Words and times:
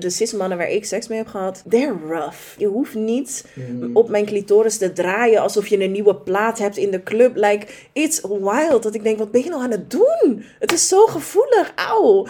De 0.00 0.10
cis-mannen 0.10 0.58
waar 0.58 0.68
ik 0.70 0.84
seks 0.84 1.08
mee 1.08 1.18
heb 1.18 1.26
gehad, 1.26 1.62
they're 1.68 1.96
rough. 2.08 2.38
Je 2.58 2.66
hoeft 2.66 2.94
niet 2.94 3.44
op 3.92 4.08
mijn 4.08 4.26
clitoris 4.26 4.78
te 4.78 4.92
draaien 4.92 5.40
alsof 5.42 5.66
je 5.66 5.82
een 5.82 5.92
nieuwe 5.92 6.16
plaat 6.16 6.58
hebt 6.58 6.76
in 6.76 6.90
de 6.90 7.02
club. 7.02 7.36
Like, 7.36 7.66
it's 7.92 8.20
wild. 8.20 8.82
Dat 8.82 8.94
ik 8.94 9.02
denk, 9.02 9.18
wat 9.18 9.30
ben 9.30 9.42
je 9.44 9.50
nou 9.50 9.62
aan 9.62 9.70
het 9.70 9.90
doen? 9.90 10.44
Het 10.58 10.72
is 10.72 10.88
zo 10.88 11.06
gevoelig. 11.06 11.72
Auw. 11.74 12.26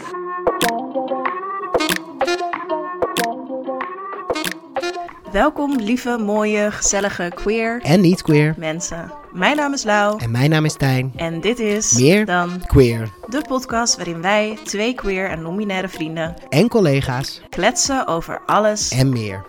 Welkom, 5.33 5.77
lieve, 5.81 6.19
mooie, 6.19 6.71
gezellige, 6.71 7.33
queer 7.35 7.81
En 7.83 8.01
niet 8.01 8.23
queer. 8.23 8.55
mensen. 8.59 9.13
Mijn 9.33 9.57
naam 9.57 9.73
is 9.73 9.83
Lau. 9.85 10.19
En 10.23 10.31
mijn 10.31 10.51
naam 10.51 10.65
is 10.65 10.75
Tijn. 10.77 11.13
En 11.17 11.41
dit 11.41 11.59
is 11.59 11.93
Meer 11.93 12.27
dan 12.27 12.67
Queer. 12.67 13.09
de 13.29 13.43
podcast 13.49 13.97
waarin 13.97 14.23
wij, 14.23 14.59
twee 14.65 14.95
queer 14.95 15.29
en 15.31 15.43
non-binaire 15.43 15.89
vrienden, 15.89 16.35
En 16.49 16.69
collega's. 16.69 17.41
kletsen 17.49 18.07
over 18.07 18.41
alles 18.47 18.91
En 18.91 19.09
meer. 19.13 19.45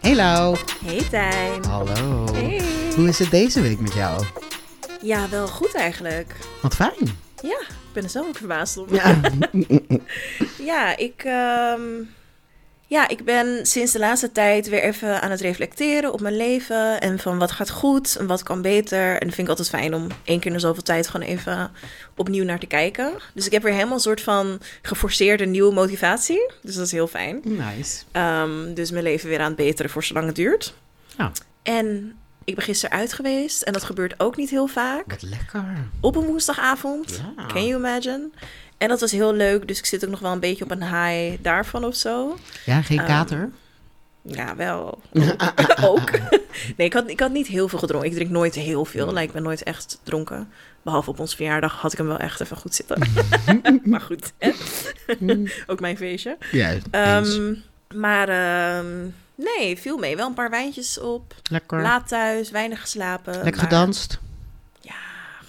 Hey 0.00 0.14
Lau. 0.14 0.56
Hey 0.84 1.02
Tijn. 1.10 1.64
Hallo. 1.64 2.24
Hey. 2.32 2.60
Hoe 2.96 3.08
is 3.08 3.18
het 3.18 3.30
deze 3.30 3.60
week 3.60 3.80
met 3.80 3.94
jou? 3.94 4.24
Ja, 5.02 5.28
wel 5.28 5.46
goed 5.48 5.74
eigenlijk. 5.74 6.34
Wat 6.62 6.74
fijn. 6.74 7.18
Ja, 7.42 7.58
ben 7.98 8.06
er 8.06 8.12
zelf 8.12 8.28
ook 8.28 8.36
verbaasd. 8.36 8.78
Ja. 8.90 9.20
Ja, 10.58 10.96
ik, 10.96 11.22
ehm, 11.24 11.82
ja, 12.86 13.08
ik 13.08 13.24
ben 13.24 13.66
sinds 13.66 13.92
de 13.92 13.98
laatste 13.98 14.32
tijd 14.32 14.68
weer 14.68 14.82
even 14.82 15.22
aan 15.22 15.30
het 15.30 15.40
reflecteren 15.40 16.12
op 16.12 16.20
mijn 16.20 16.36
leven. 16.36 17.00
En 17.00 17.18
van 17.18 17.38
wat 17.38 17.50
gaat 17.50 17.70
goed 17.70 18.16
en 18.16 18.26
wat 18.26 18.42
kan 18.42 18.62
beter. 18.62 19.12
En 19.12 19.26
dat 19.26 19.34
vind 19.34 19.38
ik 19.38 19.48
altijd 19.48 19.68
fijn 19.68 19.94
om 19.94 20.06
één 20.24 20.38
keer 20.38 20.46
in 20.46 20.56
de 20.56 20.58
zoveel 20.58 20.82
tijd 20.82 21.08
gewoon 21.08 21.26
even 21.26 21.70
opnieuw 22.16 22.44
naar 22.44 22.58
te 22.58 22.66
kijken. 22.66 23.12
Dus 23.34 23.46
ik 23.46 23.52
heb 23.52 23.62
weer 23.62 23.72
helemaal 23.72 23.94
een 23.94 24.00
soort 24.00 24.20
van 24.20 24.60
geforceerde 24.82 25.46
nieuwe 25.46 25.72
motivatie. 25.72 26.50
Dus 26.62 26.74
dat 26.74 26.86
is 26.86 26.92
heel 26.92 27.08
fijn. 27.08 27.40
Nice. 27.44 28.02
Ehm, 28.12 28.74
dus 28.74 28.90
mijn 28.90 29.04
leven 29.04 29.28
weer 29.28 29.40
aan 29.40 29.46
het 29.46 29.56
beteren 29.56 29.90
voor 29.90 30.04
zolang 30.04 30.26
het 30.26 30.36
duurt. 30.36 30.74
Ja. 31.16 31.32
En 31.62 32.17
ik 32.48 32.54
ben 32.54 32.64
gisteren 32.64 32.98
uit 32.98 33.12
geweest. 33.12 33.62
En 33.62 33.72
dat 33.72 33.84
gebeurt 33.84 34.14
ook 34.20 34.36
niet 34.36 34.50
heel 34.50 34.66
vaak. 34.66 35.04
Wat 35.06 35.22
lekker. 35.22 35.64
Op 36.00 36.16
een 36.16 36.24
woensdagavond. 36.24 37.20
Ja. 37.36 37.46
Can 37.46 37.66
you 37.66 37.78
imagine? 37.78 38.28
En 38.78 38.88
dat 38.88 39.00
was 39.00 39.10
heel 39.10 39.34
leuk. 39.34 39.68
Dus 39.68 39.78
ik 39.78 39.84
zit 39.86 40.04
ook 40.04 40.10
nog 40.10 40.20
wel 40.20 40.32
een 40.32 40.40
beetje 40.40 40.64
op 40.64 40.70
een 40.70 40.82
high 40.82 41.42
daarvan 41.42 41.84
of 41.84 41.94
zo. 41.94 42.38
Ja, 42.64 42.82
geen 42.82 42.98
Ehm, 42.98 43.06
kater? 43.06 43.50
Ja, 44.22 44.56
wel. 44.56 45.00
ook. 45.82 46.10
Nee, 46.76 46.86
ik 46.86 46.92
had, 46.92 47.08
ik 47.10 47.20
had 47.20 47.32
niet 47.32 47.46
heel 47.46 47.68
veel 47.68 47.78
gedronken. 47.78 48.08
Ik 48.08 48.14
drink 48.14 48.30
nooit 48.30 48.54
heel 48.54 48.84
veel. 48.84 49.06
Like, 49.06 49.22
ik 49.22 49.32
ben 49.32 49.42
nooit 49.42 49.62
echt 49.62 49.98
dronken. 50.02 50.48
Behalve 50.82 51.10
op 51.10 51.18
ons 51.20 51.34
verjaardag 51.34 51.74
had 51.80 51.92
ik 51.92 51.98
hem 51.98 52.06
wel 52.06 52.18
echt 52.18 52.40
even 52.40 52.56
goed 52.56 52.74
zitten. 52.74 53.02
maar 53.84 54.00
goed. 54.00 54.32
hè. 54.38 54.50
ook 55.66 55.80
mijn 55.80 55.96
feestje. 55.96 56.36
Ja. 56.52 56.74
Ehm, 56.90 57.54
maar 57.94 58.28
ehm, 58.28 58.86
nee, 59.38 59.78
viel 59.78 59.96
mee. 59.96 60.16
Wel 60.16 60.26
een 60.26 60.34
paar 60.34 60.50
wijntjes 60.50 61.00
op. 61.00 61.34
Lekker. 61.50 61.82
Laat 61.82 62.08
thuis, 62.08 62.50
weinig 62.50 62.80
geslapen. 62.80 63.32
Lekker 63.34 63.52
maar 63.56 63.62
gedanst. 63.64 64.18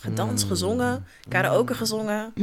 Gedanst, 0.02 0.48
gezongen. 0.48 1.06
Karaoke 1.30 1.74
gezongen. 1.74 2.34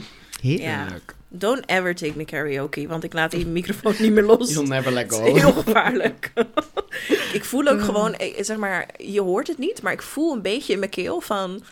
Heerlijk. 0.40 1.14
Don't 1.28 1.62
ever 1.66 1.94
take 1.94 2.12
me 2.16 2.24
karaoke, 2.24 2.86
want 2.86 3.04
ik 3.04 3.12
laat 3.12 3.30
die 3.30 3.46
microfoon 3.46 3.94
niet 3.98 4.12
meer 4.12 4.22
los. 4.22 4.52
You'll 4.52 4.66
never 4.68 4.92
let 4.92 5.10
Het 5.10 5.14
go. 5.20 5.24
is 5.24 5.32
heel 5.42 5.52
gevaarlijk. 5.52 6.32
ik 7.32 7.44
voel 7.44 7.66
ook 7.66 7.82
gewoon, 7.82 8.14
eh, 8.14 8.44
zeg 8.44 8.56
maar, 8.56 8.86
je 8.96 9.20
hoort 9.20 9.46
het 9.46 9.58
niet, 9.58 9.82
maar 9.82 9.92
ik 9.92 10.02
voel 10.02 10.32
een 10.32 10.42
beetje 10.42 10.72
in 10.72 10.78
mijn 10.78 10.90
keel 10.90 11.20
van, 11.20 11.62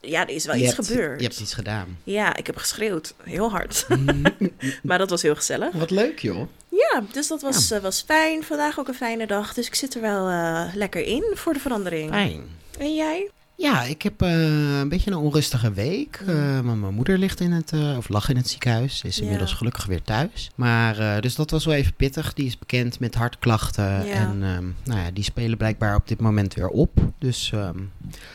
ja, 0.00 0.20
er 0.22 0.34
is 0.34 0.44
wel 0.46 0.54
Je 0.54 0.64
iets 0.66 0.76
hebt- 0.76 0.86
gebeurd. 0.88 1.20
Je 1.20 1.26
hebt 1.26 1.40
iets 1.40 1.54
gedaan. 1.54 1.98
Ja, 2.04 2.36
ik 2.36 2.46
heb 2.46 2.56
geschreeuwd, 2.56 3.14
heel 3.22 3.50
hard. 3.50 3.86
maar 4.82 4.98
dat 4.98 5.10
was 5.10 5.22
heel 5.22 5.34
gezellig. 5.34 5.72
Wat 5.72 5.90
leuk 5.90 6.18
joh. 6.18 6.48
Ja, 6.92 7.02
dus 7.12 7.28
dat 7.28 7.42
was, 7.42 7.70
eh, 7.70 7.80
was 7.80 8.02
fijn. 8.06 8.42
Vandaag 8.42 8.78
ook 8.78 8.88
een 8.88 8.94
fijne 8.94 9.26
dag, 9.26 9.54
dus 9.54 9.66
ik 9.66 9.74
zit 9.74 9.94
er 9.94 10.00
wel 10.00 10.28
eh, 10.28 10.64
lekker 10.74 11.02
in 11.06 11.24
voor 11.34 11.52
de 11.52 11.58
verandering. 11.60 12.10
Fijn. 12.10 12.42
En 12.78 12.94
jij? 12.94 13.30
Ja, 13.58 13.82
ik 13.82 14.02
heb 14.02 14.22
eh, 14.22 14.78
een 14.78 14.88
beetje 14.88 15.10
een 15.10 15.16
onrustige 15.16 15.72
week. 15.72 16.20
Mijn 16.26 16.94
moeder 16.94 17.18
ligt 17.18 17.40
in 17.40 17.52
het, 17.52 17.72
of 17.96 18.08
lag 18.08 18.28
in 18.28 18.36
het 18.36 18.48
ziekenhuis. 18.48 19.02
Is 19.04 19.16
Ja. 19.16 19.22
inmiddels 19.22 19.52
gelukkig 19.52 19.86
weer 19.86 20.02
thuis. 20.02 20.50
Maar, 20.54 21.20
dus 21.20 21.34
dat 21.34 21.50
was 21.50 21.64
wel 21.64 21.74
even 21.74 21.94
pittig. 21.94 22.32
Die 22.34 22.46
is 22.46 22.58
bekend 22.58 23.00
met 23.00 23.14
hartklachten. 23.14 23.84
Ja. 24.06 24.12
En 24.14 24.42
ehm, 24.42 24.64
nou 24.84 25.00
ja, 25.00 25.10
die 25.12 25.24
spelen 25.24 25.56
blijkbaar 25.56 25.94
op 25.94 26.08
dit 26.08 26.20
moment 26.20 26.54
weer 26.54 26.68
op. 26.68 26.98
Dus 27.18 27.50
ehm, 27.54 27.78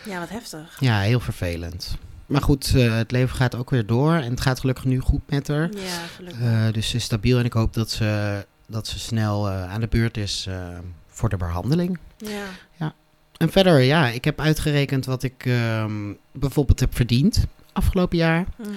Ja, 0.05 0.19
wat 0.19 0.29
heftig. 0.29 0.77
ja, 0.79 0.99
heel 0.99 1.19
vervelend. 1.19 1.97
Maar 2.31 2.41
goed, 2.41 2.73
eh, 2.75 2.95
het 2.97 3.11
leven 3.11 3.35
gaat 3.35 3.55
ook 3.55 3.69
weer 3.69 3.85
door. 3.85 4.13
En 4.13 4.29
het 4.29 4.41
gaat 4.41 4.59
gelukkig 4.59 4.85
nu 4.85 4.99
goed 4.99 5.21
met 5.29 5.47
haar. 5.47 5.69
Ja, 5.73 6.05
gelukkig. 6.15 6.41
Eh, 6.41 6.65
dus 6.71 6.89
ze 6.89 6.95
is 6.95 7.03
stabiel. 7.03 7.39
En 7.39 7.45
ik 7.45 7.53
hoop 7.53 7.73
dat 7.73 7.91
ze, 7.91 8.45
dat 8.67 8.87
ze 8.87 8.99
snel 8.99 9.47
eh, 9.49 9.71
aan 9.73 9.81
de 9.81 9.87
beurt 9.87 10.17
is 10.17 10.47
voor 11.07 11.29
de 11.29 11.37
behandeling. 11.37 11.97
ja. 12.17 12.93
En 13.37 13.51
verder, 13.51 13.79
ja, 13.79 14.07
ik 14.07 14.25
heb 14.25 14.39
uitgerekend 14.39 15.05
wat 15.05 15.23
ik 15.23 15.45
ehm, 15.45 16.13
bijvoorbeeld 16.31 16.79
heb 16.79 16.95
verdiend 16.95 17.43
afgelopen 17.73 18.17
jaar. 18.17 18.45
Mhm. 18.57 18.69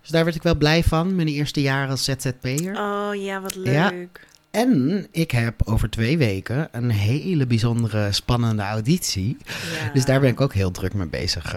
Dus 0.00 0.10
daar 0.10 0.24
werd 0.24 0.36
ik 0.36 0.42
wel 0.42 0.54
blij 0.54 0.82
van, 0.84 1.14
mijn 1.14 1.28
eerste 1.28 1.60
jaar 1.60 1.88
als 1.88 2.04
ZZP'er. 2.04 2.76
Oh 2.80 3.10
ja, 3.14 3.40
wat 3.40 3.56
Ja. 3.64 3.88
leuk. 3.90 4.26
En 4.50 5.06
ik 5.10 5.30
heb 5.30 5.60
over 5.64 5.90
twee 5.90 6.18
weken 6.18 6.68
een 6.72 6.90
hele 6.90 7.46
bijzondere, 7.46 8.12
spannende 8.12 8.62
auditie. 8.62 9.36
Ja. 9.46 9.92
Dus 9.92 10.04
daar 10.04 10.20
ben 10.20 10.30
ik 10.30 10.40
ook 10.40 10.54
heel 10.54 10.70
druk 10.70 10.94
mee 10.94 11.06
bezig. 11.08 11.56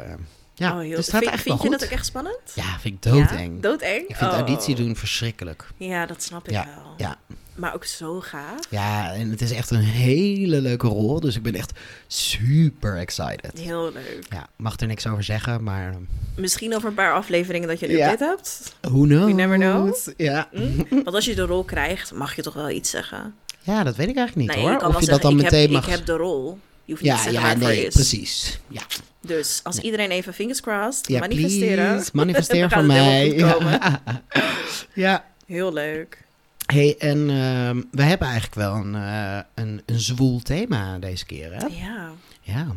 Ja, 0.55 0.71
Oh, 0.73 0.79
heel- 0.79 0.95
dus 0.95 1.09
vind, 1.09 1.23
echt 1.23 1.41
vind 1.41 1.55
je 1.61 1.61
goed. 1.61 1.71
dat 1.79 1.83
ook 1.83 1.89
echt 1.89 2.05
spannend? 2.05 2.37
Ja, 2.53 2.79
vind 2.79 2.93
ik 2.95 3.11
doodeng. 3.11 3.55
Ja? 3.55 3.61
Doodeng? 3.61 4.07
Ik 4.07 4.15
vind 4.15 4.31
Oh. 4.31 4.37
auditie 4.37 4.75
doen 4.75 4.95
verschrikkelijk. 4.95 5.67
Ja, 5.77 6.05
dat 6.05 6.23
snap 6.23 6.45
ik 6.47 6.53
Ja, 6.53 6.65
wel. 6.65 6.93
ja. 6.97 7.15
Maar 7.55 7.73
ook 7.73 7.85
zo 7.85 8.19
gaaf. 8.21 8.59
Ja, 8.69 9.13
en 9.13 9.29
het 9.29 9.41
is 9.41 9.51
echt 9.51 9.69
een 9.71 9.79
hele 9.79 10.61
leuke 10.61 10.87
rol. 10.87 11.19
Dus 11.19 11.35
ik 11.35 11.43
ben 11.43 11.55
echt 11.55 11.71
super 12.07 12.97
excited. 12.97 13.59
Heel 13.59 13.91
leuk. 13.93 14.25
Ja, 14.29 14.47
mag 14.55 14.79
er 14.79 14.87
niks 14.87 15.07
over 15.07 15.23
zeggen, 15.23 15.63
maar 15.63 15.89
eh, 15.89 15.95
Misschien 16.35 16.75
over 16.75 16.89
een 16.89 16.95
paar 16.95 17.13
afleveringen 17.13 17.67
dat 17.67 17.79
je 17.79 17.89
een 17.89 17.95
Ja. 17.97 18.11
update 18.11 18.25
hebt. 18.35 18.75
who 18.81 19.01
knows? 19.01 19.33
never 19.33 19.57
know. 19.57 19.95
Ja. 20.17 20.47
Hm? 20.51 20.83
Want 20.89 21.13
als 21.15 21.25
je 21.25 21.35
de 21.35 21.41
rol 21.45 21.63
krijgt, 21.63 22.13
mag 22.13 22.35
je 22.35 22.41
toch 22.41 22.53
wel 22.53 22.69
iets 22.69 22.89
zeggen? 22.89 23.35
ja, 23.61 23.83
dat 23.83 23.95
weet 23.95 24.07
ik 24.09 24.15
eigenlijk 24.17 24.47
niet 24.47 24.55
Nee, 24.57 24.65
hoor. 24.65 24.73
je 24.73 24.77
kan 24.85 24.95
of 24.95 24.99
je 24.99 25.05
dat 25.05 25.21
dan 25.21 25.31
ik 25.37 25.43
meteen 25.43 25.61
heb, 25.61 25.69
mag... 25.71 25.85
Ik 25.87 25.91
heb 25.95 26.05
de 26.05 26.13
rol. 26.15 26.59
Je 26.85 26.91
hoeft 26.91 27.03
niet 27.03 27.11
te 27.11 27.17
Ja, 27.17 27.23
zeggen 27.23 27.33
ja, 27.33 27.41
waar 27.41 27.49
het 27.49 27.59
voor 27.59 27.67
nee, 27.71 27.85
is. 27.85 27.93
precies. 27.93 28.59
Ja, 28.67 28.81
Dus 29.21 29.59
als 29.63 29.77
iedereen 29.79 30.11
even 30.11 30.33
fingers 30.33 30.61
crossed, 30.61 31.07
ja 31.07 31.19
manifesteren. 31.19 31.93
please, 31.93 32.09
manifesteer 32.13 32.69
voor 32.75 32.83
mij. 32.83 33.27
Ja. 33.33 34.01
ja. 34.93 35.25
Heel 35.45 35.73
leuk. 35.73 36.23
Hey, 36.65 36.95
en 36.97 37.29
ehm, 37.29 37.81
we 37.91 38.03
hebben 38.03 38.27
eigenlijk 38.27 38.55
wel 38.55 38.73
een, 38.75 38.95
eh, 38.95 39.39
een, 39.53 39.81
een 39.85 39.99
zwoel 39.99 40.39
thema 40.41 40.97
deze 40.97 41.25
keer, 41.25 41.53
hè? 41.53 41.65
Ja. 41.65 42.11
Ja. 42.41 42.67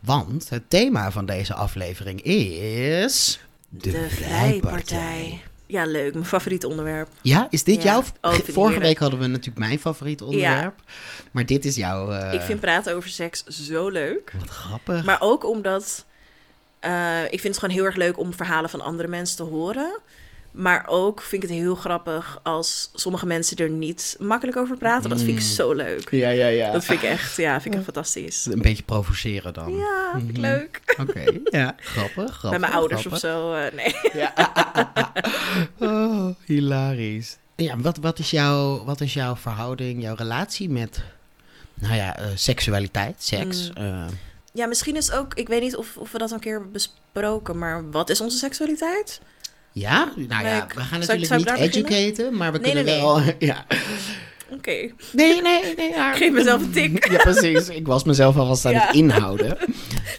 Want 0.00 0.48
het 0.48 0.62
thema 0.70 1.10
van 1.10 1.26
deze 1.26 1.54
aflevering 1.54 2.22
is... 2.22 3.40
De, 3.68 4.06
Vrijpartij. 4.10 5.40
Ja, 5.70 5.84
leuk. 5.84 6.12
Mijn 6.12 6.24
favoriet 6.24 6.64
onderwerp. 6.64 7.08
Ja, 7.22 7.46
is 7.50 7.64
dit 7.64 7.82
Ja. 7.82 7.82
jouw... 7.82 7.98
Oh, 7.98 8.32
Vorige 8.32 8.52
heerlijk. 8.54 8.80
wehet 8.82 8.98
hadden 8.98 9.18
we 9.20 9.26
natuurlijk 9.26 9.58
mijn 9.58 9.78
favoriet 9.78 10.22
onderwerp. 10.22 10.74
Maar 11.30 11.46
dit 11.46 11.64
is 11.64 11.76
jouw... 11.76 12.10
eh, 12.12 12.32
ik 12.32 12.40
vind 12.40 12.60
praten 12.60 12.94
over 12.94 13.08
seks 13.10 13.44
zo 13.44 13.88
leuk. 13.88 14.32
Wat 14.38 14.48
grappig. 14.48 15.04
Maar 15.04 15.20
ook 15.20 15.44
omdat 15.46 16.04
eh, 16.80 17.22
ik 17.24 17.40
vind 17.40 17.42
het 17.54 17.58
gewoon 17.58 17.74
heel 17.74 17.84
erg 17.84 17.96
leuk 17.96 18.18
om 18.18 18.34
verhalen 18.34 18.70
van 18.70 18.80
andere 18.80 19.08
mensen 19.08 19.36
te 19.36 19.42
horen. 19.42 19.98
Maar 20.50 20.84
ook 20.88 21.20
vind 21.22 21.42
ik 21.42 21.48
het 21.48 21.58
heel 21.58 21.74
grappig 21.74 22.40
als 22.42 22.90
sommige 22.94 23.26
mensen 23.26 23.56
er 23.56 23.70
niet 23.70 24.16
makkelijk 24.18 24.56
over 24.58 24.76
praten. 24.76 25.08
Dat 25.10 25.18
vind 25.18 25.30
ik 25.38 25.44
Mm. 25.44 25.50
zo 25.50 25.72
leuk. 25.72 26.10
Ja, 26.10 26.28
ja, 26.28 26.46
ja. 26.46 26.72
Dat 26.72 26.84
vind 26.84 27.02
ik 27.02 27.08
echt, 27.08 27.36
ja, 27.36 27.52
vind 27.60 27.64
ik 27.74 27.80
echt 27.80 27.84
fantastisch. 27.84 28.46
Een 28.46 28.62
beetje 28.62 28.82
provoceren 28.82 29.52
dan. 29.54 29.76
Ja, 29.76 30.10
vind 30.16 30.28
ik 30.28 30.32
Mhm. 30.36 30.40
leuk. 30.46 30.80
Oké, 31.00 31.24
ja. 31.58 31.74
Grappig, 31.76 32.14
grappig. 32.36 32.50
Bij 32.50 32.58
mijn 32.58 32.72
ouders 32.72 33.00
grappig. 33.00 33.24
of 33.24 33.30
zo, 33.30 33.52
eh, 33.54 33.72
nee. 33.74 33.94
Ja. 34.12 34.32
oh, 35.78 36.28
hilarisch. 36.44 37.36
Ja, 37.56 37.76
wat, 37.78 37.96
wat, 37.96 38.18
is 38.18 38.30
jouw, 38.30 38.84
wat 38.84 39.00
is 39.00 39.14
jouw 39.14 39.36
verhouding, 39.36 40.02
jouw 40.02 40.14
relatie 40.14 40.70
met, 40.70 41.02
nou 41.74 41.94
ja, 41.94 42.16
eh, 42.16 42.26
seksualiteit, 42.34 43.14
seks? 43.22 43.68
Mm. 43.70 43.76
eh, 43.76 44.04
Ja, 44.52 44.66
misschien 44.66 44.96
is 44.96 45.10
ook, 45.12 45.34
ik 45.34 45.48
weet 45.48 45.60
niet 45.62 45.76
of, 45.76 45.96
of 45.96 46.12
we 46.12 46.18
dat 46.18 46.30
een 46.30 46.40
keer 46.40 46.52
hebben 46.52 46.72
besproken, 46.72 47.58
maar 47.58 47.90
wat 47.90 48.10
is 48.10 48.20
onze 48.20 48.38
seksualiteit? 48.38 49.20
Ja, 49.72 50.12
nou 50.16 50.46
ja, 50.46 50.66
we 50.74 50.80
gaan 50.80 51.00
natuurlijk 51.00 51.32
ik 51.32 51.58
niet 51.58 51.74
educaten, 51.74 52.36
maar 52.36 52.52
we 52.52 52.58
Nee, 52.58 52.66
kunnen 52.72 52.92
nee, 52.92 53.00
wel, 53.00 53.20
ja. 53.38 53.66
Oké. 54.52 54.90
Nee, 55.12 55.42
nee, 55.42 55.74
nee. 55.76 55.92
Geef 56.14 56.30
mezelf 56.32 56.62
een 56.62 56.70
tik. 56.70 57.10
Ja, 57.10 57.16
precies. 57.18 57.68
Ik 57.68 57.86
was 57.86 58.04
mezelf 58.04 58.36
alvast 58.36 58.64
aan 58.66 58.72
Ja. 58.72 58.86
het 58.86 58.94
inhouden. 58.94 59.56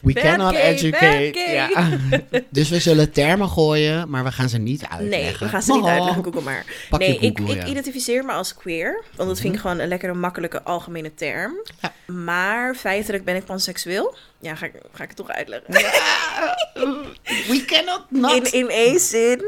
We 0.02 0.14
Bad 0.14 0.24
cannot 0.24 0.56
gay, 0.56 0.62
educate. 0.62 1.40
Ja. 1.52 1.70
Dus 2.50 2.70
we 2.70 2.80
zullen 2.80 3.12
termen 3.12 3.50
gooien, 3.50 4.10
maar 4.10 4.24
we 4.24 4.32
gaan 4.32 4.50
ze 4.50 4.58
niet 4.58 4.86
uitleggen. 4.90 5.30
Nee, 5.30 5.38
we 5.40 5.48
gaan 5.48 5.62
ze 5.62 5.74
niet 5.74 5.86
uitleggen, 5.86 6.24
Google 6.24 6.42
maar. 6.42 6.66
Pak 6.90 7.00
nee, 7.00 7.18
ik, 7.18 7.38
Google, 7.38 7.54
ik 7.54 7.60
ja. 7.60 7.64
Mhm. 7.64 7.72
identificeer 7.72 8.26
me 8.26 8.32
als 8.32 8.56
queer. 8.56 9.04
Want 9.16 9.30
dat 9.30 9.40
vind 9.40 9.54
ik 9.54 9.60
gewoon 9.60 9.80
een 9.80 9.88
lekkere, 9.88 10.14
makkelijke, 10.14 10.64
algemene 10.64 11.14
term. 11.14 11.54
Ja. 11.82 11.94
Maar 12.14 12.76
feitelijk 12.76 13.24
ben 13.26 13.36
ik 13.36 13.46
panseksueel. 13.46 14.16
Ja, 14.40 14.56
ga 14.56 14.66
ik, 14.66 14.74
ga 14.94 15.04
ik 15.04 15.10
het 15.10 15.18
toch 15.18 15.30
uitleggen. 15.30 15.74
We 17.50 17.64
cannot 17.66 18.02
not. 18.10 18.52
In, 18.52 18.60
in 18.60 18.70
één 18.70 19.00
zin. 19.00 19.44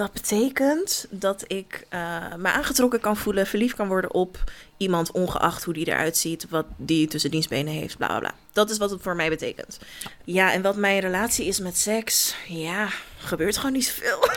Dat 0.00 0.12
betekent 0.12 1.06
dat 1.10 1.44
ik 1.46 1.86
eh, 1.88 2.34
me 2.36 2.48
aangetrokken 2.48 3.00
kan 3.00 3.16
voelen, 3.16 3.46
verliefd 3.46 3.76
kan 3.76 3.88
worden 3.88 4.14
op 4.14 4.44
iemand, 4.76 5.10
ongeacht 5.10 5.64
hoe 5.64 5.74
die 5.74 5.86
eruit 5.86 6.16
ziet, 6.16 6.46
wat 6.48 6.66
die 6.76 7.06
tussen 7.06 7.30
dienstbenen 7.30 7.72
heeft, 7.72 7.96
bla 7.96 8.06
bla 8.06 8.18
bla. 8.18 8.34
Dat 8.52 8.70
is 8.70 8.78
wat 8.78 8.90
het 8.90 9.02
voor 9.02 9.16
mij 9.16 9.28
betekent. 9.28 9.78
Ja, 10.24 10.52
en 10.52 10.62
wat 10.62 10.76
mijn 10.76 11.00
relatie 11.00 11.46
is 11.46 11.58
met 11.58 11.76
seks, 11.76 12.34
ja, 12.48 12.88
gebeurt 13.18 13.56
gewoon 13.56 13.72
niet 13.72 13.84
zoveel. 13.84 14.28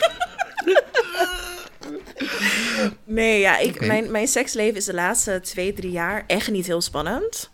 nee, 3.04 3.40
ja, 3.40 3.58
ik, 3.58 3.86
mijn, 3.86 4.12
mijn 4.12 4.28
seksleven 4.28 4.76
is 4.76 4.86
de 4.86 4.94
laatste 4.94 5.40
twee, 5.44 5.74
drie 5.74 5.92
jaar 5.92 6.24
echt 6.28 6.52
niet 6.52 6.66
heel 6.66 6.82
spannend. 6.82 7.50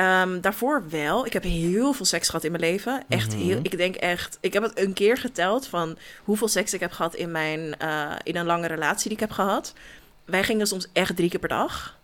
Ehm, 0.00 0.40
daarvoor 0.40 0.82
wel. 0.90 1.26
Ik 1.26 1.32
heb 1.32 1.42
heel 1.42 1.92
veel 1.92 2.04
seks 2.06 2.26
gehad 2.28 2.44
in 2.44 2.50
mijn 2.50 2.62
leven. 2.62 3.04
Echt 3.08 3.28
Mhm. 3.34 3.38
heel. 3.44 3.58
Ik 3.62 3.76
denk 3.76 3.94
echt. 3.96 4.38
Ik 4.40 4.52
heb 4.52 4.62
het 4.62 4.78
een 4.78 4.92
keer 4.92 5.16
geteld 5.16 5.66
van 5.66 5.98
hoeveel 6.24 6.48
seks 6.48 6.74
ik 6.74 6.80
heb 6.80 6.92
gehad 6.92 7.14
in 7.14 7.30
mijn 7.30 7.78
eh, 7.78 8.10
in 8.22 8.36
een 8.36 8.46
lange 8.46 8.66
relatie 8.66 9.02
die 9.04 9.12
ik 9.12 9.20
heb 9.20 9.30
gehad. 9.30 9.72
Wij 10.24 10.42
gingen 10.44 10.66
soms 10.66 10.88
echt 10.92 11.16
drie 11.16 11.30
keer 11.30 11.38
per 11.40 11.48
dag. 11.48 11.98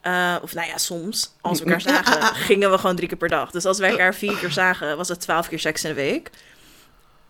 Eh, 0.00 0.36
of 0.42 0.54
nou 0.54 0.66
ja, 0.68 0.78
soms, 0.78 1.34
als 1.40 1.58
we 1.58 1.64
elkaar 1.64 1.80
zagen, 2.04 2.34
gingen 2.34 2.70
we 2.70 2.78
gewoon 2.78 2.96
drie 2.96 3.08
keer 3.08 3.16
per 3.18 3.28
dag. 3.28 3.50
Dus 3.50 3.64
als 3.64 3.78
wij 3.78 3.90
elkaar 3.90 4.14
vier 4.14 4.36
keer 4.36 4.50
zagen, 4.52 4.96
was 4.96 5.08
het 5.08 5.20
twaalf 5.20 5.48
keer 5.48 5.58
seks 5.60 5.82
in 5.84 5.88
de 5.88 5.94
week. 5.94 6.30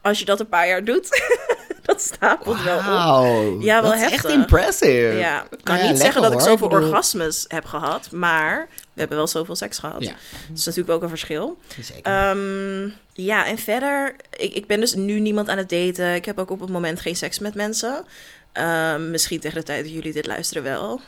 Als 0.01 0.19
je 0.19 0.25
dat 0.25 0.41
een 0.41 0.49
paar 0.49 0.69
jaar 0.69 0.85
doet, 0.85 1.09
dat 1.89 2.01
stapelt 2.03 2.63
wel 2.63 2.79
op. 2.79 3.63
Ja, 3.63 3.83
wel 3.83 3.91
dat 3.91 3.95
is 3.99 4.03
echt 4.03 4.11
heftig. 4.13 4.31
impressive. 4.33 5.15
Ja, 5.19 5.43
ik 5.51 5.59
kan 5.63 5.77
ja, 5.79 5.89
niet 5.89 5.99
zeggen 5.99 6.23
dat 6.23 6.33
ik 6.33 6.41
zoveel 6.41 6.67
Ik 6.67 6.73
bedoel- 6.75 6.89
orgasmes 6.89 7.45
heb 7.49 7.65
gehad, 7.65 8.11
maar 8.11 8.69
we 8.71 9.01
hebben 9.01 9.17
wel 9.17 9.27
zoveel 9.27 9.57
seks 9.57 9.79
gehad. 9.79 10.03
Ja. 10.03 10.13
Dat 10.49 10.59
is 10.59 10.65
natuurlijk 10.65 10.95
ook 10.95 11.03
een 11.03 11.09
verschil. 11.09 11.59
Zeker. 11.81 12.13
Ehm, 12.13 12.89
ja, 13.13 13.47
en 13.47 13.59
verder, 13.59 14.17
ik, 14.37 14.55
ik 14.55 14.67
ben 14.67 14.81
dus 14.81 14.95
nu 14.95 15.21
niemand 15.21 15.49
aan 15.49 15.59
het 15.59 15.69
daten. 15.69 16.15
Ik 16.15 16.25
heb 16.25 16.39
ook 16.39 16.51
op 16.51 16.61
het 16.61 16.71
moment 16.71 17.01
geen 17.01 17.17
seks 17.17 17.39
met 17.39 17.55
mensen. 17.55 18.05
Ehm, 18.53 19.11
misschien 19.11 19.41
tegen 19.41 19.59
de 19.59 19.65
tijd 19.65 19.85
dat 19.85 19.93
jullie 19.93 20.13
dit 20.13 20.27
luisteren 20.27 20.63
wel. 20.63 21.01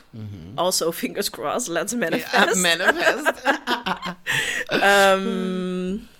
Also, 0.55 0.91
fingers 0.91 1.29
crossed, 1.29 1.67
let's 1.73 1.93
manifest. 1.95 2.55
Mhm. 2.55 2.65
Ja, 2.65 2.75
manifest. 2.77 3.31
Ehm, 4.67 5.97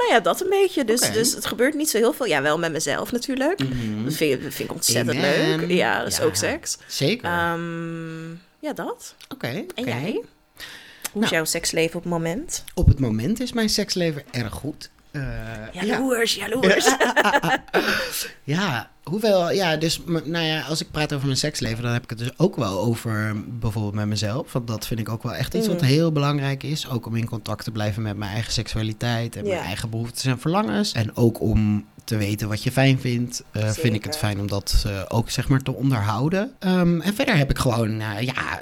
nou 0.00 0.12
ja, 0.12 0.20
dat 0.20 0.40
een 0.40 0.48
beetje. 0.50 0.84
Dus, 0.84 1.00
dus 1.12 1.32
het 1.34 1.46
gebeurt 1.46 1.74
niet 1.74 1.90
zo 1.90 1.98
heel 1.98 2.12
veel. 2.12 2.26
Ja, 2.26 2.42
wel 2.42 2.58
met 2.58 2.72
mezelf 2.72 3.12
natuurlijk. 3.12 3.58
Mhm. 3.58 4.04
Dat, 4.04 4.14
vind, 4.14 4.42
dat 4.42 4.52
vind 4.54 4.68
ik 4.68 4.74
ontzettend 4.74 5.16
Amen. 5.18 5.58
leuk. 5.58 5.70
Ja, 5.70 5.98
dat 5.98 6.08
is 6.08 6.16
Ja. 6.16 6.24
ook 6.24 6.34
seks. 6.34 6.78
Zeker. 6.86 7.24
Ehm, 7.28 8.30
ja, 8.58 8.72
dat. 8.74 9.14
Oké. 9.28 9.64
En 9.74 9.84
jij? 9.84 10.12
Hoe 11.12 11.22
is 11.22 11.28
Nou. 11.30 11.34
jouw 11.34 11.44
seksleven 11.44 11.96
op 11.96 12.02
het 12.02 12.12
moment? 12.12 12.64
Op 12.74 12.86
het 12.88 12.98
moment 13.00 13.40
is 13.40 13.52
mijn 13.52 13.68
seksleven 13.68 14.22
erg 14.30 14.52
goed. 14.52 14.90
Eh, 15.12 15.22
ja. 15.72 15.84
Jaloers, 15.84 16.34
jaloers. 16.34 16.94
Ja, 18.44 18.90
hoewel, 19.10 19.50
ja, 19.52 19.76
dus, 19.76 20.00
nou 20.06 20.44
ja, 20.44 20.60
als 20.60 20.80
ik 20.80 20.90
praat 20.90 21.12
over 21.12 21.26
mijn 21.26 21.38
seksleven, 21.38 21.82
dan 21.82 21.92
heb 21.92 22.02
ik 22.02 22.10
het 22.10 22.18
dus 22.18 22.30
ook 22.38 22.56
wel 22.56 22.78
over 22.78 23.34
bijvoorbeeld 23.58 23.94
met 23.94 24.06
mezelf. 24.06 24.52
Want 24.52 24.66
dat 24.66 24.86
vind 24.86 25.00
ik 25.00 25.08
ook 25.08 25.22
wel 25.22 25.34
echt 25.34 25.54
iets 25.54 25.66
wat 25.66 25.76
Mhm. 25.76 25.84
heel 25.84 26.12
belangrijk 26.12 26.62
is. 26.62 26.88
Ook 26.88 27.06
om 27.06 27.16
in 27.16 27.26
contact 27.28 27.64
te 27.64 27.70
blijven 27.70 28.02
met 28.02 28.16
mijn 28.16 28.32
eigen 28.32 28.52
seksualiteit 28.52 29.36
en 29.36 29.44
Ja. 29.44 29.54
mijn 29.54 29.64
eigen 29.66 29.90
behoeftes 29.90 30.24
en 30.24 30.38
verlangens. 30.38 30.92
En 30.92 31.16
ook 31.16 31.40
om 31.40 31.86
te 32.04 32.16
weten 32.16 32.48
wat 32.48 32.62
je 32.62 32.72
fijn 32.72 33.00
vindt, 33.00 33.42
eh, 33.52 33.70
vind 33.70 33.94
ik 33.94 34.04
het 34.04 34.16
fijn 34.16 34.40
om 34.40 34.46
dat 34.48 34.84
eh, 34.86 35.02
ook 35.08 35.30
zeg 35.30 35.48
maar 35.48 35.62
te 35.62 35.74
onderhouden. 35.74 36.52
Ehm, 36.58 37.00
en 37.00 37.14
verder 37.14 37.36
heb 37.36 37.50
ik 37.50 37.58
gewoon, 37.58 37.98
ja, 38.20 38.60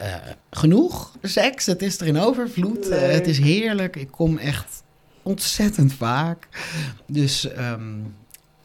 genoeg 0.50 1.12
seks. 1.22 1.66
Het 1.66 1.82
is 1.82 2.00
er 2.00 2.06
in 2.06 2.18
overvloed. 2.18 2.88
Het 2.90 3.26
is 3.26 3.38
heerlijk. 3.38 3.96
Ik 3.96 4.10
kom 4.10 4.38
echt 4.38 4.82
ontzettend 5.28 5.92
vaak. 5.92 6.48
Dus 7.06 7.48
ehm, 7.52 7.96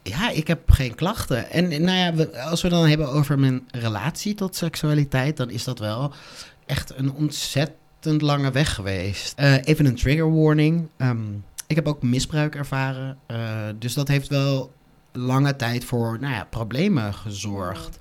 ja, 0.02 0.30
ik 0.30 0.46
heb 0.46 0.70
geen 0.70 0.94
klachten. 0.94 1.50
En 1.50 1.70
eh, 1.70 1.80
nou 1.80 1.98
ja, 1.98 2.14
we- 2.14 2.40
als 2.42 2.62
we 2.62 2.68
dan 2.68 2.86
hebben 2.88 3.08
over 3.08 3.38
mijn 3.38 3.68
relatie 3.70 4.34
tot 4.34 4.56
seksualiteit, 4.56 5.36
dan 5.36 5.50
is 5.50 5.64
dat 5.64 5.78
wel 5.78 6.12
echt 6.66 6.92
een 6.98 7.12
ontzettend 7.12 8.22
lange 8.22 8.50
weg 8.50 8.74
geweest. 8.74 9.32
Eh, 9.36 9.54
even 9.66 9.86
een 9.86 9.94
trigger 9.96 10.34
warning. 10.34 10.88
Ehm, 10.96 11.22
ik 11.66 11.76
heb 11.76 11.88
ook 11.88 12.02
misbruik 12.02 12.54
ervaren. 12.54 13.18
eh, 13.26 13.38
dus 13.78 13.94
dat 13.94 14.08
heeft 14.08 14.28
wel 14.28 14.72
lange 15.12 15.56
tijd 15.56 15.84
voor 15.84 16.18
nou 16.20 16.34
ja, 16.34 16.44
problemen 16.50 17.14
gezorgd. 17.14 17.98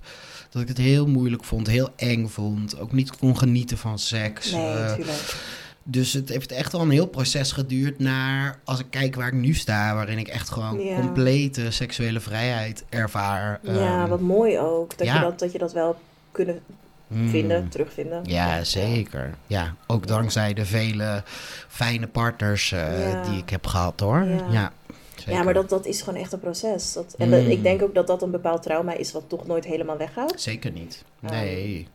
Dat 0.50 0.62
ik 0.62 0.68
het 0.68 0.78
heel 0.78 1.08
moeilijk 1.08 1.44
vond, 1.44 1.68
heel 1.68 1.90
eng 1.96 2.28
vond. 2.28 2.80
Ook 2.80 2.92
niet 2.92 3.18
kon 3.18 3.38
genieten 3.38 3.78
van 3.78 4.00
seks. 4.00 4.52
Nee, 4.52 4.62
Eh, 4.68 4.80
natuurlijk. 4.90 5.36
Dus 5.84 6.14
het 6.14 6.30
heeft 6.30 6.52
echt 6.52 6.74
al 6.74 6.82
een 6.82 6.90
heel 6.90 7.08
proces 7.08 7.52
geduurd 7.52 8.00
naar, 8.00 8.60
als 8.64 8.80
ik 8.80 8.86
kijk 8.90 9.16
waar 9.16 9.28
ik 9.28 9.34
nu 9.34 9.54
sta, 9.54 9.96
waarin 9.96 10.18
ik 10.18 10.28
echt 10.28 10.50
gewoon 10.50 10.80
Ja. 10.80 11.00
complete 11.00 11.72
seksuele 11.72 12.20
vrijheid 12.20 12.84
ervaar. 12.90 13.60
Ja, 13.64 13.72
Ehm, 14.02 14.10
wat 14.10 14.20
mooi 14.20 14.60
ook. 14.60 14.98
Dat, 14.98 15.08
ja. 15.08 15.14
je 15.16 15.20
dat, 15.22 15.40
dat 15.40 15.52
je 15.52 15.58
dat 15.58 15.74
wel 15.74 15.96
kunnen 16.32 16.60
mm, 17.08 17.30
vinden, 17.30 17.70
terugvinden. 17.70 18.20
Ja, 18.24 18.64
zeker. 18.64 19.34
Ja, 19.48 19.76
ook 19.88 20.08
dankzij 20.08 20.54
de 20.54 20.66
vele 20.66 21.24
fijne 21.68 22.08
partners 22.08 22.72
eh, 22.72 23.24
die 23.30 23.38
ik 23.38 23.50
heb 23.50 23.68
gehad 23.68 24.00
hoor. 24.00 24.24
Ja. 24.24 24.46
Ja, 24.52 24.72
zeker. 25.16 25.34
Ja, 25.34 25.44
maar 25.44 25.54
dat, 25.54 25.70
dat 25.70 25.86
is 25.86 26.02
gewoon 26.02 26.20
echt 26.20 26.34
een 26.34 26.40
proces. 26.40 26.94
Dat, 26.94 27.16
en 27.18 27.26
Mm. 27.26 27.32
dat- 27.32 27.46
ik 27.52 27.64
denk 27.64 27.82
ook 27.82 27.94
dat 27.96 28.08
dat 28.08 28.22
een 28.22 28.32
bepaald 28.32 28.64
trauma 28.64 28.94
is 28.94 29.12
wat 29.12 29.24
toch 29.28 29.48
nooit 29.48 29.66
helemaal 29.66 29.98
weggaat. 29.98 30.34
Zeker 30.42 30.72
niet. 30.72 31.04
Ehm, 31.24 31.34
Nee. 31.34 31.88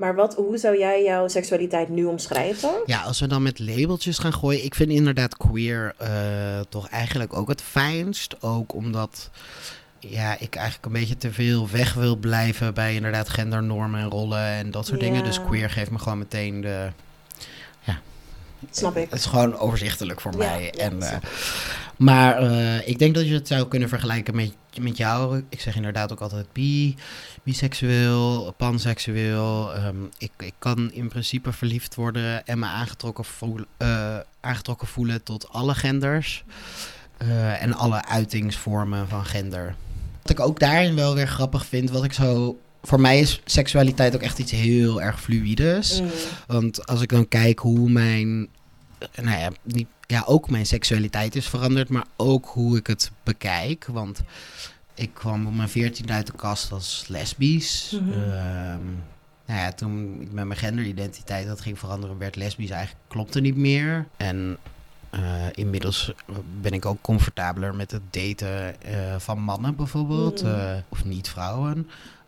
Maar 0.00 0.14
wat, 0.14 0.34
hoe 0.34 0.58
zou 0.58 0.78
jij 0.78 1.02
jouw 1.02 1.28
seksualiteit 1.28 1.88
nu 1.88 2.04
omschrijven? 2.04 2.70
Ja, 2.86 3.00
als 3.02 3.20
we 3.20 3.26
dan 3.26 3.42
met 3.42 3.58
labeltjes 3.58 4.18
gaan 4.18 4.32
gooien. 4.32 4.64
Ik 4.64 4.74
vind 4.74 4.90
inderdaad 4.90 5.36
queer 5.36 5.94
eh, 5.96 6.10
toch 6.68 6.88
eigenlijk 6.88 7.36
ook 7.36 7.48
het 7.48 7.62
fijnst. 7.62 8.42
Ook 8.42 8.74
omdat 8.74 9.30
ja, 9.98 10.36
ik 10.38 10.54
eigenlijk 10.54 10.86
een 10.86 10.92
beetje 11.00 11.16
te 11.16 11.32
veel 11.32 11.68
weg 11.68 11.94
wil 11.94 12.16
blijven 12.16 12.74
bij 12.74 12.94
inderdaad 12.94 13.28
gendernormen 13.28 14.00
en 14.00 14.08
rollen 14.10 14.44
en 14.46 14.70
dat 14.70 14.86
soort 14.86 15.00
dingen. 15.00 15.18
Ja. 15.18 15.24
Dus 15.24 15.42
queer 15.42 15.70
geeft 15.70 15.90
me 15.90 15.98
gewoon 15.98 16.18
meteen 16.18 16.60
de... 16.60 16.88
Snap 18.70 18.96
ik. 18.96 19.10
Het 19.10 19.18
is 19.18 19.26
gewoon 19.26 19.58
overzichtelijk 19.58 20.20
voor 20.20 20.32
Ja, 20.32 20.38
mij. 20.38 20.62
ja, 20.62 20.82
en, 20.82 21.02
eh, 21.02 21.16
maar 22.00 22.38
eh, 22.42 22.88
ik 22.88 22.98
denk 22.98 23.14
dat 23.14 23.26
je 23.26 23.34
het 23.34 23.46
zou 23.48 23.68
kunnen 23.68 23.88
vergelijken 23.88 24.36
met, 24.36 24.52
met 24.80 24.96
jou. 24.96 25.42
Ik 25.48 25.60
zeg 25.60 25.76
inderdaad 25.76 26.12
ook 26.12 26.20
altijd 26.20 26.52
bi, 26.52 26.94
biseksueel, 27.42 28.54
panseksueel. 28.56 29.74
Ehm, 29.74 29.96
ik, 30.18 30.30
ik 30.38 30.54
kan 30.58 30.92
in 30.92 31.08
principe 31.08 31.52
verliefd 31.52 31.94
worden 31.94 32.46
en 32.46 32.58
me 32.58 32.66
aangetrokken, 32.66 33.24
voel, 33.24 33.58
eh, 33.76 34.18
aangetrokken 34.40 34.86
voelen 34.88 35.22
tot 35.22 35.48
alle 35.48 35.74
genders. 35.74 36.44
eh, 37.16 37.62
en 37.62 37.72
alle 37.74 38.04
uitingsvormen 38.04 39.08
van 39.08 39.24
gender. 39.24 39.74
Wat 40.22 40.30
ik 40.30 40.40
ook 40.40 40.58
daarin 40.58 40.94
wel 40.94 41.14
weer 41.14 41.28
grappig 41.28 41.66
vind, 41.66 41.90
wat 41.90 42.04
ik 42.04 42.12
zo... 42.12 42.58
Voor 42.82 43.00
mij 43.00 43.20
is 43.20 43.40
seksualiteit 43.44 44.14
ook 44.14 44.22
echt 44.22 44.38
iets 44.38 44.52
heel 44.52 45.02
erg 45.02 45.20
fluides. 45.20 46.00
Mm. 46.00 46.10
Want 46.46 46.86
als 46.86 47.00
ik 47.02 47.08
dan 47.08 47.28
kijk 47.28 47.58
hoe 47.58 47.90
mijn, 47.90 48.48
nou 49.22 49.38
ja, 49.38 49.50
niet, 49.62 49.86
ja, 50.10 50.22
ook 50.26 50.50
mijn 50.50 50.66
seksualiteit 50.66 51.36
is 51.36 51.48
veranderd, 51.48 51.88
maar 51.88 52.06
ook 52.16 52.46
hoe 52.46 52.76
ik 52.76 52.86
het 52.86 53.10
bekijk. 53.22 53.86
Want 53.86 54.20
ik 54.94 55.14
kwam 55.14 55.46
op 55.46 55.54
mijn 55.54 55.68
14 55.68 56.10
uit 56.12 56.26
de 56.26 56.32
kast 56.32 56.72
als 56.72 57.04
lesbisch. 57.08 57.98
Mhm. 58.00 58.12
Ehm, 58.12 58.84
nou 59.46 59.60
ja, 59.60 59.72
toen 59.72 60.18
ik 60.20 60.32
met 60.32 60.44
mijn 60.44 60.58
genderidentiteit 60.58 61.46
dat 61.46 61.60
ging 61.60 61.78
veranderen, 61.78 62.18
werd 62.18 62.36
lesbisch 62.36 62.70
eigenlijk 62.70 63.04
klopte 63.08 63.40
niet 63.40 63.56
meer. 63.56 64.06
En 64.16 64.56
eh, 65.10 65.20
inmiddels 65.52 66.12
ben 66.60 66.72
ik 66.72 66.86
ook 66.86 67.00
comfortabeler 67.00 67.74
met 67.74 67.90
het 67.90 68.02
daten 68.10 68.82
eh, 68.82 69.14
van 69.18 69.38
mannen 69.40 69.76
bijvoorbeeld, 69.76 70.42
Mhm. 70.42 70.54
eh, 70.54 70.76
of 70.88 71.04
niet 71.04 71.28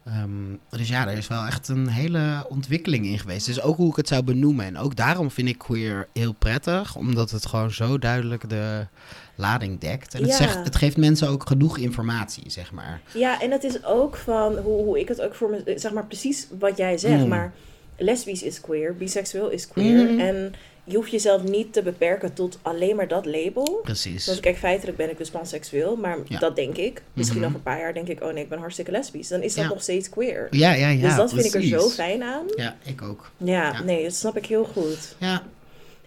Ehm, 0.04 0.56
dus 0.70 0.88
ja, 0.88 1.08
er 1.08 1.16
is 1.16 1.28
wel 1.28 1.44
echt 1.46 1.68
een 1.68 1.88
hele 1.88 2.46
ontwikkeling 2.48 3.06
in 3.06 3.18
geweest. 3.18 3.46
Dus 3.46 3.60
ook 3.62 3.76
hoe 3.76 3.90
ik 3.90 3.96
het 3.96 4.08
zou 4.08 4.22
benoemen. 4.22 4.64
En 4.66 4.78
ook 4.78 4.96
daarom 4.96 5.30
vind 5.30 5.48
ik 5.48 5.58
queer 5.58 6.08
heel 6.12 6.32
prettig, 6.32 6.96
omdat 6.96 7.30
het 7.30 7.46
gewoon 7.46 7.70
zo 7.70 7.98
duidelijk 7.98 8.48
de 8.48 8.86
lading 9.34 9.80
dekt. 9.80 10.14
En 10.14 10.20
het, 10.22 10.30
Ja. 10.30 10.36
zegt, 10.36 10.64
het 10.64 10.76
geeft 10.76 10.96
mensen 10.96 11.28
ook 11.28 11.46
genoeg 11.46 11.78
informatie, 11.78 12.50
zeg 12.50 12.72
maar. 12.72 13.00
Ja, 13.14 13.40
en 13.40 13.50
het 13.50 13.64
is 13.64 13.84
ook 13.84 14.16
van 14.16 14.56
hoe, 14.56 14.82
hoe 14.84 15.00
ik 15.00 15.08
het 15.08 15.20
ook 15.20 15.34
voor 15.34 15.50
me, 15.50 15.72
zeg 15.76 15.92
maar 15.92 16.06
precies 16.06 16.46
wat 16.58 16.76
jij 16.76 16.98
zegt, 16.98 17.22
Mm. 17.22 17.28
maar 17.28 17.52
lesbisch 17.96 18.42
is 18.42 18.60
queer, 18.60 18.96
biseksueel 18.96 19.48
is 19.50 19.68
queer. 19.68 20.10
Mhm. 20.10 20.20
En 20.20 20.52
je 20.84 20.96
hoeft 20.96 21.10
jezelf 21.10 21.42
niet 21.42 21.72
te 21.72 21.82
beperken 21.82 22.32
tot 22.34 22.58
alleen 22.62 22.96
maar 22.96 23.08
dat 23.08 23.26
label. 23.26 23.80
Precies. 23.82 24.24
Dus 24.24 24.40
kijk, 24.40 24.56
feitelijk 24.56 24.96
ben 24.96 25.10
ik 25.10 25.18
dus 25.18 25.30
panseksueel, 25.30 25.96
maar 25.96 26.18
Ja. 26.28 26.38
dat 26.38 26.56
denk 26.56 26.76
ik. 26.76 27.02
Misschien 27.12 27.38
Mhm. 27.38 27.46
over 27.46 27.56
een 27.58 27.62
paar 27.64 27.78
jaar 27.78 27.94
denk 27.94 28.08
ik, 28.08 28.22
oh 28.22 28.32
nee, 28.32 28.42
ik 28.42 28.48
ben 28.48 28.58
hartstikke 28.58 28.90
lesbisch. 28.90 29.28
Dan 29.28 29.42
is 29.42 29.54
dat 29.54 29.64
Ja. 29.64 29.70
nog 29.70 29.82
steeds 29.82 30.08
queer. 30.08 30.46
Ja, 30.50 30.72
ja, 30.72 30.88
ja. 30.88 31.06
dus 31.06 31.16
dat 31.16 31.32
vind 31.32 31.44
ik 31.44 31.54
er 31.54 31.62
zo 31.62 31.88
fijn 31.88 32.22
aan. 32.22 32.44
Ja, 32.56 32.76
ik 32.84 33.02
ook. 33.02 33.30
Ja, 33.36 33.72
Ja. 33.72 33.82
nee, 33.82 34.02
dat 34.02 34.14
snap 34.14 34.36
ik 34.36 34.46
heel 34.46 34.64
goed. 34.64 35.14
Ja. 35.18 35.42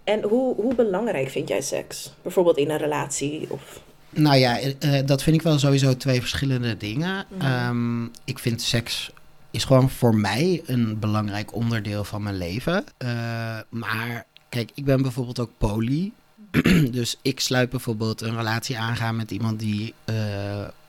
En 0.04 0.22
hoe, 0.24 0.56
hoe 0.56 0.76
belangrijk 0.76 1.30
vind 1.30 1.48
jij 1.48 1.62
seks? 1.62 2.14
Bijvoorbeeld 2.22 2.58
in 2.58 2.70
een 2.70 2.78
relatie 2.78 3.46
of... 3.50 3.82
Nou 4.10 4.36
ja, 4.38 4.60
eh, 4.60 4.98
eh, 5.00 5.06
dat 5.08 5.24
vind 5.24 5.36
ik 5.36 5.42
wel 5.42 5.60
sowieso 5.60 5.98
twee 5.98 6.20
verschillende 6.20 6.78
dingen. 6.78 7.26
Mhm. 7.30 7.42
Ehm, 7.46 8.04
ik 8.26 8.40
vind 8.40 8.62
seks 8.62 9.12
is 9.52 9.64
gewoon 9.64 9.90
voor 9.90 10.16
mij 10.16 10.62
een 10.66 11.00
belangrijk 11.00 11.54
onderdeel 11.56 12.04
van 12.04 12.24
mijn 12.24 12.38
leven. 12.38 12.84
Eh, 12.98 13.60
maar 13.70 14.26
kijk, 14.50 14.72
ik 14.74 14.86
ben 14.86 15.02
bijvoorbeeld 15.02 15.40
ook 15.40 15.52
poly. 15.58 16.12
dus 16.92 17.16
ik 17.22 17.40
sluit 17.40 17.70
bijvoorbeeld 17.70 18.22
een 18.22 18.36
relatie 18.36 18.78
aangaan 18.78 19.16
met 19.16 19.32
iemand 19.32 19.60
die 19.60 19.94
eh, 20.06 20.16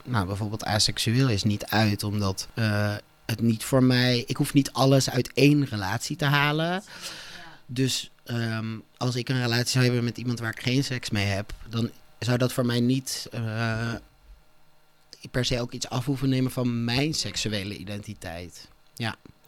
nou, 0.05 0.27
bijvoorbeeld 0.27 0.65
asexueel 0.65 1.29
is 1.29 1.43
niet 1.43 1.65
uit. 1.65 2.03
Omdat 2.03 2.49
eh, 2.55 2.95
het 3.27 3.41
niet 3.41 3.65
voor 3.65 3.83
mij... 3.83 4.25
Ik 4.27 4.37
hoef 4.37 4.53
niet 4.53 4.73
alles 4.73 5.11
uit 5.11 5.33
één 5.33 5.65
relatie 5.65 6.17
te 6.17 6.25
halen. 6.25 6.83
Dus 7.67 8.11
ehm, 8.25 8.79
als 8.97 9.17
ik 9.17 9.29
een 9.29 9.43
relatie 9.43 9.71
zou 9.71 9.85
hebben 9.85 10.05
met 10.05 10.19
iemand 10.19 10.39
waar 10.39 10.53
ik 10.57 10.63
geen 10.63 10.85
seks 10.85 11.11
mee 11.11 11.27
heb... 11.27 11.53
dan 11.69 11.91
zou 12.19 12.39
dat 12.39 12.53
voor 12.53 12.67
mij 12.67 12.81
niet 12.81 13.29
eh, 13.33 13.95
per 15.31 15.45
se 15.45 15.61
ook 15.61 15.73
iets 15.73 15.89
af 15.89 16.05
hoeven 16.05 16.29
nemen 16.29 16.51
van 16.51 16.85
mijn 16.85 17.15
seksuele 17.15 17.77
identiteit. 17.77 18.69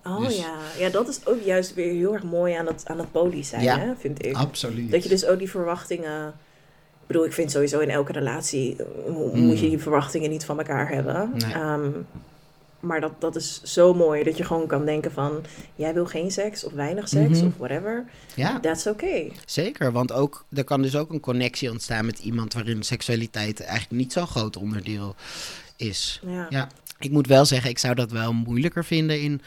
Oh 0.05 0.21
Dus- 0.25 0.37
ja. 0.38 0.55
ja, 0.78 0.88
dat 0.88 1.09
is 1.09 1.26
ook 1.26 1.43
juist 1.45 1.75
weer 1.75 1.93
heel 1.93 2.12
erg 2.14 2.23
mooi 2.23 2.55
aan 2.55 2.67
het, 2.67 2.83
aan 2.87 2.99
het 2.99 3.12
poly 3.12 3.43
zijn, 3.43 3.62
Ja. 3.62 3.78
hè, 3.78 3.93
vind 3.99 4.25
ik. 4.26 4.35
Absoluut. 4.37 4.90
Dat 4.90 5.02
je 5.02 5.09
dus 5.09 5.25
ook 5.26 5.38
die 5.38 5.50
verwachtingen... 5.50 6.28
Ik 7.00 7.07
bedoel, 7.14 7.25
ik 7.25 7.33
vind 7.33 7.50
sowieso 7.50 7.78
in 7.78 7.90
elke 7.90 8.12
relatie 8.12 8.76
eh, 8.76 8.85
Mm. 9.12 9.40
moet 9.40 9.59
je 9.61 9.69
die 9.69 9.78
verwachtingen 9.78 10.31
niet 10.31 10.45
van 10.45 10.59
elkaar 10.59 10.88
hebben. 10.88 11.31
Nee. 11.35 11.52
Ehm, 11.52 11.90
maar 12.81 13.00
dat, 13.00 13.12
dat 13.19 13.37
is 13.37 13.62
zo 13.62 13.95
mooi 13.95 14.25
dat 14.25 14.37
je 14.37 14.45
gewoon 14.45 14.67
kan 14.67 14.85
denken 14.85 15.12
van... 15.12 15.45
Jij 15.75 15.95
wil 15.95 16.07
geen 16.07 16.31
seks 16.31 16.64
of 16.64 16.73
weinig 16.73 17.09
seks 17.09 17.38
Mhm. 17.38 17.47
of 17.47 17.52
whatever. 17.57 18.05
Ja, 18.35 18.61
That's 18.61 18.87
okay. 18.87 19.33
zeker. 19.47 19.93
Want 19.93 20.12
ook, 20.12 20.45
er 20.55 20.64
kan 20.64 20.83
dus 20.83 20.97
ook 20.97 21.11
een 21.11 21.21
connectie 21.21 21.71
ontstaan 21.71 22.07
met 22.07 22.19
iemand 22.19 22.55
waarin 22.55 22.83
seksualiteit 22.83 23.61
eigenlijk 23.61 23.90
niet 24.00 24.12
zo'n 24.12 24.26
groot 24.26 24.57
onderdeel 24.57 25.14
is. 25.76 26.21
Ja. 26.26 26.47
Ja. 26.50 26.69
Ik 26.99 27.11
moet 27.11 27.26
wel 27.26 27.45
zeggen, 27.45 27.71
ik 27.71 27.78
zou 27.78 27.95
dat 27.95 28.11
wel 28.11 28.33
moeilijker 28.33 28.85
vinden 28.85 29.21
in 29.21 29.40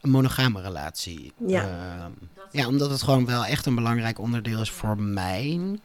een 0.00 0.10
monogame 0.10 0.60
relatie. 0.60 1.32
Ja. 1.46 1.62
Ehm, 1.62 2.10
ja, 2.50 2.66
omdat 2.66 2.90
het 2.90 3.02
gewoon 3.02 3.26
wel 3.26 3.44
echt 3.44 3.66
een 3.66 3.74
belangrijk 3.74 4.18
onderdeel 4.18 4.60
is 4.60 4.70
voor 4.70 4.98
mijn, 4.98 5.80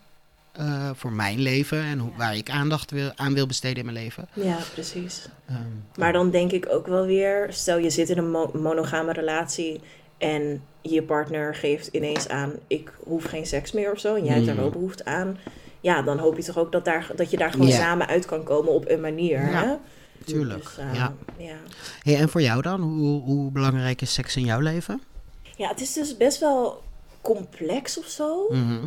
eh, 0.52 0.90
voor 0.94 1.12
mijn 1.12 1.40
leven 1.40 1.82
en 1.84 2.00
hoe, 2.00 2.12
waar 2.18 2.36
ik 2.36 2.50
aandacht 2.50 2.92
wil, 2.92 3.12
aan 3.16 3.34
wil 3.34 3.48
besteden 3.48 3.78
in 3.78 3.86
mijn 3.86 3.98
leven. 3.98 4.28
Ja, 4.34 4.58
precies. 4.74 5.28
Ehm, 5.48 5.58
Maar 5.96 6.14
dan 6.14 6.30
denk 6.32 6.52
ik 6.52 6.68
ook 6.70 6.88
wel 6.88 7.06
weer, 7.06 7.48
stel 7.50 7.78
je 7.78 7.90
zit 7.90 8.10
in 8.10 8.18
een 8.18 8.32
mo- 8.32 8.52
monogame 8.54 9.14
relatie 9.14 9.82
en 10.18 10.62
je 10.82 11.04
partner 11.04 11.56
geeft 11.56 11.88
ineens 11.88 12.28
aan, 12.28 12.52
ik 12.68 12.94
hoef 13.04 13.24
geen 13.24 13.46
seks 13.46 13.72
meer 13.72 13.92
of 13.92 14.00
zo, 14.00 14.16
en 14.16 14.24
jij 14.26 14.34
hebt 14.34 14.46
daar 14.46 14.56
Mm. 14.56 14.62
wel 14.62 14.70
behoefte 14.70 15.06
aan. 15.06 15.38
Ja, 15.82 16.02
dan 16.02 16.18
hoop 16.18 16.38
je 16.38 16.44
toch 16.44 16.58
ook 16.58 16.72
dat, 16.72 16.86
daar, 16.86 17.08
dat 17.16 17.32
je 17.32 17.38
daar 17.38 17.52
gewoon 17.52 17.72
samen 17.72 18.08
uit 18.08 18.26
kan 18.26 18.44
komen 18.44 18.72
op 18.72 18.90
een 18.90 19.02
manier. 19.02 19.50
Ja, 19.52 19.64
hè? 19.66 19.74
Tuurlijk, 20.26 20.64
Dus, 20.64 20.78
eh, 20.78 20.94
ja. 20.96 21.14
ja. 21.38 21.56
Hey, 22.04 22.16
en 22.16 22.30
voor 22.30 22.42
jou 22.42 22.62
dan? 22.62 22.82
Hoe, 22.82 23.22
hoe 23.22 23.52
belangrijk 23.52 24.02
is 24.02 24.14
seks 24.14 24.36
in 24.36 24.46
jouw 24.46 24.60
leven? 24.60 25.02
Ja, 25.58 25.68
het 25.68 25.82
is 25.82 25.94
dus 25.94 26.18
best 26.18 26.40
wel 26.40 26.84
complex 27.22 27.98
of 27.98 28.06
zo. 28.08 28.46
Mhm. 28.50 28.86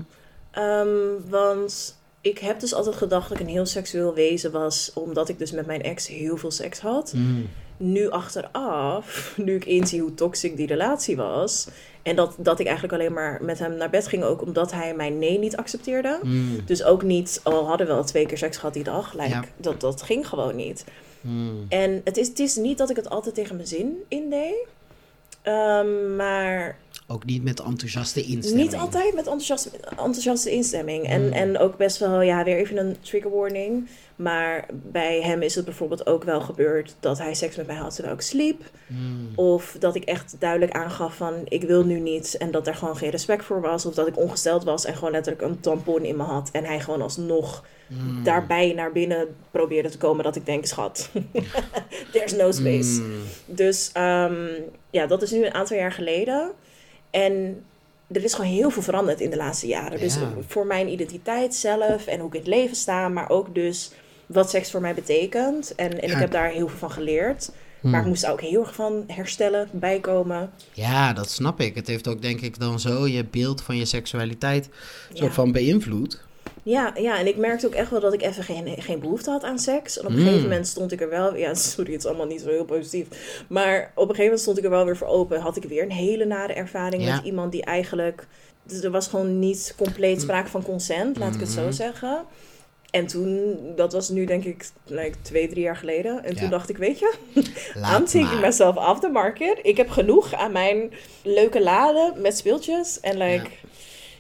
Ehm, 0.50 0.88
want 1.28 1.97
ik 2.21 2.38
heb 2.38 2.61
dus 2.61 2.75
altijd 2.75 2.97
gedacht 2.97 3.28
dat 3.28 3.40
ik 3.40 3.47
een 3.47 3.52
heel 3.52 3.66
seksueel 3.66 4.14
wezen 4.14 4.50
was, 4.52 4.90
omdat 4.95 5.28
ik 5.28 5.38
dus 5.38 5.50
met 5.50 5.66
mijn 5.66 5.83
ex 5.83 6.07
heel 6.07 6.37
veel 6.37 6.50
seks 6.50 6.80
had. 6.80 7.12
Mhm. 7.12 7.42
nu 7.80 8.11
achteraf, 8.11 9.33
nu 9.45 9.54
ik 9.54 9.64
inzie 9.64 10.00
hoe 10.00 10.14
toxic 10.14 10.57
die 10.57 10.66
relatie 10.66 11.16
was. 11.16 11.68
En 12.02 12.16
dat, 12.16 12.35
dat 12.38 12.59
ik 12.61 12.66
eigenlijk 12.66 12.95
alleen 12.95 13.12
maar 13.12 13.38
met 13.42 13.59
hem 13.59 13.76
naar 13.76 13.90
bed 13.90 14.07
ging, 14.09 14.23
ook 14.23 14.42
omdat 14.42 14.73
hij 14.73 14.95
mijn 14.95 15.18
nee 15.18 15.38
niet 15.38 15.57
accepteerde. 15.57 16.18
Mhm. 16.23 16.64
Dus 16.64 16.83
ook 16.85 17.02
niet, 17.02 17.40
al 17.42 17.66
hadden 17.66 17.87
we 17.87 17.92
wel 17.92 18.04
twee 18.04 18.26
keer 18.26 18.38
seks 18.38 18.57
gehad 18.57 18.75
die 18.75 18.85
dag, 18.85 19.12
like, 19.12 19.28
Ja. 19.28 19.45
dat, 19.57 19.80
dat 19.80 20.02
ging 20.02 20.28
gewoon 20.28 20.57
niet. 20.57 20.85
Mhm. 21.20 21.54
En 21.68 22.00
het 22.04 22.16
is, 22.16 22.28
het 22.28 22.38
is 22.38 22.56
niet 22.56 22.78
dat 22.78 22.90
ik 22.90 22.96
het 22.96 23.10
altijd 23.10 23.34
tegen 23.34 23.56
mijn 23.56 23.68
zin 23.68 23.96
indeed. 24.08 24.66
Ehm, 25.42 26.16
maar 26.16 26.78
Ook 27.06 27.25
niet 27.25 27.42
met 27.44 27.60
enthousiaste 27.60 28.22
instemming. 28.22 28.70
niet 28.70 28.80
altijd 28.80 29.14
met 29.14 29.25
enthousiaste, 29.25 29.70
enthousiaste 29.90 30.50
instemming. 30.50 31.06
En, 31.06 31.26
Mm. 31.26 31.32
en 31.32 31.58
ook 31.58 31.76
best 31.76 31.98
wel, 31.98 32.20
ja, 32.20 32.44
weer 32.44 32.56
even 32.56 32.76
een 32.76 32.96
trigger 33.00 33.30
warning. 33.30 33.88
Maar 34.18 34.66
bij 34.72 35.20
hem 35.22 35.42
is 35.42 35.54
het 35.54 35.64
bijvoorbeeld 35.64 36.06
ook 36.06 36.25
wel 36.25 36.40
gebeurd 36.40 36.96
dat 37.00 37.18
hij 37.18 37.34
seks 37.34 37.56
met 37.56 37.66
mij 37.66 37.76
had 37.76 37.94
terwijl 37.94 38.14
ik 38.14 38.20
sliep. 38.20 38.62
Mhm. 38.87 39.00
Of 39.34 39.76
dat 39.78 39.94
ik 39.94 40.04
echt 40.04 40.37
duidelijk 40.38 40.72
aangaf 40.72 41.16
van 41.16 41.34
ik 41.44 41.62
wil 41.62 41.84
nu 41.84 42.00
niet. 42.00 42.37
En 42.37 42.50
dat 42.50 42.66
er 42.66 42.75
gewoon 42.75 42.96
geen 42.96 43.10
respect 43.10 43.44
voor 43.44 43.60
was. 43.60 43.87
Of 43.87 43.94
dat 43.94 44.06
ik 44.06 44.16
ongesteld 44.18 44.64
was 44.64 44.84
en 44.84 44.94
gewoon 44.94 45.10
letterlijk 45.10 45.44
een 45.44 45.60
tampon 45.60 46.02
in 46.04 46.16
me 46.16 46.22
had. 46.22 46.48
En 46.52 46.64
hij 46.64 46.80
gewoon 46.80 47.02
alsnog 47.02 47.64
Mhm. 47.87 48.22
daarbij 48.22 48.72
naar 48.72 48.92
binnen 48.92 49.37
probeerde 49.50 49.88
te 49.88 49.98
komen. 49.98 50.25
Dat 50.25 50.37
ik 50.37 50.46
denk, 50.46 50.66
schat, 50.66 51.10
there's 52.12 52.32
no 52.32 52.50
space. 52.50 53.00
Mhm. 53.00 53.10
Dus 53.44 53.90
ehm, 53.92 54.46
ja, 54.90 55.06
dat 55.06 55.22
is 55.22 55.30
nu 55.30 55.44
een 55.44 55.54
aantal 55.54 55.76
jaar 55.76 55.92
geleden. 55.92 56.50
En 57.10 57.64
er 58.12 58.25
is 58.25 58.34
gewoon 58.34 58.50
heel 58.50 58.70
veel 58.70 58.82
veranderd 58.82 59.20
in 59.20 59.30
de 59.30 59.37
laatste 59.37 59.66
jaren. 59.66 59.98
Dus 60.00 60.16
voor 60.46 60.66
mijn 60.66 60.88
identiteit 60.88 61.54
zelf 61.54 62.06
en 62.06 62.18
hoe 62.18 62.28
ik 62.28 62.34
in 62.34 62.40
het 62.40 62.48
leven 62.48 62.76
sta. 62.76 63.08
Maar 63.08 63.30
ook 63.30 63.54
dus 63.54 63.90
wat 64.28 64.50
seks 64.50 64.70
voor 64.70 64.80
mij 64.80 64.94
betekent. 64.94 65.75
En, 65.75 66.00
en 66.00 66.11
ik 66.11 66.16
heb 66.16 66.30
daar 66.30 66.49
heel 66.50 66.68
veel 66.68 66.78
van 66.78 66.90
geleerd. 66.90 67.50
Maar 67.80 68.00
ik 68.00 68.06
moest 68.06 68.23
daar 68.23 68.32
ook 68.32 68.40
heel 68.40 68.61
erg 68.61 68.75
van 68.75 69.04
herstellen, 69.06 69.68
bijkomen. 69.73 70.50
Ja, 70.73 71.12
dat 71.12 71.30
snap 71.30 71.61
ik. 71.61 71.75
Het 71.75 71.87
heeft 71.87 72.08
ook 72.08 72.23
denk 72.23 72.40
ik 72.40 72.58
dan 72.61 72.80
zo 72.80 73.06
je 73.06 73.25
beeld 73.25 73.62
van 73.62 73.76
je 73.76 73.85
seksualiteit 73.85 74.68
soort 75.08 75.18
Ja. 75.28 75.30
van 75.30 75.52
beïnvloed. 75.52 76.20
Ja, 76.62 76.92
ja, 76.97 77.18
en 77.18 77.26
ik 77.26 77.37
merkte 77.37 77.66
ook 77.66 77.73
echt 77.75 77.90
wel 77.90 78.00
dat 78.00 78.12
ik 78.12 78.23
even 78.23 78.44
geen, 78.44 78.75
geen 78.82 79.00
behoefte 79.00 79.30
had 79.30 79.42
aan 79.44 79.58
seks. 79.58 79.99
En 79.99 80.04
op 80.06 80.11
een 80.11 80.16
Mm. 80.18 80.23
gegeven 80.25 80.42
moment 80.49 80.66
stond 80.66 80.92
ik 80.92 81.00
er 81.00 81.08
wel... 81.08 81.37
Ja, 81.37 81.54
sorry, 81.75 81.92
het 81.92 82.00
is 82.00 82.06
allemaal 82.08 82.26
niet 82.26 82.40
zo 82.40 82.49
heel 82.49 82.64
positief. 82.64 83.06
Maar 83.49 83.80
op 83.94 84.08
een 84.08 84.14
gegeven 84.14 84.23
moment 84.25 84.40
stond 84.40 84.58
ik 84.58 84.64
er 84.64 84.70
wel 84.70 84.85
weer 84.85 84.97
voor 84.97 85.06
open. 85.08 85.40
Had 85.40 85.56
ik 85.56 85.64
weer 85.64 85.82
een 85.82 85.90
hele 85.92 86.25
nare 86.25 86.52
ervaring 86.52 87.02
Ja. 87.04 87.14
met 87.16 87.25
iemand 87.25 87.52
die 87.52 87.62
eigenlijk... 87.64 88.26
Dus 88.62 88.82
er 88.82 88.90
was 88.90 89.08
gewoon 89.08 89.38
niet 89.38 89.75
compleet 89.76 90.20
sprake 90.20 90.49
van 90.50 90.62
consent, 90.62 91.18
laat 91.18 91.35
ik 91.35 91.40
het 91.40 91.49
zo 91.50 91.70
zeggen. 91.70 92.25
En 92.90 93.07
toen, 93.07 93.57
dat 93.76 93.92
was 93.92 94.09
nu 94.09 94.25
denk 94.25 94.45
ik 94.45 94.71
like, 94.85 95.16
twee, 95.23 95.49
drie 95.49 95.62
jaar 95.62 95.76
geleden. 95.76 96.25
En 96.25 96.37
toen 96.37 96.50
dacht 96.50 96.68
ik, 96.68 96.76
weet 96.76 96.99
je, 96.99 97.14
I'm 97.95 98.04
taking 98.04 98.30
maar. 98.30 98.40
myself 98.40 98.76
off 98.76 99.00
the 99.00 99.09
market. 99.09 99.59
Ik 99.62 99.76
heb 99.76 99.90
genoeg 99.90 100.35
aan 100.35 100.52
mijn 100.52 100.92
leuke 101.23 101.62
lade 101.62 102.12
met 102.16 102.37
speeltjes. 102.37 103.00
En 103.00 103.18
like, 103.18 103.50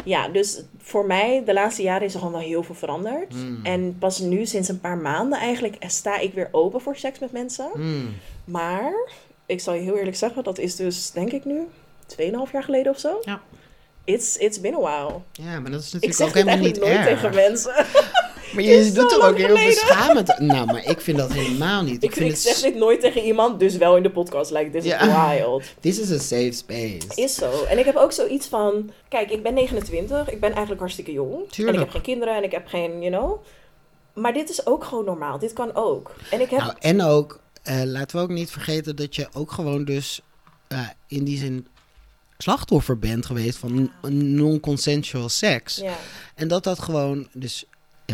ja. 0.04 0.28
dus 0.28 0.62
voor 0.78 1.06
mij, 1.06 1.42
de 1.44 1.52
laatste 1.52 1.82
jaren 1.82 2.06
is 2.06 2.12
er 2.12 2.18
gewoon 2.18 2.34
wel 2.34 2.44
heel 2.44 2.62
veel 2.62 2.74
veranderd. 2.74 3.34
Mm. 3.34 3.60
En 3.62 3.96
pas 3.98 4.18
nu, 4.18 4.46
sinds 4.46 4.68
een 4.68 4.80
paar 4.80 4.98
maanden 4.98 5.38
eigenlijk, 5.38 5.76
sta 5.86 6.18
ik 6.18 6.34
weer 6.34 6.48
open 6.52 6.80
voor 6.80 6.96
seks 6.96 7.18
met 7.18 7.32
mensen. 7.32 7.70
Mm. 7.74 8.16
Maar, 8.44 8.92
ik 9.46 9.60
zal 9.60 9.74
je 9.74 9.80
heel 9.80 9.96
eerlijk 9.96 10.16
zeggen, 10.16 10.44
dat 10.44 10.58
is 10.58 10.76
dus, 10.76 11.10
denk 11.10 11.32
ik 11.32 11.44
nu, 11.44 11.66
2,5 12.16 12.16
jaar 12.52 12.62
geleden 12.62 12.92
of 12.92 12.98
zo. 12.98 13.18
Ja. 13.22 13.40
It's, 14.04 14.36
it's 14.36 14.60
been 14.60 14.74
a 14.74 14.80
while. 14.80 15.20
Ja, 15.32 15.60
maar 15.60 15.70
dat 15.70 15.80
is 15.80 15.86
Ik 15.86 15.92
natuurlijk 15.92 16.14
zeg 16.14 16.28
ook 16.28 16.34
het 16.34 16.44
helemaal 16.44 16.66
niet 16.66 16.80
eigenlijk 16.80 17.06
nooit 17.06 17.08
erg. 17.08 17.20
tegen 17.20 17.34
mensen. 17.34 17.74
Maar 18.52 18.62
je 18.62 18.92
doet 18.92 19.12
er 19.12 19.28
ook 19.28 19.36
heel 19.36 19.54
beschamend. 19.54 20.38
Nou, 20.38 20.66
maar 20.66 20.84
ik 20.84 21.00
vind 21.00 21.18
dat 21.18 21.32
helemaal 21.32 21.82
niet. 21.82 22.02
Ik, 22.08 22.12
vind 22.12 22.24
ik 22.24 22.30
het 22.30 22.40
zeg 22.40 22.60
dit 22.60 22.74
nooit 22.74 23.00
tegen 23.00 23.22
iemand, 23.22 23.60
dus 23.60 23.76
wel 23.76 23.96
in 23.96 24.02
de 24.02 24.10
podcast. 24.10 24.50
Like, 24.50 24.70
this 24.70 24.84
Ja. 24.84 25.00
is 25.32 25.38
wild. 25.38 25.62
This 25.80 25.98
is 26.00 26.10
a 26.10 26.18
safe 26.18 26.52
space. 26.52 27.06
Is 27.22 27.34
zo. 27.34 27.64
En 27.64 27.78
ik 27.78 27.84
heb 27.84 27.96
ook 27.96 28.12
zoiets 28.12 28.46
van... 28.46 28.90
Kijk, 29.08 29.30
ik 29.30 29.42
ben 29.42 29.54
29. 29.54 30.30
Ik 30.30 30.40
ben 30.40 30.50
eigenlijk 30.50 30.80
hartstikke 30.80 31.12
jong. 31.12 31.34
En 31.42 31.50
Tuurlijk. 31.50 31.76
ik 31.76 31.82
heb 31.82 31.92
geen 31.92 32.02
kinderen 32.02 32.36
en 32.36 32.42
ik 32.44 32.52
heb 32.52 32.66
geen, 32.66 33.00
you 33.02 33.10
know... 33.12 33.44
Maar 34.14 34.32
dit 34.32 34.50
is 34.50 34.66
ook 34.66 34.84
gewoon 34.84 35.04
normaal. 35.04 35.38
Dit 35.38 35.52
kan 35.52 35.74
ook. 35.74 36.14
En 36.30 36.40
ik 36.40 36.50
heb... 36.50 36.60
Nou, 36.60 36.72
en 36.80 37.02
ook, 37.02 37.40
eh, 37.62 37.82
laten 37.84 38.16
we 38.16 38.22
ook 38.22 38.28
niet 38.28 38.50
vergeten 38.50 38.96
dat 38.96 39.14
je 39.16 39.28
ook 39.32 39.52
gewoon 39.52 39.84
dus 39.84 40.20
eh, 40.68 40.88
in 41.06 41.24
die 41.24 41.38
zin 41.38 41.66
slachtoffer 42.38 42.98
bent 42.98 43.26
geweest 43.26 43.58
van 43.58 43.90
non-consensual 44.08 45.28
seks. 45.28 45.76
ja, 45.76 45.96
En 46.34 46.48
dat 46.48 46.64
dat 46.64 46.78
gewoon, 46.78 47.28
dus 47.32 47.64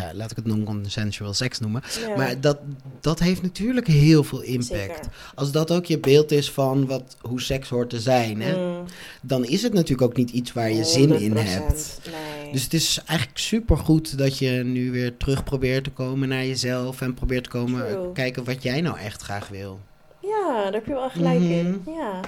ja, 0.00 0.10
laat 0.14 0.30
ik 0.30 0.36
het 0.36 0.46
non-consensual 0.46 1.34
seks 1.34 1.58
noemen. 1.58 1.82
ja, 2.00 2.16
Maar 2.16 2.40
dat, 2.40 2.58
dat 3.00 3.18
heeft 3.18 3.42
natuurlijk 3.42 3.86
heel 3.86 4.24
veel 4.24 4.40
impact. 4.40 4.68
zeker. 4.70 5.00
Als 5.34 5.52
dat 5.52 5.70
ook 5.70 5.84
je 5.84 5.98
beeld 5.98 6.30
is 6.32 6.50
van 6.50 6.86
wat, 6.86 7.16
hoe 7.20 7.40
seks 7.40 7.68
hoort 7.68 7.90
te 7.90 8.00
zijn, 8.00 8.40
hè, 8.42 8.52
Mm, 8.56 8.84
dan 9.22 9.44
is 9.44 9.62
het 9.62 9.72
natuurlijk 9.72 10.02
ook 10.02 10.16
niet 10.16 10.30
iets 10.30 10.52
waar 10.52 10.70
je 10.70 10.84
zin 10.84 11.12
in 11.20 11.32
100%. 11.32 11.34
hebt. 11.48 12.00
Nee. 12.42 12.52
Dus 12.52 12.62
het 12.62 12.74
is 12.74 13.00
eigenlijk 13.06 13.38
super 13.38 13.76
goed 13.76 14.18
dat 14.18 14.38
je 14.38 14.50
nu 14.50 14.90
weer 14.90 15.16
terug 15.16 15.44
probeert 15.44 15.84
te 15.84 15.90
komen 15.90 16.28
naar 16.28 16.44
jezelf 16.46 17.00
en 17.00 17.14
probeert 17.14 17.44
te 17.44 17.50
komen 17.50 17.86
True. 17.88 18.12
kijken 18.12 18.44
wat 18.44 18.62
jij 18.62 18.80
nou 18.80 18.98
echt 18.98 19.22
graag 19.22 19.48
wil. 19.48 19.80
Ja, 20.20 20.62
daar 20.64 20.72
heb 20.72 20.86
je 20.86 20.92
wel 20.92 21.10
gelijk 21.10 21.40
in. 21.40 21.82
Mhm. 21.84 21.98
Ja. 21.98 22.20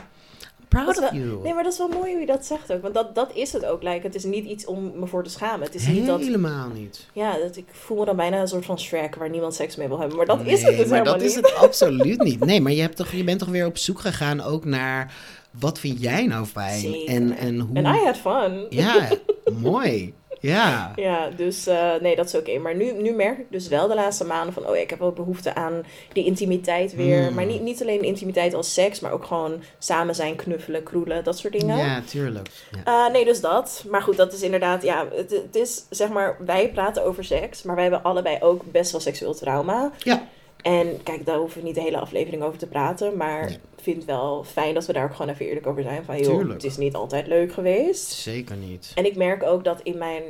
Proud 0.68 0.98
of 0.98 1.12
you. 1.12 1.42
Nee, 1.42 1.54
maar 1.54 1.62
dat 1.62 1.72
is 1.72 1.78
wel 1.78 1.88
mooi 1.88 2.10
hoe 2.10 2.20
je 2.20 2.26
dat 2.26 2.46
zegt 2.46 2.72
ook. 2.72 2.82
Want 2.82 2.94
dat, 2.94 3.14
dat 3.14 3.30
is 3.34 3.52
het 3.52 3.64
ook. 3.64 3.82
Like, 3.82 4.06
het 4.06 4.14
is 4.14 4.24
niet 4.24 4.44
iets 4.44 4.64
om 4.64 4.92
me 4.98 5.06
voor 5.06 5.24
te 5.24 5.30
schamen. 5.30 5.66
Het 5.66 5.74
is 5.74 5.86
niet 5.86 6.06
dat... 6.06 6.20
Helemaal 6.20 6.68
niet. 6.68 7.06
Ja, 7.12 7.38
dat, 7.38 7.56
ik 7.56 7.66
voel 7.70 7.98
me 7.98 8.04
dan 8.04 8.16
bijna 8.16 8.40
een 8.40 8.48
soort 8.48 8.64
van 8.64 8.78
Shrek 8.78 9.14
waar 9.14 9.30
niemand 9.30 9.54
seks 9.54 9.76
mee 9.76 9.88
wil 9.88 9.98
hebben. 9.98 10.16
Maar 10.16 10.26
dat 10.26 10.40
is 10.44 10.62
het 10.62 10.76
dus 10.76 10.86
maar 10.86 10.98
helemaal 10.98 11.18
dat 11.18 11.22
is 11.22 11.34
het 11.34 11.54
absoluut 11.66 12.22
niet. 12.22 12.44
Nee, 12.44 12.60
maar 12.60 12.72
je, 12.72 12.80
hebt 12.80 12.96
toch, 12.96 13.12
je 13.12 13.24
bent 13.24 13.38
toch 13.38 13.48
weer 13.48 13.66
op 13.66 13.78
zoek 13.78 14.00
gegaan 14.00 14.40
ook 14.40 14.64
naar 14.64 15.14
wat 15.50 15.78
vind 15.78 16.00
jij 16.00 16.26
nou 16.26 16.46
fijn? 16.46 16.80
Zeker. 16.80 17.14
En, 17.14 17.36
en 17.36 17.60
hoe. 17.60 17.76
En 17.76 17.84
I 17.84 18.04
had 18.04 18.16
fun. 18.16 18.66
Ja, 18.70 19.08
mooi. 19.70 20.14
Ja. 20.40 20.92
Ja, 20.96 21.28
dus 21.36 21.66
eh, 21.66 21.94
nee, 22.00 22.16
dat 22.16 22.26
is 22.26 22.34
oké. 22.34 22.58
Maar 22.58 22.74
nu, 22.74 22.92
nu 22.92 23.12
merk 23.12 23.38
ik 23.38 23.46
dus 23.50 23.68
wel 23.68 23.88
de 23.88 23.94
laatste 23.94 24.24
maanden 24.24 24.52
van... 24.52 24.68
oh 24.68 24.74
ja, 24.74 24.80
ik 24.80 24.90
heb 24.90 24.98
wel 24.98 25.12
behoefte 25.12 25.54
aan 25.54 25.82
die 26.12 26.24
intimiteit 26.24 26.94
weer. 26.94 27.22
Mm. 27.22 27.34
Maar 27.34 27.46
niet, 27.46 27.60
niet 27.60 27.82
alleen 27.82 28.02
intimiteit 28.02 28.54
als 28.54 28.74
seks... 28.74 29.00
maar 29.00 29.12
ook 29.12 29.24
gewoon 29.24 29.62
samen 29.78 30.14
zijn, 30.14 30.36
knuffelen, 30.36 30.82
kroelen, 30.82 31.24
dat 31.24 31.38
soort 31.38 31.52
dingen. 31.52 31.76
Ja, 31.76 32.00
tuurlijk. 32.00 32.48
Ja. 32.84 33.06
Eh, 33.06 33.12
nee, 33.12 33.24
dus 33.24 33.40
dat. 33.40 33.84
Maar 33.90 34.02
goed, 34.02 34.16
dat 34.16 34.32
is 34.32 34.42
inderdaad... 34.42 34.82
Ja, 34.82 35.06
het, 35.14 35.30
het 35.30 35.56
is 35.56 35.84
zeg 35.90 36.08
maar... 36.08 36.36
Wij 36.44 36.68
praten 36.68 37.04
over 37.04 37.24
seks... 37.24 37.62
maar 37.62 37.74
wij 37.74 37.84
hebben 37.84 38.02
allebei 38.02 38.36
ook 38.40 38.62
best 38.72 38.92
wel 38.92 39.00
seksueel 39.00 39.34
trauma. 39.34 39.92
Ja. 39.98 40.26
En 40.62 41.02
kijk, 41.02 41.26
daar 41.26 41.38
hoeven 41.38 41.60
we 41.60 41.66
niet 41.66 41.74
de 41.74 41.80
hele 41.80 41.98
aflevering 41.98 42.42
over 42.42 42.58
te 42.58 42.66
praten... 42.66 43.16
maar 43.16 43.44
Nee. 43.44 43.54
ik 43.54 43.82
vind 43.82 43.96
het 43.96 44.04
wel 44.04 44.44
fijn 44.44 44.74
dat 44.74 44.86
we 44.86 44.92
daar 44.92 45.04
ook 45.04 45.14
gewoon 45.14 45.32
even 45.32 45.46
eerlijk 45.46 45.66
over 45.66 45.82
zijn. 45.82 46.04
Van 46.04 46.18
joh, 46.18 46.48
het 46.48 46.64
is 46.64 46.76
niet 46.76 46.94
altijd 46.94 47.26
leuk 47.26 47.52
geweest. 47.52 48.10
Zeker 48.12 48.56
niet. 48.56 48.92
En 48.94 49.04
ik 49.04 49.16
merk 49.16 49.42
ook 49.42 49.64
dat 49.64 49.80
in 49.82 49.98
mijn 49.98 50.22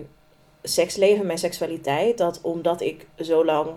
seksleven, 0.62 1.26
mijn 1.26 1.38
seksualiteit, 1.38 2.18
dat 2.18 2.40
omdat 2.42 2.80
ik 2.80 3.06
zo 3.18 3.44
lang 3.44 3.70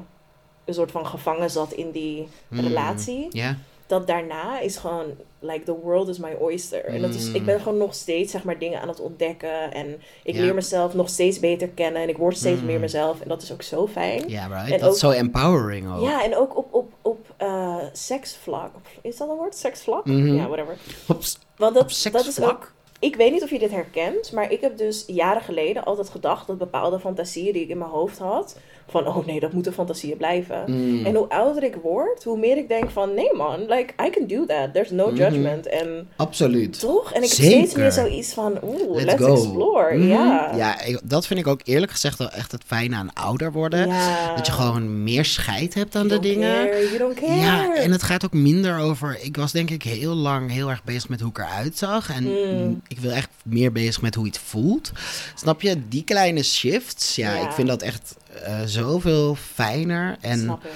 een 0.66 0.74
soort 0.74 0.92
van 0.92 1.06
gevangen 1.06 1.50
zat 1.50 1.72
in 1.74 1.92
die 1.92 2.28
Mm. 2.48 2.60
relatie, 2.60 3.28
Ja. 3.30 3.58
Dat 3.90 4.08
daarna 4.08 4.60
is 4.60 4.78
gewoon, 4.78 5.06
like, 5.40 5.64
the 5.64 5.76
world 5.84 6.08
is 6.08 6.18
my 6.18 6.36
oyster. 6.42 6.86
En 6.86 7.02
dat 7.02 7.14
is, 7.14 7.28
Mm. 7.30 7.36
ik 7.36 7.46
ben 7.46 7.60
gewoon 7.62 7.78
nog 7.78 7.94
steeds, 7.94 8.32
zeg 8.32 8.44
maar, 8.44 8.58
dingen 8.60 8.82
aan 8.82 8.88
het 8.88 9.00
ontdekken. 9.00 9.72
En 9.74 10.02
ik 10.24 10.36
Ja. 10.36 10.42
leer 10.42 10.54
mezelf 10.54 10.94
nog 10.94 11.10
steeds 11.10 11.40
beter 11.40 11.68
kennen. 11.68 12.02
En 12.02 12.10
ik 12.10 12.18
word 12.18 12.38
steeds 12.38 12.60
Mm. 12.60 12.66
meer 12.66 12.80
mezelf. 12.80 13.22
En 13.22 13.28
dat 13.30 13.42
is 13.42 13.52
ook 13.52 13.62
zo 13.62 13.88
fijn. 13.88 14.24
Ja, 14.30 14.48
right. 14.48 14.80
Dat 14.80 14.94
is 14.94 15.00
zo 15.00 15.10
empowering 15.10 15.94
ook. 15.96 16.02
Ja, 16.02 16.24
en 16.24 16.36
ook 16.38 16.58
op, 16.58 16.74
op, 16.74 16.92
op 17.02 17.34
eh, 17.38 17.78
seksvlak. 17.94 18.72
Is 19.02 19.18
dat 19.18 19.30
een 19.30 19.36
woord? 19.36 19.56
Seksvlak? 19.56 20.06
Mhm. 20.06 20.36
Ja, 20.36 20.48
whatever. 20.48 20.78
Op, 21.08 21.22
Want 21.58 21.70
op 21.70 21.74
dat, 21.74 21.74
dat 21.74 21.90
is 21.90 22.02
seksvlak. 22.02 22.50
ook 22.52 22.72
ik 23.00 23.16
weet 23.16 23.32
niet 23.32 23.44
of 23.44 23.50
je 23.50 23.60
dit 23.60 23.72
herkent, 23.72 24.32
maar 24.32 24.52
ik 24.52 24.62
heb 24.62 24.78
dus 24.78 25.04
jaren 25.08 25.42
geleden 25.42 25.84
altijd 25.86 26.10
gedacht 26.10 26.48
dat 26.48 26.58
bepaalde 26.58 27.00
fantasieën 27.00 27.54
die 27.54 27.62
ik 27.64 27.70
in 27.70 27.78
mijn 27.78 27.90
hoofd 27.90 28.18
had, 28.18 28.58
van 28.90 29.08
oh 29.08 29.26
nee, 29.26 29.40
dat 29.40 29.54
moeten 29.54 29.74
fantasieën 29.74 30.18
blijven. 30.18 30.64
Mm. 30.68 31.06
En 31.06 31.16
hoe 31.16 31.30
ouder 31.30 31.64
ik 31.64 31.76
word, 31.84 32.24
hoe 32.24 32.38
meer 32.40 32.58
ik 32.58 32.68
denk 32.68 32.90
van 32.90 33.14
nee 33.14 33.34
man, 33.36 33.60
like 33.68 33.94
I 34.06 34.10
can 34.10 34.28
do 34.28 34.46
that. 34.46 34.74
There's 34.74 34.90
no 34.90 35.08
Mhm. 35.08 35.16
judgment. 35.16 35.68
En 35.68 36.08
Absoluut. 36.16 36.80
toch? 36.80 37.12
En 37.14 37.24
ik 37.24 37.30
heb 37.30 37.46
steeds 37.46 37.76
meer 37.76 37.92
zoiets 37.92 38.34
van 38.34 38.60
oeh, 38.64 39.04
let's, 39.04 39.24
explore. 39.24 39.98
Mhm. 39.98 40.08
Ja. 40.08 40.52
Ja, 40.56 40.82
ik- 40.82 41.00
dat 41.04 41.28
vind 41.28 41.40
ik 41.40 41.48
ook 41.48 41.62
eerlijk 41.64 41.92
gezegd 41.92 42.18
wel 42.18 42.30
echt 42.30 42.52
het 42.52 42.64
fijne 42.66 42.96
aan 42.96 43.14
ouder 43.14 43.52
worden. 43.52 43.88
Ja. 43.88 44.36
Dat 44.36 44.46
je 44.46 44.52
gewoon 44.52 45.04
meer 45.04 45.26
scheid 45.26 45.74
hebt 45.74 45.96
aan 45.96 46.08
de 46.08 46.20
dingen. 46.20 46.66
care, 46.68 46.86
you 46.86 46.98
don't 46.98 47.20
care. 47.20 47.36
Ja, 47.36 47.76
en 47.76 47.92
het 47.92 48.04
gaat 48.04 48.26
ook 48.26 48.34
minder 48.34 48.80
over. 48.80 49.18
Ik 49.22 49.36
was 49.38 49.52
denk 49.52 49.70
ik 49.70 49.84
heel 49.84 50.14
lang 50.16 50.52
heel 50.52 50.70
erg 50.70 50.84
bezig 50.84 51.10
met 51.10 51.20
hoe 51.20 51.30
ik 51.30 51.38
eruit 51.38 51.78
zag. 51.78 52.10
En 52.10 52.24
Mm. 52.24 52.82
ik 52.88 53.00
wil 53.00 53.12
echt 53.12 53.30
meer 53.44 53.72
bezig 53.72 54.02
met 54.02 54.16
hoe 54.16 54.28
iets 54.28 54.40
voelt. 54.40 54.92
Snap 55.36 55.62
je? 55.62 55.88
Die 55.90 56.04
kleine 56.04 56.44
shifts. 56.44 57.16
Ja, 57.16 57.36
Ja. 57.36 57.42
ik 57.46 57.52
vind 57.52 57.68
dat 57.68 57.82
echt 57.82 58.16
eh, 58.44 58.60
zoveel 58.66 59.36
fijner. 59.36 60.18
En 60.22 60.40
Snap 60.40 60.64
ik. 60.64 60.72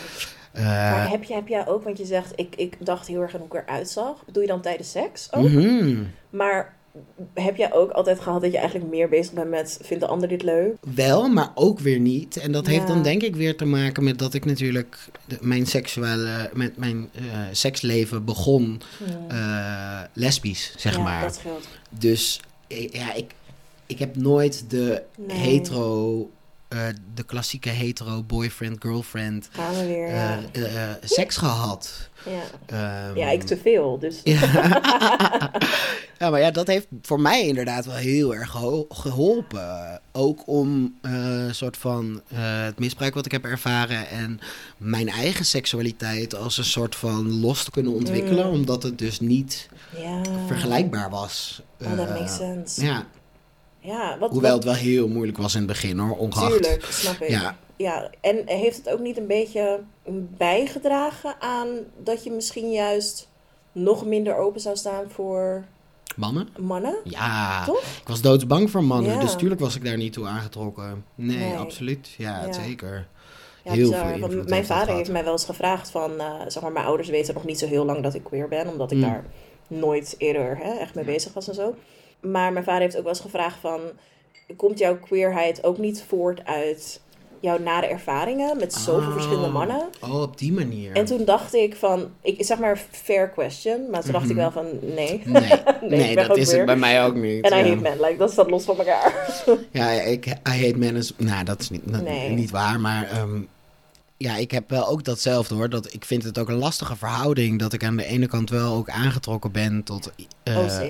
eh, 0.51 0.63
Maar 0.63 1.09
heb, 1.09 1.23
je, 1.23 1.33
heb 1.33 1.47
jij 1.47 1.67
ook, 1.67 1.83
want 1.83 1.97
je 1.97 2.05
zegt, 2.05 2.31
ik, 2.35 2.53
ik 2.55 2.85
dacht 2.85 3.07
heel 3.07 3.21
erg 3.21 3.33
aan 3.33 3.39
hoe 3.49 3.57
ik 3.59 3.63
eruit 3.67 3.89
zag. 3.89 4.23
Doe 4.31 4.41
je 4.41 4.47
dan 4.47 4.61
tijdens 4.61 4.91
seks 4.91 5.27
ook? 5.33 5.49
mhm. 5.49 6.03
Maar 6.29 6.75
heb 7.33 7.55
jij 7.55 7.73
ook 7.73 7.91
altijd 7.91 8.19
gehad 8.19 8.41
dat 8.41 8.51
je 8.51 8.57
eigenlijk 8.57 8.89
meer 8.89 9.09
bezig 9.09 9.33
bent 9.33 9.49
met, 9.49 9.79
vindt 9.81 10.03
de 10.03 10.09
ander 10.09 10.27
dit 10.27 10.43
leuk? 10.43 10.73
Wel, 10.95 11.27
maar 11.29 11.51
ook 11.55 11.79
weer 11.79 11.99
niet. 11.99 12.37
En 12.37 12.51
dat 12.51 12.67
heeft 12.67 12.87
dan 12.87 13.03
denk 13.03 13.21
ik 13.21 13.35
weer 13.35 13.57
te 13.57 13.65
maken 13.65 14.03
met 14.03 14.19
dat 14.19 14.33
ik 14.33 14.45
natuurlijk 14.45 14.97
de- 15.25 15.37
mijn 15.41 15.65
seksuele, 15.65 16.49
met 16.53 16.77
mijn 16.77 17.09
eh, 17.15 17.21
seksleven 17.51 18.25
begon 18.25 18.81
eh, 19.27 20.01
lesbisch, 20.13 20.73
zeg 20.77 20.95
ja, 20.95 21.01
maar. 21.01 21.21
dat 21.21 21.35
scheelt. 21.35 21.67
Dus 21.89 22.41
ja, 22.67 23.13
ik, 23.13 23.31
ik 23.85 23.99
heb 23.99 24.15
nooit 24.15 24.69
de 24.69 25.01
Nee. 25.17 25.37
hetero, 25.37 26.29
eh, 26.73 26.79
de 27.13 27.23
klassieke 27.23 27.69
hetero 27.69 28.23
boyfriend-girlfriend 28.23 29.49
Gaan 29.51 29.73
we 29.75 29.85
weer, 29.85 30.07
ja. 30.09 30.39
eh, 30.51 30.83
eh, 30.83 30.95
seks 31.03 31.37
gehad. 31.37 32.09
ja. 32.25 32.41
Ehm, 33.09 33.17
ja, 33.17 33.29
ik 33.29 33.43
te 33.43 33.57
veel, 33.57 33.99
dus... 33.99 34.19
ja. 36.19 36.29
maar 36.29 36.39
ja, 36.39 36.51
dat 36.51 36.67
heeft 36.67 36.87
voor 37.01 37.19
mij 37.19 37.47
inderdaad 37.47 37.85
wel 37.85 37.95
heel 37.95 38.35
erg 38.35 38.49
geho- 38.49 38.85
geholpen. 38.89 40.01
Ook 40.11 40.47
om 40.47 40.97
een 41.01 41.55
soort 41.55 41.77
van 41.77 42.21
het 42.33 42.79
misbruik 42.79 43.13
wat 43.13 43.25
ik 43.25 43.31
heb 43.31 43.45
ervaren 43.45 44.07
en 44.09 44.39
mijn 44.77 45.09
eigen 45.09 45.45
seksualiteit 45.45 46.35
als 46.35 46.57
een 46.57 46.63
soort 46.65 46.95
van 46.95 47.39
los 47.39 47.63
te 47.63 47.71
kunnen 47.71 47.93
ontwikkelen, 47.93 48.45
Mm. 48.47 48.53
omdat 48.53 48.83
het 48.83 48.97
dus 48.97 49.19
niet 49.19 49.69
Ja. 50.01 50.21
vergelijkbaar 50.47 51.09
was. 51.09 51.61
Oh, 51.81 51.97
dat 51.97 52.09
makes 52.09 52.35
sense. 52.35 52.85
Ja, 52.85 53.05
Ja, 53.83 54.17
wat... 54.19 54.31
hoewel 54.31 54.49
wat, 54.55 54.63
het 54.63 54.73
wel 54.73 54.81
heel 54.83 55.07
moeilijk 55.07 55.37
was 55.37 55.53
in 55.53 55.59
het 55.59 55.69
begin 55.69 55.97
hoor, 55.99 56.17
ongeacht. 56.17 56.51
Tuurlijk, 56.51 56.85
snap 56.89 57.21
ik. 57.21 57.29
Ja. 57.29 57.57
ja, 57.75 58.09
en 58.21 58.41
heeft 58.45 58.77
het 58.77 58.89
ook 58.89 58.99
niet 58.99 59.17
een 59.17 59.27
beetje 59.27 59.79
bijgedragen 60.37 61.35
aan 61.41 61.67
dat 62.03 62.23
je 62.23 62.31
misschien 62.31 62.71
juist 62.71 63.29
nog 63.71 64.05
minder 64.05 64.37
open 64.37 64.61
zou 64.61 64.75
staan 64.75 65.05
voor 65.09 65.63
Mannen? 66.15 66.47
mannen? 66.59 66.95
Ja, 67.03 67.65
Toch? 67.65 67.79
ik 68.01 68.07
was 68.07 68.21
doodsbang 68.21 68.69
voor 68.71 68.83
mannen, 68.83 69.11
Ja. 69.13 69.19
dus 69.19 69.35
tuurlijk 69.35 69.61
was 69.61 69.75
ik 69.75 69.85
daar 69.85 69.97
niet 69.97 70.13
toe 70.13 70.27
aangetrokken. 70.27 71.05
Nee, 71.15 71.37
Nee. 71.37 71.55
absoluut. 71.57 72.09
Ja, 72.17 72.45
Ja. 72.45 72.53
zeker. 72.53 73.07
Ja, 73.63 73.71
Heel 73.71 73.89
bizar, 73.89 74.05
veel 74.07 74.15
invloed 74.15 74.33
Mijn 74.43 74.53
heeft 74.53 74.67
vader 74.67 74.83
gehad. 74.83 74.97
heeft 74.99 75.11
mij 75.11 75.23
wel 75.23 75.31
eens 75.31 75.45
gevraagd 75.45 75.89
van, 75.89 76.19
eh, 76.19 76.31
zeg 76.47 76.63
maar, 76.63 76.71
mijn 76.71 76.85
ouders 76.85 77.09
weten 77.09 77.33
nog 77.33 77.45
niet 77.45 77.59
zo 77.59 77.67
heel 77.67 77.85
lang 77.85 78.03
dat 78.03 78.13
ik 78.13 78.23
queer 78.23 78.47
ben, 78.47 78.67
omdat 78.67 78.91
ik 78.91 78.97
Mm. 78.97 79.03
daar 79.03 79.25
nooit 79.67 80.15
eerder 80.17 80.57
hè, 80.57 80.71
echt 80.73 80.95
mee 80.95 81.05
bezig 81.05 81.33
was 81.33 81.47
en 81.47 81.53
zo. 81.53 81.75
Maar 82.31 82.53
mijn 82.53 82.65
vader 82.65 82.81
heeft 82.81 82.95
ook 82.97 83.03
wel 83.03 83.11
eens 83.11 83.21
gevraagd 83.21 83.57
van, 83.61 83.79
komt 84.55 84.79
jouw 84.79 84.97
queerheid 84.99 85.63
ook 85.63 85.77
niet 85.77 86.03
voort 86.07 86.45
uit 86.45 87.01
jouw 87.39 87.59
nare 87.59 87.85
ervaringen 87.87 88.57
met 88.57 88.73
zoveel 88.73 89.07
Oh. 89.07 89.13
verschillende 89.13 89.49
mannen? 89.49 89.81
Oh, 90.01 90.21
op 90.21 90.37
die 90.37 90.53
manier. 90.53 90.95
En 90.95 91.05
toen 91.05 91.25
dacht 91.25 91.53
ik 91.53 91.75
van, 91.75 92.09
ik 92.21 92.45
zeg 92.45 92.59
maar 92.59 92.81
fair 92.91 93.29
question, 93.29 93.89
maar 93.91 94.01
toen 94.01 94.11
dacht 94.11 94.29
ik 94.29 94.35
Mhm. 94.35 94.39
wel 94.39 94.51
van 94.51 94.65
nee. 94.81 95.21
Nee, 95.81 96.15
dat 96.27 96.37
is 96.37 96.51
het 96.51 96.65
bij 96.65 96.75
mij 96.75 97.05
ook 97.05 97.15
niet. 97.15 97.43
En 97.45 97.51
I 97.53 97.55
ja. 97.63 97.69
hate 97.69 97.81
men, 97.81 97.99
like, 98.01 98.17
dat 98.17 98.31
staat 98.31 98.49
los 98.49 98.63
van 98.63 98.77
elkaar. 98.77 99.33
Ja, 99.71 99.89
ik 99.91 100.25
I 100.25 100.33
hate 100.43 100.77
men 100.77 100.95
is... 100.95 101.13
Nou, 101.17 101.43
dat 101.43 101.59
is 101.61 101.69
niet, 101.69 101.81
dat- 101.85 102.01
Nee. 102.03 102.29
niet 102.29 102.51
waar, 102.51 102.79
maar... 102.79 103.09
ehm, 103.11 103.41
ja, 104.17 104.35
ik 104.35 104.51
heb 104.51 104.69
wel 104.69 104.87
ook 104.87 105.03
datzelfde 105.03 105.55
hoor. 105.55 105.69
Dat, 105.69 105.93
ik 105.93 106.05
vind 106.05 106.23
het 106.23 106.39
ook 106.39 106.49
een 106.49 106.55
lastige 106.57 106.95
verhouding. 106.95 107.59
Dat 107.59 107.73
ik 107.73 107.83
aan 107.83 107.95
de 107.97 108.05
ene 108.05 108.27
kant 108.27 108.49
wel 108.49 108.73
ook 108.75 108.89
aangetrokken 108.89 109.51
ben 109.51 109.83
tot 109.83 110.11
eh, 110.43 110.57
Oh, 110.57 110.81
eh, 110.81 110.89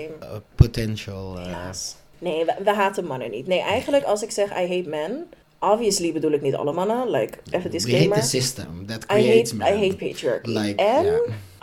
potential. 0.56 1.38
eh, 1.38 1.46
Helaas. 1.46 1.96
Nee, 2.20 2.46
we, 2.46 2.56
we 2.64 2.74
haten 2.74 3.06
mannen 3.06 3.32
niet. 3.32 3.48
Nee, 3.48 3.62
eigenlijk 3.62 4.04
als 4.04 4.24
ik 4.24 4.32
zeg 4.32 4.50
I 4.50 4.76
hate 4.76 4.90
men, 4.90 5.26
obviously 5.60 6.14
bedoel 6.14 6.32
ik 6.32 6.42
niet 6.42 6.56
alle 6.56 6.74
mannen. 6.74 7.10
Like, 7.12 7.38
even 7.46 7.52
we 7.52 7.58
hate 7.58 7.70
disclaimer. 7.70 8.20
the 8.20 8.26
system 8.28 8.86
that 8.88 9.04
I 9.04 9.06
creates 9.06 9.52
hate, 9.52 9.56
men. 9.74 9.84
I 9.84 9.88
hate 9.90 10.06
patriarchy. 10.06 10.50
Like, 10.50 10.84
en. 10.84 11.06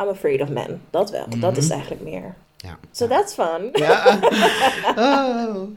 I'm 0.03 0.09
afraid 0.09 0.41
of 0.41 0.49
men. 0.49 0.81
Dat 0.91 1.11
wel. 1.11 1.27
Dat 1.39 1.57
is 1.57 1.65
Mhm. 1.65 1.73
eigenlijk 1.73 2.03
meer. 2.03 2.35
Ja. 2.57 2.79
So 2.93 3.07
that's 3.07 3.35
fun. 3.35 3.69
Ja. 3.73 4.19
Oh. 4.97 5.77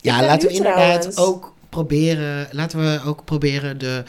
Ja, 0.00 0.24
laten 0.24 0.48
we 0.48 0.54
inderdaad 0.54 1.00
trouwens- 1.02 1.16
ook 1.16 1.54
proberen. 1.68 2.48
Laten 2.50 2.78
we 2.80 3.00
ook 3.06 3.24
proberen 3.24 3.78
de. 3.78 4.02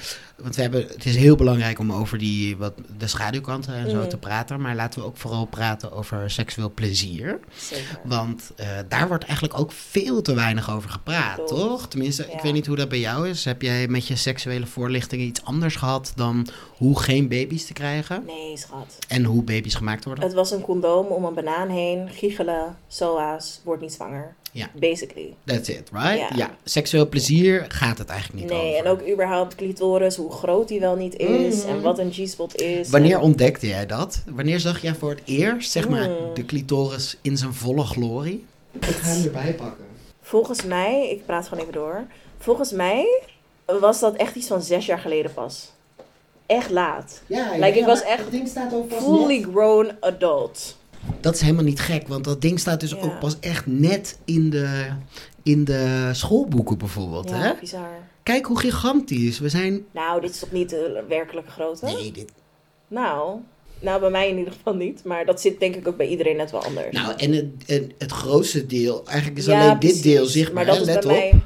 Want 0.44 0.56
we 0.56 0.62
hebben, 0.62 0.82
het 0.88 1.06
is 1.06 1.16
heel 1.16 1.36
belangrijk 1.36 1.80
om 1.80 1.92
over 1.94 2.18
die, 2.18 2.58
wat, 2.58 2.74
de 2.98 3.08
schaduwkanten 3.08 3.74
en 3.74 3.90
zo 3.90 3.98
Mhm. 3.98 4.08
te 4.08 4.18
praten. 4.18 4.62
Maar 4.62 4.76
laten 4.76 5.00
we 5.00 5.06
ook 5.06 5.18
vooral 5.18 5.46
praten 5.46 5.92
over 5.92 6.32
seksueel 6.32 6.72
plezier. 6.74 7.40
Zeker. 7.56 8.00
Want 8.04 8.52
eh, 8.56 8.68
daar 8.88 9.08
wordt 9.08 9.24
eigenlijk 9.24 9.60
ook 9.60 9.72
veel 9.72 10.22
te 10.22 10.34
weinig 10.34 10.72
over 10.72 10.90
gepraat, 10.90 11.48
toch? 11.48 11.88
Tenminste, 11.88 12.32
ik 12.32 12.40
weet 12.42 12.54
niet 12.54 12.66
hoe 12.68 12.76
dat 12.76 12.90
bij 12.90 13.00
jou 13.00 13.30
is. 13.30 13.46
Heb 13.46 13.62
jij 13.62 13.88
met 13.88 14.08
je 14.08 14.16
seksuele 14.16 14.66
voorlichting 14.66 15.22
iets 15.22 15.44
anders 15.44 15.76
gehad 15.76 16.12
dan 16.16 16.48
hoe 16.78 17.00
geen 17.00 17.28
baby's 17.28 17.66
te 17.66 17.74
krijgen? 17.74 18.24
Nee, 18.26 18.58
schat. 18.58 18.98
En 19.08 19.24
hoe 19.24 19.44
baby's 19.44 19.76
gemaakt 19.76 20.06
worden? 20.06 20.24
Het 20.24 20.34
was 20.34 20.52
een 20.52 20.62
condoom 20.62 21.06
om 21.06 21.24
een 21.26 21.34
banaan 21.34 21.70
heen. 21.70 22.10
Giechelen, 22.10 22.78
SOA's, 22.88 23.62
wordt 23.64 23.82
niet 23.82 23.94
zwanger. 23.94 24.36
Ja. 24.56 24.70
Basically. 24.74 25.34
That's 25.46 25.70
it, 25.70 25.90
right? 25.94 26.18
Ja. 26.18 26.30
Ja. 26.36 26.56
Seksueel 26.64 27.10
plezier 27.10 27.66
gaat 27.68 27.98
het 27.98 28.10
eigenlijk 28.10 28.42
niet 28.42 28.52
Nee, 28.52 28.68
over. 28.76 28.86
en 28.86 28.92
ook 28.92 29.08
überhaupt 29.12 29.56
clitoris, 29.56 30.16
hoe 30.16 30.32
groot 30.32 30.68
die 30.68 30.80
wel 30.80 30.96
niet 30.96 31.16
is. 31.18 31.64
En 31.64 31.82
wat 31.82 32.00
een 32.00 32.12
G-spot 32.12 32.62
is. 32.62 32.90
Wanneer 32.90 33.16
En- 33.16 33.22
ontdekte 33.22 33.68
jij 33.68 33.86
dat? 33.86 34.24
Wanneer 34.30 34.60
zag 34.60 34.82
jij 34.82 34.94
voor 34.96 35.10
het 35.10 35.22
eerst, 35.26 35.72
zeg 35.72 35.90
maar, 35.90 36.04
Hmm. 36.06 36.34
de 36.34 36.46
clitoris 36.46 37.18
in 37.22 37.38
zijn 37.38 37.54
volle 37.54 37.84
glorie? 37.84 38.46
Ik 38.72 38.84
ga 38.86 39.08
hem 39.10 39.24
erbij 39.26 39.54
pakken. 39.54 39.86
Volgens 40.22 40.64
mij, 40.64 41.10
ik 41.10 41.26
praat 41.26 41.48
gewoon 41.48 41.60
even 41.64 41.74
door. 41.80 42.04
Volgens 42.38 42.72
mij 42.72 43.22
was 43.66 44.00
dat 44.00 44.16
echt 44.16 44.36
iets 44.36 44.48
van 44.48 44.62
zes 44.62 44.86
jaar 44.86 45.00
geleden 45.00 45.34
pas. 45.34 45.72
Echt 46.46 46.70
laat. 46.70 47.22
Ja, 47.28 47.52
Like, 47.58 47.80
ik 47.80 47.86
was 47.86 48.02
echt 48.04 48.20
het 48.20 48.32
ding 48.32 48.48
staat 48.48 48.74
ook 48.74 48.88
pas 48.88 49.04
Fully 49.04 49.38
net- 49.40 49.48
grown 49.52 49.92
adult. 50.00 50.78
Dat 51.20 51.34
is 51.36 51.42
helemaal 51.42 51.64
niet 51.64 51.80
gek, 51.80 52.08
want 52.08 52.24
dat 52.24 52.42
ding 52.42 52.60
staat 52.60 52.80
dus 52.80 52.90
Ja. 52.92 52.98
ook 53.02 53.20
pas 53.20 53.40
echt 53.40 53.66
net 53.66 54.18
in 54.26 54.50
de, 54.50 54.88
in 55.44 55.64
de 55.64 56.10
schoolboeken 56.14 56.78
bijvoorbeeld. 56.78 57.30
Hè? 57.32 57.46
Ja, 57.46 57.56
bizar. 57.60 57.90
Kijk 58.24 58.46
hoe 58.46 58.60
gigantisch. 58.60 59.40
We 59.40 59.50
zijn. 59.50 59.86
Nou, 59.92 60.22
dit 60.22 60.30
is 60.30 60.40
toch 60.40 60.52
niet 60.52 60.70
de 60.70 61.04
werkelijke 61.08 61.52
grootte? 61.52 61.86
Nee, 61.86 62.12
dit. 62.12 62.32
Nou, 62.88 63.40
nou, 63.80 64.00
bij 64.00 64.10
mij 64.10 64.30
in 64.30 64.38
ieder 64.38 64.54
geval 64.54 64.76
niet. 64.76 65.04
Maar 65.04 65.26
dat 65.26 65.42
zit 65.42 65.60
denk 65.60 65.76
ik 65.76 65.88
ook 65.88 65.98
bij 65.98 66.08
iedereen 66.08 66.36
net 66.38 66.52
wel 66.52 66.64
anders. 66.64 66.92
Nou, 66.96 67.14
en 67.18 67.32
het, 67.32 67.46
en 67.68 67.92
het 67.98 68.12
grootste 68.12 68.66
deel, 68.66 69.04
eigenlijk 69.08 69.38
is 69.38 69.46
Ja, 69.46 69.62
alleen 69.64 69.78
precies. 69.78 70.02
dit 70.02 70.12
deel 70.14 70.26
zichtbaar. 70.26 70.66
Maar 70.66 70.76
dat 70.76 70.86
hè? 70.88 70.94
Let 70.94 71.04
bij 71.08 71.26
op. 71.26 71.32
mij... 71.32 71.42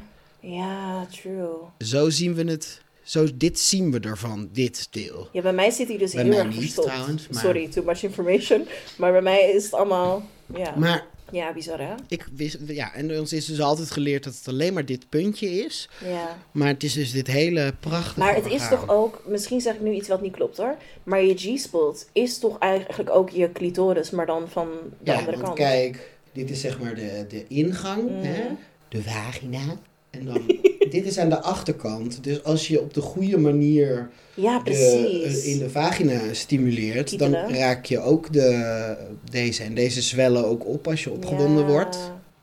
Ja, 0.51 1.05
true. 1.21 1.47
Zo 1.77 2.09
zien 2.09 2.33
we 2.33 2.43
het. 2.51 2.81
Zo, 3.07 3.27
dit 3.33 3.59
zien 3.59 3.91
we 3.91 3.99
ervan, 3.99 4.49
dit 4.53 4.87
deel. 4.91 5.27
Ja, 5.31 5.41
bij 5.41 5.53
mij 5.53 5.69
zit 5.71 5.87
hij 5.87 5.97
dus 5.97 6.11
Bij 6.13 6.23
heel 6.23 6.31
mij 6.31 6.39
erg 6.41 6.49
niet, 6.49 6.59
verstopt. 6.59 6.87
trouwens, 6.87 7.27
maar- 7.27 7.41
Sorry, 7.41 7.67
too 7.67 7.83
much 7.83 8.03
information. 8.03 8.67
Maar 8.97 9.11
bij 9.11 9.21
mij 9.21 9.51
is 9.51 9.63
het 9.63 9.73
allemaal... 9.73 10.23
Ja, 10.55 10.73
Maar 10.77 11.05
ja 11.31 11.53
bizar 11.53 11.79
hè? 11.79 11.93
ik 12.07 12.27
wist, 12.35 12.57
ja, 12.67 12.93
en 12.93 13.19
ons 13.19 13.33
is 13.33 13.45
dus 13.45 13.61
altijd 13.61 13.91
geleerd 13.91 14.23
dat 14.23 14.35
het 14.35 14.47
alleen 14.47 14.73
maar 14.73 14.85
dit 14.85 15.09
puntje 15.09 15.49
is. 15.65 15.89
Ja. 16.05 16.37
Maar 16.51 16.67
het 16.67 16.83
is 16.83 16.93
dus 16.93 17.11
dit 17.11 17.27
hele 17.27 17.73
prachtige. 17.79 18.19
Maar 18.19 18.35
het 18.35 18.45
is 18.45 18.67
toch 18.69 18.89
ook, 18.89 19.23
misschien 19.27 19.61
zeg 19.61 19.73
ik 19.73 19.81
nu 19.81 19.91
iets 19.93 20.07
wat 20.07 20.21
niet 20.21 20.33
klopt 20.35 20.57
hoor, 20.57 20.75
maar 21.03 21.23
je 21.23 21.33
G-spot 21.35 22.07
is 22.13 22.37
toch 22.39 22.59
eigenlijk 22.59 23.09
ook 23.09 23.29
je 23.29 23.51
clitoris, 23.51 24.09
maar 24.09 24.25
dan 24.25 24.49
van 24.49 24.67
de 25.03 25.11
Ja, 25.11 25.17
andere 25.17 25.31
want 25.37 25.43
kant. 25.43 25.57
kijk, 25.57 26.17
dit 26.33 26.49
is 26.49 26.61
zeg 26.61 26.79
maar 26.79 26.95
de, 26.95 27.25
de 27.29 27.45
ingang, 27.47 28.03
Mhm. 28.09 28.23
hè? 28.23 28.43
de 28.89 29.01
vagina. 29.03 29.79
En 30.09 30.25
dan, 30.25 30.41
dit 30.89 31.05
is 31.05 31.17
aan 31.17 31.29
de 31.29 31.41
achterkant. 31.41 32.23
Dus 32.23 32.43
als 32.43 32.67
je 32.67 32.81
op 32.81 32.93
de 32.93 33.01
goede 33.01 33.37
manier 33.37 34.09
Ja, 34.33 34.57
de, 34.57 34.63
precies. 34.63 35.43
eh, 35.45 35.51
in 35.51 35.59
de 35.59 35.69
vagina 35.69 36.19
stimuleert, 36.31 37.19
dan 37.19 37.33
raak 37.33 37.85
je 37.85 37.99
ook 37.99 38.33
de, 38.33 38.95
deze. 39.31 39.63
En 39.63 39.73
deze 39.73 40.01
zwellen 40.01 40.45
ook 40.45 40.67
op 40.67 40.87
als 40.87 41.03
je 41.03 41.11
opgewonden 41.11 41.65
Ja. 41.65 41.71
wordt. 41.71 41.97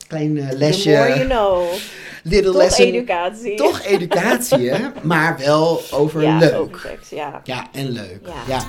Klein 0.07 0.39
eh, 0.39 0.49
The 0.49 0.57
lesje, 0.59 0.89
more 0.91 1.09
you 1.09 1.25
know. 1.27 1.65
little 2.23 2.53
Toch 2.53 2.63
lesson. 2.63 2.85
educatie. 2.87 3.55
Toch 3.55 3.83
educatie, 3.85 4.71
hè? 4.71 4.87
Maar 5.03 5.39
wel 5.39 5.81
over 5.91 6.23
ja, 6.23 6.39
leuk. 6.39 6.55
over 6.55 6.79
seks, 6.79 7.09
ja. 7.09 7.41
Ja, 7.45 7.69
en 7.73 7.89
leuk. 7.91 8.21
Ja. 8.49 8.67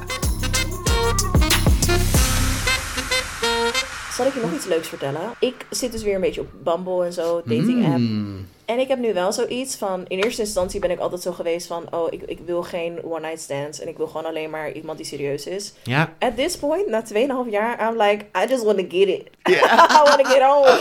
Zal 4.15 4.25
ik 4.25 4.33
je 4.33 4.39
nog 4.39 4.53
iets 4.53 4.65
leuks 4.65 4.87
vertellen? 4.87 5.21
Ik 5.39 5.65
zit 5.69 5.91
dus 5.91 6.03
weer 6.03 6.15
een 6.15 6.21
beetje 6.21 6.41
op 6.41 6.47
Bumble 6.63 7.05
en 7.05 7.13
zo, 7.13 7.41
dating 7.45 7.85
app. 7.85 7.97
Mm. 7.97 8.47
En 8.65 8.79
ik 8.79 8.87
heb 8.87 8.99
nu 8.99 9.13
wel 9.13 9.31
zoiets 9.31 9.75
van, 9.75 10.05
in 10.07 10.19
eerste 10.19 10.41
instantie 10.41 10.79
ben 10.79 10.91
ik 10.91 10.99
altijd 10.99 11.21
zo 11.21 11.31
geweest 11.31 11.67
van, 11.67 11.83
oh, 11.91 12.13
ik, 12.13 12.21
ik 12.21 12.39
wil 12.45 12.63
geen 12.63 13.03
one 13.03 13.19
night 13.19 13.41
stands 13.41 13.79
en 13.79 13.87
ik 13.87 13.97
wil 13.97 14.07
gewoon 14.07 14.25
alleen 14.25 14.49
maar 14.49 14.71
iemand 14.71 14.97
die 14.97 15.07
serieus 15.07 15.45
is. 15.45 15.73
Ja. 15.83 16.13
At 16.19 16.35
this 16.35 16.57
point, 16.57 16.87
na 16.87 17.03
2,5 17.13 17.49
jaar, 17.49 17.89
I'm 17.89 18.01
like, 18.01 18.25
I 18.43 18.49
just 18.49 18.63
want 18.63 18.77
to 18.77 18.85
get 18.89 19.07
it. 19.07 19.27
I 19.97 20.01
want 20.03 20.23
to 20.23 20.29
get 20.29 20.41
home. 20.41 20.79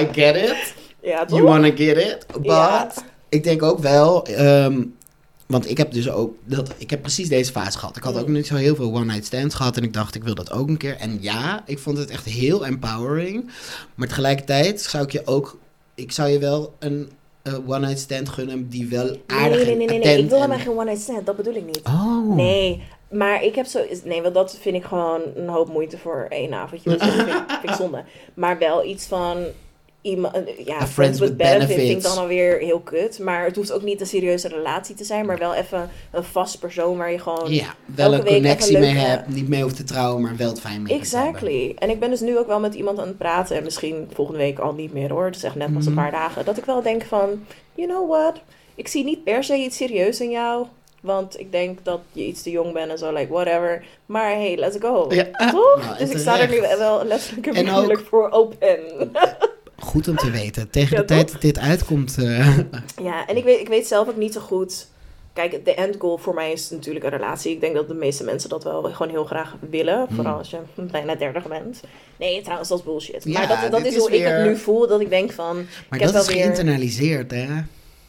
I 0.00 0.08
get 0.12 0.36
it. 0.36 0.74
ja? 1.00 1.24
You 1.28 1.42
wanna 1.42 1.70
get 1.74 1.96
it. 1.96 2.26
But 2.40 3.04
ik 3.28 3.44
denk 3.44 3.62
ook 3.62 3.78
wel... 3.78 4.26
ehm, 4.26 4.82
want 5.48 5.70
ik 5.70 5.76
heb 5.78 5.92
dus 5.92 6.10
ook... 6.10 6.34
Dat, 6.44 6.74
ik 6.78 6.90
heb 6.90 7.00
precies 7.00 7.28
deze 7.28 7.52
fase 7.52 7.78
gehad. 7.78 7.96
Ik 7.96 8.02
had 8.02 8.14
Mm. 8.14 8.20
ook 8.20 8.28
niet 8.28 8.46
zo 8.46 8.54
heel 8.54 8.74
veel 8.74 8.92
one-night 8.94 9.24
stands 9.26 9.54
gehad. 9.54 9.76
En 9.76 9.82
ik 9.82 9.92
dacht, 9.92 10.14
ik 10.14 10.24
wil 10.24 10.34
dat 10.34 10.52
ook 10.52 10.68
een 10.68 10.76
keer. 10.76 10.96
En 10.96 11.18
ja, 11.20 11.62
ik 11.66 11.78
vond 11.78 11.98
het 11.98 12.10
echt 12.10 12.24
heel 12.24 12.66
empowering. 12.66 13.50
Maar 13.94 14.08
tegelijkertijd 14.08 14.80
zou 14.80 15.04
ik 15.04 15.12
je 15.12 15.22
ook... 15.26 15.58
Ik 15.94 16.12
zou 16.12 16.28
je 16.28 16.38
wel 16.38 16.74
een 16.78 17.10
eh, 17.42 17.54
one-night 17.66 17.98
stand 17.98 18.28
gunnen 18.28 18.68
die 18.68 18.86
wel 18.86 19.04
Nee, 19.04 19.20
aardig 19.26 19.56
nee, 19.64 19.76
nee, 19.76 19.86
nee, 19.86 19.86
en 19.86 19.92
nee. 19.92 19.98
attent 19.98 20.18
Ik 20.24 20.28
wil 20.30 20.36
en- 20.38 20.42
helemaal 20.50 20.66
geen 20.66 20.76
one 20.76 20.84
night 20.84 21.02
stand, 21.02 21.26
dat 21.26 21.36
bedoel 21.36 21.54
ik 21.54 21.64
niet. 21.66 21.80
Oh. 21.84 22.34
Nee, 22.34 22.82
maar 23.10 23.44
ik 23.44 23.54
heb 23.54 23.66
zo... 23.66 23.80
Nee, 24.04 24.22
want 24.22 24.34
dat 24.34 24.58
vind 24.60 24.76
ik 24.76 24.84
gewoon 24.84 25.20
een 25.36 25.48
hoop 25.48 25.68
moeite 25.68 25.98
voor 25.98 26.26
één 26.28 26.52
avondje. 26.54 26.90
Dat 26.90 27.02
vind, 27.02 27.28
ik- 27.28 27.44
vind 27.60 27.62
ik 27.72 27.76
zonde. 27.76 28.04
Maar 28.34 28.58
wel 28.58 28.84
iets 28.84 29.06
van... 29.06 29.36
Iemand, 30.02 30.36
ja, 30.64 30.80
A 30.80 30.86
friends 30.86 31.18
with 31.18 31.36
benefit 31.36 31.76
vind 31.76 31.90
ik 31.96 32.02
dan 32.02 32.16
alweer 32.18 32.58
heel 32.58 32.80
kut. 32.80 33.18
Maar 33.18 33.44
het 33.44 33.56
hoeft 33.56 33.72
ook 33.72 33.82
niet 33.82 34.00
een 34.00 34.06
serieuze 34.06 34.48
relatie 34.48 34.94
te 34.94 35.04
zijn. 35.04 35.26
Maar 35.26 35.38
wel 35.38 35.54
even 35.54 35.90
een 36.12 36.24
vast 36.24 36.58
persoon 36.60 36.96
waar 36.96 37.10
je 37.12 37.18
gewoon... 37.18 37.52
Ja, 37.52 37.74
wel 37.84 38.12
elke 38.12 38.16
een 38.18 38.24
week 38.24 38.34
connectie 38.34 38.78
mee 38.78 38.94
eh, 38.94 39.02
hebt. 39.02 39.28
Niet 39.28 39.48
mee 39.48 39.62
hoeft 39.62 39.76
te 39.76 39.84
trouwen, 39.84 40.22
maar 40.22 40.36
wel 40.36 40.48
het 40.48 40.60
fijn 40.60 40.82
mee. 40.82 40.98
Exactly. 40.98 41.74
En 41.78 41.90
ik 41.90 42.00
ben 42.00 42.10
dus 42.10 42.20
nu 42.20 42.38
ook 42.38 42.46
wel 42.46 42.60
met 42.60 42.74
iemand 42.74 42.98
aan 42.98 43.06
het 43.06 43.18
praten. 43.18 43.56
En 43.56 43.62
misschien 43.64 44.08
volgende 44.12 44.40
week 44.40 44.58
al 44.58 44.72
niet 44.72 44.92
meer 44.92 45.10
hoor. 45.10 45.24
Het 45.24 45.36
is 45.36 45.42
echt 45.42 45.54
net 45.54 45.72
pas 45.74 45.86
een 45.86 45.92
Mhm. 45.92 46.00
paar 46.02 46.10
dagen. 46.10 46.44
Dat 46.44 46.56
ik 46.56 46.64
wel 46.64 46.82
denk 46.82 47.02
van, 47.04 47.44
you 47.74 47.88
know 47.88 48.10
what? 48.10 48.34
Ik 48.74 48.88
zie 48.88 49.04
niet 49.04 49.24
per 49.24 49.44
se 49.44 49.56
iets 49.56 49.76
serieus 49.76 50.20
in 50.20 50.30
jou. 50.30 50.66
Want 51.00 51.40
ik 51.40 51.52
denk 51.52 51.78
dat 51.82 52.00
je 52.12 52.26
iets 52.26 52.42
te 52.42 52.50
jong 52.50 52.72
bent 52.72 52.90
en 52.90 52.98
zo, 52.98 53.12
like 53.12 53.32
whatever. 53.32 53.84
Maar 54.06 54.30
hey, 54.30 54.56
let's 54.56 54.76
go. 54.80 55.06
Ja. 55.08 55.24
Toch? 55.50 55.80
Nou, 55.84 55.98
dus 55.98 56.10
ik 56.10 56.18
sta 56.18 56.40
er 56.40 56.48
nu 56.48 56.60
wel 56.78 57.04
letterlijk 57.04 57.46
en 57.46 57.54
figuurlijk 57.54 58.00
voor 58.08 58.30
open. 58.30 58.78
Goed 59.78 60.08
om 60.08 60.16
te 60.16 60.30
weten. 60.40 60.70
Tegen 60.70 60.96
Ja, 60.96 61.00
de 61.02 61.06
tijd 61.08 61.32
dat 61.32 61.40
dit 61.40 61.58
uitkomt... 61.58 62.18
eh, 62.18 62.58
ja, 63.08 63.26
en 63.26 63.36
ik 63.36 63.44
weet, 63.44 63.60
ik 63.60 63.68
weet 63.68 63.86
zelf 63.86 64.08
ook 64.08 64.16
niet 64.16 64.32
zo 64.32 64.40
goed. 64.40 64.86
Kijk, 65.32 65.64
de 65.64 65.74
end 65.74 65.96
goal 65.98 66.18
voor 66.18 66.34
mij 66.34 66.52
is 66.52 66.70
natuurlijk 66.70 67.04
een 67.04 67.10
relatie. 67.10 67.52
Ik 67.52 67.60
denk 67.60 67.74
dat 67.74 67.88
de 67.88 67.94
meeste 67.94 68.24
mensen 68.24 68.48
dat 68.48 68.64
wel 68.64 68.82
gewoon 68.82 69.08
heel 69.12 69.24
graag 69.24 69.56
willen. 69.70 70.04
Hmm. 70.06 70.16
Vooral 70.16 70.38
als 70.38 70.50
je 70.50 70.58
bijna 70.92 71.14
30 71.14 71.48
bent. 71.48 71.80
Nee, 72.18 72.40
trouwens, 72.42 72.68
dat 72.68 72.78
is 72.78 72.84
bullshit. 72.84 73.24
Ja, 73.24 73.32
maar 73.38 73.48
dat, 73.60 73.70
dat 73.70 73.84
is 73.86 73.94
is 73.94 73.98
hoe 74.00 74.10
ik 74.10 74.24
het 74.26 74.44
nu 74.46 74.56
voel. 74.56 74.86
Dat 74.88 75.00
ik 75.00 75.08
denk 75.10 75.32
van, 75.32 75.56
maar 75.56 75.64
Ik 75.98 76.04
heb 76.04 76.12
dat 76.12 76.22
is 76.22 76.26
wel 76.26 76.36
weer- 76.36 76.44
geïnternaliseerd, 76.44 77.30
hè? 77.30 77.46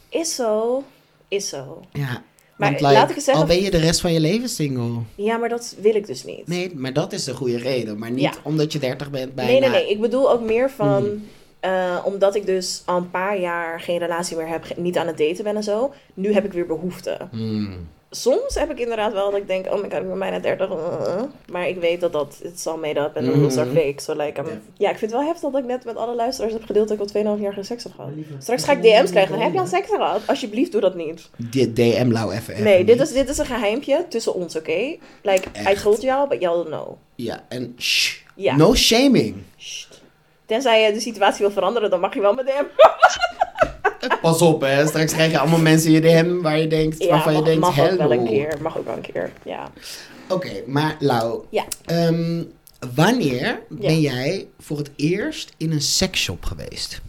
is 0.08 0.34
zo, 0.34 0.84
is 1.28 1.48
zo. 1.48 1.84
Ja. 1.92 2.22
Maar 2.56 2.80
laat 2.80 3.10
ik 3.10 3.16
eens 3.16 3.24
zeggen- 3.24 3.42
Al 3.42 3.48
ben 3.48 3.62
je 3.62 3.70
de 3.70 3.78
rest 3.78 4.00
van 4.00 4.12
je 4.12 4.20
leven 4.20 4.48
single. 4.48 4.98
Ja, 5.14 5.36
maar 5.36 5.48
dat 5.48 5.74
wil 5.80 5.94
ik 5.94 6.06
dus 6.06 6.24
niet. 6.24 6.46
Nee, 6.46 6.72
maar 6.74 6.92
dat 6.92 7.12
is 7.12 7.24
de 7.24 7.34
goede 7.34 7.58
reden. 7.58 7.98
Maar 7.98 8.10
niet 8.10 8.20
Ja. 8.22 8.32
omdat 8.42 8.72
je 8.72 8.78
30 8.78 9.10
bent 9.10 9.34
bijna. 9.34 9.50
nee, 9.50 9.60
nee, 9.60 9.70
nee. 9.70 9.90
Ik 9.90 10.00
bedoel 10.00 10.30
ook 10.32 10.40
meer 10.40 10.70
van... 10.70 11.02
Hmm. 11.02 11.24
Eh, 11.60 11.96
omdat 12.04 12.34
ik 12.34 12.46
dus 12.46 12.82
al 12.86 12.96
een 12.96 13.10
paar 13.10 13.38
jaar 13.40 13.80
geen 13.80 13.98
relatie 13.98 14.36
meer 14.36 14.48
heb, 14.48 14.76
niet 14.76 14.96
aan 14.98 15.06
het 15.06 15.18
daten 15.18 15.44
ben 15.44 15.56
en 15.56 15.62
zo. 15.62 15.92
Nu 16.14 16.32
heb 16.32 16.44
ik 16.44 16.52
weer 16.52 16.66
behoefte. 16.66 17.16
Hmm. 17.30 17.88
Soms 18.12 18.54
heb 18.54 18.70
ik 18.70 18.78
inderdaad 18.78 19.12
wel 19.12 19.30
dat 19.30 19.40
ik 19.40 19.46
denk, 19.46 19.66
oh 19.66 19.72
my 19.72 19.80
god, 19.90 20.00
ik 20.00 20.08
ben 20.08 20.18
bijna 20.18 20.38
30. 20.38 20.68
uh, 20.70 20.74
uh. 21.06 21.22
Maar 21.50 21.68
ik 21.68 21.76
weet 21.80 22.00
dat 22.00 22.12
dat, 22.12 22.40
it's 22.42 22.66
all 22.66 22.78
made 22.78 23.00
up 23.00 23.16
en 23.16 23.24
the 23.24 23.30
rules 23.32 23.56
are 23.56 23.70
Mhm. 23.70 23.76
fake. 23.78 24.00
So 24.02 24.12
like, 24.16 24.40
I'm- 24.40 24.60
Ja. 24.76 24.90
ik 24.90 24.98
vind 24.98 25.10
het 25.10 25.20
wel 25.20 25.28
heftig 25.28 25.50
dat 25.50 25.60
ik 25.60 25.66
net 25.66 25.84
met 25.84 25.96
alle 25.96 26.14
luisteraars 26.14 26.52
heb 26.52 26.64
gedeeld 26.64 26.88
dat 26.88 26.96
ik 26.96 27.02
al 27.02 27.36
2,5 27.36 27.40
jaar 27.42 27.52
geen 27.52 27.64
seks 27.64 27.82
heb 27.82 27.92
gehad. 27.94 28.10
Straks 28.38 28.64
ga 28.64 28.72
ik 28.72 28.82
DM's 28.82 29.10
krijgen. 29.10 29.38
Heb 29.40 29.52
je 29.52 29.58
al 29.60 29.66
seks 29.66 29.88
gehad? 29.88 30.20
Alsjeblieft, 30.26 30.72
doe 30.72 30.80
dat 30.80 30.94
niet. 30.94 31.30
Dit 31.36 31.76
DM 31.76 32.08
Lau 32.10 32.32
even. 32.32 32.62
Nee, 32.62 32.84
dit 32.84 33.00
is, 33.00 33.12
dit 33.12 33.28
is 33.28 33.38
een 33.38 33.46
geheimpje 33.46 34.04
tussen 34.08 34.34
ons, 34.34 34.56
oké? 34.56 34.96
Like, 35.22 35.48
I 35.60 35.64
Echt? 35.64 35.82
told 35.82 36.02
you, 36.02 36.28
but 36.28 36.40
y'all 36.40 36.56
don't 36.64 36.68
know. 36.82 36.96
Ja, 37.14 37.44
en 37.48 37.74
shh. 37.78 38.18
Ja. 38.36 38.56
No 38.56 38.74
shaming. 38.74 39.34
Tenzij 40.50 40.82
je 40.82 40.92
de 40.92 41.00
situatie 41.00 41.40
wil 41.40 41.50
veranderen, 41.50 41.90
dan 41.90 42.00
mag 42.00 42.14
je 42.14 42.20
wel 42.20 42.34
met 42.34 42.52
hem. 42.52 42.66
Pas 44.22 44.42
op, 44.42 44.60
hè. 44.60 44.86
Straks 44.86 45.12
krijg 45.12 45.30
je 45.30 45.38
allemaal 45.38 45.58
mensen 45.58 45.88
in 45.88 45.94
je 45.94 46.00
DM 46.00 46.40
waar 46.40 46.58
je 46.58 46.66
denkt, 46.66 47.02
Ja, 47.02 47.08
waarvan 47.10 47.36
je 47.36 47.42
denkt, 47.42 47.60
mag 47.60 47.74
hello. 47.74 47.90
ook 47.92 47.98
wel 47.98 48.12
een 48.12 48.24
keer. 48.26 48.58
Mag 48.60 48.78
ook 48.78 48.84
wel 48.86 48.94
een 48.96 49.12
keer, 49.12 49.32
ja. 49.44 49.70
Oké, 50.28 50.50
maar 50.66 50.96
Lau. 50.98 51.44
Ja. 51.50 51.64
ehm, 51.84 52.42
wanneer 52.94 53.62
ben 53.68 54.00
jij 54.00 54.48
voor 54.58 54.78
het 54.78 54.90
eerst 54.96 55.52
in 55.56 55.72
een 55.72 55.80
seksshop 55.80 56.44
geweest? 56.44 57.00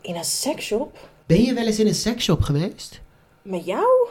In 0.00 0.14
een 0.14 0.24
seksshop? 0.24 0.98
Ben 1.26 1.42
je 1.42 1.54
wel 1.54 1.66
eens 1.66 1.78
in 1.78 1.86
een 1.86 1.94
seksshop 1.94 2.42
geweest? 2.42 3.00
Met 3.42 3.64
jou? 3.64 4.08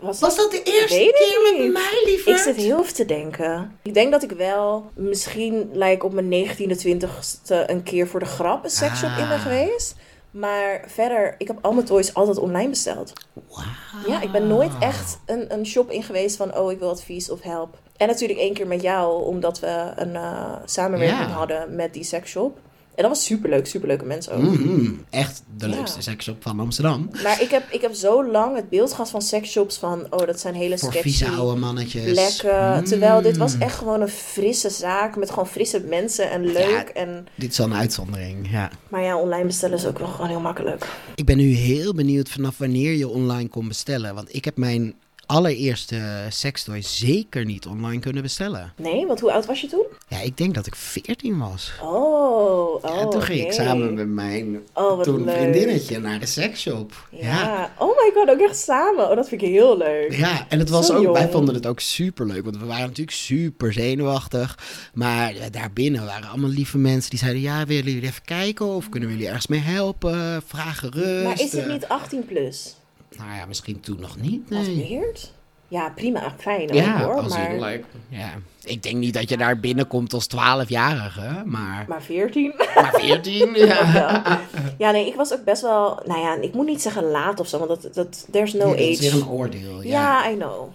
Was 0.00 0.20
Was 0.20 0.36
dat 0.36 0.50
de 0.50 0.62
eerste 0.62 1.12
keer 1.14 1.62
met 1.62 1.72
mij, 1.72 2.02
liever? 2.04 2.32
Ik 2.32 2.38
zit 2.38 2.56
heel 2.56 2.80
even 2.80 2.94
te 2.94 3.04
denken. 3.04 3.78
Ik 3.82 3.94
denk 3.94 4.12
dat 4.12 4.22
ik 4.22 4.30
wel 4.30 4.90
misschien 4.94 5.70
like, 5.72 6.04
op 6.04 6.12
mijn 6.12 6.48
19e, 6.48 6.82
20ste 6.86 7.66
een 7.66 7.82
keer 7.82 8.08
voor 8.08 8.20
de 8.20 8.26
grap 8.26 8.64
een 8.64 8.70
seksshop 8.70 9.10
in 9.10 9.28
ben 9.28 9.36
Ah. 9.36 9.42
geweest. 9.42 9.94
Maar 10.30 10.84
verder, 10.86 11.34
ik 11.38 11.46
heb 11.46 11.58
al 11.60 11.72
mijn 11.72 11.86
toys 11.86 12.14
altijd 12.14 12.38
online 12.38 12.68
besteld. 12.68 13.12
Wauw. 13.48 13.64
Ja, 14.06 14.20
ik 14.20 14.32
ben 14.32 14.46
nooit 14.46 14.72
echt 14.80 15.18
een, 15.26 15.52
een 15.52 15.66
shop 15.66 15.90
in 15.90 16.02
geweest 16.02 16.36
van, 16.36 16.56
oh, 16.56 16.72
ik 16.72 16.78
wil 16.78 16.88
advies 16.90 17.30
of 17.30 17.40
help. 17.42 17.78
En 17.96 18.06
natuurlijk 18.06 18.40
één 18.40 18.54
keer 18.54 18.66
met 18.66 18.82
jou, 18.82 19.24
omdat 19.24 19.60
we 19.60 19.92
een 19.96 20.16
eh, 20.16 20.52
samenwerking 20.64 21.30
hadden 21.30 21.74
met 21.74 21.92
die 21.92 22.04
seksshop. 22.04 22.58
En 22.94 23.02
dat 23.02 23.08
was 23.12 23.24
superleuk, 23.24 23.66
superleuke 23.66 24.04
mensen 24.04 24.32
ook. 24.32 24.42
Mhm, 24.42 24.90
Echt 25.10 25.42
de 25.56 25.68
Ja. 25.68 25.74
leukste 25.74 26.00
seksshop 26.02 26.42
van 26.42 26.60
Amsterdam. 26.60 27.10
Maar 27.22 27.42
ik 27.42 27.50
heb, 27.50 27.70
ik 27.70 27.80
heb 27.80 27.94
zo 27.94 28.30
lang 28.30 28.56
het 28.56 28.68
beeld 28.68 28.90
gehad 28.90 29.10
van 29.10 29.22
seksshops 29.22 29.76
van, 29.78 30.06
oh, 30.10 30.26
dat 30.26 30.40
zijn 30.40 30.54
hele 30.54 30.78
Voor 30.78 30.90
sketchy 30.90 31.08
vieze 31.08 31.28
oude 31.28 31.60
mannetjes. 31.60 32.12
plekken. 32.12 32.76
Mm. 32.78 32.84
Terwijl 32.84 33.22
dit 33.22 33.36
was 33.36 33.58
echt 33.58 33.76
gewoon 33.78 34.00
een 34.00 34.08
frisse 34.08 34.70
zaak 34.70 35.16
met 35.16 35.30
gewoon 35.30 35.46
frisse 35.48 35.80
mensen 35.80 36.30
en 36.30 36.44
leuk. 36.52 36.90
En, 36.94 37.26
Dit 37.34 37.50
is 37.50 37.58
wel 37.58 37.66
een 37.66 37.74
uitzondering, 37.74 38.50
ja. 38.50 38.70
maar 38.88 39.02
ja, 39.02 39.16
online 39.16 39.44
bestellen 39.46 39.76
is 39.78 39.86
ook 39.86 39.98
wel 39.98 40.08
gewoon 40.08 40.28
heel 40.28 40.40
makkelijk. 40.40 40.86
Ik 41.14 41.24
ben 41.24 41.36
nu 41.36 41.52
heel 41.54 41.94
benieuwd 41.94 42.28
vanaf 42.28 42.58
wanneer 42.58 42.92
je 42.92 43.08
online 43.08 43.48
kon 43.48 43.68
bestellen. 43.68 44.14
Want 44.14 44.34
ik 44.34 44.44
heb 44.44 44.56
mijn 44.56 44.94
allereerste 45.26 46.26
sextoy 46.28 46.82
zeker 46.82 47.44
niet 47.44 47.66
online 47.66 48.00
kunnen 48.00 48.22
bestellen. 48.22 48.72
Nee, 48.76 49.06
want 49.06 49.20
hoe 49.20 49.32
oud 49.32 49.46
was 49.46 49.60
je 49.60 49.66
toen? 49.66 49.84
Ja, 50.08 50.20
ik 50.20 50.36
denk 50.36 50.54
dat 50.54 50.66
ik 50.66 50.74
14 50.74 51.38
was. 51.38 51.72
Oh, 51.82 52.74
oh 52.74 52.82
Ja, 52.82 53.00
en 53.00 53.10
toen 53.10 53.22
ging 53.22 53.40
ik 53.40 53.52
samen 53.52 53.94
met 53.94 54.08
mijn 54.08 54.62
Oh, 54.72 55.00
toen 55.02 55.24
leuk. 55.24 55.36
vriendinnetje 55.36 55.98
naar 55.98 56.20
de 56.20 56.26
seksshop. 56.26 57.08
Ja. 57.10 57.20
Ja. 57.20 57.72
Oh 57.78 57.96
my 57.96 58.10
god, 58.14 58.28
ook 58.30 58.40
echt 58.48 58.58
samen. 58.58 59.10
Oh, 59.10 59.16
dat 59.16 59.28
vind 59.28 59.42
ik 59.42 59.48
heel 59.48 59.76
leuk. 59.78 60.12
Ja, 60.16 60.46
en 60.48 60.58
het 60.58 60.68
was 60.68 60.86
Zo 60.86 61.06
ook, 61.06 61.16
wij 61.16 61.28
vonden 61.28 61.54
het 61.54 61.66
ook 61.66 61.80
super 61.80 62.26
leuk, 62.26 62.44
want 62.44 62.56
we 62.58 62.64
waren 62.66 62.86
natuurlijk 62.86 63.16
super 63.16 63.72
zenuwachtig. 63.72 64.58
Maar 64.94 65.34
daarbinnen 65.50 66.04
waren 66.04 66.28
allemaal 66.28 66.50
lieve 66.50 66.78
mensen 66.78 67.10
die 67.10 67.18
zeiden: 67.18 67.40
Ja, 67.42 67.66
willen 67.66 67.92
jullie 67.92 68.08
even 68.08 68.24
kijken 68.24 68.66
of 68.66 68.88
kunnen 68.88 69.08
we 69.08 69.14
jullie 69.14 69.28
ergens 69.28 69.46
mee 69.46 69.60
helpen? 69.60 70.42
Vragen 70.46 70.92
rust. 70.92 71.24
Maar 71.24 71.40
is 71.40 71.52
het 71.52 71.68
niet 71.68 71.88
18 71.88 72.24
plus? 72.26 72.74
Nou 73.18 73.34
ja, 73.36 73.46
misschien 73.46 73.80
toen 73.80 74.00
nog 74.00 74.16
niet. 74.20 74.50
Wat 74.50 74.58
Nee. 74.66 74.88
weird. 74.88 75.32
Ja, 75.68 75.88
prima, 75.94 76.34
fijn 76.38 76.62
ook, 76.68 76.74
Ja, 76.74 77.02
hoor. 77.04 77.14
als 77.14 77.32
Maar, 77.36 77.52
like, 77.58 77.84
ja, 78.08 78.30
ik 78.64 78.82
denk 78.82 78.96
niet 78.96 79.14
dat 79.14 79.28
je 79.28 79.36
daar 79.36 79.60
binnenkomt 79.60 80.12
als 80.12 80.26
12-jarige, 80.26 81.42
maar, 81.44 81.84
maar 81.88 82.02
14? 82.02 82.52
maar 82.74 82.92
14. 82.94 83.54
ja. 83.66 83.92
Ja. 83.94 84.40
ja, 84.78 84.90
nee, 84.90 85.06
ik 85.06 85.14
was 85.14 85.32
ook 85.32 85.44
best 85.44 85.62
wel... 85.62 86.00
Nou 86.06 86.20
ja, 86.20 86.34
ik 86.40 86.54
moet 86.54 86.66
niet 86.66 86.82
zeggen 86.82 87.04
laat 87.10 87.40
of 87.40 87.48
zo, 87.48 87.58
want 87.66 87.82
dat, 87.82 87.94
dat, 87.94 88.26
there's 88.30 88.52
no 88.52 88.64
Ja, 88.68 88.70
dat 88.70 88.78
is 88.78 89.00
weer 89.00 89.10
age. 89.12 89.20
een 89.20 89.28
oordeel. 89.28 89.82
Ja. 89.82 89.88
Ja, 90.22 90.30
I 90.30 90.34
know. 90.36 90.68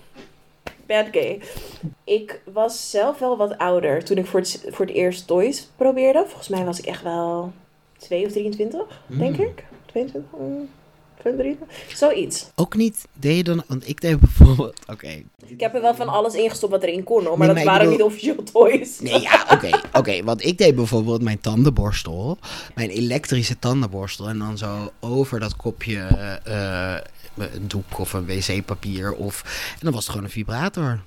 Bad 0.85 1.05
gay. 1.11 1.41
Ik 2.03 2.41
was 2.53 2.89
zelf 2.89 3.19
wel 3.19 3.37
wat 3.37 3.57
ouder 3.57 4.03
toen 4.03 4.17
ik 4.17 4.25
voor 4.25 4.39
het, 4.39 4.65
voor 4.69 4.85
het 4.85 4.95
eerst 4.95 5.27
toys 5.27 5.69
probeerde. 5.75 6.23
Volgens 6.27 6.47
mij 6.47 6.65
was 6.65 6.79
ik 6.79 6.85
echt 6.85 7.03
wel 7.03 7.53
2 7.97 8.25
of 8.25 8.31
23, 8.31 8.81
denk 9.05 9.37
Mm. 9.37 9.43
ik. 9.45 9.63
22, 9.85 10.21
mm, 10.39 10.69
23, 11.21 11.67
zoiets. 11.97 12.45
Ook 12.55 12.75
niet, 12.75 13.07
deed 13.13 13.35
je 13.37 13.43
dan, 13.43 13.63
want 13.67 13.87
ik 13.89 14.01
deed 14.01 14.19
bijvoorbeeld, 14.19 14.79
oké, 14.93 15.23
Ik 15.45 15.59
heb 15.59 15.75
er 15.75 15.81
wel 15.81 15.95
van 15.95 16.07
alles 16.07 16.33
ingestopt 16.33 16.71
wat 16.71 16.83
erin 16.83 17.03
kon, 17.03 17.25
hoor, 17.25 17.37
maar 17.37 17.47
Nee, 17.47 17.55
dat 17.55 17.65
maar 17.65 17.73
waren 17.73 17.91
bedoel- 17.91 18.07
niet 18.07 18.15
officieel 18.15 18.43
toys. 18.43 18.99
Nee, 18.99 19.21
ja, 19.21 19.45
oké. 19.53 19.69
oké, 19.93 20.23
want 20.23 20.45
ik 20.45 20.57
deed 20.57 20.75
bijvoorbeeld 20.75 21.21
mijn 21.21 21.39
tandenborstel. 21.39 22.37
Mijn 22.75 22.89
elektrische 22.89 23.59
tandenborstel. 23.59 24.27
En 24.29 24.37
dan 24.39 24.57
zo 24.57 24.91
over 24.99 25.39
dat 25.39 25.55
kopje 25.55 25.99
eh, 26.43 26.95
eh, 26.95 27.01
een 27.35 27.67
doek 27.67 27.99
of 27.99 28.13
een 28.13 28.25
wc-papier. 28.25 29.13
Of, 29.13 29.43
en 29.73 29.79
dan 29.79 29.91
was 29.93 30.01
het 30.01 30.09
gewoon 30.09 30.23
een 30.25 30.31
vibrator. 30.31 30.99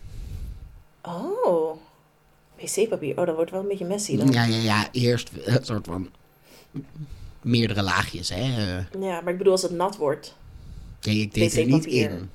Oh, 1.02 1.76
wc-papier. 2.60 3.18
Oh, 3.18 3.26
dat 3.26 3.34
wordt 3.34 3.50
wel 3.50 3.60
een 3.60 3.68
beetje 3.68 3.84
messy 3.84 4.16
dan. 4.16 4.28
Ja, 4.32 4.44
ja, 4.44 4.56
ja. 4.56 4.88
Eerst 4.92 5.30
een 5.44 5.64
soort 5.64 5.86
van 5.86 6.08
meerdere 7.42 7.82
laagjes, 7.82 8.28
hè. 8.28 8.40
Eh, 8.40 9.00
Ja, 9.02 9.20
maar 9.20 9.32
ik 9.32 9.38
bedoel 9.38 9.52
als 9.52 9.62
het 9.62 9.70
nat 9.72 9.96
wordt. 9.96 10.34
Nee, 11.02 11.20
ik 11.20 11.34
deed 11.34 11.56
er 11.56 11.64
niet 11.66 11.86
in. 11.86 12.30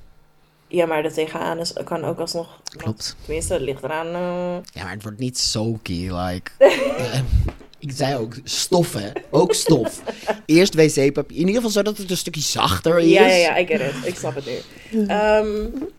Ja, 0.68 0.86
maar 0.86 1.04
er 1.04 1.12
tegenaan 1.12 1.58
is, 1.58 1.72
kan 1.84 2.04
ook 2.04 2.18
alsnog... 2.18 2.60
Klopt. 2.76 3.16
Tenminste, 3.24 3.52
het 3.52 3.62
ligt 3.62 3.82
eraan... 3.82 4.06
eh, 4.06 4.64
Ja, 4.72 4.82
maar 4.82 4.92
het 4.92 5.02
wordt 5.02 5.18
niet 5.18 5.38
soaky, 5.38 6.08
like... 6.10 6.50
eh, 6.58 7.20
ik 7.78 7.92
zei 7.94 8.16
ook 8.16 8.34
stof, 8.44 8.92
hè. 8.92 9.10
Ook 9.30 9.54
stof. 9.54 10.02
Eerst 10.46 10.74
wc-papier. 10.74 11.36
In 11.36 11.38
ieder 11.46 11.54
geval 11.54 11.70
zodat 11.70 11.98
het 11.98 12.10
een 12.10 12.16
stukje 12.16 12.40
zachter 12.40 12.98
is. 12.98 13.10
Ja, 13.10 13.26
ja, 13.26 13.34
ja, 13.34 13.56
ik 13.56 13.66
get 13.68 13.80
it. 13.80 13.94
Ik 14.06 14.14
snap 14.16 14.34
het 14.34 14.46
nu. 14.46 15.06
Ehm, 15.06 15.46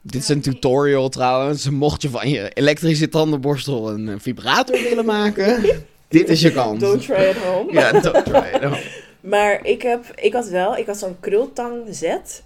Dit 0.01 0.21
is 0.21 0.27
een 0.29 0.41
tutorial 0.41 1.09
trouwens. 1.09 1.69
Mocht 1.69 2.01
je 2.01 2.09
van 2.09 2.29
je 2.29 2.49
elektrische 2.53 3.09
tandenborstel 3.09 3.91
een 3.91 4.19
vibrator 4.21 4.81
willen 4.81 5.05
maken, 5.05 5.63
dit 6.09 6.29
is 6.29 6.41
je 6.41 6.51
kans. 6.51 6.79
don't 6.79 7.01
try 7.01 7.15
at 7.15 7.35
home. 7.35 7.71
Ja, 7.71 7.91
don't 7.91 8.25
try 8.25 8.49
it. 8.61 8.77
Maar 9.19 9.65
ik, 9.65 9.81
heb, 9.81 10.05
ik 10.15 10.33
had 10.33 10.47
wel, 10.47 10.77
ik 10.77 10.85
had 10.85 10.97
zo'n 10.97 11.17
krultang 11.19 11.83
zet. 11.89 12.43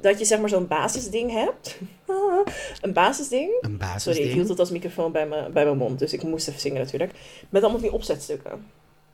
Dat 0.00 0.18
je 0.18 0.24
zeg 0.24 0.38
maar 0.40 0.48
zo'n 0.48 0.66
basisding 0.66 1.30
hebt. 1.32 1.78
een 2.82 2.92
basisding. 2.92 3.50
Een 3.60 3.76
basisding. 3.76 4.16
Sorry, 4.16 4.28
ik 4.28 4.34
hield 4.34 4.48
het 4.48 4.58
als 4.58 4.70
microfoon 4.70 5.12
bij, 5.12 5.26
me, 5.26 5.48
bij 5.52 5.64
mijn 5.64 5.76
mond. 5.76 5.98
Dus 5.98 6.12
ik 6.12 6.22
moest 6.22 6.48
even 6.48 6.60
zingen 6.60 6.80
natuurlijk. 6.80 7.12
Met 7.48 7.62
allemaal 7.62 7.80
die 7.80 7.92
opzetstukken. 7.92 8.66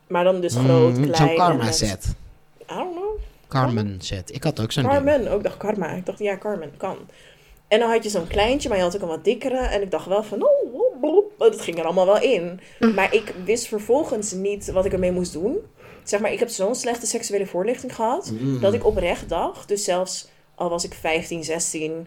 Maar 0.07 0.25
dan 0.25 0.41
dus 0.41 0.55
groot, 0.55 0.97
Mm, 0.97 1.03
klein. 1.11 1.29
Zo'n 1.29 1.37
Karma 1.37 1.73
set. 1.73 2.15
I 2.63 2.75
don't 2.75 2.95
know. 2.95 3.19
Carmen 3.49 3.97
set. 4.01 4.35
Ik 4.35 4.45
had 4.45 4.61
ook 4.61 4.73
zo'n. 4.73 4.85
Carmen, 4.85 5.29
ook 5.29 5.43
dacht 5.43 5.57
Karma. 5.57 5.89
Ik 5.89 6.07
dacht, 6.07 6.19
ja, 6.19 6.37
Carmen, 6.39 6.71
kan. 6.77 6.97
En 7.71 7.79
dan 7.79 7.91
had 7.91 8.03
je 8.03 8.09
zo'n 8.11 8.27
kleintje, 8.27 8.69
maar 8.69 8.79
je 8.79 8.85
had 8.85 8.97
ook 8.97 9.03
een 9.03 9.09
wat 9.09 9.25
dikkere. 9.25 9.57
En 9.59 9.83
ik 9.83 9.91
dacht 9.91 10.07
wel 10.07 10.23
van, 10.23 10.43
oh, 10.43 10.75
oh, 10.75 11.01
blop. 11.01 11.33
dat 11.39 11.61
ging 11.61 11.79
er 11.79 11.85
allemaal 11.85 12.07
wel 12.07 12.21
in. 12.21 12.61
Maar 12.95 13.15
ik 13.15 13.35
wist 13.45 13.67
vervolgens 13.67 14.33
niet 14.33 14.71
wat 14.71 14.85
ik 14.85 14.93
ermee 14.93 15.13
moest 15.13 15.33
doen. 15.33 15.59
Zeg 16.05 16.21
maar, 16.21 16.33
ik 16.33 16.39
heb 16.39 16.49
zo'n 16.49 16.75
slechte 16.75 17.07
seksuele 17.07 17.47
voorlichting 17.47 17.95
gehad. 17.95 18.31
Mm. 18.41 18.61
Dat 18.61 18.73
ik 18.75 18.87
oprecht 18.87 19.29
dacht, 19.29 19.69
dus 19.69 19.85
zelfs 19.85 20.29
al 20.55 20.69
was 20.69 20.85
ik 20.85 20.95
15, 20.95 21.45
16, 21.45 22.07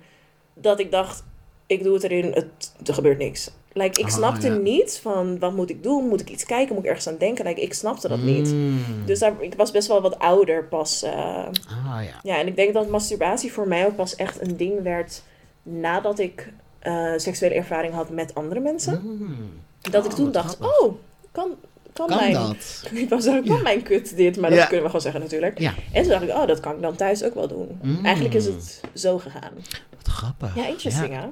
dat 0.53 0.79
ik 0.79 0.91
dacht, 0.91 1.23
ik 1.67 1.83
doe 1.83 1.93
het 1.93 2.03
erin, 2.03 2.31
het, 2.33 2.73
er 2.85 2.93
gebeurt 2.93 3.17
niks. 3.17 3.51
Like, 3.73 3.99
ik 3.99 4.05
Ah, 4.05 4.11
snapte 4.11 4.47
ja. 4.47 4.53
niet 4.55 4.99
van, 5.01 5.39
wat 5.39 5.53
moet 5.53 5.69
ik 5.69 5.83
doen? 5.83 6.07
Moet 6.07 6.21
ik 6.21 6.29
iets 6.29 6.45
kijken? 6.45 6.73
Moet 6.75 6.83
ik 6.83 6.89
ergens 6.89 7.07
aan 7.07 7.17
denken? 7.17 7.45
Like, 7.45 7.61
ik 7.61 7.73
snapte 7.73 8.07
dat 8.07 8.19
niet. 8.19 8.47
Mm. 8.51 8.79
Dus 9.05 9.19
daar, 9.19 9.33
ik 9.39 9.53
was 9.55 9.71
best 9.71 9.87
wel 9.87 10.01
wat 10.01 10.19
ouder 10.19 10.63
pas. 10.63 11.03
eh, 11.03 11.11
Ah 11.13 12.03
ja. 12.03 12.19
ja, 12.23 12.37
en 12.39 12.47
ik 12.47 12.55
denk 12.55 12.73
dat 12.73 12.87
masturbatie 12.89 13.51
voor 13.51 13.67
mij 13.67 13.85
ook 13.85 13.95
pas 13.95 14.15
echt 14.15 14.41
een 14.41 14.57
ding 14.57 14.81
werd 14.83 15.21
nadat 15.63 16.19
ik 16.19 16.53
eh, 16.79 17.13
seksuele 17.17 17.55
ervaring 17.55 17.93
had 17.93 18.09
met 18.09 18.35
andere 18.35 18.59
mensen. 18.59 19.01
Mm. 19.03 19.49
Dat 19.81 20.05
ik 20.05 20.11
Oh, 20.11 20.17
toen 20.17 20.31
dacht, 20.31 20.55
grappig. 20.55 20.79
oh, 20.79 20.95
kan, 21.31 21.55
kan, 21.93 22.07
Kan 22.07 22.17
mijn... 22.17 22.33
dat? 22.33 22.83
Ik 22.93 23.07
zeggen, 23.09 23.45
kan 23.45 23.61
mijn 23.61 23.83
kut 23.83 24.15
dit? 24.15 24.37
Maar 24.37 24.49
dat 24.49 24.59
kunnen 24.59 24.79
we 24.79 24.85
gewoon 24.85 25.01
zeggen 25.01 25.21
natuurlijk. 25.21 25.59
Ja. 25.59 25.73
En 25.91 26.01
toen 26.01 26.11
dacht 26.11 26.23
ik, 26.23 26.29
oh, 26.29 26.47
dat 26.47 26.59
kan 26.59 26.75
ik 26.75 26.81
dan 26.81 26.95
thuis 26.95 27.23
ook 27.23 27.33
wel 27.33 27.47
doen. 27.47 27.79
Mm. 27.81 28.05
Eigenlijk 28.05 28.35
is 28.35 28.45
het 28.45 28.81
zo 28.93 29.19
gegaan. 29.19 29.51
Wat 29.97 30.07
grappig. 30.07 30.55
Ja, 30.55 30.67
interesting 30.67 31.13
Ja. 31.13 31.19
hè? 31.19 31.27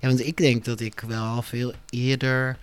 Ja, 0.00 0.08
want 0.08 0.26
ik 0.26 0.36
denk 0.36 0.64
dat 0.64 0.80
ik 0.80 1.00
wel 1.00 1.42
veel 1.42 1.72
eerder. 1.90 2.56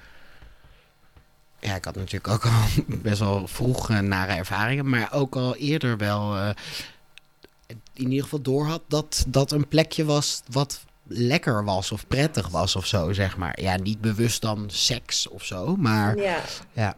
Ja, 1.60 1.76
ik 1.76 1.86
had 1.86 1.96
natuurlijk 1.96 2.28
ook 2.34 2.46
al 2.46 2.52
best 3.02 3.20
wel 3.20 3.48
vroeg 3.48 3.90
nare 3.90 4.34
ervaringen, 4.34 4.90
maar 4.90 5.14
ook 5.14 5.36
al 5.36 5.56
eerder 5.56 5.98
wel 5.98 6.36
eh, 6.36 6.50
in 7.94 8.10
ieder 8.10 8.24
geval 8.24 8.42
door 8.42 8.66
had 8.66 8.82
dat 8.88 9.26
dat 9.28 9.52
een 9.52 9.68
plekje 9.68 10.06
was 10.06 10.42
wat 10.52 10.84
lekker 11.08 11.64
was 11.66 11.92
of 11.92 12.08
prettig 12.08 12.48
was 12.50 12.76
of 12.76 12.86
zo, 12.86 13.14
zeg 13.14 13.38
maar. 13.38 13.62
Ja, 13.62 13.78
niet 13.78 14.02
bewust 14.02 14.42
dan 14.42 14.64
seks 14.68 15.30
of 15.30 15.44
zo, 15.44 15.76
maar 15.76 16.18
Ja. 16.18 16.38
ja. 16.74 16.96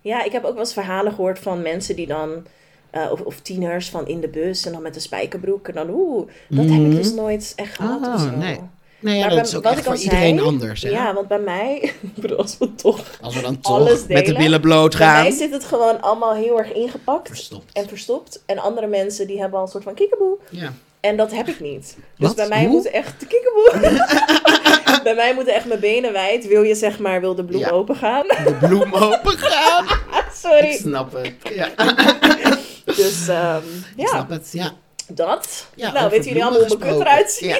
ja, 0.00 0.24
ik 0.24 0.32
heb 0.32 0.44
ook 0.44 0.52
wel 0.52 0.60
eens 0.62 0.72
verhalen 0.72 1.12
gehoord 1.12 1.38
van 1.38 1.62
mensen 1.62 1.96
die 1.96 2.06
dan... 2.06 2.46
eh, 2.90 3.10
of, 3.12 3.20
of 3.20 3.40
tieners 3.40 3.88
van 3.90 4.06
in 4.06 4.20
de 4.20 4.28
bus 4.28 4.66
en 4.66 4.72
dan 4.72 4.82
met 4.82 4.94
een 4.94 5.00
spijkerbroek. 5.00 5.68
En 5.68 5.74
dan, 5.74 5.90
oeh, 5.90 6.28
dat 6.48 6.64
heb 6.64 6.80
ik 6.80 6.90
dus 6.90 7.12
nooit 7.12 7.52
echt 7.56 7.74
gehad 7.76 8.06
Oh, 8.06 8.14
of 8.14 8.20
zo. 8.20 8.30
nee. 8.30 8.60
Nee, 8.98 9.14
ja, 9.14 9.20
Maar 9.20 9.28
dat 9.30 9.38
bij- 9.38 9.48
is 9.48 9.56
ook 9.56 9.62
wat 9.62 9.72
echt 9.72 9.84
voor 9.84 9.96
iedereen 9.96 10.36
zei, 10.36 10.48
anders. 10.48 10.82
Hè? 10.82 10.88
Ja, 10.88 11.14
want 11.14 11.28
bij 11.28 11.38
mij, 11.38 11.92
als 12.36 12.58
we 12.58 12.74
toch 12.74 13.18
Als 13.20 13.34
we 13.34 13.42
dan 13.42 13.60
toch 13.60 14.06
met 14.08 14.26
de 14.26 14.34
billen 14.34 14.60
bloot 14.60 14.98
Bij 14.98 15.06
mij 15.06 15.22
gaan. 15.22 15.32
zit 15.32 15.52
het 15.52 15.64
gewoon 15.64 16.00
allemaal 16.02 16.34
heel 16.34 16.58
erg 16.58 16.72
ingepakt 16.72 17.28
Verstopt. 17.28 17.72
en 17.72 17.88
verstopt. 17.88 18.42
En 18.46 18.58
andere 18.58 18.86
mensen 18.86 19.26
die 19.26 19.38
hebben 19.40 19.58
al 19.58 19.64
een 19.64 19.70
soort 19.70 19.84
van 19.84 19.94
kikkeboe. 19.94 20.36
Ja. 20.50 20.72
En 21.06 21.16
dat 21.16 21.32
heb 21.32 21.48
ik 21.48 21.60
niet. 21.60 21.96
Dus 22.18 22.26
Wat? 22.28 22.36
bij 22.36 22.48
mij 22.48 22.60
Hoe? 22.60 22.68
moeten 22.68 22.92
echt 22.92 23.14
kikkeboe. 23.28 24.00
bij 25.04 25.14
mij 25.14 25.34
moeten 25.34 25.54
echt 25.54 25.64
mijn 25.66 25.80
benen 25.80 26.12
wijd. 26.12 26.46
Wil 26.46 26.62
je 26.62 26.74
zeg 26.74 26.98
maar, 26.98 27.20
wil 27.20 27.34
de 27.34 27.44
bloem 27.44 27.60
Ja. 27.60 27.68
open 27.70 27.96
gaan? 27.96 28.26
De 28.26 28.56
bloem 28.60 28.94
open 29.10 29.38
gaan. 29.38 29.84
Ik 29.84 30.24
Sorry. 30.34 30.72
snap 30.76 31.12
het. 31.12 31.34
Ja, 31.54 31.68
Dus 32.96 33.28
ehm, 33.28 33.56
ik 33.96 34.02
ja, 34.02 34.06
snap 34.06 34.28
het. 34.30 34.48
Ja. 34.52 34.72
dat. 35.08 35.66
Ja, 35.74 35.92
nou, 35.92 36.10
weten 36.10 36.26
jullie 36.28 36.44
allemaal 36.44 36.66
hoe 36.66 36.78
mijn 36.78 36.90
kut 36.90 37.00
eruit 37.00 37.30
ziet? 37.30 37.48
Ja. 37.48 37.58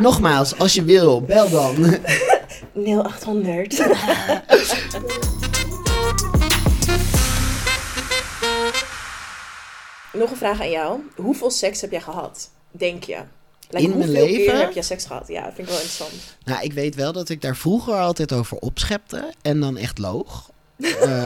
Nogmaals, 0.00 0.58
als 0.58 0.74
je 0.74 0.84
wil, 0.84 1.20
bel 1.22 1.50
dan. 1.50 1.96
0800. 2.74 3.82
Nog 10.12 10.30
een 10.30 10.36
vraag 10.36 10.60
aan 10.60 10.70
jou. 10.70 11.00
Hoeveel 11.16 11.50
seks 11.50 11.80
heb 11.80 11.90
jij 11.90 12.00
gehad? 12.00 12.50
Denk 12.70 13.04
je? 13.04 13.18
Like, 13.70 13.84
In 13.84 13.90
mijn 13.98 14.02
hoeveel 14.08 14.26
leven? 14.26 14.44
keer 14.52 14.58
heb 14.60 14.72
je 14.72 14.82
seks 14.82 15.06
gehad? 15.06 15.28
Ja, 15.28 15.42
vind 15.42 15.58
ik 15.58 15.64
wel 15.66 15.74
interessant. 15.74 16.36
Nou, 16.44 16.62
ik 16.62 16.72
weet 16.72 16.94
wel 16.94 17.12
dat 17.12 17.28
ik 17.28 17.40
daar 17.40 17.56
vroeger 17.56 17.94
altijd 17.94 18.32
over 18.32 18.56
opschepte 18.56 19.32
en 19.42 19.60
dan 19.60 19.76
echt 19.76 19.98
loog. 19.98 20.50
Eh, 20.82 21.22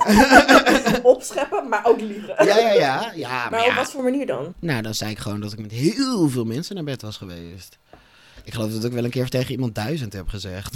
Opscheppen, 1.02 1.68
maar 1.68 1.84
ook 1.86 2.00
liegen. 2.00 2.34
ja, 2.46 2.58
ja, 2.58 2.72
ja. 2.72 3.12
ja, 3.14 3.28
maar 3.28 3.50
Maar 3.50 3.66
op 3.68 3.72
wat 3.74 3.90
voor 3.90 4.02
manier 4.02 4.26
dan? 4.26 4.54
Nou, 4.58 4.82
dan 4.82 4.94
zei 4.94 5.10
ik 5.10 5.18
gewoon 5.18 5.40
dat 5.40 5.52
ik 5.52 5.58
met 5.58 5.70
heel 5.70 6.28
veel 6.28 6.44
mensen 6.44 6.74
naar 6.74 6.84
bed 6.84 7.02
was 7.02 7.16
geweest. 7.16 7.78
Ik 8.44 8.54
geloof 8.54 8.72
dat 8.72 8.84
ik 8.84 8.92
wel 8.92 9.04
een 9.04 9.10
keer 9.10 9.28
tegen 9.28 9.50
iemand 9.50 9.74
duizend 9.74 10.12
heb 10.12 10.28
gezegd. 10.28 10.74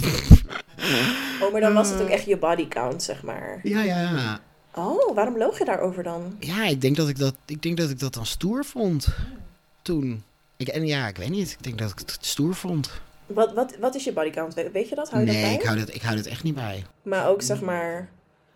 Oh, 1.41 1.51
maar 1.51 1.61
dan 1.61 1.73
was 1.73 1.89
het 1.89 2.01
ook 2.01 2.09
echt 2.17 2.25
je 2.25 2.37
body 2.37 2.67
count, 2.67 3.03
zeg 3.03 3.23
maar. 3.23 3.59
Ja, 3.63 3.81
ja, 3.83 3.99
ja. 4.01 4.39
Oh, 4.75 5.15
waarom 5.15 5.37
loog 5.37 5.57
je 5.57 5.65
daarover 5.65 6.03
dan? 6.03 6.35
Ja, 6.39 6.65
ik 6.65 6.81
denk 6.81 6.95
dat 6.95 7.09
ik 7.09 7.17
dat, 7.19 7.35
ik 7.45 7.61
denk 7.61 7.77
dat, 7.77 7.89
ik 7.89 7.99
dat 7.99 8.13
dan 8.13 8.25
stoer 8.25 8.65
vond. 8.65 9.07
Toen. 9.81 10.23
Ik, 10.57 10.67
en 10.67 10.85
ja, 10.85 11.07
ik 11.07 11.17
weet 11.17 11.29
niet. 11.29 11.51
Ik 11.51 11.63
denk 11.63 11.77
dat 11.79 11.91
ik 11.91 11.99
het 11.99 12.17
stoer 12.21 12.55
vond. 12.55 12.89
Wat, 13.25 13.53
wat, 13.53 13.75
wat 13.79 13.95
is 13.95 14.03
je 14.03 14.13
body 14.13 14.29
count? 14.29 14.53
We- 14.53 14.69
Weet 14.73 14.89
je 14.89 14.95
dat? 14.95 15.09
Hou 15.09 15.25
je 15.25 15.31
nee, 15.31 15.43
dat 15.43 15.53
ik 15.61 15.65
hou, 15.67 15.79
dat, 15.79 15.93
ik 15.95 16.01
hou 16.01 16.15
dat 16.15 16.25
echt 16.25 16.43
niet 16.43 16.55
bij. 16.55 16.85
Maar 17.01 17.27
ook 17.27 17.41
zeg 17.41 17.61
maar 17.61 18.09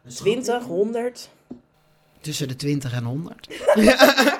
20, 0.08 0.64
100. 0.64 1.30
Tussen 2.22 2.48
de 2.48 2.56
20 2.56 2.94
en 2.94 3.04
100. 3.04 3.48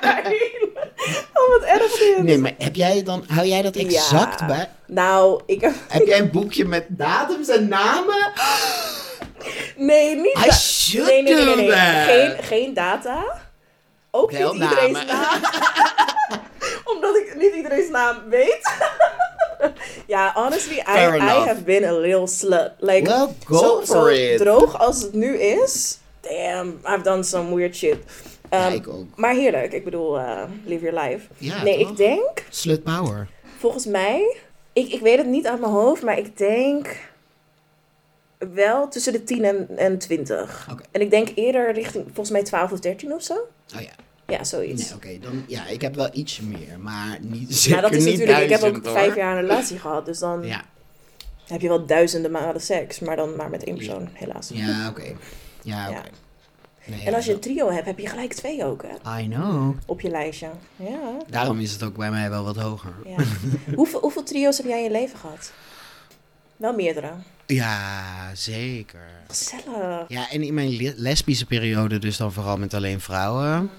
Oh, 1.34 1.48
wat 1.58 1.68
erg 1.68 1.98
dit. 1.98 2.22
Nee, 2.22 2.38
maar 2.38 2.54
heb 2.58 2.74
jij 2.74 3.02
dan, 3.02 3.24
hou 3.26 3.46
jij 3.46 3.62
dat 3.62 3.76
exact 3.76 4.40
Ja. 4.40 4.46
bij? 4.46 4.70
Nou, 4.86 5.42
ik 5.46 5.60
heb... 5.60 5.74
Heb 5.88 6.06
jij 6.06 6.18
een 6.20 6.30
boekje 6.30 6.64
met 6.64 6.84
datums 6.88 7.48
en 7.48 7.68
namen? 7.68 8.32
Nee, 9.76 10.16
niet... 10.16 10.38
I 10.46 10.50
should 10.52 11.06
nee, 11.08 11.22
nee, 11.22 11.44
nee, 11.44 11.56
nee. 11.56 11.70
Geen, 12.04 12.42
geen 12.42 12.74
data. 12.74 13.24
Ook 14.10 14.30
Wel 14.30 14.52
niet 14.52 14.62
iedereen's 14.62 15.04
naam. 15.04 15.40
Omdat 16.94 17.16
ik 17.16 17.34
niet 17.38 17.54
iedereen's 17.54 17.90
naam 17.90 18.16
weet. 18.28 18.70
ja, 20.06 20.32
honestly, 20.34 20.76
I, 20.78 20.82
Fair 20.84 21.14
I 21.14 21.18
enough. 21.18 21.46
have 21.46 21.62
been 21.62 21.84
a 21.84 21.92
little 21.92 22.26
slut. 22.26 22.70
Like, 22.78 23.08
Well, 23.08 23.28
go 23.44 23.58
zo, 23.58 23.76
for 23.84 23.86
zo 23.86 24.06
it. 24.06 24.38
droog 24.38 24.78
als 24.78 25.02
het 25.02 25.12
nu 25.12 25.36
is. 25.38 25.98
Damn, 26.20 26.80
I've 26.84 27.02
done 27.02 27.22
some 27.22 27.54
weird 27.54 27.76
shit. 27.76 27.96
Ja, 28.50 28.66
Um, 28.66 28.72
ik 28.72 28.88
ook. 28.88 29.04
Maar 29.16 29.34
heerlijk. 29.34 29.72
Ik 29.72 29.84
bedoel, 29.84 30.18
uh, 30.18 30.42
live 30.64 30.84
your 30.84 31.00
life. 31.00 31.26
Ja, 31.38 31.62
nee, 31.62 31.78
toch? 31.78 31.90
ik 31.90 31.96
denk, 31.96 32.44
Slut 32.50 32.82
power. 32.82 33.28
volgens 33.58 33.86
mij... 33.86 34.36
Ik, 34.72 34.92
ik 34.92 35.00
weet 35.00 35.18
het 35.18 35.26
niet 35.26 35.46
uit 35.46 35.60
mijn 35.60 35.72
hoofd, 35.72 36.02
maar 36.02 36.18
ik 36.18 36.38
denk... 36.38 36.96
Wel 38.38 38.88
tussen 38.88 39.12
de 39.12 39.24
10 39.24 39.44
en, 39.44 39.68
en 39.78 39.98
20. 39.98 40.68
Oké. 40.72 40.82
En 40.90 41.00
ik 41.00 41.10
denk 41.10 41.28
eerder 41.34 41.72
richting, 41.72 42.04
volgens 42.04 42.30
mij 42.30 42.42
12 42.42 42.72
of 42.72 42.80
13 42.80 43.12
of 43.12 43.22
zo. 43.22 43.34
Oh 43.76 43.80
ja. 43.80 43.90
Ja, 44.26 44.44
zoiets. 44.44 44.82
Nee, 44.88 44.94
oké. 44.94 45.18
dan, 45.26 45.44
ja, 45.46 45.66
ik 45.66 45.80
heb 45.80 45.94
wel 45.94 46.08
iets 46.12 46.40
meer, 46.40 46.78
maar 46.80 47.18
niet 47.20 47.56
zeker 47.56 47.80
maar 47.80 47.90
dat 47.90 47.98
is 47.98 48.04
niet 48.04 48.18
natuurlijk, 48.18 48.44
ik 48.44 48.50
heb 48.50 48.62
ook 48.62 48.84
hoor. 48.84 48.92
vijf 48.92 49.14
jaar 49.14 49.34
een 49.36 49.40
relatie 49.40 49.78
gehad, 49.78 50.06
dus 50.06 50.18
dan 50.18 50.46
Ja, 50.46 50.64
heb 51.46 51.60
je 51.60 51.68
wel 51.68 51.86
duizenden 51.86 52.30
malen 52.30 52.60
seks, 52.60 52.98
maar 52.98 53.16
dan 53.16 53.36
maar 53.36 53.50
met 53.50 53.64
één 53.64 53.76
persoon, 53.76 54.08
helaas. 54.12 54.48
ja 54.52 54.88
oké. 54.88 55.02
Ja, 55.62 55.88
oké. 55.88 55.96
Ja. 55.98 56.02
Nee, 56.86 57.04
En 57.04 57.14
als 57.14 57.24
je 57.24 57.32
een 57.32 57.40
trio 57.40 57.70
hebt, 57.70 57.86
heb 57.86 57.98
je 57.98 58.06
gelijk 58.08 58.32
twee 58.32 58.64
ook, 58.64 58.84
hè? 58.86 59.18
I 59.20 59.28
know. 59.28 59.74
Op 59.86 60.00
je 60.00 60.08
lijstje. 60.10 60.48
Ja. 60.76 61.16
Daarom 61.28 61.60
is 61.60 61.72
het 61.72 61.82
ook 61.82 61.96
bij 61.96 62.10
mij 62.10 62.30
wel 62.30 62.44
wat 62.44 62.56
hoger. 62.56 62.92
ja. 63.06 63.24
hoeveel, 63.74 64.00
hoeveel 64.00 64.22
trio's 64.22 64.56
heb 64.56 64.66
jij 64.66 64.78
in 64.78 64.84
je 64.84 64.90
leven 64.90 65.18
gehad? 65.18 65.52
Wel 66.56 66.74
meerdere. 66.74 67.10
Ja, 67.46 68.30
zeker. 68.34 69.08
Gezellig. 69.28 70.04
Ja, 70.08 70.30
en 70.30 70.42
in 70.42 70.54
mijn 70.54 70.76
le- 70.76 70.94
lesbische 70.96 71.46
periode 71.46 71.98
dus 71.98 72.16
dan 72.16 72.32
vooral 72.32 72.56
met 72.56 72.74
alleen 72.74 73.00
vrouwen. 73.00 73.70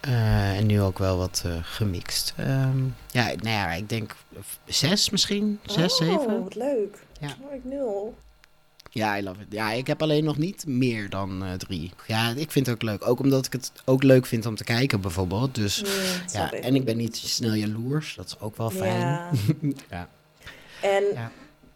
Eh, 0.00 0.56
en 0.58 0.66
nu 0.66 0.80
ook 0.80 0.98
wel 0.98 1.16
wat 1.16 1.42
eh, 1.46 1.52
gemixt. 1.62 2.34
Ehm, 2.36 2.78
ja, 3.10 3.24
nou 3.26 3.48
ja, 3.48 3.72
ik 3.72 3.88
denk 3.88 4.14
zes 4.66 5.10
misschien. 5.10 5.58
Zes, 5.66 5.92
oh, 5.92 5.98
zeven. 5.98 6.42
wat 6.42 6.54
leuk. 6.54 6.98
Ja. 7.20 7.28
Oh, 7.40 7.54
ik 7.54 7.64
nul. 7.64 8.14
Ja, 8.90 9.18
I 9.18 9.22
love 9.22 9.40
it. 9.40 9.46
Ja, 9.50 9.72
ik 9.72 9.86
heb 9.86 10.02
alleen 10.02 10.24
nog 10.24 10.36
niet 10.38 10.66
meer 10.66 11.10
dan 11.10 11.44
eh, 11.44 11.52
drie. 11.52 11.92
Ja, 12.06 12.30
ik 12.36 12.50
vind 12.50 12.66
het 12.66 12.74
ook 12.74 12.82
leuk. 12.82 13.08
Ook 13.08 13.18
omdat 13.20 13.46
ik 13.46 13.52
het 13.52 13.72
ook 13.84 14.02
leuk 14.02 14.26
vind 14.26 14.46
om 14.46 14.54
te 14.54 14.64
kijken 14.64 15.00
bijvoorbeeld. 15.00 15.54
Dus 15.54 15.82
ja, 16.32 16.52
en 16.52 16.74
ik 16.74 16.84
ben 16.84 16.96
niet 16.96 17.16
snel 17.16 17.54
jaloers. 17.54 18.14
Dat 18.14 18.26
is 18.26 18.40
ook 18.40 18.56
wel 18.56 18.70
fijn. 18.70 19.00
Ja. 19.00 19.30
Ja. 19.90 20.08
En, 20.82 21.02
Ja. 21.14 21.30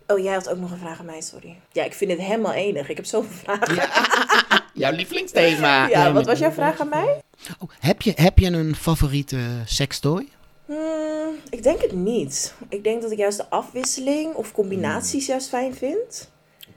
Oh, 0.08 0.18
jij 0.18 0.32
had 0.34 0.48
ook 0.48 0.58
nog 0.58 0.70
een 0.70 0.78
vraag 0.78 0.98
aan 0.98 1.04
mij, 1.06 1.20
sorry. 1.20 1.56
Ja, 1.72 1.84
ik 1.84 1.94
vind 1.94 2.10
het 2.10 2.20
helemaal 2.20 2.52
enig. 2.52 2.88
Ik 2.88 2.96
heb 2.96 3.04
zoveel 3.06 3.36
vragen. 3.44 3.74
Ja, 3.74 3.88
Jouw 4.74 4.92
lievelingsthema. 4.92 6.12
wat 6.12 6.26
was 6.26 6.38
jouw 6.38 6.50
vraag 6.50 6.80
aan 6.80 6.88
mij? 6.88 7.20
Oh, 7.58 7.68
heb, 7.80 8.02
je, 8.02 8.12
heb 8.16 8.38
je 8.38 8.46
een 8.46 8.76
favoriete 8.76 9.38
sextoy? 9.64 10.28
Hmm, 10.66 11.34
ik 11.50 11.62
denk 11.62 11.80
het 11.82 11.92
niet. 11.92 12.54
Ik 12.68 12.84
denk 12.84 13.02
dat 13.02 13.10
ik 13.10 13.18
juist 13.18 13.36
de 13.38 13.48
afwisseling 13.50 14.34
of 14.34 14.52
combinaties 14.52 15.26
juist 15.26 15.48
fijn 15.48 15.74
vind. 15.74 16.30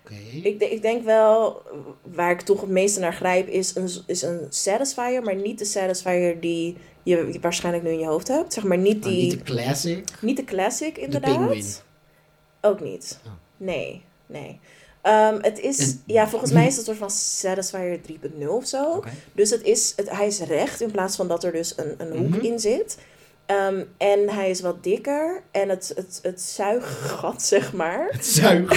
Oké. 0.04 0.14
Ik, 0.48 0.60
de- 0.60 0.72
ik 0.72 0.82
denk 0.82 1.04
wel, 1.06 1.62
waar 2.04 2.32
ik 2.32 2.42
toch 2.42 2.62
het 2.62 2.70
meeste 2.70 3.00
naar 3.00 3.14
grijp, 3.14 3.48
is 3.48 3.76
een, 3.76 3.90
is 4.06 4.22
een 4.22 4.46
satisfier, 4.50 5.24
maar 5.24 5.36
niet 5.36 5.60
de 5.60 5.66
satisfier 5.66 6.40
die 6.40 6.78
je 7.04 7.38
waarschijnlijk 7.42 7.84
nu 7.86 7.92
in 7.92 8.00
je 8.00 8.06
hoofd 8.06 8.28
hebt. 8.28 8.54
Zeg 8.54 8.64
maar 8.64 8.78
niet 8.78 8.98
Oh, 8.98 9.04
die, 9.12 9.22
niet 9.22 9.32
de 9.32 9.54
classic. 9.54 10.06
niet 10.22 10.38
de 10.38 10.44
classic 10.44 10.98
inderdaad. 10.98 11.38
penguin. 11.38 11.66
Ook 12.62 12.80
niet. 12.80 13.20
Oh. 13.26 13.32
Nee, 13.58 14.04
nee. 14.26 14.60
Ehm, 15.02 15.38
het 15.42 15.60
is, 15.60 15.96
ja, 16.06 16.28
volgens 16.28 16.52
mij 16.52 16.68
is 16.68 16.78
het 16.78 16.88
een 16.88 16.96
soort 16.96 17.12
van 17.12 17.18
Satisfier 17.20 18.00
3.0 18.02 18.48
of 18.48 18.66
zo. 18.68 19.04
Dus 19.34 19.50
het 19.50 19.64
is, 19.64 19.94
het, 19.96 20.10
hij 20.10 20.28
is 20.28 20.40
recht 20.40 20.82
in 20.82 20.92
plaats 20.92 21.16
van 21.16 21.28
dat 21.28 21.44
er 21.44 21.52
dus 21.52 21.74
een, 21.78 21.96
een 21.98 22.18
hoek 22.18 22.30
Mhm. 22.30 22.46
in 22.46 22.60
zit. 22.60 22.98
Ehm, 23.46 23.84
en 23.98 24.30
hij 24.30 24.50
is 24.50 24.62
wat 24.62 24.84
dikker. 24.84 25.44
En 25.52 25.70
het, 25.70 25.92
het, 25.96 26.20
het 26.22 26.42
zuiggat, 26.42 27.42
zeg 27.54 27.74
maar. 27.74 28.16
Zuig. 28.22 28.74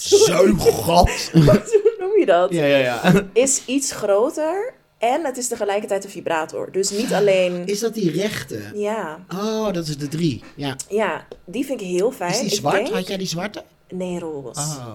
Zuiggat. 0.00 1.10
Hoe 1.32 1.94
noem 2.00 2.18
je 2.18 2.26
dat? 2.26 2.50
Ja, 2.52 2.64
ja, 2.64 2.76
ja. 2.76 3.26
Is 3.32 3.62
iets 3.66 3.92
groter. 3.92 4.74
En 5.12 5.24
het 5.24 5.36
is 5.36 5.48
tegelijkertijd 5.48 6.04
een 6.04 6.10
vibrator. 6.10 6.72
Dus 6.72 6.90
niet 6.90 7.12
alleen... 7.12 7.66
Is 7.66 7.80
dat 7.80 7.94
die 7.94 8.10
rechte? 8.10 8.60
Ja, 8.74 9.18
Oh, 9.34 9.72
dat 9.72 9.86
is 9.88 9.98
de 9.98 10.08
drie. 10.08 10.42
Ja. 10.54 10.76
ja, 10.88 11.26
die 11.44 11.64
vind 11.64 11.80
ik 11.80 11.86
heel 11.86 12.10
fijn. 12.12 12.32
Is 12.32 12.40
die 12.40 12.50
zwart? 12.50 12.74
denk- 12.76 12.88
Had 12.94 13.06
jij 13.06 13.16
die 13.16 13.26
zwarte? 13.26 13.64
Nee, 13.88 14.18
roze. 14.18 14.60
Oh. 14.60 14.94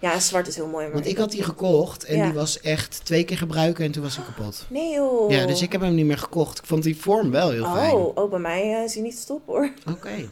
Ja, 0.00 0.20
zwart 0.20 0.46
is 0.46 0.56
heel 0.56 0.66
mooi. 0.66 0.84
Maar 0.84 0.94
Want 0.94 1.06
ik 1.06 1.16
had 1.18 1.30
die 1.30 1.42
gekocht 1.42 2.04
en 2.04 2.16
Ja. 2.16 2.24
die 2.24 2.32
was 2.32 2.60
echt 2.60 3.00
twee 3.04 3.24
keer 3.24 3.36
gebruiken 3.36 3.84
en 3.84 3.92
toen 3.92 4.02
was 4.02 4.16
hij 4.16 4.24
kapot. 4.24 4.64
Nee 4.68 4.92
joh. 4.94 5.30
Ja, 5.30 5.46
dus 5.46 5.62
ik 5.62 5.72
heb 5.72 5.80
hem 5.80 5.94
niet 5.94 6.06
meer 6.06 6.18
gekocht. 6.18 6.58
Ik 6.58 6.64
vond 6.66 6.82
die 6.82 6.96
vorm 7.00 7.30
wel 7.30 7.50
heel 7.50 7.64
fijn. 7.74 7.94
Oh, 7.94 8.16
oh, 8.16 8.30
bij 8.30 8.38
mij 8.38 8.76
eh, 8.76 8.84
is 8.84 8.94
hij 8.94 9.02
niet 9.02 9.18
stoppen 9.18 9.54
hoor. 9.54 9.70
Oké. 9.90 10.10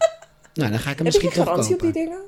Nou, 0.55 0.71
dan 0.71 0.79
ga 0.79 0.91
ik 0.91 0.97
hem 0.97 1.07
Heb 1.07 1.15
je 1.15 1.21
misschien 1.23 1.31
toch 1.45 1.45
garantie 1.53 1.75
op 1.75 1.81
kopen. 1.81 1.93
die 1.95 2.05
dingen? 2.05 2.21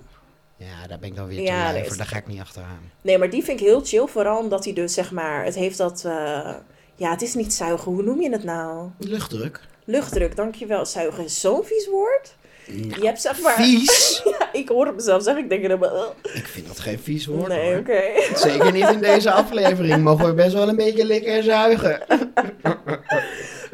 Ja, 0.59 0.87
daar 0.89 0.99
ben 0.99 1.09
ik 1.09 1.17
dan 1.17 1.27
weer 1.27 1.37
te 1.37 1.43
Ja, 1.43 1.73
lui 1.73 1.87
voor. 1.87 1.97
Daar 1.97 2.07
ga 2.07 2.17
ik 2.17 2.27
niet 2.27 2.41
achteraan. 2.41 2.91
Nee, 3.03 3.19
maar 3.19 3.31
die 3.31 3.45
vind 3.45 3.61
ik 3.61 3.67
heel 3.67 3.81
chill. 3.85 4.07
Vooral 4.07 4.39
omdat 4.39 4.65
hij 4.65 4.73
dus 4.75 4.95
zeg 4.95 5.11
maar... 5.11 5.45
Het 5.45 5.55
heeft 5.55 5.79
dat... 5.79 6.05
eh, 6.05 6.55
ja, 6.95 7.11
het 7.11 7.23
is 7.23 7.35
niet 7.35 7.53
zuigen. 7.55 7.93
Hoe 7.93 8.03
noem 8.03 8.21
je 8.21 8.31
het 8.31 8.45
nou? 8.45 8.89
Luchtdruk. 8.99 9.61
Luchtdruk, 9.85 10.37
dankjewel. 10.37 10.87
Zuigen 10.87 11.25
is 11.25 11.41
zo'n 11.41 11.65
vies 11.65 11.89
woord. 11.91 12.37
Nou, 12.67 13.01
Je 13.01 13.07
hebt 13.07 13.21
zeg 13.21 13.41
maar... 13.41 13.55
Vies? 13.55 14.23
Ja, 14.39 14.53
ik 14.53 14.69
hoor 14.69 14.87
het 14.87 14.95
mezelf 14.95 15.23
zeggen. 15.23 15.43
Ik 15.43 15.49
denk 15.49 15.63
helemaal... 15.63 16.15
ik 16.23 16.47
vind 16.47 16.67
dat 16.67 16.79
geen 16.79 16.99
vies 16.99 17.27
woord 17.27 17.49
nee, 17.49 17.79
oké. 17.79 18.03
Zeker 18.49 18.73
niet 18.73 18.89
in 18.89 19.01
deze 19.01 19.31
aflevering. 19.33 20.03
Mogen 20.03 20.27
we 20.27 20.35
best 20.35 20.53
wel 20.53 20.69
een 20.69 20.77
beetje 20.77 21.05
likken 21.05 21.33
en 21.33 21.43
zuigen. 21.43 22.01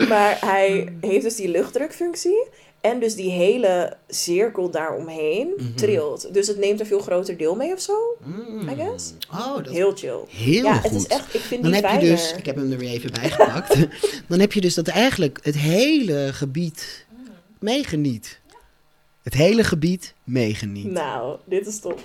Maar 0.08 0.36
hij 0.40 0.92
heeft 1.00 1.22
dus 1.22 1.36
die 1.36 1.48
luchtdrukfunctie. 1.48 2.48
En 2.90 3.00
dus 3.00 3.14
die 3.14 3.30
hele 3.30 3.96
cirkel 4.08 4.70
daaromheen 4.70 5.48
Mhm. 5.56 5.74
trilt. 5.74 6.34
Dus 6.34 6.46
het 6.46 6.58
neemt 6.58 6.80
een 6.80 6.86
veel 6.86 6.98
groter 7.00 7.36
deel 7.36 7.54
mee 7.56 7.72
of 7.72 7.80
zo. 7.80 7.92
Mm. 8.24 8.68
I 8.68 8.74
guess. 8.74 9.12
Oh, 9.32 9.56
dat 9.56 9.68
Heel 9.68 9.92
chill. 9.96 10.18
heel 10.28 10.64
ja, 10.64 10.74
goed. 10.74 10.82
het 10.90 10.92
is 11.00 11.06
echt... 11.06 11.34
Ik 11.34 11.40
vind 11.40 11.62
Dan 11.62 11.72
die 11.72 11.80
heb 11.86 12.00
je 12.00 12.08
dus, 12.08 12.32
ik 12.36 12.46
heb 12.46 12.56
hem 12.56 12.72
er 12.72 12.78
weer 12.78 12.90
even 12.90 13.10
bij 13.12 13.30
gepakt. 13.30 13.76
Dan 14.28 14.40
heb 14.40 14.52
je 14.52 14.60
dus 14.60 14.74
dat 14.74 14.88
eigenlijk 14.88 15.38
het 15.42 15.54
hele 15.56 16.28
gebied 16.32 17.06
meegeniet. 17.58 18.40
Het 19.22 19.34
hele 19.34 19.64
gebied 19.64 20.14
meegeniet. 20.24 20.90
Nou, 20.90 21.36
dit 21.44 21.66
is 21.66 21.78
top. 21.80 22.00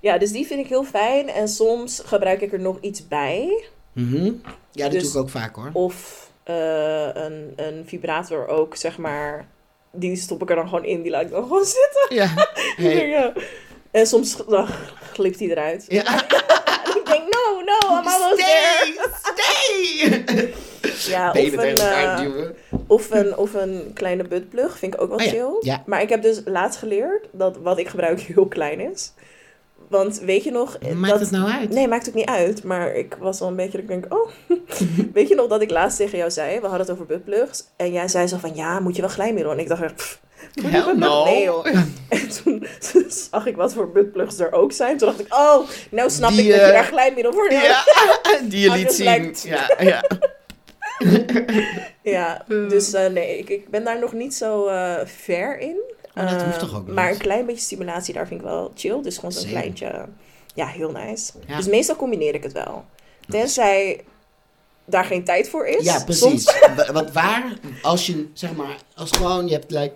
Ja, 0.00 0.18
dus 0.18 0.32
die 0.32 0.46
vind 0.46 0.60
ik 0.60 0.66
heel 0.66 0.84
fijn. 0.84 1.28
En 1.28 1.48
soms 1.48 2.02
gebruik 2.04 2.40
ik 2.40 2.52
er 2.52 2.60
nog 2.60 2.78
iets 2.80 3.08
bij. 3.08 3.64
Mhm. 3.92 4.24
Ja, 4.72 4.82
dat 4.84 4.92
Dus- 4.92 5.02
doe 5.02 5.10
ik 5.12 5.18
ook 5.18 5.30
vaak 5.30 5.54
hoor. 5.56 5.70
Of 5.72 6.28
eh, 6.42 7.08
een, 7.12 7.52
een 7.56 7.82
vibrator 7.86 8.46
ook, 8.48 8.76
zeg 8.76 8.98
maar. 8.98 9.48
Die 9.92 10.16
stop 10.16 10.42
ik 10.42 10.50
er 10.50 10.56
dan 10.56 10.68
gewoon 10.68 10.84
in. 10.84 11.02
Die 11.02 11.10
laat 11.10 11.22
ik 11.22 11.30
dan 11.30 11.42
gewoon 11.42 11.64
zitten. 11.64 12.06
Ja. 12.08 12.28
Hey. 12.76 13.08
Ja. 13.08 13.32
En 13.90 14.06
soms 14.06 14.36
dan 14.48 14.66
glipt 15.12 15.38
hij 15.38 15.48
eruit. 15.48 15.84
Ja. 15.88 16.04
En 16.04 16.18
ik 16.96 17.02
denk, 17.04 17.22
no, 17.22 17.60
no, 17.64 17.98
I'm 17.98 18.06
almost 18.06 18.36
there. 18.36 18.96
Stay! 19.22 20.24
Stay! 20.24 20.54
Ja, 21.08 21.30
of 21.30 21.36
een, 21.36 21.76
eh, 21.76 22.20
of, 22.86 23.10
een, 23.10 23.36
of 23.36 23.54
een 23.54 23.90
kleine 23.94 24.24
buttplug. 24.24 24.78
Vind 24.78 24.94
ik 24.94 25.00
ook 25.00 25.08
wel 25.08 25.18
Oh 25.18 25.24
ja, 25.24 25.30
chill. 25.30 25.56
ja. 25.60 25.82
Maar 25.86 26.02
ik 26.02 26.08
heb 26.08 26.22
dus 26.22 26.40
laatst 26.44 26.78
geleerd 26.78 27.26
dat 27.32 27.56
wat 27.62 27.78
ik 27.78 27.88
gebruik 27.88 28.20
heel 28.20 28.46
klein 28.46 28.80
is. 28.80 29.12
Want 29.90 30.18
weet 30.18 30.44
je 30.44 30.50
nog... 30.50 30.78
Maakt 30.94 31.12
dat, 31.12 31.20
het 31.20 31.30
nou 31.30 31.50
uit? 31.50 31.70
Nee, 31.70 31.88
maakt 31.88 32.08
ook 32.08 32.14
niet 32.14 32.28
uit. 32.28 32.64
Maar 32.64 32.94
ik 32.94 33.16
was 33.20 33.38
wel 33.38 33.48
een 33.48 33.56
beetje 33.56 33.72
dat 33.72 33.80
ik 33.80 33.88
denk, 33.88 34.14
oh. 34.14 34.30
Weet 35.14 35.28
je 35.28 35.34
nog 35.34 35.46
dat 35.48 35.62
ik 35.62 35.70
laatst 35.70 35.96
tegen 35.96 36.18
jou 36.18 36.30
zei, 36.30 36.54
we 36.60 36.60
hadden 36.66 36.80
het 36.80 36.90
over 36.90 37.06
buttplugs. 37.06 37.64
En 37.76 37.92
jij 37.92 38.08
zei 38.08 38.26
zo 38.26 38.36
van, 38.36 38.54
ja, 38.54 38.80
moet 38.80 38.94
je 38.96 39.02
wel 39.02 39.10
glijmiddel? 39.10 39.52
En 39.52 39.58
ik 39.58 39.68
dacht 39.68 39.82
echt, 39.82 39.94
pff, 39.94 40.20
moet 40.54 40.70
je 40.72 40.76
Hell 40.78 40.94
no. 40.94 41.24
Nee 41.24 41.42
joh. 41.44 41.66
En 42.08 42.28
toen 42.42 42.66
zag 43.30 43.46
ik 43.46 43.56
wat 43.56 43.72
voor 43.74 43.90
buttplugs 43.92 44.38
er 44.38 44.52
ook 44.52 44.72
zijn. 44.72 44.96
Toen 44.98 45.08
dacht 45.08 45.20
ik, 45.20 45.34
oh, 45.34 45.68
nou 45.90 46.10
snap 46.10 46.30
Die, 46.30 46.42
ik 46.42 46.48
dat 46.50 46.56
je 46.60 46.64
eh, 46.66 46.72
daar 46.72 46.84
glijmiddel 46.84 47.32
voor 47.32 47.48
nodig 47.50 47.62
Ja, 47.62 47.82
die 48.42 48.60
je 48.60 48.70
liet 48.76 48.92
zien. 48.92 49.04
lijkt- 49.04 49.42
Ja, 49.42 49.70
ja. 49.78 50.02
Ja, 52.02 52.44
dus 52.48 52.92
eh, 52.92 53.06
nee, 53.06 53.38
ik, 53.38 53.48
ik 53.48 53.68
ben 53.68 53.84
daar 53.84 53.98
nog 54.00 54.12
niet 54.12 54.34
zo 54.34 54.66
eh, 54.66 54.94
ver 55.04 55.58
in. 55.58 55.76
Maar 56.14 56.30
dat 56.30 56.42
hoeft 56.42 56.58
toch 56.58 56.74
ook 56.76 56.86
niet? 56.86 56.94
Maar 56.94 57.10
een 57.10 57.18
klein 57.18 57.46
beetje 57.46 57.60
stimulatie, 57.62 58.14
daar 58.14 58.26
vind 58.26 58.40
ik 58.40 58.46
wel 58.46 58.72
chill. 58.74 59.02
Dus 59.02 59.14
gewoon 59.14 59.32
zo'n 59.32 59.42
Zeker. 59.42 59.58
kleintje. 59.58 60.04
Ja, 60.54 60.66
heel 60.66 60.90
nice. 60.90 61.32
Ja. 61.46 61.56
Dus 61.56 61.66
meestal 61.66 61.96
combineer 61.96 62.34
ik 62.34 62.42
het 62.42 62.52
wel. 62.52 62.84
Tenzij 63.28 64.04
daar 64.84 65.04
geen 65.04 65.24
tijd 65.24 65.48
voor 65.48 65.66
is. 65.66 65.84
Ja, 65.84 66.04
precies. 66.04 66.44
Soms, 66.74 66.90
Want 66.90 67.12
waar, 67.12 67.52
als 67.82 68.06
je, 68.06 68.28
zeg 68.32 68.52
maar, 68.54 68.76
als 68.94 69.10
gewoon, 69.10 69.46
je 69.46 69.52
hebt 69.52 69.70
like 69.70 69.94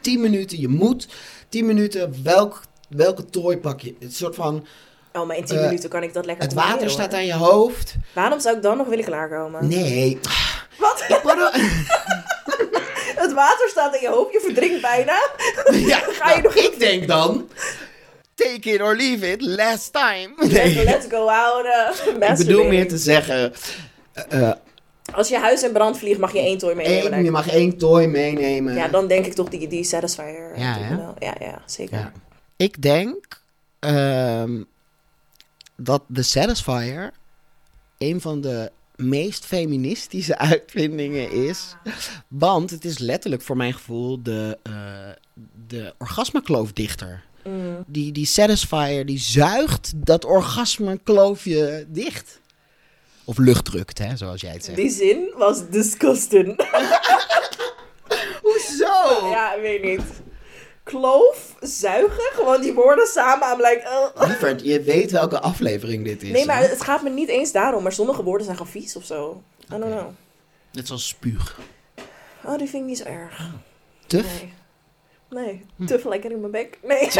10 0.00 0.20
minuten, 0.20 0.60
je 0.60 0.68
moet 0.68 1.08
10 1.48 1.66
minuten, 1.66 2.14
welk, 2.22 2.62
welke 2.88 3.24
tooi 3.24 3.56
pak 3.58 3.80
je? 3.80 3.94
Het 4.00 4.14
soort 4.14 4.34
van, 4.34 4.66
oh, 5.12 5.26
maar 5.26 5.36
in 5.36 5.44
10 5.44 5.56
Eh, 5.58 5.64
minuten 5.64 5.88
kan 5.90 6.02
ik 6.02 6.12
dat 6.12 6.26
lekker 6.26 6.44
het 6.44 6.54
water 6.54 6.90
staat 6.90 7.14
aan 7.14 7.26
je 7.26 7.34
hoofd. 7.34 7.94
Waarom 8.14 8.40
zou 8.40 8.56
ik 8.56 8.62
dan 8.62 8.76
nog 8.76 8.86
willen 8.86 9.04
klaarkomen? 9.04 9.68
Nee. 9.68 10.18
Wat? 10.78 11.04
Ik 11.08 11.20
water 13.36 13.68
staat 13.68 13.94
in 13.94 14.00
je 14.00 14.08
hoofd, 14.08 14.32
je 14.32 14.40
verdrinkt 14.40 14.80
bijna. 14.80 15.14
Ja, 15.92 15.98
Ga 16.18 16.28
je 16.34 16.42
nou, 16.42 16.42
nog- 16.42 16.54
ik 16.54 16.78
denk 16.78 17.06
dan... 17.08 17.48
Take 18.34 18.70
it 18.72 18.80
or 18.80 18.96
leave 18.96 19.30
it, 19.32 19.40
last 19.40 19.92
time. 19.92 20.30
Let's, 20.52 20.52
Nee, 20.74 20.84
let's 20.84 21.06
go 21.10 21.28
out. 21.28 21.64
uh, 21.64 22.30
ik 22.30 22.36
bedoel 22.36 22.64
meer 22.64 22.88
te 22.88 22.98
zeggen... 22.98 23.52
eh, 24.12 24.48
eh, 24.48 24.52
Als 25.14 25.28
je 25.28 25.38
huis 25.38 25.62
in 25.62 25.72
brand 25.72 25.98
vliegt, 25.98 26.18
mag 26.18 26.32
je 26.32 26.38
één 26.38 26.58
toy 26.58 26.74
meenemen. 26.74 27.10
denk 27.10 27.24
je 27.24 27.30
mag 27.30 27.48
één 27.48 27.78
toy 27.78 28.04
meenemen. 28.06 28.74
Ja, 28.74 28.88
dan 28.88 29.06
denk 29.06 29.26
ik 29.26 29.32
toch 29.34 29.48
die, 29.48 29.68
die 29.68 29.84
Satisfier. 29.84 30.52
Ja, 30.58 30.76
ja, 31.18 31.34
ja, 31.40 31.62
zeker. 31.66 31.98
Ja. 31.98 32.12
Ik 32.56 32.82
denk 32.82 33.42
ehm, 33.78 34.62
dat 35.76 36.02
de 36.06 36.22
Satisfier 36.22 37.10
een 37.98 38.20
van 38.20 38.40
de 38.40 38.70
meest 38.96 39.46
feministische 39.46 40.38
uitvindingen 40.52 41.30
is. 41.30 41.76
Want 42.28 42.70
het 42.70 42.84
is 42.84 42.98
letterlijk 42.98 43.42
voor 43.42 43.56
mijn 43.56 43.72
gevoel 43.72 44.22
de, 44.22 44.58
eh 44.62 44.72
de 45.68 45.94
orgasmekloofdichter. 45.98 47.24
Mm. 47.44 47.84
Die, 47.86 48.12
die 48.12 48.26
Satisfier 48.26 49.06
die 49.06 49.18
zuigt 49.18 49.92
dat 49.96 50.24
orgasmekloofje 50.24 51.86
dicht. 51.88 52.40
Of 53.24 53.38
lucht 53.38 53.64
drukt, 53.64 53.98
hè, 53.98 54.16
zoals 54.16 54.40
jij 54.40 54.52
het 54.52 54.64
zegt. 54.64 54.76
Die 54.76 54.90
zin 54.90 55.32
was 55.36 55.70
disgusting. 55.70 56.56
Hoezo? 58.42 59.28
ja, 59.30 59.54
ik 59.54 59.60
weet 59.62 59.82
niet. 59.82 60.02
Kloof, 60.86 61.54
zuigen, 61.60 62.32
gewoon 62.32 62.60
die 62.60 62.74
woorden 62.74 63.06
samen. 63.06 63.48
I'm 63.52 63.56
like, 63.56 64.10
uh. 64.16 64.28
Lieverd, 64.28 64.64
je 64.64 64.82
weet 64.82 65.10
welke 65.10 65.40
aflevering 65.40 66.04
dit 66.04 66.22
is. 66.22 66.30
Nee, 66.30 66.46
maar 66.46 66.58
hè? 66.58 66.66
het 66.66 66.82
gaat 66.82 67.02
me 67.02 67.10
niet 67.10 67.28
eens 67.28 67.52
daarom. 67.52 67.82
Maar 67.82 67.92
sommige 67.92 68.22
woorden 68.22 68.44
zijn 68.44 68.56
gewoon 68.56 68.72
vies 68.72 68.96
of 68.96 69.04
zo. 69.04 69.42
I 69.64 69.78
don't 69.78 69.84
know. 69.84 70.08
Net 70.72 70.86
zoals 70.86 71.08
spuug. 71.08 71.58
Oh, 72.44 72.58
die 72.58 72.68
vind 72.68 72.82
ik 72.82 72.88
niet 72.88 72.98
zo 72.98 73.04
erg. 73.04 73.50
Tuf? 74.06 74.26
Nee. 75.30 75.64
Nee, 75.76 75.86
tuf 75.86 76.04
lekker 76.04 76.30
in 76.30 76.40
mijn 76.40 76.52
bek. 76.52 76.78
Nee, 76.82 77.08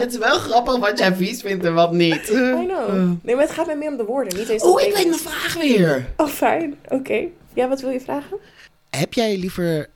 Het 0.00 0.12
is 0.12 0.18
wel 0.18 0.38
grappig 0.38 0.78
wat 0.78 0.98
jij 0.98 1.14
vies 1.14 1.40
vindt 1.40 1.64
en 1.64 1.74
wat 1.74 1.92
niet. 1.92 2.28
I 2.28 2.64
know. 2.66 3.16
Nee, 3.22 3.34
maar 3.34 3.44
het 3.44 3.54
gaat 3.54 3.66
me 3.66 3.74
meer 3.74 3.90
om 3.90 3.96
de 3.96 4.04
woorden, 4.04 4.38
niet 4.38 4.48
eens 4.48 4.62
Oh, 4.62 4.80
ik 4.80 4.94
weet 4.94 5.08
mijn 5.08 5.20
vraag 5.20 5.54
weer. 5.54 6.12
Oh, 6.16 6.28
fijn. 6.28 6.78
Oké. 6.88 7.26
Ja, 7.54 7.68
wat 7.68 7.80
wil 7.80 7.90
je 7.90 8.00
vragen? 8.00 8.38
Heb 8.90 9.12
jij 9.14 9.36
liever 9.36 9.88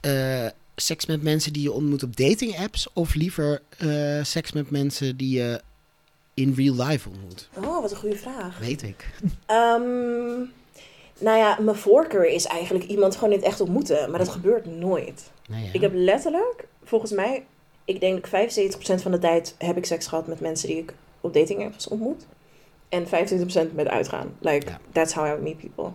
eh, 0.00 0.46
seks 0.82 1.06
met 1.06 1.22
mensen 1.22 1.52
die 1.52 1.62
je 1.62 1.72
ontmoet 1.72 2.02
op 2.02 2.16
dating 2.16 2.58
apps 2.58 2.88
of 2.92 3.14
liever 3.14 3.62
eh, 3.78 4.22
seks 4.22 4.52
met 4.52 4.70
mensen 4.70 5.16
die 5.16 5.36
je 5.38 5.60
in 6.34 6.54
real 6.56 6.74
life 6.86 7.08
ontmoet? 7.08 7.48
Oh, 7.56 7.80
wat 7.80 7.90
een 7.90 7.96
goede 7.96 8.16
vraag. 8.16 8.58
Weet 8.58 8.82
ik. 8.82 9.10
Ehm, 9.46 10.38
nou 11.18 11.38
ja, 11.38 11.58
mijn 11.60 11.76
voorkeur 11.76 12.26
is 12.26 12.44
eigenlijk 12.44 12.84
iemand 12.84 13.14
gewoon 13.16 13.30
in 13.32 13.36
het 13.38 13.46
echt 13.46 13.60
ontmoeten. 13.60 14.10
Maar 14.10 14.18
dat 14.18 14.28
gebeurt 14.28 14.66
nooit. 14.66 15.30
Ja. 15.46 15.56
Ik 15.72 15.80
heb 15.80 15.92
letterlijk, 15.94 16.66
volgens 16.84 17.10
mij, 17.12 17.44
ik 17.84 18.00
denk 18.00 18.30
dat 18.30 18.30
75% 18.98 19.02
van 19.02 19.10
de 19.10 19.18
tijd 19.18 19.54
heb 19.58 19.76
ik 19.76 19.84
seks 19.86 20.06
gehad 20.06 20.26
met 20.26 20.40
mensen 20.40 20.68
die 20.68 20.76
ik 20.78 20.94
op 21.20 21.34
dating 21.34 21.64
apps 21.64 21.88
ontmoet. 21.88 22.26
En 22.88 23.06
25% 23.06 23.10
met 23.74 23.88
uitgaan. 23.88 24.34
Like, 24.38 24.66
Ja. 24.66 24.80
that's 24.92 25.12
how 25.12 25.38
I 25.38 25.42
meet 25.42 25.58
people. 25.58 25.90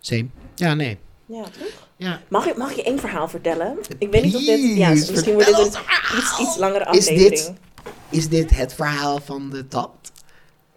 Same. 0.00 0.26
Ja, 0.54 0.74
nee. 0.74 0.98
Ja, 1.28 1.42
toch? 1.42 1.86
Ja. 1.96 2.20
Mag 2.28 2.46
ik, 2.46 2.56
mag 2.56 2.70
ik 2.70 2.76
je 2.76 2.82
één 2.82 2.98
verhaal 2.98 3.28
vertellen? 3.28 3.78
Ik 3.98 4.10
weet 4.10 4.22
niet 4.22 4.36
of 4.36 4.44
dit... 4.44 4.76
Ja, 4.76 4.88
misschien 4.88 5.32
wordt 5.32 5.46
dit 5.46 5.56
een 5.58 5.64
het 5.64 6.18
iets, 6.18 6.38
iets 6.38 6.56
langere 6.56 6.84
Is 6.90 7.06
dit- 7.06 7.14
aflevering. 7.16 7.56
Is 8.10 8.28
dit 8.28 8.50
het 8.50 8.74
verhaal 8.74 9.18
van 9.24 9.50
de 9.50 9.68
tand? 9.68 10.12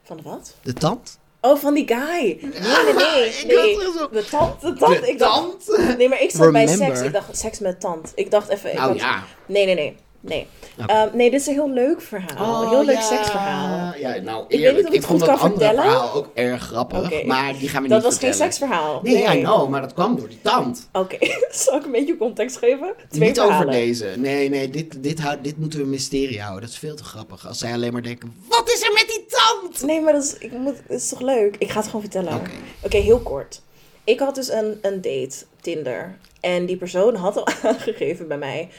Van 0.03 0.17
de 0.17 0.23
wat? 0.23 0.55
De 0.61 0.73
tand? 0.73 1.19
Oh, 1.41 1.57
van 1.57 1.73
die 1.73 1.87
guy. 1.87 1.97
Nee, 1.97 2.39
nee, 2.41 2.93
nee. 2.93 3.25
Ik 3.39 3.45
nee. 3.47 3.75
De 4.11 4.25
tand, 4.29 4.61
de 4.61 4.73
tand. 4.73 4.99
De 5.01 5.09
ik 5.09 5.19
dacht, 5.19 5.65
tand? 5.65 5.97
Nee, 5.97 6.09
maar 6.09 6.21
ik 6.21 6.31
zat 6.31 6.51
bij 6.51 6.67
seks. 6.67 7.01
Ik 7.01 7.13
dacht 7.13 7.37
seks 7.37 7.59
met 7.59 7.79
tand. 7.79 8.11
Ik 8.15 8.31
dacht 8.31 8.49
even... 8.49 8.69
Ik 8.71 8.77
Nou 8.77 8.89
had- 8.89 8.99
ja. 8.99 9.23
Nee, 9.45 9.65
nee, 9.65 9.75
nee. 9.75 9.95
Nee. 10.23 10.47
Ehm, 10.87 11.07
nee, 11.13 11.31
dit 11.31 11.39
is 11.39 11.47
een 11.47 11.53
heel 11.53 11.69
leuk 11.69 12.01
verhaal. 12.01 12.61
een 12.63 12.69
heel 12.69 12.85
leuk 12.85 13.01
seksverhaal. 13.01 13.91
Oh, 13.93 13.99
Ja, 13.99 14.15
nou 14.15 14.45
eerlijk. 14.47 14.89
ik 14.89 15.01
vond 15.03 15.19
dat 15.19 15.29
andere 15.29 15.49
vertellen. 15.49 15.83
verhaal 15.83 16.13
ook 16.13 16.29
erg 16.33 16.61
grappig. 16.63 17.23
Maar 17.25 17.57
die 17.59 17.69
gaan 17.69 17.81
we 17.83 17.87
Dat 17.89 17.97
niet 17.97 18.07
was 18.07 18.17
geen 18.19 18.33
seksverhaal. 18.33 18.99
Nee, 19.03 19.37
I 19.37 19.41
know, 19.43 19.69
maar 19.69 19.81
dat 19.81 19.93
kwam 19.93 20.15
door 20.15 20.27
die 20.27 20.39
tand. 20.41 20.89
Oké, 20.93 21.17
zal 21.51 21.77
ik 21.77 21.85
een 21.85 21.91
beetje 21.91 22.17
context 22.17 22.57
geven? 22.57 22.93
Twee 23.09 23.27
niet 23.27 23.37
verhalen. 23.37 23.67
over 23.67 23.79
deze. 23.79 24.13
Nee, 24.17 24.49
nee, 24.49 24.69
dit, 24.69 25.03
dit, 25.03 25.21
dit 25.41 25.57
moeten 25.57 25.79
we 25.79 25.85
een 25.85 25.91
mysterie 25.91 26.41
houden. 26.41 26.61
Dat 26.61 26.69
is 26.69 26.77
veel 26.77 26.95
te 26.95 27.03
grappig. 27.03 27.47
Als 27.47 27.57
zij 27.59 27.73
alleen 27.73 27.93
maar 27.93 28.03
denken, 28.03 28.33
wat 28.49 28.71
is 28.73 28.81
er 28.81 28.93
met 28.93 29.05
die 29.07 29.25
tand? 29.27 29.83
Nee, 29.83 30.01
maar 30.01 30.13
dat 30.13 30.23
is, 30.23 30.37
ik 30.37 30.51
moet, 30.51 30.75
dat 30.87 30.97
is 30.97 31.09
toch 31.09 31.21
leuk? 31.21 31.55
Ik 31.59 31.69
ga 31.69 31.75
het 31.77 31.85
gewoon 31.85 32.01
vertellen. 32.01 32.33
Oké. 32.35 32.49
Oké, 32.83 32.97
heel 32.97 33.19
kort. 33.19 33.61
Ik 34.03 34.19
had 34.19 34.35
dus 34.35 34.49
een, 34.51 34.77
een 34.81 35.01
date, 35.01 35.35
Tinder. 35.61 36.17
En 36.39 36.65
die 36.65 36.77
persoon 36.77 37.15
had 37.15 37.37
al 37.37 37.47
aangegeven 37.63 38.27
bij 38.27 38.37
mij... 38.37 38.69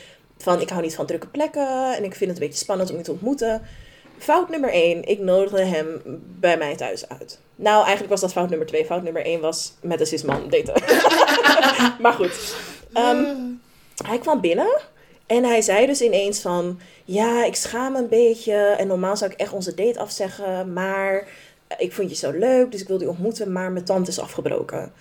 van 0.43 0.61
ik 0.61 0.68
hou 0.68 0.82
niet 0.82 0.95
van 0.95 1.07
drukke 1.07 1.26
plekken... 1.26 1.97
en 1.97 2.05
ik 2.05 2.14
vind 2.14 2.30
het 2.30 2.40
een 2.40 2.47
beetje 2.47 2.62
spannend 2.62 2.90
om 2.90 2.97
je 2.97 3.03
te 3.03 3.11
ontmoeten. 3.11 3.62
Fout 4.18 4.49
nummer 4.49 4.70
één, 4.70 5.05
ik 5.05 5.18
nodigde 5.18 5.64
hem 5.64 6.01
bij 6.40 6.57
mij 6.59 6.76
thuis 6.76 7.09
uit. 7.09 7.40
Nou, 7.57 7.80
eigenlijk 7.80 8.11
was 8.11 8.20
dat 8.20 8.32
fout 8.32 8.49
nummer 8.49 8.66
twee. 8.66 8.84
Fout 8.84 9.03
nummer 9.03 9.24
één 9.24 9.40
was 9.40 9.74
met 9.80 10.01
een 10.01 10.07
cisman 10.07 10.49
daten. 10.49 10.82
maar 12.03 12.12
goed. 12.12 12.57
Ehm, 12.93 13.24
hij 14.05 14.18
kwam 14.18 14.40
binnen 14.40 14.80
en 15.26 15.45
hij 15.45 15.62
zei 15.62 15.86
dus 15.86 16.01
ineens 16.01 16.40
van... 16.40 16.80
Ja, 17.05 17.45
ik 17.45 17.55
schaam 17.55 17.93
me 17.93 17.99
een 17.99 18.09
beetje 18.09 18.55
en 18.55 18.86
normaal 18.86 19.16
zou 19.16 19.30
ik 19.30 19.38
echt 19.38 19.53
onze 19.53 19.74
date 19.74 19.99
afzeggen... 19.99 20.72
maar 20.72 21.26
ik 21.78 21.93
vond 21.93 22.11
je 22.11 22.16
zo 22.16 22.30
leuk, 22.30 22.70
dus 22.72 22.80
ik 22.80 22.88
wilde 22.88 23.05
je 23.05 23.11
ontmoeten, 23.11 23.53
maar 23.53 23.72
mijn 23.72 23.84
tand 23.84 24.09
is 24.09 24.20
afgebroken. 24.20 24.93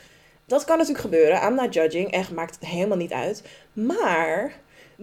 Dat 0.45 0.65
kan 0.65 0.77
natuurlijk 0.77 1.03
gebeuren, 1.03 1.43
I'm 1.43 1.55
not 1.55 1.73
judging, 1.73 2.11
echt 2.11 2.31
maakt 2.31 2.55
het 2.55 2.69
helemaal 2.69 2.97
niet 2.97 3.13
uit. 3.13 3.43
Maar 3.73 4.53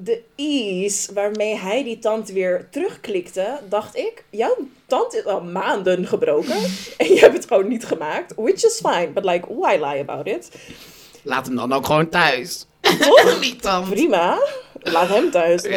de 0.05 0.23
ease 0.37 1.15
waarmee 1.15 1.57
hij 1.57 1.85
die 1.85 1.99
tand 1.99 2.29
weer 2.29 2.69
terugklikte, 2.71 3.59
dacht 3.69 3.97
ik... 3.97 4.25
Jouw 4.31 4.57
tand 4.87 5.15
is 5.15 5.25
al 5.25 5.43
maanden 5.43 6.07
gebroken 6.07 6.57
en 6.97 7.07
je 7.07 7.19
hebt 7.19 7.35
het 7.35 7.47
gewoon 7.47 7.69
niet 7.69 7.85
gemaakt. 7.85 8.35
Which 8.37 8.65
is 8.65 8.81
fine, 8.85 9.09
but 9.15 9.25
like, 9.25 9.47
why 9.55 9.77
lie 9.81 10.01
about 10.01 10.27
it? 10.27 10.51
Laat 11.23 11.47
hem 11.47 11.57
dan 11.57 11.73
ook 11.73 11.87
gewoon 11.87 12.09
thuis. 12.09 12.67
die 13.41 13.57
tand. 13.57 13.91
Prima, 13.91 14.39
laat 14.81 15.09
hem 15.09 15.31
thuis. 15.31 15.63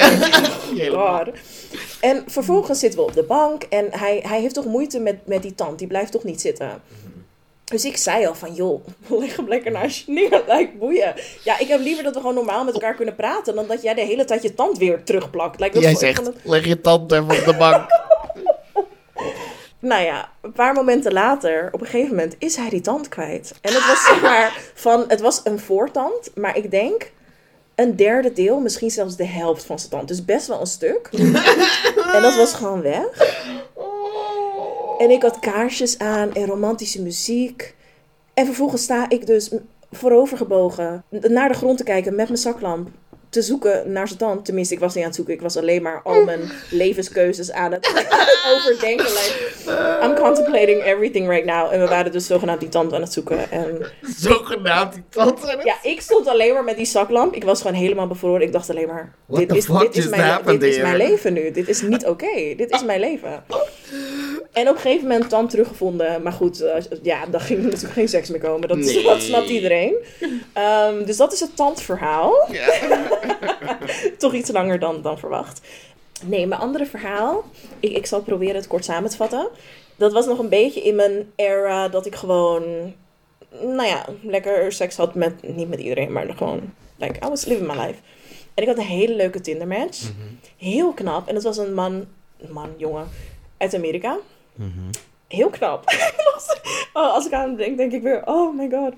En 2.02 2.24
vervolgens 2.28 2.80
zitten 2.80 3.00
we 3.00 3.06
op 3.06 3.14
de 3.14 3.24
bank 3.24 3.64
en 3.64 3.88
hij, 3.92 4.24
hij 4.28 4.42
heeft 4.42 4.54
toch 4.54 4.66
moeite 4.66 5.00
met, 5.00 5.28
met 5.28 5.42
die 5.42 5.56
tand. 5.56 5.80
Die 5.80 5.88
blijft 5.88 6.12
toch 6.12 6.24
niet 6.24 6.42
zitten. 6.42 6.82
Dus 7.72 7.86
ik 7.86 7.98
zei 7.98 8.26
al 8.28 8.36
van, 8.36 8.54
joh, 8.54 8.86
leg 9.20 9.36
hem 9.36 9.48
lekker 9.48 9.72
naast 9.72 10.06
je 10.06 10.12
neer. 10.12 10.44
Lijkt 10.48 10.78
boeien. 10.80 11.14
Ja, 11.44 11.60
ik 11.60 11.68
heb 11.68 11.80
liever 11.80 12.04
dat 12.04 12.14
we 12.14 12.20
gewoon 12.20 12.36
normaal 12.36 12.64
met 12.64 12.74
elkaar 12.74 12.96
kunnen 12.96 13.16
praten... 13.16 13.56
dan 13.56 13.68
dat 13.68 13.82
jij 13.82 13.94
de 13.94 14.02
hele 14.02 14.26
tijd 14.26 14.42
je 14.44 14.54
tand 14.54 14.78
weer 14.78 15.04
terugplakt. 15.04 15.60
Dat 15.60 15.74
Jij 15.74 15.96
zegt, 15.96 16.26
het- 16.26 16.36
leg 16.44 16.66
je 16.66 16.82
tand 16.82 17.12
even 17.12 17.24
op 17.40 17.46
de 17.46 17.56
bank. 17.58 17.86
Nou 19.80 20.04
ja, 20.04 20.30
een 20.42 20.52
paar 20.52 20.74
momenten 20.74 21.14
later, 21.14 21.70
op 21.72 21.82
een 21.82 21.88
gegeven 21.88 22.10
moment, 22.16 22.36
is 22.40 22.56
hij 22.56 22.70
die 22.70 22.82
tand 22.82 23.10
kwijt. 23.10 23.54
En 23.62 23.74
het 23.74 23.88
was 23.88 24.06
zeg 24.06 24.22
maar 24.22 24.58
van, 24.74 25.06
het 25.08 25.22
was 25.22 25.42
een 25.44 25.60
voortand, 25.60 26.32
maar 26.36 26.58
ik 26.58 26.72
denk 26.72 27.12
een 27.76 27.96
derde 27.96 28.34
deel, 28.34 28.60
misschien 28.60 28.92
zelfs 28.92 29.16
de 29.16 29.26
helft 29.26 29.64
van 29.66 29.80
zijn 29.80 29.92
tand. 29.92 30.08
Dus 30.08 30.26
best 30.26 30.48
wel 30.48 30.60
een 30.60 30.66
stuk. 30.68 31.10
en 32.14 32.22
dat 32.22 32.36
was 32.36 32.54
gewoon 32.54 32.82
weg. 32.82 33.06
En 35.02 35.10
ik 35.12 35.22
had 35.22 35.40
kaarsjes 35.40 35.98
aan 35.98 36.34
en 36.34 36.46
romantische 36.46 37.02
muziek. 37.02 37.76
En 38.34 38.46
vervolgens 38.46 38.84
sta 38.84 39.10
ik 39.10 39.28
dus 39.28 39.52
voorovergebogen 39.92 41.04
naar 41.10 41.48
de 41.48 41.58
grond 41.58 41.78
te 41.78 41.84
kijken 41.84 42.16
met 42.16 42.28
mijn 42.28 42.40
zaklamp. 42.40 42.90
Te 43.30 43.42
zoeken 43.42 43.92
naar 43.92 44.08
zijn 44.08 44.20
tand. 44.20 44.46
Tenminste, 44.46 44.74
ik 44.74 44.80
was 44.80 44.94
niet 44.94 45.00
aan 45.04 45.10
het 45.10 45.16
zoeken. 45.16 45.34
Ik 45.34 45.42
was 45.42 45.58
alleen 45.58 45.82
maar 45.82 46.02
al 46.04 46.24
mijn 46.24 46.52
levenskeuzes 46.84 47.52
aan 47.52 47.72
het 47.72 47.88
overdenken. 48.56 49.06
Like, 49.06 50.00
I'm 50.04 50.16
contemplating 50.16 50.84
everything 50.84 51.28
right 51.28 51.46
now. 51.46 51.74
En 51.74 51.80
we 51.80 51.88
waren 51.88 52.12
dus 52.12 52.26
zogenaamd 52.26 52.60
die 52.60 52.70
tand 52.70 52.94
aan 52.94 53.02
het 53.02 53.14
zoeken. 53.14 53.52
En 53.52 53.86
Zogenaamd 54.02 54.94
die 54.94 55.04
tand. 55.10 55.40
ja, 55.64 55.76
ik 55.84 56.02
stond 56.02 56.28
alleen 56.28 56.54
maar 56.54 56.64
met 56.64 56.78
die 56.78 56.86
zaklamp. 56.86 57.36
Ik 57.36 57.44
was 57.44 57.62
gewoon 57.62 57.78
helemaal 57.78 58.08
bevroren. 58.08 58.42
Ik 58.42 58.52
dacht 58.52 58.70
alleen 58.70 58.88
maar, 58.88 59.16
What 59.26 59.40
dit 59.40 59.58
is, 59.58 59.66
dit 59.66 59.96
is, 59.96 60.10
mijn, 60.10 60.46
dit 60.46 60.64
is 60.64 60.78
mijn 60.78 60.98
leven 60.98 61.34
nu. 61.34 61.52
Dit 61.52 61.68
is 61.68 61.82
niet 61.82 62.06
oké. 62.06 62.54
Dit 62.58 62.72
is 62.72 62.84
mijn 62.84 63.00
leven. 63.00 63.44
En 64.52 64.70
op 64.70 64.76
een 64.76 64.82
gegeven 64.82 65.08
moment 65.08 65.30
tand 65.30 65.50
teruggevonden. 65.50 66.22
Maar 66.22 66.32
goed, 66.32 66.62
eh, 66.62 66.76
ja, 67.02 67.26
dan 67.26 67.42
ging 67.42 67.60
er 67.60 67.66
natuurlijk 67.66 67.94
geen 67.94 68.08
seks 68.10 68.30
meer 68.30 68.40
komen. 68.40 68.68
Dat, 68.68 68.78
Nee. 68.78 69.04
dat 69.04 69.22
snapt 69.22 69.50
iedereen. 69.50 69.96
Ehm, 70.54 71.06
dus 71.06 71.18
dat 71.18 71.34
is 71.34 71.40
het 71.40 71.56
tandverhaal. 71.56 72.48
Toch 74.18 74.34
iets 74.34 74.52
langer 74.52 74.80
dan, 74.80 75.02
dan 75.02 75.20
verwacht. 75.20 75.62
Nee, 76.26 76.48
mijn 76.48 76.62
andere 76.62 76.86
verhaal. 76.86 77.44
Ik, 77.80 77.96
ik 77.96 78.06
zal 78.06 78.22
proberen 78.22 78.56
het 78.56 78.68
kort 78.68 78.86
samen 78.86 79.10
te 79.10 79.16
vatten. 79.16 79.48
Dat 79.96 80.14
was 80.14 80.26
nog 80.26 80.40
een 80.40 80.50
beetje 80.50 80.82
in 80.82 80.96
mijn 80.96 81.32
era 81.36 81.88
dat 81.88 82.06
ik 82.06 82.16
gewoon 82.16 82.94
nou 83.60 83.88
ja, 83.88 84.06
lekker 84.22 84.72
seks 84.72 84.96
had 84.96 85.16
met, 85.16 85.34
niet 85.56 85.70
met 85.70 85.80
iedereen, 85.80 86.12
maar 86.12 86.34
gewoon, 86.36 86.74
like, 86.98 87.26
I 87.26 87.30
was 87.30 87.46
living 87.46 87.68
my 87.68 87.80
life. 87.86 88.00
En 88.54 88.64
ik 88.64 88.68
had 88.68 88.78
een 88.78 88.84
hele 88.84 89.16
leuke 89.16 89.42
Tinder 89.42 89.68
match. 89.68 90.02
Heel 90.58 90.94
knap. 90.94 91.28
En 91.28 91.34
dat 91.34 91.44
was 91.44 91.58
een 91.58 91.74
man, 91.74 92.06
man, 92.50 92.70
jongen, 92.78 93.08
uit 93.58 93.74
Amerika. 93.76 94.18
Heel 95.28 95.50
knap. 95.50 95.84
oh, 96.94 97.14
als 97.14 97.26
ik 97.26 97.34
aan 97.34 97.48
hem 97.48 97.56
denk, 97.56 97.78
denk 97.78 97.92
ik 97.92 98.02
weer, 98.02 98.22
oh 98.26 98.58
my 98.58 98.70
god. 98.70 98.94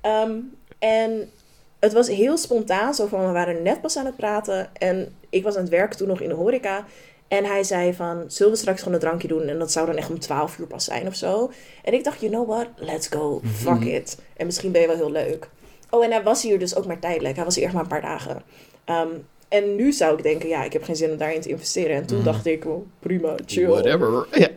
Ehm, 0.00 0.32
en 0.78 1.30
het 1.78 1.92
was 1.92 2.08
heel 2.08 2.36
spontaan. 2.36 2.94
Zo 2.94 3.06
van, 3.06 3.26
we 3.26 3.32
waren 3.32 3.62
net 3.62 3.80
pas 3.80 3.96
aan 3.96 4.06
het 4.06 4.16
praten. 4.16 4.70
En 4.72 5.14
ik 5.30 5.42
was 5.42 5.54
aan 5.54 5.62
het 5.62 5.70
werk 5.70 5.94
toen 5.94 6.08
nog 6.08 6.20
in 6.20 6.28
de 6.28 6.34
horeca. 6.34 6.84
En 7.28 7.44
hij 7.44 7.64
zei 7.64 7.94
van, 7.94 8.24
zullen 8.26 8.52
we 8.52 8.58
straks 8.58 8.78
gewoon 8.78 8.94
een 8.94 9.00
drankje 9.00 9.28
doen? 9.28 9.48
En 9.48 9.58
dat 9.58 9.72
zou 9.72 9.86
dan 9.86 9.96
echt 9.96 10.10
om 10.10 10.18
12 10.18 10.58
uur 10.58 10.66
pas 10.66 10.84
zijn 10.84 11.06
of 11.06 11.14
zo. 11.14 11.50
En 11.82 11.92
ik 11.92 12.04
dacht, 12.04 12.20
you 12.20 12.32
know 12.32 12.48
what? 12.48 12.66
Let's 12.76 13.08
go. 13.08 13.40
Fuck 13.44 13.84
it. 13.84 14.18
En 14.36 14.46
misschien 14.46 14.72
ben 14.72 14.80
je 14.80 14.86
wel 14.86 14.96
heel 14.96 15.10
leuk. 15.10 15.48
Oh, 15.90 16.04
en 16.04 16.10
hij 16.10 16.22
was 16.22 16.42
hier 16.42 16.58
dus 16.58 16.76
ook 16.76 16.86
maar 16.86 16.98
tijdelijk. 16.98 17.36
Hij 17.36 17.44
was 17.44 17.54
hier 17.54 17.64
echt 17.64 17.72
maar 17.72 17.82
een 17.82 17.88
paar 17.88 18.00
dagen. 18.00 18.42
Ehm, 18.84 19.08
en 19.48 19.76
nu 19.76 19.92
zou 19.92 20.16
ik 20.16 20.22
denken, 20.22 20.48
ja, 20.48 20.64
ik 20.64 20.72
heb 20.72 20.82
geen 20.82 20.96
zin 20.96 21.10
om 21.10 21.16
daarin 21.16 21.40
te 21.40 21.48
investeren. 21.48 21.96
En 21.96 22.06
toen 22.06 22.22
dacht 22.22 22.46
ik, 22.46 22.66
oh, 22.66 22.86
prima, 22.98 23.34
chill. 23.46 23.66
Whatever. 23.66 24.26
Ja. 24.30 24.48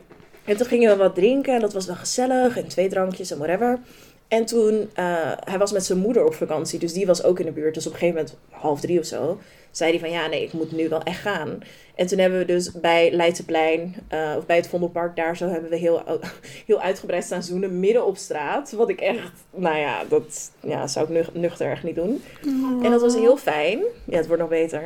En 0.48 0.58
toen 0.58 0.68
gingen 0.68 0.90
we 0.90 0.96
wat 0.96 1.16
drinken 1.16 1.54
en 1.54 1.62
dat 1.62 1.74
was 1.74 1.86
wel 1.86 1.96
gezellig. 1.96 2.58
En 2.58 2.68
twee 2.68 2.90
drankjes 2.90 3.32
en 3.32 3.38
whatever. 3.38 3.80
En 4.28 4.46
toen, 4.46 4.90
eh, 4.94 5.32
hij 5.44 5.58
was 5.58 5.72
met 5.72 5.86
zijn 5.86 6.00
moeder 6.00 6.26
op 6.26 6.34
vakantie, 6.34 6.80
dus 6.80 6.94
die 6.94 7.06
was 7.06 7.24
ook 7.24 7.40
in 7.40 7.46
de 7.46 7.52
buurt. 7.52 7.74
Dus 7.74 7.88
op 7.88 7.94
een 7.94 7.98
gegeven 8.00 8.22
moment, 8.22 8.38
half 8.50 8.80
drie 8.80 9.00
of 9.00 9.06
zo, 9.06 9.40
zei 9.72 9.92
hij 9.92 10.00
van 10.00 10.10
ja, 10.12 10.28
nee, 10.28 10.44
ik 10.44 10.54
moet 10.54 10.72
nu 10.72 10.90
wel 10.90 11.04
echt 11.04 11.20
gaan. 11.20 11.60
En 11.96 12.08
toen 12.08 12.20
hebben 12.20 12.40
we 12.40 12.46
dus 12.46 12.72
bij 12.72 13.12
Leidseplein, 13.12 13.96
eh 14.08 14.34
of 14.38 14.46
bij 14.46 14.56
het 14.56 14.68
Vondelpark 14.68 15.16
daar 15.16 15.38
zo, 15.38 15.48
hebben 15.48 15.70
we 15.70 15.76
heel, 15.76 16.02
heel 16.68 16.82
uitgebreid 16.82 17.24
staan 17.24 17.44
zoenen 17.44 17.80
midden 17.80 18.06
op 18.06 18.18
straat. 18.18 18.72
Wat 18.72 18.90
ik 18.90 19.00
echt, 19.02 19.32
nou 19.56 19.78
ja, 19.78 20.04
dat 20.10 20.52
ja, 20.60 20.88
zou 20.88 21.06
ik 21.06 21.12
nuch- 21.12 21.34
nuchter 21.34 21.72
echt 21.72 21.84
niet 21.84 21.96
doen. 21.96 22.24
En 22.84 22.92
dat 22.92 23.02
was 23.02 23.16
heel 23.16 23.38
fijn. 23.38 23.80
Ja, 24.06 24.18
het 24.18 24.28
wordt 24.28 24.42
nog 24.42 24.52
beter. 24.52 24.84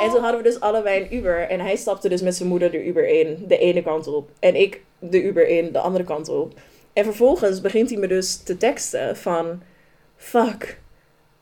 En 0.00 0.10
toen 0.10 0.20
hadden 0.20 0.36
we 0.42 0.48
dus 0.48 0.60
allebei 0.60 1.00
een 1.02 1.14
Uber. 1.16 1.40
En 1.40 1.60
hij 1.60 1.76
stapte 1.76 2.08
dus 2.08 2.22
met 2.22 2.36
zijn 2.36 2.48
moeder 2.48 2.70
de 2.70 2.84
Uber 2.86 3.08
in, 3.08 3.44
de 3.48 3.58
ene 3.58 3.82
kant 3.82 4.06
op. 4.06 4.30
En 4.38 4.54
ik 4.54 4.80
de 4.98 5.22
Uber 5.22 5.48
in, 5.48 5.72
de 5.72 5.78
andere 5.78 6.04
kant 6.04 6.28
op. 6.28 6.52
En 6.98 7.04
vervolgens 7.04 7.60
begint 7.60 7.90
hij 7.90 7.98
me 7.98 8.06
dus 8.06 8.36
te 8.36 8.56
teksten 8.56 9.16
van... 9.16 9.62
Fuck, 10.16 10.78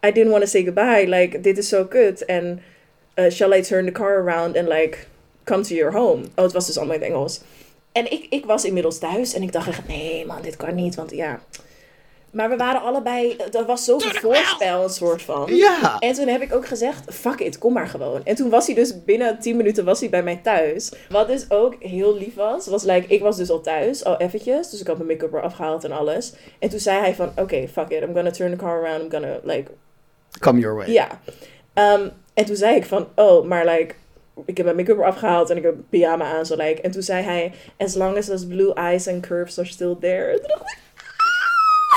I 0.07 0.13
didn't 0.13 0.31
want 0.31 0.43
to 0.43 0.49
say 0.49 0.63
goodbye. 0.65 1.07
Like, 1.09 1.41
dit 1.41 1.59
is 1.59 1.69
zo 1.69 1.85
kut. 1.85 2.25
En 2.25 2.61
uh, 3.15 3.31
shall 3.31 3.59
I 3.59 3.63
turn 3.63 3.85
the 3.85 3.93
car 3.93 4.17
around 4.17 4.57
and 4.57 4.69
like 4.69 4.99
come 5.45 5.63
to 5.63 5.75
your 5.75 5.93
home? 5.93 6.25
Oh, 6.35 6.45
het 6.45 6.53
was 6.53 6.67
dus 6.67 6.77
allemaal 6.77 6.95
in 6.95 7.01
het 7.01 7.11
Engels. 7.11 7.41
En 7.93 8.13
ik, 8.13 8.27
ik 8.31 8.45
was 8.45 8.65
inmiddels 8.65 8.99
thuis 8.99 9.35
en 9.35 9.43
ik 9.43 9.53
dacht 9.53 9.69
echt, 9.69 9.89
nee 9.89 10.27
man, 10.27 10.43
dit 10.43 10.57
kan 10.57 10.75
niet. 10.75 10.95
Want 10.95 11.11
ja... 11.11 11.41
Maar 12.37 12.49
we 12.49 12.57
waren 12.57 12.83
allebei... 12.83 13.37
Er 13.53 13.65
was 13.67 13.85
zoveel 13.85 14.11
voorspel, 14.21 14.83
een 14.83 14.91
soort 14.91 15.23
van. 15.23 15.55
Ja. 15.55 15.99
En 15.99 16.13
toen 16.13 16.29
heb 16.29 16.43
ik 16.43 16.55
ook 16.55 16.67
gezegd, 16.67 17.15
fuck 17.15 17.41
it, 17.41 17.59
kom 17.59 17.73
maar 17.73 17.89
gewoon. 17.89 18.25
En 18.25 18.35
toen 18.35 18.51
was 18.51 18.67
hij 18.67 18.75
dus 18.75 19.05
binnen 19.05 19.39
10 19.39 19.57
minuten 19.57 19.85
was 19.85 20.01
hij 20.01 20.09
bij 20.09 20.23
mij 20.23 20.41
thuis. 20.43 20.93
Wat 21.09 21.27
dus 21.27 21.51
ook 21.51 21.75
heel 21.79 22.17
lief 22.17 22.35
was, 22.35 22.67
was 22.67 22.83
like, 22.83 23.15
ik 23.15 23.21
was 23.21 23.37
dus 23.37 23.51
al 23.51 23.61
thuis, 23.61 24.05
al 24.05 24.17
eventjes. 24.17 24.71
Dus 24.71 24.81
ik 24.81 24.87
had 24.87 24.97
mijn 24.97 25.09
make-up 25.09 25.33
eraf 25.33 25.55
gehaald 25.55 25.85
en 25.85 25.93
alles. 25.93 26.33
En 26.59 26.69
toen 26.69 26.79
zei 26.79 26.99
hij 26.99 27.15
van, 27.15 27.33
oké, 27.37 27.69
fuck 27.69 27.89
it, 27.89 28.03
I'm 28.03 28.15
gonna 28.15 28.31
turn 28.31 28.51
the 28.51 28.57
car 28.57 28.85
around, 28.85 29.03
I'm 29.03 29.11
gonna, 29.11 29.39
like, 29.43 29.71
Come 30.41 30.61
your 30.61 30.77
way. 30.77 30.91
ja. 30.91 31.21
Ehm, 31.73 32.09
en 32.35 32.45
toen 32.45 32.57
zei 32.57 32.77
ik 32.77 32.85
van, 32.85 33.09
oh, 33.15 33.47
maar 33.47 33.67
like, 33.67 33.95
ik 34.45 34.57
heb 34.57 34.67
mijn 34.67 34.77
make-up 34.79 34.99
eraf 34.99 35.17
gehaald 35.17 35.51
en 35.51 35.57
ik 35.57 35.63
heb 35.63 35.75
een 35.75 35.87
pyjama 35.89 36.25
aan, 36.25 36.47
zo 36.47 36.57
like. 36.57 36.81
En 36.81 36.91
toen 36.91 37.03
zei 37.03 37.23
hij, 37.23 37.53
as 37.79 37.95
long 37.95 38.17
as 38.17 38.27
those 38.27 38.47
blue 38.47 38.75
eyes 38.75 39.09
and 39.09 39.27
curves 39.27 39.59
are 39.59 39.69
still 39.69 39.97
there. 40.01 40.33
En 40.33 40.39
toen 40.39 40.49
dacht 40.49 40.61
ik, 40.61 40.79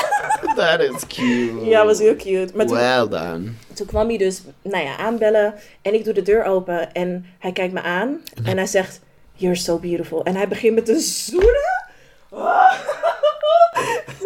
That 0.55 0.79
is 0.79 1.07
cute. 1.07 1.65
ja, 1.65 1.85
was 1.85 1.99
heel 1.99 2.15
cute. 2.15 2.49
Maar 2.55 2.65
toen, 2.65 2.77
Well 2.77 3.07
done. 3.07 3.51
toen 3.73 3.85
kwam 3.87 4.07
hij 4.07 4.17
dus, 4.17 4.41
nou 4.61 4.83
ja, 4.83 4.97
aanbellen. 4.97 5.53
En 5.81 5.93
ik 5.93 6.03
doe 6.03 6.13
de 6.13 6.21
deur 6.21 6.43
open 6.45 6.93
en 6.93 7.25
hij 7.39 7.51
kijkt 7.51 7.73
me 7.73 7.81
aan. 7.81 8.21
En 8.43 8.57
hij 8.57 8.65
zegt, 8.65 8.99
you're 9.35 9.55
so 9.55 9.77
beautiful. 9.77 10.23
En 10.23 10.35
hij 10.35 10.47
begint 10.47 10.75
met 10.75 10.85
te 10.85 10.99
zoenen. 10.99 11.87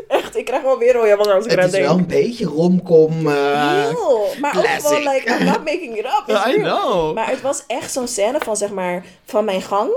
Echt, 0.08 0.36
ik 0.38 0.46
krijg 0.46 0.62
wel 0.62 0.78
weer 0.78 0.94
rode 0.94 1.16
wangen 1.16 1.34
als 1.34 1.46
ik 1.46 1.50
Het 1.52 1.60
eraan 1.60 1.72
is 1.72 1.78
wel 1.80 1.88
denk. 1.88 2.00
een 2.00 2.08
beetje 2.08 2.46
romcom. 2.46 3.28
eh 3.28 3.88
Heel, 3.88 4.28
maar 4.40 4.58
ook 4.58 4.66
gewoon, 4.68 5.00
like, 5.14 5.38
I'm 5.40 5.46
not 5.46 5.58
making 5.64 5.98
it 5.98 6.06
up. 6.06 6.24
I 6.48 6.56
real. 6.62 6.78
know. 6.80 7.14
Maar 7.16 7.30
het 7.30 7.42
was 7.42 7.64
echt 7.68 7.92
zo'n 7.92 8.08
scène 8.08 8.40
van, 8.40 8.58
zeg 8.58 8.70
maar, 8.72 9.04
van 9.26 9.46
mijn 9.46 9.62
gang. 9.62 9.90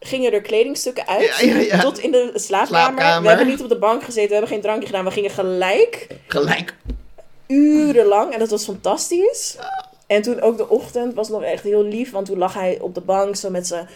Gingen 0.00 0.32
er 0.32 0.40
kledingstukken 0.40 1.06
uit 1.06 1.36
Ja, 1.40 1.46
ja, 1.46 1.58
ja. 1.58 1.80
tot 1.80 1.98
in 1.98 2.10
de 2.10 2.30
slaapkamer. 2.34 2.66
Slaapkamer. 2.66 3.22
We 3.22 3.28
hebben 3.28 3.46
niet 3.46 3.62
op 3.62 3.68
de 3.68 3.78
bank 3.78 4.02
gezeten, 4.02 4.26
we 4.28 4.32
hebben 4.32 4.50
geen 4.50 4.60
drankje 4.60 4.86
gedaan. 4.86 5.04
We 5.04 5.10
gingen 5.10 5.30
gelijk 5.30 6.06
Gelijk. 6.26 6.74
urenlang 7.46 8.32
en 8.32 8.38
dat 8.38 8.50
was 8.50 8.64
fantastisch. 8.64 9.56
En 10.06 10.22
toen 10.22 10.40
ook 10.40 10.56
de 10.56 10.68
ochtend 10.68 11.14
was 11.14 11.28
nog 11.28 11.42
echt 11.42 11.62
heel 11.62 11.82
lief, 11.84 12.10
want 12.10 12.26
toen 12.26 12.38
lag 12.38 12.54
hij 12.54 12.78
op 12.80 12.94
de 12.94 13.00
bank 13.00 13.36
zo 13.36 13.50
met 13.50 13.66
zijn- 13.66 13.88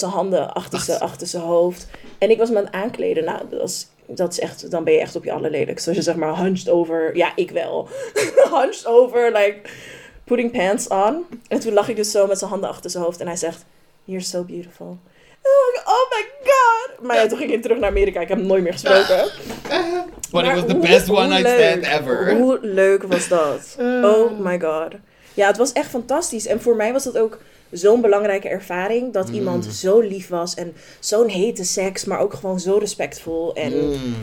handen 0.00 0.52
achter 0.54 0.78
zijn 0.80 1.00
achter 1.00 1.26
zijn 1.26 1.42
hoofd. 1.42 1.86
En 2.18 2.30
ik 2.30 2.38
was 2.38 2.50
me 2.50 2.56
aan 2.58 2.64
het 2.64 2.72
aankleden. 2.74 3.24
Nou, 3.24 3.40
dat 3.50 3.68
is, 3.68 3.86
dat 4.06 4.32
is 4.32 4.40
echt, 4.40 4.70
dan 4.70 4.84
ben 4.84 4.92
je 4.92 5.00
echt 5.00 5.16
op 5.16 5.24
je 5.24 5.32
allerlelijkst. 5.32 5.86
Als 5.86 5.96
je 5.96 6.02
zeg 6.02 6.16
maar 6.16 6.38
hunched 6.38 6.68
over, 6.68 7.16
ja, 7.16 7.32
ik 7.36 7.50
wel. 7.50 7.88
hunched 8.60 8.86
over, 8.86 9.32
like 9.32 9.56
putting 10.24 10.52
pants 10.52 10.88
on. 10.88 11.24
En 11.48 11.60
toen 11.60 11.72
lag 11.72 11.88
ik 11.88 11.96
dus 11.96 12.10
zo 12.10 12.26
met 12.26 12.38
zijn 12.38 12.50
handen 12.50 12.68
achter 12.68 12.90
zijn 12.90 13.04
hoofd 13.04 13.20
en 13.20 13.26
hij 13.26 13.36
zegt, 13.36 13.64
you're 14.04 14.24
so 14.24 14.42
beautiful. 14.42 14.98
Oh 15.84 16.10
my 16.10 16.26
god. 16.44 17.06
Maar 17.06 17.16
ja, 17.16 17.26
toen 17.26 17.38
ging 17.38 17.52
ik 17.52 17.62
terug 17.62 17.78
naar 17.78 17.88
Amerika. 17.90 18.20
Ik 18.20 18.28
heb 18.28 18.38
hem 18.38 18.46
nooit 18.46 18.62
meer 18.62 18.72
gesproken. 18.72 19.16
But 19.22 19.70
it 19.70 20.32
Maar 20.32 20.54
was 20.54 20.64
the 20.66 20.72
hoe- 20.72 20.80
best 20.88 21.06
hoe 21.06 21.16
one 21.16 21.26
night 21.28 21.42
leuk- 21.42 21.70
stand 21.82 22.00
ever. 22.00 22.36
Hoe 22.36 22.58
leuk 22.62 23.02
was 23.02 23.28
dat? 23.28 23.76
Oh 24.02 24.38
my 24.40 24.60
god. 24.60 24.92
Ja, 25.34 25.46
het 25.46 25.56
was 25.56 25.72
echt 25.72 25.88
fantastisch. 25.90 26.46
En 26.46 26.60
voor 26.60 26.76
mij 26.76 26.92
was 26.92 27.04
dat 27.04 27.18
ook 27.18 27.38
zo'n 27.70 28.00
belangrijke 28.00 28.48
ervaring. 28.48 29.12
Dat 29.12 29.28
iemand 29.28 29.64
zo 29.64 30.00
lief 30.00 30.28
was. 30.28 30.54
En 30.54 30.74
zo'n 31.00 31.28
hete 31.28 31.64
seks. 31.64 32.04
Maar 32.04 32.18
ook 32.20 32.34
gewoon 32.34 32.60
zo 32.60 32.76
respectvol. 32.76 33.54
En 33.54 33.72
Mm, 33.86 34.14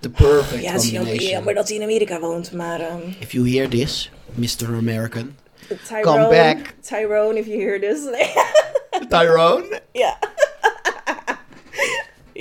the 0.00 0.10
perfect 0.10 0.62
ja, 0.62 0.72
het 0.72 0.82
is 0.82 1.28
jammer 1.30 1.54
dat 1.54 1.68
hij 1.68 1.76
in 1.76 1.82
Amerika 1.82 2.20
woont. 2.20 2.52
Maar 2.52 2.80
ehm 2.80 2.98
If 3.20 3.32
you 3.32 3.50
hear 3.50 3.68
this, 3.68 4.10
Mr. 4.34 4.66
American. 4.76 5.36
Tyrone, 5.88 6.02
Come 6.02 6.28
back. 6.28 6.56
Tyrone, 6.80 7.38
if 7.38 7.46
you 7.46 7.60
hear 7.62 7.80
this. 7.80 7.98
Tyrone? 9.08 9.80
ja. 9.92 10.18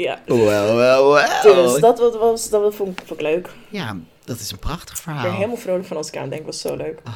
Ja. 0.01 0.19
Well, 0.25 0.75
well, 0.75 1.03
well. 1.03 1.27
Dus 1.43 1.79
dat, 1.79 1.99
was- 1.99 2.15
was, 2.15 2.49
dat 2.49 2.75
vond, 2.75 2.99
vond 3.05 3.19
ik 3.19 3.21
leuk. 3.21 3.49
Ja, 3.69 3.97
dat 4.25 4.39
is 4.39 4.51
een 4.51 4.59
prachtig 4.59 4.97
Ik 4.99 5.05
ben 5.05 5.13
verhaal. 5.15 5.35
helemaal 5.35 5.57
vrolijk 5.57 5.85
van 5.85 5.97
als 5.97 6.07
ik 6.07 6.17
aan 6.17 6.29
denk. 6.29 6.45
was 6.45 6.61
zo 6.61 6.75
leuk. 6.75 6.99
Ah, 7.03 7.13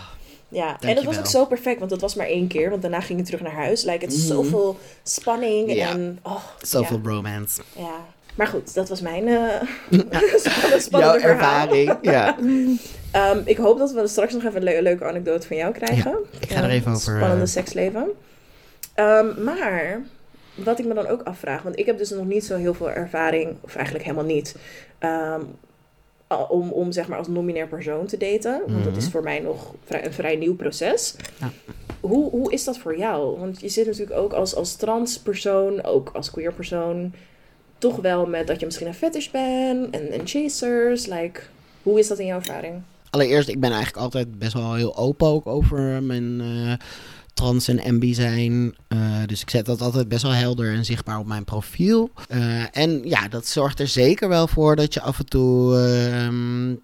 ja, 0.50 0.78
en 0.80 0.96
dat 0.96 1.04
was 1.04 1.18
ook 1.20 1.26
zo 1.26 1.46
perfect, 1.46 1.80
want 1.80 1.92
dat 1.92 2.02
was 2.02 2.16
maar 2.16 2.26
één 2.28 2.48
keer. 2.48 2.70
Want 2.70 2.82
daarna 2.82 3.02
ging 3.02 3.20
ik 3.20 3.26
terug 3.26 3.42
naar 3.42 3.54
huis. 3.54 3.84
Like, 3.84 4.06
het 4.06 4.16
Mhm. 4.18 4.26
zoveel 4.26 4.78
spanning 5.04 5.74
Ja. 5.74 5.90
en... 5.90 6.20
Oh, 6.24 6.44
Zoveel 6.62 7.00
ja, 7.04 7.10
romance. 7.10 7.62
ja. 7.76 7.96
Maar 8.36 8.48
goed, 8.48 8.74
dat 8.74 8.90
was 8.90 9.02
mijn 9.02 9.28
eh 9.28 9.62
spannende, 10.80 10.90
Jouw 10.90 11.20
verhaal. 11.20 11.30
ervaring. 11.30 11.98
Ja. 12.02 12.38
Ehm, 13.12 13.42
ik 13.46 13.58
hoop 13.58 13.78
dat 13.78 13.92
we 13.92 14.08
straks 14.08 14.34
nog 14.34 14.44
even 14.44 14.56
een 14.56 14.64
le- 14.64 14.82
leuke 14.82 15.06
anekdote 15.06 15.48
van 15.48 15.58
jou 15.58 15.74
krijgen. 15.74 16.16
ik 16.40 16.52
ga 16.52 16.64
er 16.64 16.70
even 16.70 16.92
over, 16.92 17.02
Spannende 17.18 17.44
eh, 17.44 17.50
seksleven. 17.50 18.08
Ehm, 18.94 19.44
maar 19.44 20.02
wat 20.56 20.80
ik 20.80 20.86
me 20.86 20.94
dan 20.94 21.08
ook 21.08 21.22
afvraag, 21.24 21.62
want 21.62 21.80
ik 21.80 21.86
heb 21.86 21.98
dus 21.98 22.10
nog 22.10 22.26
niet 22.26 22.46
zo 22.46 22.56
heel 22.58 22.74
veel 22.74 22.90
ervaring, 22.92 23.56
of 23.62 23.76
eigenlijk 23.76 24.06
helemaal 24.06 24.26
niet, 24.26 24.56
ehm, 25.00 25.42
om, 26.50 26.70
om 26.72 26.92
zeg 26.92 27.08
maar 27.08 27.18
als 27.18 27.28
nominair 27.28 27.68
persoon 27.68 28.06
te 28.06 28.18
daten. 28.18 28.62
Want 28.68 28.84
dat 28.84 28.96
is 28.98 29.04
Mhm. 29.04 29.12
voor 29.12 29.24
mij 29.24 29.40
nog 29.40 29.74
vrij, 29.86 30.06
een 30.06 30.14
vrij 30.14 30.36
nieuw 30.36 30.56
proces. 30.56 31.16
Ja. 31.40 31.50
Hoe, 32.00 32.30
hoe 32.30 32.52
is 32.52 32.64
dat 32.64 32.78
voor 32.78 32.98
jou? 32.98 33.40
Want 33.40 33.62
je 33.62 33.70
zit 33.70 33.86
natuurlijk 33.86 34.18
ook 34.20 34.34
als, 34.34 34.56
als 34.56 34.76
trans 34.76 35.20
persoon, 35.20 35.84
ook 35.84 36.10
als 36.14 36.32
queer 36.32 36.54
persoon, 36.54 37.14
toch 37.78 37.96
wel 37.96 38.26
met 38.26 38.48
dat 38.48 38.60
je 38.60 38.66
misschien 38.66 38.88
een 38.88 38.94
fetish 38.94 39.30
bent 39.30 39.90
en, 39.96 40.12
en 40.12 40.28
chasers. 40.28 41.06
Like, 41.06 41.40
hoe 41.84 42.00
is 42.00 42.08
dat 42.08 42.20
in 42.20 42.26
jouw 42.26 42.38
ervaring? 42.38 42.82
Allereerst, 43.10 43.50
ik 43.50 43.60
ben 43.60 43.72
eigenlijk 43.72 44.04
altijd 44.04 44.40
best 44.40 44.54
wel 44.54 44.74
heel 44.76 44.98
open 44.98 45.28
ook 45.28 45.48
over 45.48 46.04
mijn 46.04 46.42
eh, 46.42 46.74
trans 47.34 47.68
en 47.68 47.96
MB 47.96 48.14
zijn. 48.14 48.76
Eh, 48.88 49.00
dus 49.26 49.42
ik 49.42 49.50
zet 49.50 49.66
dat 49.66 49.82
altijd 49.82 50.08
best 50.08 50.22
wel 50.22 50.32
helder 50.34 50.74
en 50.74 50.86
zichtbaar 50.86 51.20
op 51.20 51.26
mijn 51.26 51.44
profiel. 51.44 52.10
Eh, 52.30 52.78
en 52.78 53.02
ja, 53.04 53.28
dat 53.28 53.48
zorgt 53.48 53.80
er 53.80 53.88
zeker 53.88 54.30
wel 54.30 54.48
voor 54.48 54.76
dat 54.76 54.94
je 54.94 55.02
af 55.02 55.20
en 55.20 55.26
toe 55.26 55.78
ehm, 55.78 56.76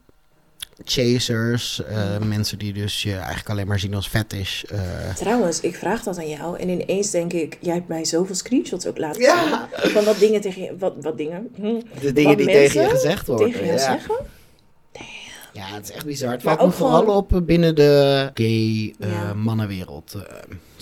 chasers, 0.85 1.83
eh, 1.83 2.17
mensen 2.17 2.57
die 2.57 2.73
dus 2.73 3.03
je 3.03 3.13
eigenlijk 3.15 3.49
alleen 3.49 3.67
maar 3.67 3.79
zien 3.79 3.93
als 3.95 4.07
fetish. 4.07 4.63
eh, 4.63 4.79
Trouwens, 5.15 5.59
ik 5.59 5.75
vraag 5.75 6.03
dat 6.03 6.17
aan 6.17 6.29
jou 6.29 6.59
en 6.59 6.69
ineens 6.69 7.11
denk 7.11 7.33
ik, 7.33 7.57
jij 7.61 7.73
hebt 7.73 7.87
mij 7.87 8.05
zoveel 8.05 8.35
screenshots 8.35 8.85
ook 8.85 8.97
laten 8.97 9.21
Ja. 9.21 9.67
zien. 9.81 9.91
Van 9.91 10.03
wat 10.03 10.19
dingen 10.19 10.41
tegen 10.41 10.61
je, 10.61 10.75
wat, 10.79 10.93
wat 11.01 11.17
dingen? 11.17 11.47
Hm. 11.55 11.61
de 12.01 12.13
dingen 12.13 12.29
Wat 12.29 12.37
die 12.37 12.45
mensen 12.45 12.71
tegen 12.71 12.81
je 12.81 12.89
gezegd 12.89 13.27
worden. 13.27 13.51
Tegen 13.51 13.65
je 13.65 13.71
ja. 13.71 13.77
zeggen? 13.77 14.15
Ja, 15.57 15.75
het 15.75 15.83
is 15.89 15.91
echt 15.91 16.05
bizar. 16.05 16.31
Het 16.31 16.41
valt 16.41 16.61
me 16.61 16.71
vooral 16.71 16.99
gewoon- 16.99 17.15
op 17.15 17.41
binnen 17.43 17.75
de 17.75 18.29
gay 18.33 18.93
eh, 18.99 19.11
Ja. 19.11 19.33
mannenwereld. 19.33 20.13
eh, 20.15 20.21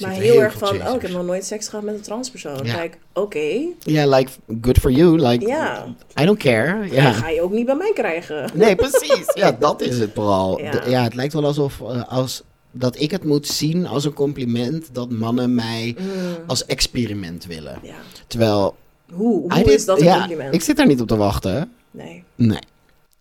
Maar 0.01 0.11
heel 0.11 0.41
erg 0.41 0.57
van, 0.57 0.69
oh, 0.69 0.95
ik 0.95 1.01
heb 1.01 1.11
nog 1.11 1.25
nooit 1.25 1.45
seks 1.45 1.67
gehad 1.67 1.85
met 1.85 1.95
een 1.95 2.01
transpersoon. 2.01 2.59
Ja. 2.63 2.81
Like, 2.81 2.97
oké, 3.13 3.59
Ja, 3.79 4.07
like, 4.07 4.31
good 4.61 4.77
for 4.77 4.91
you. 4.91 5.19
Like, 5.27 5.45
Ja. 5.47 5.85
I 6.21 6.25
don't 6.25 6.37
care. 6.39 6.87
Ja. 6.91 7.11
ga 7.11 7.29
je 7.29 7.41
ook 7.41 7.51
niet 7.51 7.65
bij 7.65 7.75
mij 7.75 7.91
krijgen. 7.93 8.49
Nee, 8.53 8.75
precies. 8.75 9.31
Ja, 9.33 9.51
dat 9.59 9.81
is 9.81 9.99
het 9.99 10.11
vooral. 10.13 10.59
Ja. 10.61 10.71
De- 10.71 10.89
Ja, 10.89 11.03
het 11.03 11.13
lijkt 11.15 11.33
wel 11.33 11.45
alsof 11.45 11.81
eh, 11.81 12.03
als, 12.09 12.43
dat 12.71 12.99
ik 12.99 13.11
het 13.11 13.23
moet 13.23 13.47
zien 13.47 13.87
als 13.87 14.05
een 14.05 14.13
compliment 14.13 14.89
dat 14.91 15.09
mannen 15.09 15.55
mij 15.55 15.95
Mm, 15.99 16.07
als 16.47 16.65
experiment 16.65 17.45
willen. 17.45 17.79
ja. 17.83 17.95
Terwijl. 18.27 18.75
Hoe, 19.13 19.53
hoe 19.53 19.73
is 19.73 19.85
dat 19.85 20.01
een 20.01 20.07
compliment? 20.13 20.53
Ik 20.53 20.61
zit 20.61 20.77
daar 20.77 20.87
niet 20.87 21.01
op 21.01 21.07
te 21.07 21.15
wachten. 21.17 21.71
Nee. 21.91 22.23
Nee. 22.35 22.59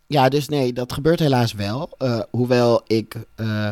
Ja, 0.06 0.28
dus 0.28 0.48
nee, 0.48 0.72
dat 0.72 0.92
gebeurt 0.92 1.18
helaas 1.18 1.52
wel. 1.52 1.90
Eh, 1.98 2.20
hoewel 2.30 2.82
ik 2.86 3.14
eh, 3.34 3.70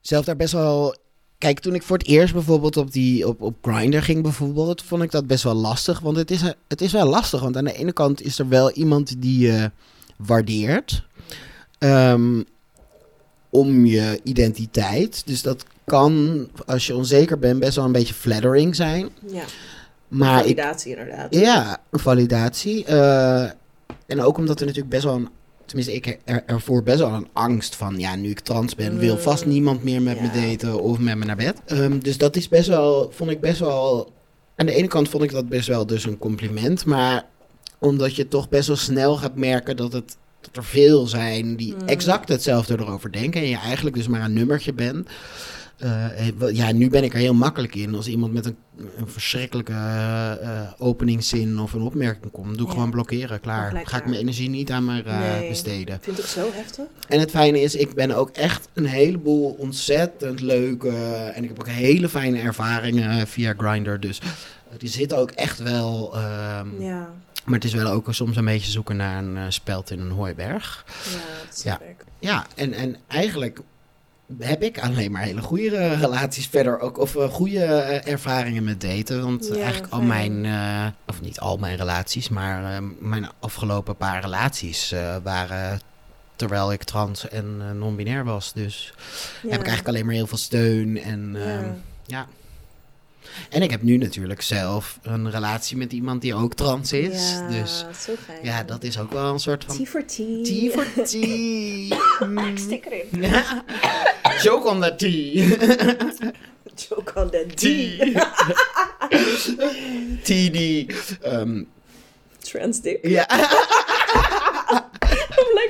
zelf 0.00 0.24
daar 0.24 0.36
best 0.36 0.52
wel... 0.52 0.94
Kijk, 1.38 1.60
toen 1.60 1.74
ik 1.74 1.82
voor 1.82 1.98
het 1.98 2.06
eerst 2.06 2.32
bijvoorbeeld 2.32 2.76
op, 2.76 2.92
die, 2.92 3.28
op, 3.28 3.42
op 3.42 3.56
Grindr 3.62 3.98
ging 3.98 4.22
bijvoorbeeld... 4.22 4.82
vond 4.82 5.02
ik 5.02 5.10
dat 5.10 5.26
best 5.26 5.44
wel 5.44 5.54
lastig. 5.54 6.00
Want 6.00 6.16
het 6.16 6.30
is, 6.30 6.42
het 6.68 6.80
is 6.80 6.92
wel 6.92 7.06
lastig. 7.06 7.40
Want 7.40 7.56
aan 7.56 7.64
de 7.64 7.72
ene 7.72 7.92
kant 7.92 8.22
is 8.22 8.38
er 8.38 8.48
wel 8.48 8.70
iemand 8.70 9.22
die 9.22 9.38
je 9.46 9.70
waardeert... 10.16 11.06
Ehm, 11.78 12.42
om 13.50 13.86
je 13.86 14.20
identiteit. 14.22 15.22
Dus 15.26 15.42
dat 15.42 15.64
kan, 15.84 16.46
als 16.66 16.86
je 16.86 16.96
onzeker 16.96 17.38
bent, 17.38 17.60
best 17.60 17.76
wel 17.76 17.84
een 17.84 17.92
beetje 17.92 18.14
flattering 18.14 18.76
zijn. 18.76 19.08
Ja, 19.26 19.42
Maar 20.08 20.38
ik, 20.38 20.42
validatie 20.42 20.96
inderdaad. 20.96 21.34
ja, 21.34 21.78
validatie. 21.90 22.84
Eh, 22.84 23.42
en 24.06 24.20
ook 24.20 24.38
omdat 24.38 24.60
er 24.60 24.66
natuurlijk 24.66 24.92
best 24.92 25.04
wel 25.04 25.14
een. 25.14 25.28
Tenminste, 25.70 25.94
ik 25.94 26.18
er, 26.24 26.42
ervoor 26.46 26.82
best 26.82 26.98
wel 26.98 27.12
een 27.12 27.28
angst 27.32 27.76
van. 27.76 27.98
Ja, 27.98 28.16
nu 28.16 28.30
ik 28.30 28.40
trans 28.40 28.74
ben, 28.74 28.98
wil 28.98 29.14
Mm. 29.14 29.20
vast 29.20 29.46
niemand 29.46 29.82
meer 29.84 30.02
met 30.02 30.20
me 30.20 30.30
daten 30.30 30.80
of 30.82 30.98
met 30.98 31.16
me 31.16 31.24
naar 31.24 31.36
bed. 31.36 31.60
Ehm, 31.66 31.98
dus 31.98 32.18
dat 32.18 32.36
is 32.36 32.48
best 32.48 32.68
wel. 32.68 33.10
Vond 33.14 33.30
ik 33.30 33.40
best 33.40 33.58
wel. 33.60 34.12
Aan 34.56 34.66
de 34.66 34.74
ene 34.74 34.86
kant 34.88 35.08
vond 35.08 35.22
ik 35.22 35.30
dat 35.30 35.48
best 35.48 35.68
wel 35.68 35.86
dus 35.86 36.04
een 36.04 36.18
compliment. 36.18 36.84
Maar 36.84 37.24
omdat 37.78 38.14
je 38.16 38.28
toch 38.28 38.48
best 38.48 38.66
wel 38.66 38.76
snel 38.76 39.16
gaat 39.16 39.36
merken 39.36 39.76
dat 39.76 39.92
het. 39.92 40.16
Dat 40.40 40.56
er 40.56 40.64
veel 40.64 41.06
zijn 41.06 41.56
die 41.56 41.74
Mm. 41.74 41.86
exact 41.88 42.28
hetzelfde 42.28 42.78
erover 42.78 43.12
denken. 43.12 43.40
En 43.40 43.48
je 43.48 43.56
eigenlijk 43.56 43.96
dus 43.96 44.08
maar 44.08 44.24
een 44.24 44.32
nummertje 44.32 44.72
bent. 44.72 45.08
Eh, 45.80 46.26
wel- 46.38 46.48
ja, 46.48 46.72
nu 46.72 46.88
ben 46.90 47.04
ik 47.04 47.12
er 47.12 47.18
heel 47.18 47.34
makkelijk 47.34 47.74
in. 47.74 47.94
Als 47.94 48.06
iemand 48.06 48.32
met 48.32 48.46
een, 48.46 48.56
een 48.96 49.08
verschrikkelijke 49.08 49.72
eh, 49.72 50.32
eh, 50.32 50.68
openingszin 50.78 51.58
of 51.60 51.72
een 51.72 51.80
opmerking 51.82 52.32
komt, 52.32 52.52
doe 52.54 52.60
ik 52.60 52.66
Ja. 52.66 52.72
gewoon 52.72 52.90
blokkeren. 52.90 53.40
Klaar. 53.40 53.80
Ga 53.84 53.96
ik 53.96 54.04
mijn 54.06 54.20
energie 54.20 54.48
niet 54.48 54.70
aan 54.70 54.84
maar 54.84 55.06
eh, 55.06 55.18
Nee. 55.18 55.48
besteden. 55.48 55.98
Vind 56.02 56.18
ik 56.18 56.24
zo 56.24 56.48
heftig. 56.52 56.84
En 57.08 57.20
het 57.20 57.30
fijne 57.30 57.60
is, 57.60 57.74
ik 57.74 57.94
ben 57.94 58.10
ook 58.16 58.30
echt 58.30 58.68
een 58.74 58.86
heleboel 58.86 59.50
ontzettend 59.58 60.40
leuke. 60.40 60.90
En 61.34 61.42
ik 61.42 61.48
heb 61.48 61.58
ook 61.60 61.68
hele 61.68 62.08
fijne 62.08 62.38
ervaringen 62.40 63.26
via 63.26 63.54
Grindr. 63.56 63.96
Dus 63.98 64.18
eh, 64.20 64.28
die 64.78 64.88
zitten 64.88 65.18
ook 65.18 65.30
echt 65.30 65.58
wel. 65.58 66.14
ehm, 66.16 66.82
Ja, 66.82 67.08
Maar 67.44 67.54
het 67.54 67.64
is 67.64 67.74
wel 67.74 67.90
ook 67.92 68.06
soms 68.10 68.36
een 68.36 68.44
beetje 68.44 68.70
zoeken 68.70 68.96
naar 68.96 69.18
een 69.22 69.36
eh, 69.36 69.42
speld 69.48 69.90
in 69.90 70.00
een 70.00 70.10
hooiberg. 70.10 70.84
ja, 71.04 71.18
dat 71.48 71.62
Ja. 71.64 71.80
Ja, 72.18 72.46
en, 72.54 72.72
en 72.72 72.96
eigenlijk 73.06 73.60
heb 74.38 74.62
ik 74.62 74.78
alleen 74.78 75.12
maar 75.12 75.22
hele 75.22 75.40
goede 75.40 75.94
relaties 75.94 76.46
verder 76.46 76.80
ook. 76.80 76.98
Of 76.98 77.16
eh, 77.16 77.28
goede 77.28 77.64
eh, 77.64 78.12
ervaringen 78.12 78.64
met 78.64 78.80
daten. 78.80 79.22
Want 79.24 79.46
Ja, 79.46 79.54
eigenlijk 79.62 79.92
al 79.92 80.00
mijn, 80.02 80.44
eh, 80.44 80.86
of 81.06 81.20
niet 81.20 81.40
al 81.40 81.56
mijn 81.56 81.76
relaties, 81.76 82.28
maar 82.28 82.82
mijn 82.98 83.28
afgelopen 83.40 83.96
paar 83.96 84.20
relaties 84.20 84.94
waren 85.22 85.80
terwijl 86.36 86.72
ik 86.72 86.84
trans 86.84 87.28
en 87.28 87.78
non-binair 87.78 88.24
was. 88.24 88.52
Dus 88.52 88.92
Ja. 89.42 89.50
heb 89.50 89.60
ik 89.60 89.66
eigenlijk 89.66 89.88
alleen 89.88 90.06
maar 90.06 90.14
heel 90.14 90.26
veel 90.26 90.38
steun. 90.38 91.02
En, 91.02 91.32
Ja. 91.38 91.40
ehm, 91.44 91.68
ja. 92.06 92.26
En 93.50 93.62
ik 93.62 93.70
heb 93.70 93.82
nu 93.82 93.96
natuurlijk 93.96 94.42
zelf 94.42 94.98
een 95.02 95.30
relatie 95.30 95.76
met 95.76 95.92
iemand 95.92 96.20
die 96.22 96.34
ook 96.34 96.54
trans 96.54 96.92
is. 96.92 97.30
Ja, 97.32 97.48
Dus 97.48 97.78
zo 98.04 98.12
fijn. 98.24 98.38
ja, 98.42 98.62
dat 98.62 98.82
is 98.82 98.98
ook 98.98 99.12
wel 99.12 99.32
een 99.32 99.38
soort 99.38 99.64
van... 99.64 99.76
Tea 99.76 99.86
for 99.86 100.04
tea. 100.04 100.42
Tea 100.42 100.70
for 100.70 101.02
tea. 101.04 101.98
Mm. 102.26 102.56
Stik 102.56 102.86
erin. 102.86 103.22
Ja. 103.30 103.64
Joke 104.42 104.68
on 104.68 104.80
the 104.80 104.94
tea. 104.96 105.46
Joke 106.88 107.12
on 107.20 107.30
that 107.30 107.56
Tea. 107.56 107.96
tea. 107.98 108.26
TD. 110.22 110.86
Um, 111.26 111.68
Trans 112.38 112.80
dick. 112.80 112.98
ja. 113.06 113.26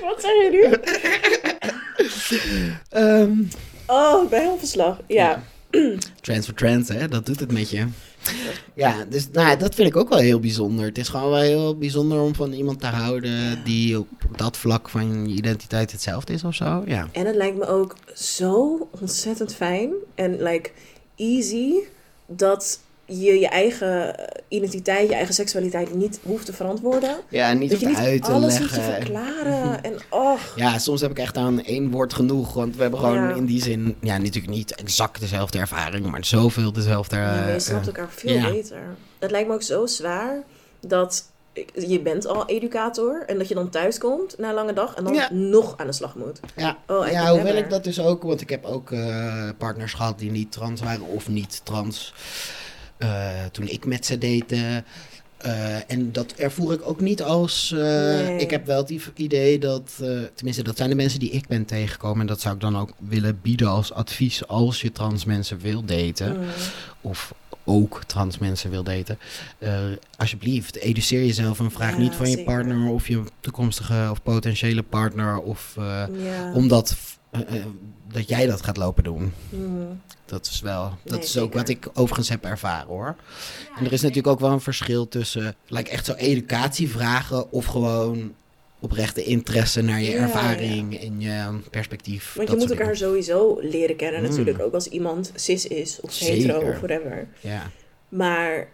Wat 0.00 0.20
zeg 0.20 0.30
je 0.30 0.48
nu? 0.50 0.62
Ehm, 2.90 3.32
Oh, 3.86 4.28
ben 4.28 4.40
heel 4.40 4.58
verslag. 4.58 4.98
Ja. 5.06 5.42
for 6.44 6.54
trans, 6.54 6.88
hè? 6.88 7.08
Dat 7.08 7.26
doet 7.26 7.40
het 7.40 7.52
met 7.52 7.70
je. 7.70 7.86
Ja, 8.74 9.04
dus 9.08 9.28
nou, 9.32 9.58
dat 9.58 9.74
vind 9.74 9.88
ik 9.88 9.96
ook 9.96 10.08
wel 10.08 10.18
heel 10.18 10.40
bijzonder. 10.40 10.84
Het 10.84 10.98
is 10.98 11.08
gewoon 11.08 11.30
wel 11.30 11.40
heel 11.40 11.76
bijzonder 11.76 12.20
om 12.20 12.34
van 12.34 12.52
iemand 12.52 12.80
te 12.80 12.86
houden 12.86 13.64
die 13.64 13.98
op 13.98 14.08
dat 14.36 14.56
vlak 14.56 14.88
van 14.88 15.28
je 15.28 15.34
identiteit 15.34 15.92
hetzelfde 15.92 16.32
is 16.32 16.44
of 16.44 16.54
zo. 16.54 16.82
Ja. 16.86 17.08
En 17.12 17.26
het 17.26 17.36
lijkt 17.36 17.58
me 17.58 17.66
ook 17.66 17.96
zo 18.14 18.88
ontzettend 19.00 19.54
fijn 19.54 19.92
en 20.14 20.42
like 20.42 20.70
easy 21.16 21.72
dat 22.26 22.80
je 23.10 23.38
je 23.38 23.48
eigen 23.48 24.14
identiteit, 24.48 25.08
je 25.08 25.14
eigen 25.14 25.34
seksualiteit 25.34 25.94
niet 25.94 26.20
hoeft 26.22 26.46
te 26.46 26.52
verantwoorden. 26.52 27.16
Ja, 27.28 27.52
niet 27.52 27.70
dat 27.70 27.80
je 27.80 27.86
niet 27.86 27.96
uit 27.96 28.24
te 28.24 28.30
alles 28.30 28.58
hoeft 28.58 28.74
te 28.74 28.80
leggen. 28.80 28.94
verklaren. 29.02 29.82
En 29.84 29.94
oh, 30.10 30.38
Ja, 30.56 30.78
soms 30.78 31.00
heb 31.00 31.10
ik 31.10 31.18
echt 31.18 31.36
aan 31.36 31.62
één 31.64 31.90
woord 31.90 32.12
genoeg. 32.14 32.52
Want 32.52 32.76
we 32.76 32.82
hebben 32.82 33.00
gewoon 33.00 33.28
Ja. 33.28 33.34
in 33.34 33.46
die 33.46 33.62
zin, 33.62 33.96
ja, 34.00 34.16
natuurlijk 34.18 34.54
niet 34.54 34.74
exact 34.74 35.20
dezelfde 35.20 35.58
ervaring, 35.58 36.06
maar 36.10 36.24
zoveel 36.24 36.72
dezelfde. 36.72 37.16
ja, 37.16 37.46
je 37.46 37.52
eh, 37.52 37.58
snapt 37.58 37.80
eh, 37.80 37.86
elkaar 37.86 38.08
veel 38.10 38.34
ja. 38.34 38.50
beter. 38.50 38.80
Het 39.18 39.30
lijkt 39.30 39.48
me 39.48 39.54
ook 39.54 39.62
zo 39.62 39.86
zwaar 39.86 40.42
dat 40.80 41.24
je 41.74 42.00
bent 42.00 42.26
al 42.26 42.46
educator 42.46 43.24
en 43.26 43.38
dat 43.38 43.48
je 43.48 43.54
dan 43.54 43.70
thuis 43.70 43.98
komt 43.98 44.38
na 44.38 44.48
een 44.48 44.54
lange 44.54 44.72
dag 44.72 44.94
en 44.94 45.04
dan 45.04 45.14
Ja. 45.14 45.28
nog 45.32 45.74
aan 45.76 45.86
de 45.86 45.92
slag 45.92 46.14
moet. 46.14 46.40
Ja, 46.56 46.76
Oh, 46.86 47.08
ja 47.10 47.30
hoewel 47.32 47.56
ik 47.56 47.70
dat 47.70 47.84
dus 47.84 48.00
ook, 48.00 48.22
want 48.22 48.40
ik 48.40 48.48
heb 48.50 48.64
ook 48.64 48.90
eh, 48.92 49.48
partners 49.58 49.92
gehad 49.94 50.18
die 50.18 50.30
niet 50.30 50.52
trans 50.52 50.80
waren 50.80 51.06
of 51.06 51.28
niet 51.28 51.60
trans. 51.64 52.14
Eh, 53.00 53.44
toen 53.52 53.68
ik 53.68 53.84
met 53.86 54.06
ze 54.06 54.18
date. 54.18 54.84
eh, 55.38 55.90
en 55.90 56.12
dat 56.12 56.32
ervoer 56.32 56.72
ik 56.72 56.88
ook 56.88 57.00
niet 57.00 57.22
als. 57.22 57.72
eh, 57.72 57.78
Nee. 57.80 58.36
Ik 58.36 58.50
heb 58.50 58.66
wel 58.66 58.78
het 58.78 58.90
idee 59.14 59.58
dat. 59.58 59.90
eh, 60.02 60.08
tenminste, 60.34 60.62
dat 60.62 60.76
zijn 60.76 60.88
de 60.88 60.94
mensen 60.96 61.20
die 61.20 61.30
ik 61.30 61.46
ben 61.46 61.64
tegengekomen. 61.64 62.20
En 62.20 62.26
dat 62.26 62.40
zou 62.40 62.54
ik 62.54 62.60
dan 62.60 62.78
ook 62.78 62.92
willen 62.98 63.38
bieden 63.42 63.68
als 63.68 63.92
advies 63.92 64.46
als 64.48 64.80
je 64.80 64.92
trans 64.92 65.24
mensen 65.24 65.58
wil 65.58 65.84
daten. 65.84 66.36
Mm. 66.38 66.44
Of 67.00 67.34
ook 67.64 68.04
trans 68.06 68.38
mensen 68.38 68.70
wil 68.70 68.82
daten. 68.82 69.18
eh, 69.58 69.78
alsjeblieft, 70.16 70.76
educeer 70.76 71.24
jezelf 71.24 71.58
en 71.58 71.70
vraag 71.70 71.90
Ja, 71.94 71.98
niet 71.98 72.14
van 72.14 72.30
je 72.30 72.42
partner 72.44 72.88
of 72.88 73.08
je 73.08 73.22
toekomstige 73.40 74.08
of 74.10 74.22
potentiële 74.22 74.82
partner. 74.82 75.38
Of 75.38 75.74
eh, 75.78 75.84
Ja. 76.24 76.52
omdat 76.54 76.96
eh, 77.30 77.40
eh, 77.40 77.64
dat 78.12 78.28
jij 78.28 78.46
dat 78.46 78.62
gaat 78.62 78.76
lopen 78.76 79.04
doen. 79.04 79.32
Mm. 79.48 80.00
Dat 80.26 80.46
is 80.46 80.60
wel. 80.60 80.82
Dat 81.04 81.12
Nee, 81.12 81.20
is 81.20 81.36
ook 81.38 81.42
zeker. 81.42 81.58
wat 81.58 81.68
ik 81.68 81.88
overigens 81.94 82.28
heb 82.28 82.44
ervaren 82.44 82.86
hoor. 82.86 83.16
En 83.78 83.84
er 83.84 83.92
is 83.92 84.00
natuurlijk 84.00 84.26
ook 84.28 84.40
wel 84.40 84.50
een 84.50 84.60
verschil 84.60 85.08
tussen. 85.08 85.54
Like 85.66 85.90
echt 85.90 86.04
zo 86.06 86.12
educatie 86.12 86.90
vragen 86.90 87.52
of 87.52 87.64
gewoon 87.64 88.34
oprechte 88.80 89.24
interesse 89.24 89.82
naar 89.82 90.00
je 90.00 90.10
Ja, 90.10 90.16
ervaring 90.16 91.00
en 91.00 91.20
je 91.20 91.58
perspectief. 91.70 92.34
Want 92.34 92.50
je 92.50 92.56
moet 92.56 92.70
elkaar 92.70 92.96
sowieso 92.96 93.58
leren 93.60 93.96
kennen 93.96 94.22
Mm. 94.22 94.28
natuurlijk. 94.28 94.60
Ook 94.60 94.74
als 94.74 94.86
iemand 94.86 95.32
cis 95.34 95.66
is 95.66 96.00
of 96.00 96.12
Zeker. 96.12 96.34
hetero 96.34 96.70
of 96.70 96.76
whatever. 96.78 97.28
Ja, 97.40 97.70
Maar 98.08 98.68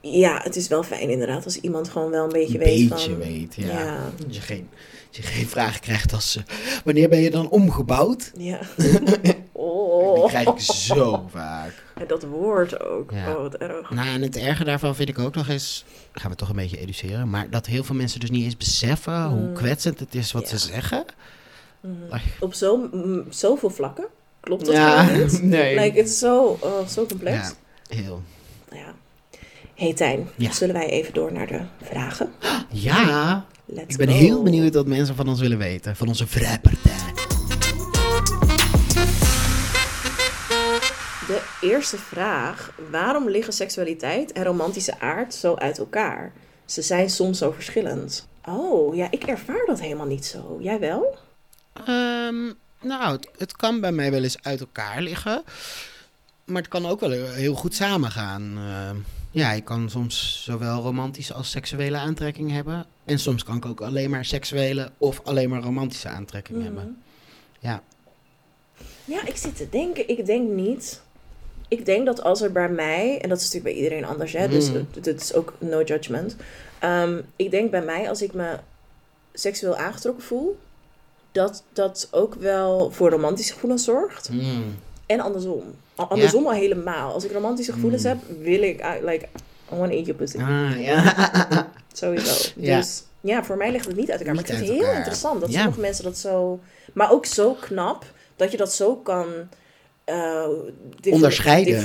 ja, 0.00 0.40
het 0.42 0.56
is 0.56 0.68
wel 0.68 0.82
fijn 0.82 1.10
inderdaad 1.10 1.44
als 1.44 1.60
iemand 1.60 1.88
gewoon 1.88 2.10
wel 2.10 2.24
een 2.24 2.32
beetje 2.32 2.58
een 2.58 2.64
weet 2.64 2.88
beetje 2.88 3.10
van... 3.10 3.18
weet. 3.18 3.54
Ja. 3.54 3.66
Ja. 3.66 4.10
Dat 4.18 4.34
je 4.34 4.40
geen, 4.40 4.68
je 5.16 5.22
geen 5.22 5.46
vraag 5.48 5.78
krijgt 5.78 6.12
als. 6.12 6.36
eh, 6.36 6.42
wanneer 6.84 7.08
ben 7.08 7.18
je 7.20 7.30
dan 7.30 7.48
omgebouwd? 7.48 8.32
Ja. 8.36 8.58
Die 8.76 9.34
oh. 9.52 10.26
krijg 10.28 10.48
ik 10.48 10.60
zo 10.60 11.28
vaak. 11.32 11.84
En 11.94 12.06
dat 12.06 12.22
woord 12.22 12.80
ook. 12.80 13.10
Ja. 13.10 13.30
Oh, 13.34 13.40
wat 13.42 13.54
erg. 13.54 13.90
Nou, 13.90 14.08
en 14.08 14.22
het 14.22 14.36
erge 14.36 14.64
daarvan 14.64 14.94
vind 14.94 15.08
ik 15.08 15.18
ook 15.18 15.34
nog 15.34 15.48
eens, 15.48 15.84
gaan 16.12 16.30
we 16.30 16.36
toch 16.36 16.48
een 16.48 16.56
beetje 16.56 16.78
educeren, 16.78 17.30
maar 17.30 17.50
dat 17.50 17.66
heel 17.66 17.84
veel 17.84 17.94
mensen 17.94 18.20
dus 18.20 18.30
niet 18.30 18.44
eens 18.44 18.56
beseffen 18.56 19.24
hoe 19.24 19.40
Mm. 19.48 19.54
kwetsend 19.54 19.98
het 20.00 20.14
is 20.14 20.32
wat 20.32 20.50
Ja. 20.50 20.56
ze 20.56 20.66
zeggen. 20.66 21.04
Mhm. 21.80 21.92
Like- 22.10 22.22
Op 22.40 22.54
zo, 22.54 22.76
m- 22.92 23.24
zoveel 23.28 23.70
vlakken 23.70 24.06
klopt 24.40 24.64
dat 24.66 24.74
Ja, 24.74 25.10
niet. 25.10 25.42
nee. 25.56 25.78
Like, 25.80 25.98
het 25.98 26.08
is 26.08 26.18
zo, 26.18 26.58
oh, 26.60 26.86
zo 26.86 27.06
complex. 27.06 27.36
Ja, 27.36 27.96
heel. 27.96 28.22
Nou 28.70 28.82
ja. 28.82 28.94
Hey 29.74 29.94
Tijn, 29.94 30.28
Ja. 30.36 30.52
zullen 30.52 30.74
wij 30.74 30.88
even 30.88 31.14
door 31.14 31.32
naar 31.32 31.46
de 31.46 31.60
vragen? 31.82 32.32
Ja, 32.70 33.44
Let's 33.68 33.92
ik 33.92 33.96
ben 33.96 34.08
go. 34.08 34.14
heel 34.14 34.42
benieuwd 34.42 34.74
wat 34.74 34.86
mensen 34.86 35.14
van 35.14 35.28
ons 35.28 35.40
willen 35.40 35.58
weten, 35.58 35.96
van 35.96 36.08
onze 36.08 36.26
vrijpartij. 36.26 37.12
De 41.26 41.42
eerste 41.60 41.98
vraag. 41.98 42.72
Waarom 42.90 43.28
liggen 43.28 43.52
seksualiteit 43.52 44.32
en 44.32 44.44
romantische 44.44 45.00
aard 45.00 45.34
zo 45.34 45.54
uit 45.54 45.78
elkaar? 45.78 46.32
Ze 46.64 46.82
zijn 46.82 47.10
soms 47.10 47.38
zo 47.38 47.50
verschillend. 47.50 48.28
Oh, 48.44 48.94
ja, 48.94 49.10
ik 49.10 49.22
ervaar 49.22 49.64
dat 49.66 49.80
helemaal 49.80 50.06
niet 50.06 50.26
zo. 50.26 50.58
Jij 50.60 50.78
wel? 50.78 51.18
Ehm, 51.72 52.52
nou, 52.80 53.12
het, 53.12 53.28
het 53.38 53.56
kan 53.56 53.80
bij 53.80 53.92
mij 53.92 54.10
wel 54.10 54.22
eens 54.22 54.42
uit 54.42 54.60
elkaar 54.60 55.02
liggen, 55.02 55.42
maar 56.44 56.62
het 56.62 56.70
kan 56.70 56.86
ook 56.86 57.00
wel 57.00 57.10
heel 57.10 57.54
goed 57.54 57.74
samengaan. 57.74 58.58
Ehm, 58.58 58.96
ja, 59.30 59.52
ik 59.52 59.64
kan 59.64 59.90
soms 59.90 60.42
zowel 60.44 60.82
romantische 60.82 61.34
als 61.34 61.50
seksuele 61.50 61.96
aantrekking 61.96 62.50
hebben. 62.50 62.86
En 63.04 63.18
soms 63.18 63.44
kan 63.44 63.56
ik 63.56 63.66
ook 63.66 63.80
alleen 63.80 64.10
maar 64.10 64.24
seksuele 64.24 64.90
of 64.98 65.20
alleen 65.24 65.48
maar 65.50 65.62
romantische 65.62 66.08
aantrekking 66.08 66.62
hebben. 66.62 66.82
Mhm. 66.82 66.92
Ja. 67.66 67.82
Ja, 69.04 69.26
ik 69.26 69.36
zit 69.36 69.56
te 69.56 69.68
denken. 69.68 70.08
Ik 70.08 70.26
denk 70.26 70.50
niet. 70.50 71.00
Ik 71.68 71.84
denk 71.84 72.06
dat 72.06 72.22
als 72.22 72.40
er 72.40 72.52
bij 72.52 72.68
mij, 72.68 73.20
en 73.20 73.28
dat 73.28 73.38
is 73.38 73.44
natuurlijk 73.44 73.74
bij 73.74 73.82
iedereen 73.84 74.04
anders, 74.04 74.32
hè, 74.32 74.48
dus 74.48 74.68
Mm. 74.70 74.74
het- 74.92 75.04
het 75.06 75.20
is 75.20 75.34
ook 75.34 75.54
no 75.58 75.82
judgment. 75.82 76.36
Ehm, 76.78 77.20
ik 77.36 77.50
denk 77.50 77.70
bij 77.70 77.82
mij, 77.82 78.08
als 78.08 78.22
ik 78.22 78.32
me 78.32 78.58
seksueel 79.32 79.76
aangetrokken 79.76 80.24
voel, 80.24 80.58
dat 81.32 81.62
dat 81.72 82.08
ook 82.10 82.34
wel 82.34 82.90
voor 82.90 83.10
romantische 83.10 83.52
gevoelens 83.52 83.84
zorgt. 83.84 84.28
Mm. 84.30 84.76
En 85.06 85.20
andersom. 85.20 85.62
Andersom 85.96 86.46
al 86.46 86.52
helemaal. 86.52 87.12
Als 87.12 87.24
ik 87.24 87.32
romantische 87.32 87.72
gevoelens 87.72 88.02
Mm. 88.02 88.08
heb, 88.08 88.18
wil 88.40 88.62
ik, 88.62 88.80
I- 88.80 89.04
like, 89.04 89.24
I 89.72 89.76
want 89.76 89.90
to 89.90 89.96
eat 89.96 90.06
your 90.06 90.14
pussy. 90.14 90.38
Ah, 90.38 90.80
ja. 90.80 91.14
Sowieso. 91.92 92.50
Ja. 92.56 92.76
Dus 92.76 93.02
ja, 93.20 93.44
voor 93.44 93.56
mij 93.56 93.70
ligt 93.70 93.86
het 93.86 93.96
niet 93.96 94.10
uit 94.10 94.20
elkaar. 94.20 94.34
Niet 94.34 94.42
maar 94.48 94.56
ik 94.56 94.58
vind 94.58 94.58
uit 94.60 94.68
het 94.68 94.76
heel 94.76 94.84
elkaar. 94.86 94.96
interessant 94.98 95.40
dat 95.40 95.52
sommige 95.52 95.80
mensen 95.80 96.04
dat 96.04 96.18
zo... 96.18 96.60
Maar 96.92 97.10
ook 97.12 97.26
zo 97.26 97.52
knap 97.60 98.04
dat 98.36 98.50
je 98.50 98.56
dat 98.56 98.72
zo 98.72 98.96
kan... 98.96 99.26
eh, 100.06 100.44
Onderscheiden. 101.10 101.84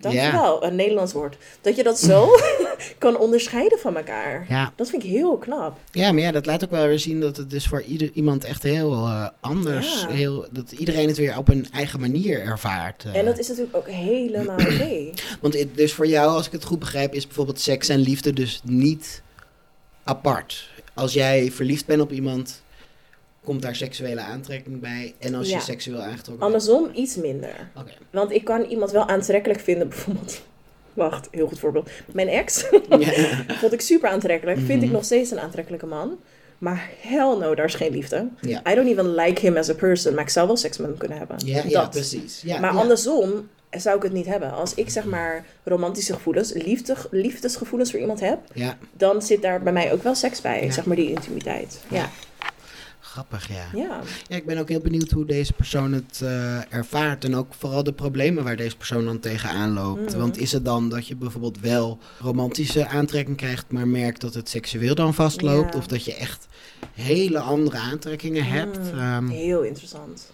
Dat 0.00 0.12
Ja. 0.12 0.32
wel, 0.32 0.64
een 0.64 0.76
Nederlands 0.76 1.12
woord. 1.12 1.36
Dat 1.60 1.76
je 1.76 1.82
dat 1.82 1.98
zo 1.98 2.28
kan 2.98 3.18
onderscheiden 3.18 3.78
van 3.78 3.96
elkaar. 3.96 4.46
ja. 4.48 4.72
Dat 4.76 4.90
vind 4.90 5.02
ik 5.04 5.10
heel 5.10 5.36
knap. 5.36 5.78
Ja, 5.90 6.12
maar 6.12 6.22
ja, 6.22 6.30
dat 6.32 6.46
laat 6.46 6.64
ook 6.64 6.70
wel 6.70 6.86
weer 6.86 6.98
zien 6.98 7.20
dat 7.20 7.36
het 7.36 7.50
dus 7.50 7.66
voor 7.66 7.82
ieder, 7.82 8.10
iemand 8.14 8.44
echt 8.44 8.62
heel 8.62 8.92
eh, 8.92 9.26
anders, 9.40 10.00
Ja. 10.00 10.08
heel, 10.14 10.46
dat 10.50 10.72
iedereen 10.72 11.08
het 11.08 11.16
weer 11.16 11.36
op 11.38 11.48
een 11.48 11.66
eigen 11.72 12.00
manier 12.00 12.40
ervaart. 12.40 13.04
eh. 13.04 13.16
En 13.16 13.24
dat 13.24 13.38
is 13.38 13.48
natuurlijk 13.48 13.76
ook 13.76 13.88
helemaal 13.88 14.56
oké. 14.58 15.10
Want 15.40 15.54
het- 15.58 15.76
dus 15.76 15.92
voor 15.92 16.06
jou, 16.06 16.28
als 16.30 16.46
ik 16.46 16.52
het 16.52 16.64
goed 16.64 16.78
begrijp, 16.78 17.14
is 17.14 17.26
bijvoorbeeld 17.26 17.60
seks 17.60 17.88
en 17.88 17.98
liefde 17.98 18.32
dus 18.32 18.60
niet 18.64 19.22
apart. 20.04 20.68
Als 20.94 21.12
jij 21.12 21.50
verliefd 21.52 21.86
bent 21.86 22.00
op 22.00 22.12
iemand, 22.12 22.62
komt 23.48 23.62
daar 23.62 23.74
seksuele 23.76 24.20
aantrekking 24.20 24.80
bij. 24.80 25.14
En 25.18 25.34
als 25.34 25.48
Ja. 25.48 25.56
je 25.56 25.62
seksueel 25.62 25.98
aangetrokken 25.98 26.32
bent... 26.38 26.42
Andersom 26.42 26.90
iets 26.94 27.16
minder. 27.16 27.70
Want 28.10 28.30
ik 28.32 28.44
kan 28.44 28.62
iemand 28.64 28.90
wel 28.90 29.08
aantrekkelijk 29.08 29.60
vinden, 29.60 29.88
bijvoorbeeld. 29.88 30.40
Wacht, 30.94 31.28
heel 31.30 31.46
goed 31.46 31.58
voorbeeld. 31.58 31.90
Mijn 32.12 32.28
ex 32.28 32.64
Ja. 32.98 33.08
vond 33.60 33.72
ik 33.72 33.80
super 33.80 34.08
aantrekkelijk. 34.10 34.58
Vind 34.58 34.70
ik 34.82 34.88
Mhm. 34.88 34.92
nog 34.92 35.04
steeds 35.04 35.30
een 35.30 35.40
aantrekkelijke 35.40 35.86
man. 35.86 36.18
Maar 36.58 36.90
hell 37.00 37.36
no, 37.36 37.54
daar 37.54 37.64
is 37.64 37.74
geen 37.74 37.92
liefde. 37.92 38.28
I 38.46 38.74
don't 38.74 38.88
even 38.88 39.14
like 39.14 39.40
him 39.40 39.56
as 39.56 39.68
a 39.70 39.74
person. 39.74 40.14
Maar 40.14 40.22
ik 40.24 40.30
zou 40.30 40.46
wel 40.46 40.56
seks 40.56 40.78
met 40.78 40.88
hem 40.88 40.96
kunnen 40.98 41.18
hebben. 41.18 41.36
Ja, 41.68 41.86
precies. 41.88 42.42
Maar 42.60 42.70
andersom 42.70 43.48
zou 43.70 43.96
ik 43.96 44.02
het 44.02 44.12
niet 44.12 44.26
hebben. 44.26 44.52
Als 44.52 44.74
ik 44.74 44.90
zeg 44.90 45.04
maar 45.04 45.44
romantische 45.64 46.12
gevoelens, 46.12 46.52
liefde, 46.52 46.94
liefdesgevoelens 47.10 47.90
voor 47.90 48.00
iemand 48.00 48.20
heb, 48.20 48.38
dan 48.92 49.22
zit 49.22 49.42
daar 49.42 49.62
bij 49.62 49.72
mij 49.72 49.92
ook 49.92 50.02
wel 50.02 50.14
seks 50.14 50.40
bij. 50.40 50.70
Zeg 50.70 50.84
maar 50.84 50.96
die 50.96 51.10
intimiteit. 51.10 51.80
Ja. 51.88 52.10
Grappig, 53.08 53.48
ja. 53.48 53.64
Ja. 53.80 54.00
Ja, 54.28 54.36
ik 54.36 54.46
ben 54.46 54.58
ook 54.58 54.68
heel 54.68 54.80
benieuwd 54.80 55.10
hoe 55.10 55.24
deze 55.24 55.52
persoon 55.52 55.92
het 55.92 56.20
eh, 56.22 56.72
ervaart. 56.74 57.24
En 57.24 57.34
ook 57.36 57.54
vooral 57.58 57.82
de 57.84 57.92
problemen 57.92 58.44
waar 58.44 58.56
deze 58.56 58.76
persoon 58.76 59.04
dan 59.04 59.18
tegenaan 59.20 59.72
loopt. 59.72 60.10
Mhm. 60.10 60.18
Want 60.18 60.38
is 60.38 60.52
het 60.52 60.64
dan 60.64 60.88
dat 60.88 61.06
je 61.06 61.16
bijvoorbeeld 61.16 61.60
wel 61.60 61.98
romantische 62.20 62.86
aantrekking 62.86 63.36
krijgt, 63.36 63.64
maar 63.72 63.88
merkt 63.88 64.20
dat 64.20 64.34
het 64.34 64.48
seksueel 64.48 64.94
dan 64.94 65.14
vastloopt? 65.14 65.72
Ja. 65.72 65.78
Of 65.78 65.86
dat 65.86 66.04
je 66.04 66.14
echt 66.14 66.46
hele 66.92 67.38
andere 67.38 67.76
aantrekkingen 67.78 68.44
hebt? 68.44 68.78
Mm, 68.92 68.98
Ehm, 68.98 69.28
Heel 69.28 69.62
interessant. 69.62 70.30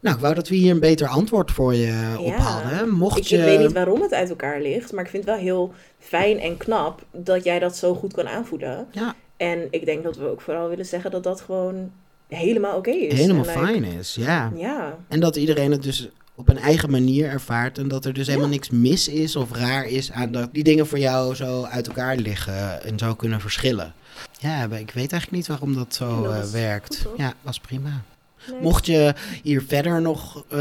nou, 0.00 0.14
ik 0.16 0.20
wou 0.22 0.34
dat 0.34 0.48
we 0.48 0.54
hier 0.54 0.70
een 0.70 0.80
beter 0.80 1.06
antwoord 1.08 1.50
voor 1.50 1.74
je 1.74 2.14
op 2.18 2.26
Ja. 2.26 2.36
hadden. 2.38 2.88
Mocht 2.90 3.18
Ik, 3.18 3.24
je... 3.24 3.36
ik 3.36 3.44
weet 3.44 3.58
niet 3.58 3.72
waarom 3.72 4.02
het 4.02 4.12
uit 4.12 4.28
elkaar 4.28 4.60
ligt, 4.60 4.92
maar 4.92 5.04
ik 5.04 5.10
vind 5.10 5.24
het 5.24 5.34
wel 5.34 5.42
heel 5.44 5.74
fijn 5.98 6.38
en 6.40 6.56
knap 6.56 7.04
dat 7.12 7.44
jij 7.44 7.58
dat 7.58 7.76
zo 7.76 7.94
goed 7.94 8.12
kan 8.12 8.28
aanvoelen. 8.28 8.86
Ja, 8.92 9.14
En 9.36 9.66
ik 9.70 9.84
denk 9.84 10.02
dat 10.02 10.16
we 10.16 10.28
ook 10.28 10.40
vooral 10.40 10.68
willen 10.68 10.86
zeggen 10.86 11.10
dat 11.10 11.22
dat 11.22 11.40
gewoon 11.40 11.90
helemaal 12.28 12.76
oké 12.76 12.90
is. 12.90 13.18
helemaal 13.20 13.44
like, 13.44 13.58
fijn 13.58 13.84
is, 13.84 14.14
ja. 14.14 14.52
Ja, 14.56 14.98
En 15.08 15.20
dat 15.20 15.36
iedereen 15.36 15.70
het 15.70 15.82
dus 15.82 16.08
op 16.34 16.48
een 16.48 16.58
eigen 16.58 16.90
manier 16.90 17.28
ervaart. 17.28 17.78
En 17.78 17.88
dat 17.88 18.04
er 18.04 18.12
dus 18.12 18.26
helemaal 18.26 18.46
Ja. 18.48 18.52
niks 18.54 18.70
mis 18.70 19.08
is 19.08 19.36
of 19.36 19.52
raar 19.52 19.86
is 19.86 20.12
aan 20.12 20.32
dat 20.32 20.48
die 20.52 20.64
dingen 20.64 20.86
voor 20.86 20.98
jou 20.98 21.34
zo 21.34 21.62
uit 21.64 21.86
elkaar 21.86 22.16
liggen 22.16 22.82
en 22.84 22.98
zo 22.98 23.14
kunnen 23.14 23.40
verschillen. 23.40 23.94
Ja, 24.38 24.62
ik 24.64 24.70
weet 24.70 24.94
eigenlijk 25.12 25.30
niet 25.30 25.46
waarom 25.46 25.74
dat 25.74 25.94
zo 25.94 26.22
dat 26.22 26.32
eh, 26.46 26.50
werkt. 26.50 27.02
goed, 27.06 27.18
ja, 27.18 27.32
was 27.42 27.60
prima. 27.60 28.02
nee. 28.50 28.60
Mocht 28.60 28.86
je 28.86 29.14
hier 29.42 29.62
verder 29.62 30.00
nog 30.02 30.44
eh, 30.48 30.58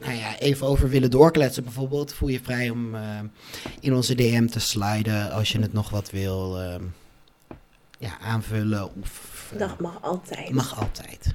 nou 0.00 0.14
ja, 0.18 0.38
even 0.38 0.66
over 0.66 0.88
willen 0.88 1.10
doorkletsen 1.10 1.62
bijvoorbeeld, 1.64 2.14
voel 2.14 2.28
je 2.28 2.40
vrij 2.42 2.70
om 2.70 2.94
eh, 2.94 3.02
in 3.80 3.94
onze 3.94 4.14
DM 4.14 4.46
te 4.46 4.60
sliden 4.60 5.30
als 5.30 5.52
je 5.52 5.60
het 5.60 5.72
nog 5.72 5.90
wat 5.90 6.10
wil 6.10 6.60
eh, 6.60 6.74
ja, 7.98 8.18
aanvullen 8.20 8.84
of 9.00 9.50
eh, 9.52 9.58
dat 9.58 9.80
mag 9.80 10.02
altijd. 10.02 10.50
Mag 10.50 10.80
altijd. 10.80 11.34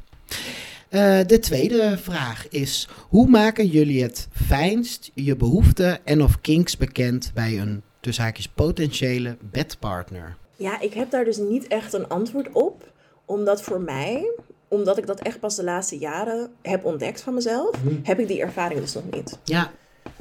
Eh, 0.90 1.20
de 1.28 1.40
tweede 1.40 1.98
vraag 1.98 2.50
is: 2.50 2.88
hoe 3.10 3.28
maken 3.30 3.68
jullie 3.68 4.04
het 4.04 4.28
fijnst 4.32 5.12
je 5.14 5.36
behoeften 5.36 6.06
en 6.06 6.24
of 6.24 6.42
kinks 6.42 6.78
bekend 6.78 7.32
bij 7.34 7.60
een 7.60 7.82
tussen 8.00 8.24
haakjes 8.24 8.48
potentiële 8.48 9.38
bedpartner? 9.40 10.38
Ja, 10.56 10.80
ik 10.80 10.94
heb 10.94 11.12
daar 11.12 11.26
dus 11.26 11.38
niet 11.38 11.68
echt 11.68 11.94
een 11.94 12.08
antwoord 12.08 12.52
op. 12.52 12.92
Omdat 13.26 13.62
voor 13.62 13.82
mij, 13.82 14.32
omdat 14.68 14.98
ik 14.98 15.08
dat 15.08 15.20
echt 15.20 15.40
pas 15.40 15.56
de 15.56 15.64
laatste 15.64 15.98
jaren 15.98 16.52
heb 16.62 16.86
ontdekt 16.86 17.22
van 17.22 17.34
mezelf, 17.34 17.76
heb 18.04 18.20
ik 18.20 18.28
die 18.28 18.42
ervaring 18.42 18.80
dus 18.80 18.94
nog 18.94 19.04
niet. 19.12 19.40
Ja, 19.44 19.72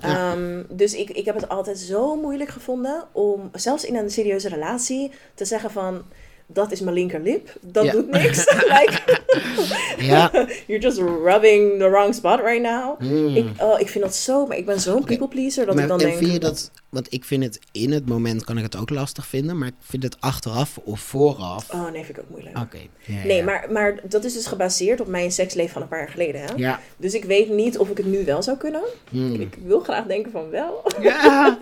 Ja. 0.01 0.33
Ehm, 0.33 0.63
dus 0.71 0.95
ik, 0.95 1.11
ik 1.11 1.25
heb 1.25 1.35
het 1.35 1.49
altijd 1.49 1.79
zo 1.79 2.17
moeilijk 2.17 2.51
gevonden 2.51 3.05
om, 3.13 3.51
zelfs 3.53 3.85
in 3.85 3.97
een 3.97 4.11
serieuze 4.11 4.49
relatie, 4.49 5.11
te 5.35 5.45
zeggen 5.45 5.71
van, 5.71 6.03
dat 6.53 6.73
is 6.73 6.81
mijn 6.81 6.95
linkerlip, 6.95 7.53
dat 7.61 7.91
doet 7.91 8.11
niks. 8.21 8.45
like, 8.79 9.01
you're 10.67 10.83
just 10.83 10.99
rubbing 10.99 11.79
the 11.79 11.89
wrong 11.89 12.15
spot 12.15 12.41
right 12.41 12.63
now. 12.63 13.01
Mm. 13.01 13.37
Ik, 13.37 13.47
oh, 13.61 13.81
ik 13.81 13.89
vind 13.89 14.05
dat 14.05 14.15
zo, 14.15 14.47
maar 14.47 14.57
ik 14.57 14.67
ben 14.67 14.81
zo'n 14.81 15.05
people 15.05 15.29
pleaser 15.29 15.67
dat 15.67 15.75
Maar- 15.75 15.83
ik 15.85 15.91
dan 15.91 16.01
en 16.01 16.07
denk... 16.07 16.19
vind 16.19 16.33
je 16.33 16.39
dat, 16.39 16.71
want 16.93 17.13
ik 17.13 17.25
vind 17.25 17.45
het 17.45 17.59
in 17.71 17.93
het 17.93 18.09
moment 18.09 18.45
kan 18.45 18.57
ik 18.57 18.63
het 18.63 18.77
ook 18.77 18.91
lastig 18.91 19.27
vinden, 19.27 19.59
maar 19.59 19.69
ik 19.69 19.75
vind 19.81 20.03
het 20.03 20.17
achteraf 20.21 20.79
of 20.85 21.01
vooraf. 21.01 21.71
Oh 21.71 21.91
nee, 21.91 22.05
vind 22.05 22.17
ik 22.17 22.23
ook 22.25 22.31
moeilijk. 22.31 22.59
Oké. 22.59 22.79
ja, 22.99 23.25
Nee, 23.25 23.37
ja. 23.37 23.45
maar, 23.45 23.67
maar 23.71 24.01
dat 24.09 24.25
is 24.25 24.33
dus 24.33 24.47
gebaseerd 24.47 25.01
op 25.01 25.07
mijn 25.07 25.33
seksleven 25.33 25.73
van 25.73 25.83
een 25.83 25.89
paar 25.89 25.99
jaar 25.99 26.09
geleden. 26.09 26.41
Hè? 26.41 26.47
Ja. 26.57 26.81
Dus 26.97 27.15
ik 27.15 27.25
weet 27.25 27.49
niet 27.49 27.79
of 27.79 27.91
ik 27.91 27.97
het 27.97 28.07
nu 28.07 28.25
wel 28.25 28.43
zou 28.43 28.57
kunnen. 28.57 28.83
Mm. 29.11 29.35
Ik 29.35 29.59
wil 29.65 29.81
graag 29.81 30.07
denken 30.07 30.33
van 30.33 30.51
wel. 30.51 30.83
Ja. 31.01 31.59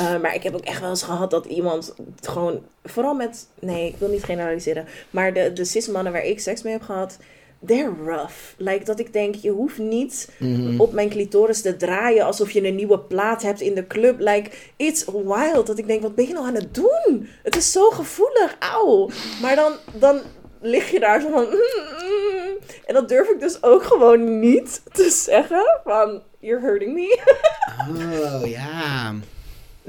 Uh, 0.00 0.20
maar 0.22 0.34
ik 0.34 0.42
heb 0.42 0.54
ook 0.54 0.64
echt 0.64 0.80
wel 0.80 0.90
eens 0.90 1.02
gehad 1.02 1.30
dat 1.30 1.46
iemand 1.46 1.94
gewoon... 2.20 2.62
Vooral 2.84 3.14
met... 3.14 3.46
Nee, 3.58 3.88
ik 3.88 3.96
wil 3.98 4.08
niet 4.08 4.24
generaliseren. 4.24 4.86
Maar 5.10 5.34
de, 5.34 5.52
de 5.52 5.64
cis-mannen 5.64 6.12
waar 6.12 6.24
ik 6.24 6.40
seks 6.40 6.62
mee 6.62 6.72
heb 6.72 6.82
gehad... 6.82 7.18
They're 7.66 7.92
rough. 8.04 8.34
Like 8.56 8.84
dat 8.84 8.98
ik 8.98 9.12
denk, 9.12 9.34
je 9.34 9.50
hoeft 9.50 9.78
niet 9.78 10.28
Mhm. 10.38 10.80
op 10.80 10.92
mijn 10.92 11.08
clitoris 11.08 11.60
te 11.62 11.76
draaien... 11.76 12.24
alsof 12.24 12.50
je 12.50 12.66
een 12.66 12.74
nieuwe 12.74 12.98
plaat 12.98 13.42
hebt 13.42 13.60
in 13.60 13.74
de 13.74 13.86
club. 13.86 14.18
Like, 14.20 14.50
it's 14.76 15.04
wild. 15.04 15.66
Dat 15.66 15.78
ik 15.78 15.86
denk, 15.86 16.02
wat 16.02 16.14
ben 16.14 16.26
je 16.26 16.32
nou 16.32 16.46
aan 16.46 16.54
het 16.54 16.74
doen? 16.74 17.28
Het 17.42 17.56
is 17.56 17.72
zo 17.72 17.90
gevoelig. 17.90 18.56
Auw. 18.58 19.08
Maar 19.42 19.56
dan, 19.56 19.72
dan 19.92 20.20
lig 20.60 20.90
je 20.90 21.00
daar 21.00 21.20
zo 21.20 21.30
van... 21.30 21.42
"Mm, 21.44 21.50
mm." 21.50 22.56
En 22.84 22.94
dat 22.94 23.08
durf 23.08 23.28
ik 23.28 23.40
dus 23.40 23.62
ook 23.62 23.82
gewoon 23.82 24.40
niet 24.40 24.82
te 24.92 25.10
zeggen. 25.10 25.80
Van, 25.84 26.22
you're 26.38 26.60
hurting 26.66 26.94
me. 26.94 27.18
Oh 27.88 28.46
ja. 28.46 29.14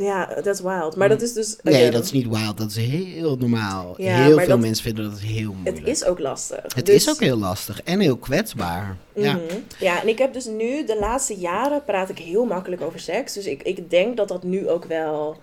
Ja, 0.01 0.41
that's 0.43 0.59
wild. 0.61 0.95
Maar 0.95 1.09
dat 1.09 1.21
is 1.21 1.33
dus... 1.33 1.55
Nee, 1.63 1.75
again, 1.75 1.91
dat 1.91 2.03
is 2.03 2.11
niet 2.11 2.27
wild. 2.27 2.57
Dat 2.57 2.69
is 2.69 2.75
heel 2.75 3.35
normaal. 3.37 3.93
Ja, 3.97 4.15
heel 4.23 4.37
veel 4.37 4.47
dat- 4.47 4.59
mensen 4.59 4.83
vinden 4.83 5.09
dat 5.09 5.19
heel 5.19 5.53
moeilijk. 5.53 5.77
Het 5.77 5.87
is 5.87 6.05
ook 6.05 6.19
lastig. 6.19 6.73
Het 6.75 6.85
Dus- 6.85 6.95
is 6.95 7.09
ook 7.09 7.19
heel 7.19 7.37
lastig 7.37 7.81
en 7.83 7.99
heel 7.99 8.17
kwetsbaar. 8.17 8.97
Ja. 9.15 9.33
Mhm. 9.33 9.41
ja, 9.79 10.01
en 10.01 10.07
ik 10.07 10.17
heb 10.17 10.33
dus 10.33 10.45
nu, 10.45 10.85
de 10.85 10.97
laatste 10.99 11.35
jaren, 11.35 11.83
praat 11.85 12.09
ik 12.09 12.17
heel 12.17 12.45
makkelijk 12.45 12.81
over 12.81 12.99
seks. 12.99 13.33
Dus 13.33 13.45
ik, 13.45 13.63
ik 13.63 13.89
denk 13.89 14.17
dat 14.17 14.27
dat 14.27 14.43
nu 14.43 14.69
ook 14.69 14.85
wel 14.85 15.41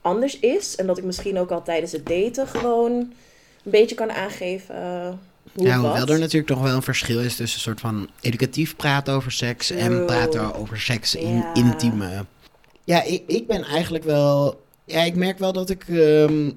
anders 0.00 0.38
is. 0.38 0.76
En 0.76 0.86
dat 0.86 0.98
ik 0.98 1.04
misschien 1.04 1.38
ook 1.38 1.50
al 1.50 1.62
tijdens 1.62 1.92
het 1.92 2.06
daten 2.06 2.46
gewoon 2.46 2.92
een 2.92 3.70
beetje 3.70 3.94
kan 3.94 4.12
aangeven 4.12 4.74
uh, 4.74 5.08
hoe 5.52 5.66
Ja, 5.66 5.74
hoewel 5.78 5.98
wat. 5.98 6.10
er 6.10 6.18
natuurlijk 6.18 6.48
nog 6.50 6.62
wel 6.62 6.74
een 6.74 6.82
verschil 6.82 7.20
is 7.20 7.36
tussen 7.36 7.56
een 7.58 7.64
soort 7.64 7.80
van 7.80 8.08
educatief 8.20 8.76
praten 8.76 9.14
over 9.14 9.32
seks 9.32 9.70
en 9.70 10.04
praten 10.06 10.54
over 10.54 10.80
seks 10.80 11.14
in 11.14 11.36
Ja. 11.36 11.54
intieme. 11.54 12.24
Ja, 12.84 13.02
ik, 13.02 13.22
ik 13.26 13.46
ben 13.46 13.62
eigenlijk 13.62 14.04
wel. 14.04 14.60
Ja, 14.84 15.02
ik 15.02 15.14
merk 15.16 15.38
wel 15.38 15.52
dat 15.52 15.70
ik. 15.70 15.84
ehm, 15.88 16.50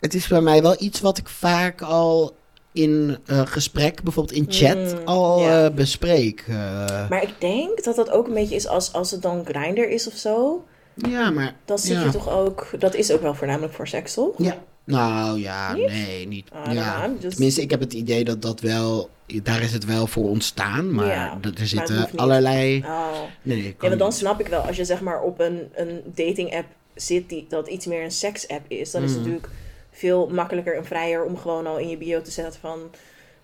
het 0.00 0.14
is 0.14 0.26
bij 0.28 0.40
mij 0.40 0.62
wel 0.62 0.76
iets 0.78 1.00
wat 1.00 1.18
ik 1.18 1.28
vaak 1.28 1.82
al 1.82 2.34
in 2.72 3.18
eh, 3.26 3.46
gesprek, 3.46 4.02
bijvoorbeeld 4.02 4.36
in 4.36 4.46
chat, 4.48 4.76
Mm, 5.00 5.06
al 5.06 5.40
ja. 5.40 5.64
eh, 5.64 5.74
bespreek. 5.74 6.44
eh. 6.48 7.08
Maar 7.08 7.22
ik 7.22 7.34
denk 7.38 7.84
dat 7.84 7.96
dat 7.96 8.10
ook 8.10 8.26
een 8.26 8.34
beetje 8.34 8.54
is 8.54 8.66
als, 8.66 8.92
als 8.92 9.10
het 9.10 9.22
dan 9.22 9.44
grinder 9.46 9.88
is 9.90 10.06
of 10.06 10.14
zo. 10.14 10.64
ja, 10.94 11.30
maar. 11.30 11.54
Dan 11.64 11.78
zit 11.78 11.96
ja. 11.96 12.02
je 12.04 12.10
toch 12.10 12.28
ook... 12.30 12.66
Dat 12.78 12.94
is 12.94 13.10
ook 13.12 13.22
wel 13.22 13.34
voornamelijk 13.34 13.72
voor 13.72 13.88
seks, 13.88 14.14
toch? 14.14 14.34
Ja. 14.38 14.56
Nou 14.84 15.40
ja, 15.40 15.72
Niet? 15.74 15.86
nee, 15.86 16.26
niet. 16.26 16.48
Don't 16.64 16.72
ja. 16.76 17.10
just- 17.20 17.30
Tenminste, 17.34 17.60
ik 17.62 17.70
heb 17.70 17.80
het 17.80 17.92
idee 17.92 18.24
dat 18.24 18.42
dat 18.42 18.60
wel. 18.60 19.08
Daar 19.42 19.62
is 19.62 19.72
het 19.72 19.84
wel 19.84 20.06
voor 20.06 20.28
ontstaan, 20.28 20.94
maar 20.94 21.06
Ja, 21.06 21.38
dat- 21.40 21.58
er 21.58 21.66
zitten 21.66 22.08
allerlei. 22.16 22.78
Oh. 22.86 23.08
Nee, 23.42 23.56
nee, 23.62 23.74
Ja, 23.80 23.88
want 23.88 23.98
dan 23.98 24.12
snap 24.12 24.40
ik 24.40 24.46
wel, 24.46 24.60
als 24.60 24.76
je 24.76 24.84
zeg 24.84 25.00
maar 25.00 25.22
op 25.22 25.40
een, 25.40 25.60
een 25.74 26.00
dating 26.14 26.54
app 26.54 26.66
zit 26.94 27.28
die, 27.28 27.46
dat 27.48 27.68
iets 27.68 27.86
meer 27.86 28.04
een 28.04 28.10
seks 28.10 28.48
app 28.48 28.64
is, 28.70 28.90
dan 28.90 29.02
is 29.02 29.10
het 29.10 29.18
Mm. 29.20 29.24
natuurlijk 29.26 29.52
veel 29.90 30.28
makkelijker 30.28 30.76
en 30.76 30.84
vrijer 30.84 31.24
om 31.24 31.36
gewoon 31.36 31.66
al 31.66 31.78
in 31.78 31.88
je 31.88 31.96
bio 31.96 32.22
te 32.22 32.30
zetten 32.30 32.60
van 32.60 32.78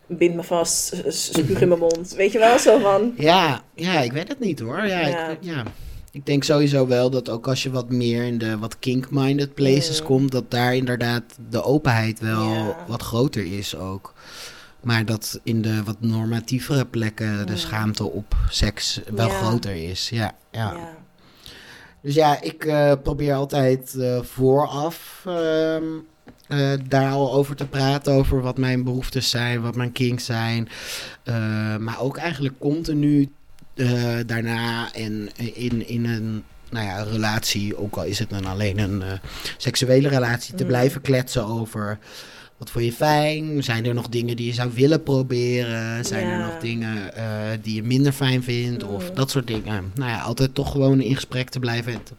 bind 0.07 0.35
me 0.35 0.43
vast, 0.43 0.95
spuug 1.09 1.61
in 1.61 1.69
mijn 1.69 1.81
mond. 1.81 2.13
Weet 2.15 2.33
je 2.33 2.39
wel, 2.39 2.59
zo 2.59 2.79
van... 2.79 3.13
Ja, 3.17 3.63
ja, 3.75 4.01
ik 4.01 4.13
weet 4.13 4.29
het 4.29 4.41
niet 4.41 4.61
hoor. 4.61 4.87
Ja, 4.87 5.01
Ja. 5.07 5.29
Ik, 5.29 5.39
ja. 5.41 5.63
Ik 6.13 6.27
denk 6.27 6.45
sowieso 6.45 6.87
wel 6.87 7.11
dat 7.11 7.29
ook 7.29 7.49
als 7.49 7.63
je 7.63 7.71
wat 7.71 7.91
meer 7.91 8.23
in 8.25 8.39
de 8.39 8.59
wat 8.59 8.79
kink-minded 8.79 9.55
places 9.55 10.01
Mm. 10.01 10.07
komt, 10.07 10.33
dat 10.33 10.51
daar 10.51 10.75
inderdaad 10.75 11.23
de 11.51 11.63
openheid 11.63 12.21
wel 12.21 12.43
Ja. 12.53 12.77
wat 12.89 13.03
groter 13.03 13.57
is 13.59 13.77
ook. 13.77 14.15
Maar 14.83 15.05
dat 15.05 15.41
in 15.43 15.63
de 15.63 15.83
wat 15.85 15.97
normatievere 16.01 16.85
plekken 16.87 17.47
de 17.47 17.57
schaamte 17.57 18.05
op 18.11 18.35
seks 18.49 19.01
wel 19.15 19.27
Ja. 19.29 19.35
groter 19.35 19.75
is. 19.91 20.09
Ja, 20.09 20.33
ja. 20.51 20.73
Ja. 20.73 20.99
Dus 22.03 22.15
ja, 22.15 22.41
ik 22.43 22.65
eh, 22.65 22.93
probeer 23.03 23.35
altijd 23.35 23.95
eh, 23.95 24.23
vooraf 24.23 25.23
ehm, 25.27 25.85
eh, 26.49 26.73
daar 26.89 27.11
al 27.13 27.33
over 27.33 27.57
te 27.57 27.67
praten. 27.67 28.13
Over 28.13 28.41
wat 28.41 28.59
mijn 28.59 28.85
behoeftes 28.85 29.31
zijn, 29.31 29.61
wat 29.61 29.75
mijn 29.77 29.93
kinks 29.93 30.25
zijn. 30.25 30.69
Maar 31.79 32.01
ook 32.01 32.17
eigenlijk 32.17 32.59
continu 32.59 33.33
daarna 34.27 34.93
en 34.93 35.29
in, 35.37 35.89
in 35.89 36.05
een 36.05 36.45
nou 36.71 36.87
ja, 36.87 37.03
relatie, 37.03 37.77
ook 37.79 37.97
al 37.97 38.05
is 38.05 38.19
het 38.19 38.31
dan 38.31 38.45
alleen 38.47 38.79
een 38.79 39.03
seksuele 39.57 40.09
relatie, 40.09 40.55
te 40.55 40.63
Mm. 40.63 40.69
blijven 40.69 41.01
kletsen 41.01 41.45
over. 41.45 41.99
Wat 42.61 42.71
vond 42.71 42.85
je 42.85 42.93
fijn? 42.93 43.63
Zijn 43.63 43.87
er 43.87 43.95
nog 43.95 44.09
dingen 44.09 44.37
die 44.37 44.47
je 44.47 44.53
zou 44.53 44.71
willen 44.75 45.03
proberen? 45.03 46.05
Zijn 46.05 46.27
er 46.27 46.39
nog 46.39 46.59
dingen 46.61 47.15
eh, 47.15 47.25
die 47.63 47.75
je 47.75 47.83
minder 47.83 48.13
fijn 48.13 48.43
vindt? 48.43 48.85
Of 48.85 49.09
Mm. 49.09 49.15
dat 49.15 49.31
soort 49.31 49.47
dingen. 49.47 49.93
Nou 49.95 50.11
ja, 50.11 50.21
altijd 50.21 50.55
toch 50.55 50.71
gewoon 50.71 51.01
in 51.01 51.15
gesprek 51.15 51.49
te 51.51 51.59
blijven. 51.59 51.93
En 51.93 52.03
te 52.03 52.13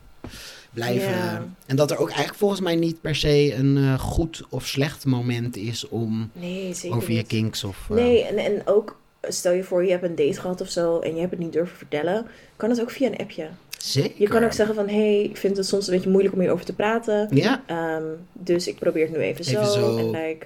blijven. 0.73 1.09
Ja. 1.11 1.45
En 1.65 1.75
dat 1.75 1.91
er 1.91 1.97
ook 1.97 2.07
eigenlijk 2.09 2.37
volgens 2.37 2.61
mij 2.61 2.75
niet 2.75 3.01
per 3.01 3.15
se 3.15 3.53
een 3.55 3.77
eh, 3.77 3.99
goed 3.99 4.43
of 4.49 4.67
slecht 4.67 5.05
moment 5.05 5.57
is 5.57 5.87
om 5.87 6.29
Nee, 6.33 6.73
over 6.89 7.11
je 7.11 7.23
kinks 7.23 7.63
of... 7.63 7.77
eh, 7.89 7.95
Nee, 7.95 8.23
en, 8.23 8.37
en 8.37 8.61
ook, 8.65 8.99
stel 9.21 9.51
je 9.53 9.63
voor, 9.63 9.83
je 9.85 9.91
hebt 9.91 10.03
een 10.03 10.15
date 10.15 10.39
gehad 10.41 10.61
of 10.61 10.69
zo 10.69 10.99
en 10.99 11.13
je 11.13 11.19
hebt 11.19 11.31
het 11.31 11.39
niet 11.39 11.53
durven 11.53 11.77
vertellen, 11.77 12.25
kan 12.55 12.69
het 12.69 12.81
ook 12.81 12.91
via 12.91 13.07
een 13.07 13.17
appje. 13.17 13.47
Zeker. 13.83 14.11
Je 14.21 14.27
kan 14.27 14.43
ook 14.43 14.51
zeggen 14.53 14.75
van, 14.75 14.89
hey, 14.89 15.23
ik 15.23 15.37
vind 15.37 15.57
het 15.57 15.65
soms 15.65 15.87
een 15.87 15.93
beetje 15.93 16.09
moeilijk 16.09 16.33
om 16.33 16.39
hierover 16.41 16.65
te 16.65 16.73
praten, 16.73 17.27
Ja, 17.33 17.63
Ehm, 17.65 18.03
dus 18.33 18.67
ik 18.67 18.79
probeer 18.79 19.07
het 19.07 19.15
nu 19.17 19.21
even, 19.23 19.45
Even 19.45 19.65
zo. 19.65 19.79
zo. 19.79 19.97
En 19.97 20.09
like, 20.11 20.45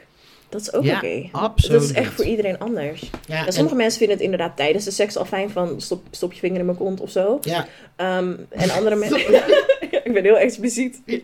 dat 0.50 0.62
is 0.62 0.74
ook 0.74 0.84
Ja, 0.84 0.96
oké. 0.96 1.30
absoluut. 1.32 1.80
Dat 1.82 1.90
is 1.90 1.96
echt 1.96 2.14
voor 2.14 2.26
iedereen 2.26 2.60
anders. 2.60 3.10
ja, 3.28 3.46
En 3.46 3.54
sommige 3.54 3.76
mensen 3.76 3.98
vinden 3.98 4.16
het 4.18 4.26
inderdaad 4.26 4.58
tijdens 4.58 4.86
de 4.86 4.92
seks 4.92 5.18
al 5.18 5.26
fijn 5.26 5.50
van 5.50 5.82
stop, 5.82 6.04
stop 6.12 6.34
je 6.34 6.40
vinger 6.40 6.60
in 6.60 6.66
mijn 6.66 6.78
kont 6.78 7.02
of 7.02 7.10
zo. 7.10 7.40
ja, 7.42 7.68
Ehm, 7.96 8.34
en 8.50 8.70
andere 8.78 8.96
mensen... 8.96 9.20
ik 10.04 10.14
ben 10.14 10.24
heel 10.24 10.38
expliciet. 10.38 11.02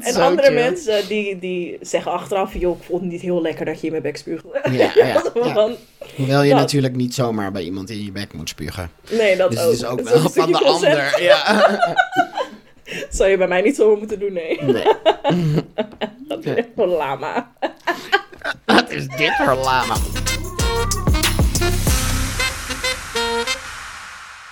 En 0.00 0.14
andere 0.14 0.50
mensen 0.50 1.08
die, 1.08 1.38
die 1.38 1.78
zeggen 1.80 2.12
achteraf, 2.12 2.54
joh, 2.54 2.76
ik 2.78 2.82
vond 2.84 3.02
het 3.02 3.10
niet 3.10 3.20
heel 3.20 3.42
lekker 3.42 3.64
dat 3.64 3.76
je 3.80 3.84
in 3.86 3.90
mijn 3.90 4.02
bek 4.02 4.16
spuugde. 4.16 4.48
Ja, 4.70 4.90
ja. 4.94 5.22
Van, 5.34 5.76
Hoewel 6.16 6.42
je 6.42 6.50
dat. 6.50 6.58
natuurlijk 6.58 6.94
niet 6.96 7.14
zomaar 7.14 7.52
bij 7.52 7.62
iemand 7.62 7.90
in 7.90 8.04
je 8.04 8.12
bek 8.12 8.32
moet 8.32 8.48
spugen. 8.48 8.90
nee, 9.10 9.36
dat 9.36 9.50
Dus 9.50 9.60
ook. 9.60 9.66
het 9.70 9.74
is 9.78 9.84
ook 9.84 9.98
Dat 10.04 10.08
wel 10.22 10.30
van 10.30 10.52
de 10.52 10.58
ander. 10.58 11.22
Ja. 11.22 11.80
Zou 13.10 13.30
je 13.30 13.36
bij 13.36 13.48
mij 13.48 13.60
niet 13.62 13.76
zo 13.76 13.96
moeten 13.96 14.18
doen, 14.18 14.32
nee. 14.32 14.62
Nee. 14.62 14.84
Dat 16.28 16.44
is 16.44 16.64
een 16.76 16.88
lama. 16.88 17.52
Wat 18.64 18.90
is 18.90 19.06
dit 19.06 19.32
voor 19.36 19.54
lama? 19.54 19.96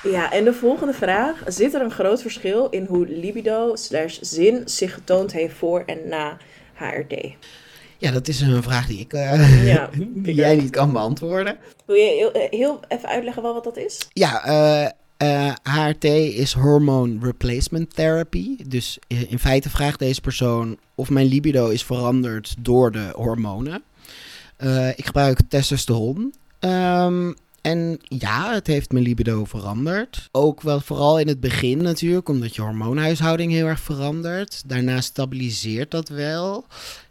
Ja, 0.03 0.33
en 0.33 0.45
de 0.45 0.53
volgende 0.53 0.93
vraag. 0.93 1.43
Zit 1.47 1.75
er 1.75 1.81
een 1.81 1.91
groot 1.91 2.23
verschil 2.23 2.69
in 2.69 2.85
hoe 2.85 3.07
libido 3.07 3.77
slash 3.77 4.19
zin 4.21 4.63
zich 4.65 4.95
getoond 4.95 5.33
heeft 5.33 5.57
voor 5.57 5.83
en 5.87 6.09
na 6.09 6.37
HRT? 6.75 7.15
Ja, 7.99 8.11
dat 8.11 8.29
is 8.29 8.41
een 8.41 8.63
vraag 8.63 8.87
die 8.87 9.01
ik, 9.01 9.13
eh, 9.13 9.67
Ja, 9.67 9.91
die 10.25 10.35
jij 10.35 10.57
niet 10.57 10.71
kan 10.71 10.93
beantwoorden. 10.93 11.57
Wil 11.87 11.97
je 11.97 12.11
heel, 12.11 12.33
eh, 12.33 12.51
heel 12.51 12.81
even 12.89 13.09
uitleggen 13.09 13.43
wat 13.43 13.65
dat 13.65 13.77
is? 13.77 14.09
Ja, 14.13 14.45
eh, 14.45 14.91
eh, 15.17 15.53
HRT 15.63 16.05
is 16.05 16.53
Hormone 16.53 17.19
Replacement 17.21 17.95
Therapy. 17.95 18.57
Dus 18.67 18.99
in 19.07 19.39
feite 19.39 19.71
vraagt 19.71 19.99
deze 19.99 20.21
persoon 20.21 20.79
of 20.95 21.11
mijn 21.11 21.27
libido 21.27 21.69
is 21.69 21.85
veranderd 21.85 22.55
door 22.59 22.93
de 22.93 23.11
hormonen. 23.15 23.83
Eh, 24.57 24.89
ik 24.89 25.07
gebruik 25.07 25.41
testosteron. 25.49 26.35
Ehm, 26.59 27.33
en 27.61 27.99
ja, 28.03 28.55
het 28.55 28.67
heeft 28.67 28.93
mijn 28.93 29.05
libido 29.05 29.45
veranderd. 29.45 30.29
Ook 30.33 30.61
wel 30.61 30.81
vooral 30.81 31.19
in 31.19 31.29
het 31.29 31.41
begin 31.41 31.83
natuurlijk, 31.83 32.29
omdat 32.29 32.55
je 32.55 32.63
hormoonhuishouding 32.63 33.53
heel 33.53 33.67
erg 33.67 33.81
verandert. 33.81 34.63
Daarna 34.67 35.01
stabiliseert 35.01 35.91
dat 35.91 36.09
wel. 36.09 36.67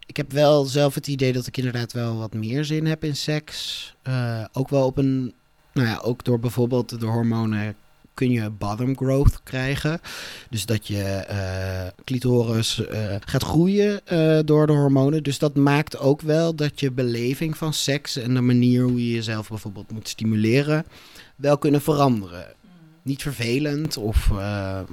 Ik 0.05 0.17
heb 0.17 0.31
wel 0.31 0.65
zelf 0.65 0.95
het 0.95 1.07
idee 1.07 1.33
dat 1.33 1.47
ik 1.47 1.57
inderdaad 1.57 1.91
wel 1.91 2.17
wat 2.17 2.33
meer 2.33 2.65
zin 2.65 2.85
heb 2.85 3.03
in 3.03 3.15
seks. 3.15 3.95
Eh, 4.01 4.43
ook 4.51 4.69
wel 4.69 4.85
op 4.85 4.97
een 4.97 5.33
nou 5.73 5.87
ja, 5.87 5.97
ook 5.97 6.23
door 6.23 6.39
bijvoorbeeld 6.39 6.99
de 6.99 7.05
hormonen 7.05 7.75
kun 8.13 8.31
je 8.31 8.49
bottom 8.49 8.97
growth 8.97 9.43
krijgen. 9.43 9.99
Dus 10.49 10.65
dat 10.65 10.87
je 10.87 11.03
eh, 11.03 11.87
clitoris 12.03 12.85
eh, 12.85 13.15
gaat 13.25 13.43
groeien 13.43 14.07
eh, 14.07 14.39
door 14.45 14.67
de 14.67 14.73
hormonen. 14.73 15.23
Dus 15.23 15.39
dat 15.39 15.55
maakt 15.55 15.97
ook 15.97 16.21
wel 16.21 16.55
dat 16.55 16.79
je 16.79 16.91
beleving 16.91 17.57
van 17.57 17.73
seks 17.73 18.17
en 18.17 18.33
de 18.33 18.41
manier 18.41 18.83
hoe 18.83 19.07
je 19.07 19.13
jezelf 19.13 19.49
bijvoorbeeld 19.49 19.91
moet 19.91 20.07
stimuleren 20.07 20.85
wel 21.35 21.57
kunnen 21.57 21.81
veranderen. 21.81 22.45
Niet 23.01 23.21
vervelend, 23.21 23.97
of, 23.97 24.31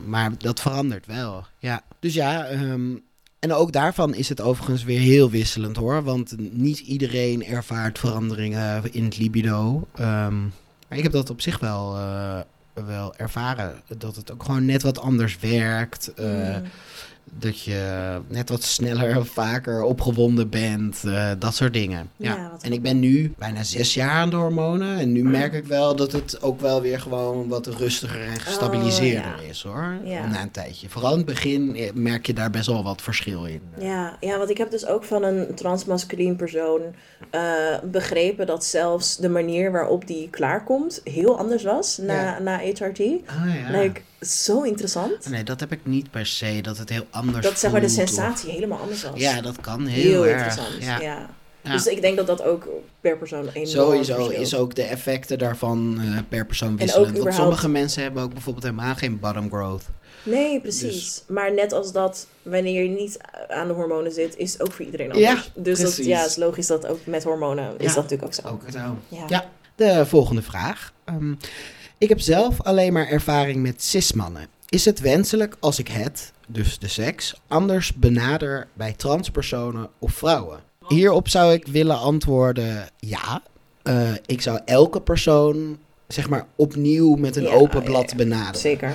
maar 0.06 0.32
dat 0.38 0.60
verandert 0.60 1.06
wel. 1.06 1.44
Ja. 1.58 1.82
Dus 2.00 2.14
ja, 2.14 2.44
ehm, 2.44 2.96
en 3.38 3.52
ook 3.52 3.72
daarvan 3.72 4.14
is 4.14 4.28
het 4.28 4.40
overigens 4.40 4.84
weer 4.84 5.00
heel 5.00 5.30
wisselend 5.30 5.76
hoor. 5.76 6.02
Want 6.02 6.36
niet 6.52 6.78
iedereen 6.78 7.44
ervaart 7.44 7.98
veranderingen 7.98 8.92
in 8.92 9.04
het 9.04 9.18
libido. 9.18 9.88
Ehm, 9.94 10.40
maar 10.88 10.98
ik 10.98 11.02
heb 11.02 11.12
dat 11.12 11.30
op 11.30 11.40
zich 11.40 11.58
wel, 11.58 11.96
wel 12.86 13.14
ervaren. 13.16 13.74
Dat 13.98 14.16
het 14.16 14.32
ook 14.32 14.42
gewoon 14.44 14.64
net 14.64 14.82
wat 14.82 14.98
anders 14.98 15.38
werkt. 15.38 16.14
eh, 16.14 16.26
Mm. 16.56 16.62
Dat 17.38 17.60
je 17.62 18.18
net 18.28 18.48
wat 18.48 18.62
sneller 18.62 19.18
of 19.18 19.28
vaker 19.28 19.82
opgewonden 19.82 20.48
bent. 20.48 21.04
eh, 21.04 21.30
dat 21.38 21.54
soort 21.54 21.72
dingen. 21.72 22.10
Ja. 22.16 22.50
En 22.60 22.72
ik 22.72 22.82
ben 22.82 23.00
nu 23.00 23.34
bijna 23.38 23.62
zes 23.62 23.94
jaar 23.94 24.10
aan 24.10 24.30
de 24.30 24.36
hormonen. 24.36 24.98
En 24.98 25.12
nu 25.12 25.22
merk 25.24 25.52
ik 25.52 25.64
wel 25.64 25.96
dat 25.96 26.12
het 26.12 26.42
ook 26.42 26.60
wel 26.60 26.80
weer 26.80 27.00
gewoon 27.00 27.48
wat 27.48 27.66
rustiger 27.66 28.20
en 28.22 28.40
gestabiliseerder 28.40 29.34
Oh, 29.36 29.42
ja. 29.42 29.48
is 29.48 29.62
hoor. 29.62 29.94
Ja. 30.04 30.26
Na 30.26 30.42
een 30.42 30.50
tijdje. 30.50 30.88
Vooral 30.88 31.10
in 31.10 31.16
het 31.16 31.26
begin 31.26 31.76
eh, 31.76 31.92
merk 31.94 32.26
je 32.26 32.32
daar 32.32 32.50
best 32.50 32.66
wel 32.66 32.82
wat 32.84 33.02
verschil 33.02 33.44
in. 33.44 33.60
Ja, 33.78 34.16
ja, 34.20 34.38
want 34.38 34.50
ik 34.50 34.58
heb 34.58 34.70
dus 34.70 34.86
ook 34.86 35.04
van 35.04 35.22
een 35.22 35.54
transmasculien 35.54 36.36
persoon 36.36 36.80
eh, 37.30 37.42
begrepen 37.84 38.46
dat 38.46 38.64
zelfs 38.64 39.16
de 39.16 39.28
manier 39.28 39.72
waarop 39.72 40.06
die 40.06 40.28
klaarkomt 40.30 41.00
heel 41.04 41.38
anders 41.38 41.62
was 41.62 41.98
na, 41.98 42.38
na 42.38 42.58
HRT. 42.58 43.00
Ah 43.26 43.54
ja. 43.54 43.80
Like, 43.80 44.00
zo 44.20 44.62
interessant. 44.62 45.28
Nee, 45.28 45.42
dat 45.44 45.60
heb 45.60 45.72
ik 45.72 45.80
niet 45.82 46.10
per 46.10 46.26
se. 46.26 46.58
Dat 46.62 46.78
het 46.78 46.88
heel 46.88 47.06
anders 47.10 47.46
Dat 47.46 47.58
zeg 47.58 47.70
maar 47.72 47.80
de 47.80 47.86
of- 47.86 47.92
sensatie 47.92 48.50
helemaal 48.50 48.78
anders 48.78 49.02
was. 49.02 49.20
Ja, 49.20 49.40
dat 49.40 49.60
kan 49.60 49.86
heel, 49.86 50.02
heel, 50.02 50.26
erg. 50.26 50.44
interessant. 50.46 50.84
Ja. 50.84 51.00
Ja. 51.00 51.30
Ja. 51.62 51.72
Dus 51.72 51.86
ik 51.86 52.00
denk 52.00 52.16
dat 52.16 52.26
dat 52.26 52.42
ook 52.42 52.68
per 53.00 53.18
persoon 53.18 53.48
enorm 53.48 53.66
Sowieso 53.66 54.28
is 54.28 54.54
ook 54.54 54.74
de 54.74 54.82
effecten 54.82 55.38
daarvan 55.38 55.98
eh, 56.00 56.18
per 56.28 56.46
persoon 56.46 56.72
ook 56.72 56.78
wisselend. 56.78 57.06
Want 57.06 57.16
überhaupt- 57.18 57.42
sommige 57.42 57.68
mensen 57.68 58.02
hebben 58.02 58.22
ook 58.22 58.32
bijvoorbeeld 58.32 58.64
helemaal 58.64 58.94
geen 58.94 59.18
bottom 59.20 59.48
growth. 59.50 59.82
Nee, 60.22 60.60
precies. 60.60 60.80
Dus- 60.94 61.22
Maar 61.28 61.54
net 61.54 61.72
als 61.72 61.92
dat, 61.92 62.26
wanneer 62.42 62.82
je 62.82 62.88
niet 62.88 63.18
aan 63.48 63.66
de 63.68 63.72
hormonen 63.74 64.12
zit, 64.12 64.36
is 64.36 64.52
het 64.52 64.62
ook 64.62 64.72
voor 64.72 64.84
iedereen 64.84 65.12
anders. 65.12 65.32
Ja, 65.32 65.42
dus 65.62 65.78
dat, 65.78 65.86
precies. 65.86 66.06
ja, 66.06 66.18
het 66.20 66.30
is 66.30 66.36
logisch 66.36 66.66
dat 66.66 66.86
ook 66.86 66.98
met 67.06 67.24
hormonen 67.24 67.64
is 67.64 67.70
Ja, 67.86 67.86
dat 67.86 67.94
natuurlijk 68.10 68.22
ook 68.24 68.34
zo. 68.34 68.48
Ook 68.48 68.62
zo. 68.72 68.96
Ja. 69.08 69.24
Ja, 69.28 69.44
de 69.74 70.06
volgende 70.06 70.42
vraag. 70.42 70.92
Ehm, 71.04 71.34
ik 72.01 72.09
heb 72.09 72.20
zelf 72.20 72.62
alleen 72.62 72.92
maar 72.92 73.09
ervaring 73.09 73.62
met 73.62 73.82
cismannen. 73.82 74.46
Is 74.68 74.84
het 74.84 75.01
wenselijk 75.01 75.57
als 75.61 75.78
ik 75.78 75.88
het, 75.88 76.32
dus 76.48 76.78
de 76.78 76.88
seks, 76.88 77.40
anders 77.48 77.94
benader 77.94 78.68
bij 78.74 78.92
transpersonen 78.92 79.88
of 79.98 80.12
vrouwen? 80.12 80.61
Hierop 80.88 81.28
zou 81.28 81.53
ik 81.53 81.66
willen 81.66 81.98
antwoorden 81.98 82.88
ja. 82.96 83.42
Eh, 83.82 84.12
ik 84.26 84.40
zou 84.40 84.61
elke 84.64 85.01
persoon, 85.01 85.78
zeg 86.09 86.28
maar, 86.28 86.46
opnieuw 86.57 87.14
met 87.14 87.36
een 87.36 87.42
Ja, 87.42 87.51
open 87.51 87.82
blad 87.82 88.11
ja. 88.11 88.16
benaderen. 88.16 88.61
Zeker. 88.61 88.94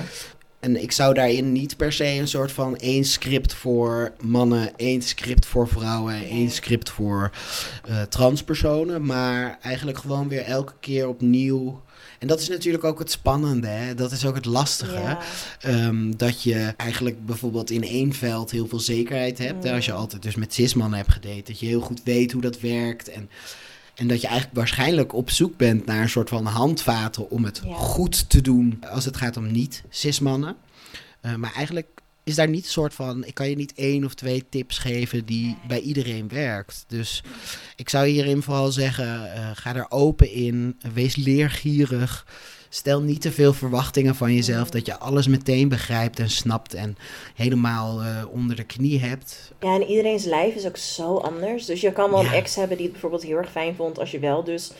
En 0.60 0.82
ik 0.82 0.92
zou 0.92 1.14
daarin 1.14 1.52
niet 1.52 1.76
per 1.76 1.92
se 1.92 2.04
een 2.04 2.28
soort 2.28 2.52
van 2.52 2.76
één 2.76 3.04
script 3.04 3.54
voor 3.54 4.12
mannen, 4.20 4.76
één 4.76 5.02
script 5.02 5.46
voor 5.46 5.68
vrouwen, 5.68 6.24
één 6.24 6.50
script 6.50 6.90
voor 6.90 7.30
eh, 7.84 8.02
transpersonen. 8.02 9.04
Maar 9.04 9.58
eigenlijk 9.62 9.98
gewoon 9.98 10.28
weer 10.28 10.42
elke 10.42 10.72
keer 10.80 11.08
opnieuw. 11.08 11.80
En 12.18 12.26
dat 12.26 12.40
is 12.40 12.48
natuurlijk 12.48 12.84
ook 12.84 12.98
het 12.98 13.10
spannende, 13.10 13.66
hè? 13.66 13.94
dat 13.94 14.12
is 14.12 14.24
ook 14.26 14.34
het 14.34 14.44
lastige. 14.44 14.94
Ja. 15.00 15.18
Ehm, 15.60 16.12
dat 16.16 16.42
je 16.42 16.74
eigenlijk 16.76 17.26
bijvoorbeeld 17.26 17.70
in 17.70 17.82
één 17.82 18.12
veld 18.12 18.50
heel 18.50 18.66
veel 18.66 18.80
zekerheid 18.80 19.38
hebt. 19.38 19.62
hè, 19.64 19.68
Mm. 19.70 19.74
Als 19.76 19.84
je 19.84 19.92
altijd 19.92 20.22
dus 20.22 20.34
met 20.34 20.54
cismannen 20.54 20.98
hebt 20.98 21.12
gedate. 21.12 21.42
Dat 21.44 21.60
je 21.60 21.66
heel 21.66 21.80
goed 21.80 22.00
weet 22.04 22.32
hoe 22.32 22.42
dat 22.42 22.60
werkt. 22.60 23.08
En, 23.08 23.30
en 23.94 24.06
dat 24.08 24.20
je 24.20 24.26
eigenlijk 24.26 24.56
waarschijnlijk 24.56 25.12
op 25.12 25.30
zoek 25.30 25.56
bent 25.56 25.86
naar 25.86 26.02
een 26.02 26.08
soort 26.08 26.28
van 26.28 26.46
handvaten 26.46 27.30
om 27.30 27.44
het 27.44 27.60
Ja. 27.64 27.74
goed 27.74 28.28
te 28.30 28.40
doen. 28.40 28.82
Als 28.90 29.04
het 29.04 29.16
gaat 29.16 29.36
om 29.36 29.52
niet-cismannen. 29.52 30.56
Eh, 31.20 31.34
maar 31.34 31.52
eigenlijk 31.54 31.86
is 32.26 32.34
daar 32.34 32.48
niet 32.48 32.64
een 32.64 32.70
soort 32.70 32.94
van... 32.94 33.24
Ik 33.24 33.34
kan 33.34 33.48
je 33.48 33.56
niet 33.56 33.72
één 33.74 34.04
of 34.04 34.14
twee 34.14 34.44
tips 34.48 34.78
geven 34.78 35.24
die 35.24 35.56
bij 35.68 35.80
iedereen 35.80 36.28
werkt. 36.28 36.84
Dus 36.88 37.22
ik 37.76 37.88
zou 37.88 38.06
hierin 38.06 38.42
vooral 38.42 38.70
zeggen, 38.70 39.32
eh, 39.34 39.50
ga 39.54 39.74
er 39.74 39.86
open 39.88 40.30
in. 40.32 40.76
Wees 40.94 41.16
leergierig. 41.16 42.26
Stel 42.68 43.00
niet 43.00 43.20
te 43.20 43.32
veel 43.32 43.52
verwachtingen 43.52 44.14
van 44.14 44.34
jezelf. 44.34 44.70
Dat 44.70 44.86
je 44.86 44.98
alles 44.98 45.26
meteen 45.26 45.68
begrijpt 45.68 46.18
en 46.18 46.30
snapt 46.30 46.74
en 46.74 46.96
helemaal 47.34 48.00
eh, 48.02 48.24
onder 48.30 48.56
de 48.56 48.64
knie 48.64 49.00
hebt. 49.00 49.52
Ja, 49.60 49.74
en 49.74 49.82
iedereen's 49.86 50.24
lijf 50.24 50.54
is 50.54 50.66
ook 50.66 50.76
zo 50.76 51.16
anders. 51.16 51.64
Dus 51.66 51.80
je 51.80 51.92
kan 51.92 52.10
wel 52.10 52.22
Ja. 52.22 52.28
een 52.28 52.34
ex 52.34 52.54
hebben 52.54 52.76
die 52.76 52.84
het 52.84 52.92
bijvoorbeeld 52.92 53.22
heel 53.22 53.36
erg 53.36 53.50
fijn 53.50 53.74
vond 53.74 53.98
als 53.98 54.10
je 54.10 54.18
wel 54.18 54.44
dus 54.44 54.70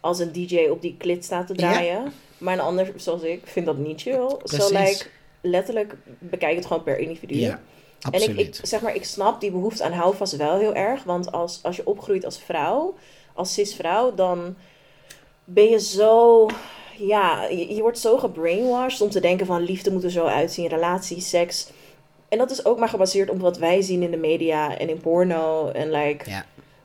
als 0.00 0.18
een 0.18 0.32
DJ 0.32 0.56
op 0.70 0.82
die 0.82 0.94
klit 0.98 1.24
staat 1.24 1.46
te 1.46 1.54
draaien. 1.54 2.12
Maar 2.38 2.54
een 2.54 2.60
ander, 2.60 2.92
zoals 2.96 3.22
ik, 3.22 3.40
vindt 3.44 3.68
dat 3.68 3.78
niet 3.78 4.00
chill. 4.00 4.14
Zo 4.28 4.36
Precies. 4.36 4.70
like, 4.70 5.06
letterlijk 5.44 5.94
bekijk 6.18 6.56
het 6.56 6.66
gewoon 6.66 6.82
per 6.82 6.98
individu. 6.98 7.34
Ja, 7.34 7.60
En 8.00 8.12
absoluut. 8.12 8.38
ik, 8.38 8.46
ik, 8.46 8.66
zeg 8.66 8.80
maar, 8.80 8.94
ik 8.94 9.04
snap 9.04 9.40
die 9.40 9.50
behoefte 9.50 9.84
aan 9.84 9.92
houvast 9.92 10.36
wel 10.36 10.58
heel 10.58 10.74
erg. 10.74 11.04
Want 11.04 11.32
als, 11.32 11.60
als 11.62 11.76
je 11.76 11.86
opgroeit 11.86 12.24
als 12.24 12.38
vrouw, 12.38 12.94
als 13.34 13.52
cis-vrouw, 13.54 14.14
dan 14.14 14.56
ben 15.44 15.68
je 15.68 15.80
zo... 15.80 16.46
Ja, 16.98 17.44
je, 17.44 17.74
je 17.74 17.80
wordt 17.80 17.98
zo 17.98 18.18
gebrainwashed 18.18 19.00
om 19.00 19.10
te 19.10 19.20
denken 19.20 19.46
van 19.46 19.62
liefde 19.62 19.92
moet 19.92 20.04
er 20.04 20.10
zo 20.10 20.26
uitzien, 20.26 20.66
relatie, 20.66 21.20
seks. 21.20 21.70
En 22.28 22.38
dat 22.38 22.50
is 22.50 22.64
ook 22.64 22.78
maar 22.78 22.88
gebaseerd 22.88 23.30
op 23.30 23.40
wat 23.40 23.58
wij 23.58 23.82
zien 23.82 24.02
in 24.02 24.10
de 24.10 24.16
media 24.16 24.78
en 24.78 24.88
in 24.88 25.00
porno. 25.00 25.68
En 25.68 25.90
like, 25.90 26.30
Ja. 26.30 26.44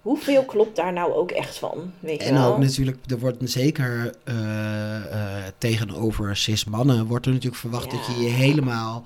Hoeveel 0.10 0.44
klopt 0.44 0.76
daar 0.76 0.94
nou 0.94 1.14
ook 1.14 1.32
echt 1.32 1.58
van? 1.58 1.92
Weet 2.00 2.22
je 2.22 2.28
En 2.28 2.34
wel? 2.34 2.52
ook 2.54 2.58
natuurlijk, 2.58 2.98
er 3.08 3.20
wordt 3.20 3.38
zeker 3.50 4.14
eh, 4.24 4.96
eh, 4.96 5.44
tegenover 5.58 6.36
cis-mannen, 6.38 7.06
wordt 7.06 7.26
er 7.26 7.32
natuurlijk 7.32 7.62
verwacht 7.62 7.92
Ja. 7.92 7.98
dat 7.98 8.06
je 8.06 8.22
je 8.24 8.30
helemaal 8.30 9.04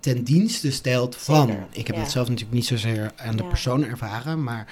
ten 0.00 0.24
dienste 0.24 0.72
stelt 0.72 1.16
van. 1.16 1.46
Zeker, 1.46 1.66
Ik 1.72 1.86
heb 1.86 1.96
ja. 1.96 2.02
dat 2.02 2.10
zelf 2.10 2.28
natuurlijk 2.28 2.54
niet 2.54 2.66
zozeer 2.66 3.12
aan 3.16 3.36
de 3.36 3.44
persoon 3.44 3.84
ervaren, 3.84 4.42
maar 4.42 4.66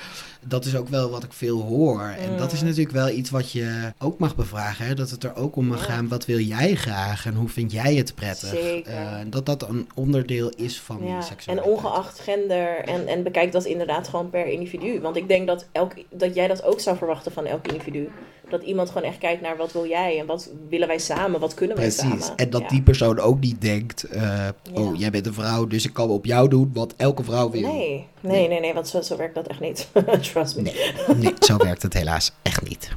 dat 0.47 0.65
is 0.65 0.77
ook 0.77 0.89
wel 0.89 1.11
wat 1.11 1.23
ik 1.25 1.33
veel 1.33 1.61
hoor. 1.61 2.01
En 2.01 2.37
dat 2.37 2.53
is 2.53 2.61
Mm. 2.61 2.67
natuurlijk 2.67 2.95
wel 2.95 3.09
iets 3.09 3.31
wat 3.31 3.53
je 3.53 3.93
ook 3.99 4.19
mag 4.19 4.37
bevragen. 4.37 4.87
Hè? 4.87 4.95
Dat 4.95 5.11
het 5.11 5.25
er 5.25 5.37
ook 5.37 5.57
om 5.57 5.67
mag 5.67 5.85
gaan, 5.85 6.09
wat 6.09 6.25
wil 6.27 6.39
jij 6.39 6.75
graag 6.75 7.27
en 7.27 7.35
hoe 7.35 7.49
vind 7.49 7.73
jij 7.73 7.95
het 7.95 8.15
prettig? 8.15 8.49
Zeker. 8.49 8.93
Eh, 8.93 9.19
dat 9.27 9.47
dat 9.47 9.69
een 9.69 9.89
onderdeel 9.95 10.49
is 10.57 10.81
van 10.81 10.99
Ja, 11.07 11.17
en 11.17 11.23
seksualiteit. 11.23 11.75
ongeacht 11.77 12.21
gender. 12.21 12.77
En, 12.85 13.07
en 13.07 13.23
bekijk 13.23 13.53
dat 13.53 13.65
inderdaad 13.65 14.09
gewoon 14.09 14.31
per 14.31 14.47
individu. 14.47 15.01
Want 15.01 15.17
ik 15.17 15.29
denk 15.29 15.47
dat, 15.47 15.67
elk, 15.73 15.93
dat 16.11 16.35
jij 16.35 16.49
dat 16.49 16.65
ook 16.65 16.81
zou 16.81 16.97
verwachten 16.97 17.33
van 17.33 17.47
elk 17.47 17.67
individu. 17.67 18.09
Dat 18.49 18.63
iemand 18.63 18.91
gewoon 18.91 19.09
echt 19.09 19.19
kijkt 19.19 19.43
naar 19.43 19.57
wat 19.57 19.73
wil 19.73 19.87
jij 19.87 20.19
en 20.19 20.27
wat 20.27 20.51
willen 20.69 20.89
wij 20.89 20.99
samen, 20.99 21.41
wat 21.41 21.55
kunnen 21.55 21.77
wij 21.77 21.87
Precies. 21.87 22.25
samen. 22.25 22.37
En 22.37 22.51
dat 22.51 22.61
Ja. 22.61 22.69
die 22.69 22.83
persoon 22.83 23.19
ook 23.19 23.41
niet 23.41 23.61
denkt: 23.61 24.03
eh, 24.05 24.49
Oh, 24.75 24.97
jij 24.99 25.11
bent 25.11 25.27
een 25.27 25.35
vrouw, 25.35 25.67
dus 25.67 25.85
ik 25.87 25.93
kan 25.93 26.09
op 26.11 26.25
jou 26.25 26.49
doen 26.49 26.71
wat 26.75 26.95
elke 26.97 27.25
vrouw 27.25 27.51
wil. 27.51 27.61
Nee, 27.73 28.07
nee, 28.21 28.49
nee, 28.49 28.61
nee, 28.61 28.75
want 28.75 28.89
zo, 28.89 29.01
zo 29.01 29.17
werkt 29.17 29.35
dat 29.35 29.47
echt 29.47 29.61
niet. 29.61 29.89
Trust 30.33 30.57
me. 30.57 30.63
Nee, 30.63 30.93
nee, 31.17 31.35
zo 31.41 31.57
werkt 31.57 31.83
het 31.83 31.93
helaas 31.93 32.33
echt 32.43 32.69
niet. 32.69 32.91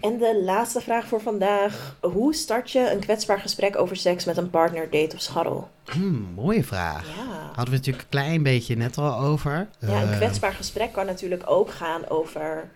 En 0.00 0.18
de 0.18 0.42
laatste 0.44 0.80
vraag 0.80 1.06
voor 1.06 1.20
vandaag. 1.20 1.96
Hoe 2.00 2.34
start 2.34 2.70
je 2.70 2.90
een 2.90 2.98
kwetsbaar 3.00 3.38
gesprek 3.38 3.76
over 3.78 3.96
seks 3.96 4.24
met 4.24 4.36
een 4.36 4.50
partner, 4.50 4.90
date 4.90 5.16
of 5.16 5.22
scharrel? 5.22 5.68
Hmm, 5.90 6.28
mooie 6.34 6.64
vraag. 6.64 7.06
Ja. 7.06 7.22
Hadden 7.46 7.54
we 7.54 7.60
het 7.60 7.70
natuurlijk 7.70 8.02
een 8.02 8.08
klein 8.08 8.42
beetje 8.42 8.76
net 8.76 8.98
al 8.98 9.18
over. 9.18 9.68
Ja, 9.78 10.02
een 10.02 10.08
Eh, 10.10 10.16
kwetsbaar 10.16 10.52
gesprek 10.52 10.92
kan 10.92 11.06
natuurlijk 11.06 11.42
ook 11.46 11.70
gaan 11.70 12.08
over... 12.08 12.68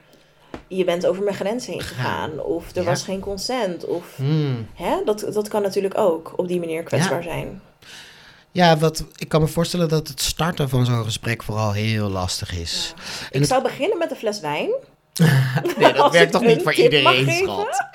Je 0.68 0.84
bent 0.84 1.06
over 1.06 1.22
mijn 1.22 1.36
grens 1.36 1.66
heen 1.66 1.80
gegaan. 1.82 2.40
Of 2.40 2.70
er 2.76 2.82
Ja. 2.82 2.88
was 2.88 3.02
geen 3.02 3.20
consent. 3.20 3.84
Of 3.84 4.16
hmm. 4.16 4.66
Hè? 4.74 4.96
Dat, 5.04 5.26
dat 5.32 5.48
kan 5.48 5.62
natuurlijk 5.62 5.98
ook 5.98 6.32
op 6.36 6.48
die 6.48 6.60
manier 6.60 6.82
kwetsbaar 6.82 7.22
zijn. 7.22 7.60
Ja, 8.56 8.76
wat, 8.78 9.04
ik 9.16 9.28
kan 9.28 9.40
me 9.40 9.46
voorstellen 9.46 9.88
dat 9.88 10.08
het 10.08 10.22
starten 10.22 10.68
van 10.68 10.84
zo'n 10.86 11.04
gesprek 11.04 11.42
vooral 11.42 11.72
heel 11.72 12.08
lastig 12.08 12.52
is. 12.58 12.94
Ik 13.30 13.38
het- 13.38 13.48
zou 13.48 13.62
beginnen 13.62 13.98
met 13.98 14.10
een 14.10 14.16
fles 14.16 14.40
wijn. 14.40 14.70
Nee, 15.78 15.92
dat 15.92 16.12
werkt 16.12 16.32
toch 16.32 16.42
niet 16.44 16.62
voor 16.62 16.74
iedereen, 16.74 17.28
schat. 17.44 17.86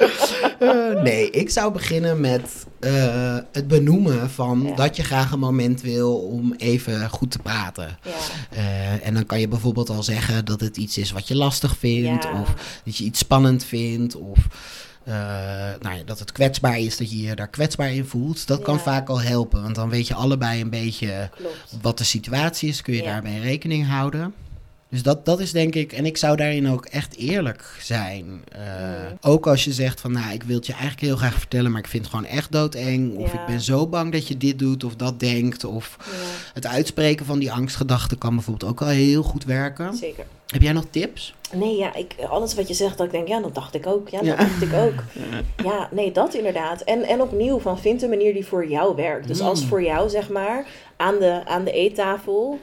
Eh, 0.59 1.01
nee, 1.03 1.29
ik 1.29 1.49
zou 1.49 1.71
beginnen 1.73 2.19
met 2.19 2.65
eh, 2.79 3.37
het 3.51 3.67
benoemen 3.67 4.29
van 4.29 4.63
Ja. 4.67 4.75
dat 4.75 4.95
je 4.95 5.03
graag 5.03 5.31
een 5.31 5.39
moment 5.39 5.81
wil 5.81 6.15
om 6.17 6.53
even 6.57 7.09
goed 7.09 7.31
te 7.31 7.39
praten. 7.39 7.97
Ja. 8.03 8.11
Eh, 8.49 9.07
en 9.07 9.13
dan 9.13 9.25
kan 9.25 9.39
je 9.39 9.47
bijvoorbeeld 9.47 9.89
al 9.89 10.03
zeggen 10.03 10.45
dat 10.45 10.59
het 10.61 10.77
iets 10.77 10.97
is 10.97 11.11
wat 11.11 11.27
je 11.27 11.35
lastig 11.35 11.75
vindt, 11.77 12.23
Ja. 12.23 12.41
of 12.41 12.53
dat 12.85 12.97
je 12.97 13.03
iets 13.03 13.19
spannend 13.19 13.63
vindt, 13.63 14.15
of 14.15 14.37
eh, 15.03 15.13
nou 15.79 15.95
ja, 15.97 16.03
dat 16.05 16.19
het 16.19 16.31
kwetsbaar 16.31 16.79
is, 16.79 16.97
dat 16.97 17.11
je 17.11 17.21
je 17.21 17.35
daar 17.35 17.47
kwetsbaar 17.47 17.93
in 17.93 18.05
voelt. 18.05 18.47
Dat 18.47 18.61
kan 18.61 18.79
vaak 18.79 19.09
al 19.09 19.21
helpen, 19.21 19.61
want 19.61 19.75
dan 19.75 19.89
weet 19.89 20.07
je 20.07 20.13
allebei 20.13 20.61
een 20.61 20.69
beetje 20.69 21.29
Klopt. 21.35 21.75
wat 21.81 21.97
de 21.97 22.03
situatie 22.03 22.69
is, 22.69 22.81
kun 22.81 22.93
je 22.93 23.03
daarbij 23.03 23.39
rekening 23.39 23.87
houden. 23.87 24.33
Dus 24.91 25.03
dat, 25.03 25.25
dat 25.25 25.39
is 25.39 25.51
denk 25.51 25.75
ik, 25.75 25.93
en 25.93 26.05
ik 26.05 26.17
zou 26.17 26.35
daarin 26.35 26.69
ook 26.69 26.85
echt 26.85 27.15
eerlijk 27.15 27.77
zijn. 27.81 28.43
Eh, 28.51 28.59
Mm. 29.11 29.17
Ook 29.21 29.47
als 29.47 29.63
je 29.63 29.73
zegt 29.73 30.01
van, 30.01 30.11
nou, 30.11 30.33
ik 30.33 30.43
wil 30.43 30.55
het 30.55 30.65
je 30.65 30.71
eigenlijk 30.71 31.01
heel 31.01 31.15
graag 31.15 31.33
vertellen, 31.39 31.71
maar 31.71 31.79
ik 31.81 31.87
vind 31.87 32.03
het 32.05 32.13
gewoon 32.15 32.29
echt 32.29 32.51
doodeng. 32.51 33.15
Of 33.17 33.33
Ja. 33.33 33.39
ik 33.39 33.45
ben 33.45 33.61
zo 33.61 33.87
bang 33.87 34.11
dat 34.11 34.27
je 34.27 34.37
dit 34.37 34.59
doet 34.59 34.83
of 34.83 34.95
dat 34.95 35.19
denkt. 35.19 35.63
Of 35.63 35.97
Ja, 35.99 36.51
het 36.53 36.67
uitspreken 36.67 37.25
van 37.25 37.39
die 37.39 37.51
angstgedachten 37.51 38.17
kan 38.17 38.35
bijvoorbeeld 38.35 38.71
ook 38.71 38.79
wel 38.79 38.89
heel 38.89 39.23
goed 39.23 39.43
werken. 39.45 39.95
zeker. 39.95 40.25
Heb 40.47 40.61
jij 40.61 40.71
nog 40.73 40.85
tips? 40.89 41.33
Nee, 41.53 41.77
ja, 41.77 41.95
ik, 41.95 42.15
alles 42.29 42.53
wat 42.55 42.67
je 42.67 42.73
zegt, 42.73 42.97
dat 42.97 43.05
ik 43.05 43.11
denk, 43.11 43.27
ja, 43.27 43.39
dat 43.41 43.55
dacht 43.55 43.75
ik 43.75 43.87
ook. 43.87 44.09
Ja, 44.09 44.17
dat 44.17 44.27
Ja. 44.27 44.35
dacht 44.35 44.61
ik 44.61 44.73
ook. 44.73 45.03
Ja, 45.69 45.89
nee, 45.91 46.11
dat 46.11 46.33
inderdaad. 46.33 46.81
En, 46.81 47.03
en 47.03 47.21
opnieuw, 47.21 47.59
van 47.59 47.79
vind 47.79 48.01
een 48.01 48.09
manier 48.09 48.33
die 48.33 48.45
voor 48.45 48.67
jou 48.69 48.95
werkt. 48.95 49.27
Dus 49.27 49.41
als 49.41 49.61
Mm. 49.61 49.67
voor 49.67 49.83
jou, 49.83 50.09
zeg 50.09 50.29
maar, 50.29 50.65
aan 50.97 51.19
de, 51.19 51.41
aan 51.45 51.63
de 51.63 51.71
eettafel, 51.71 52.59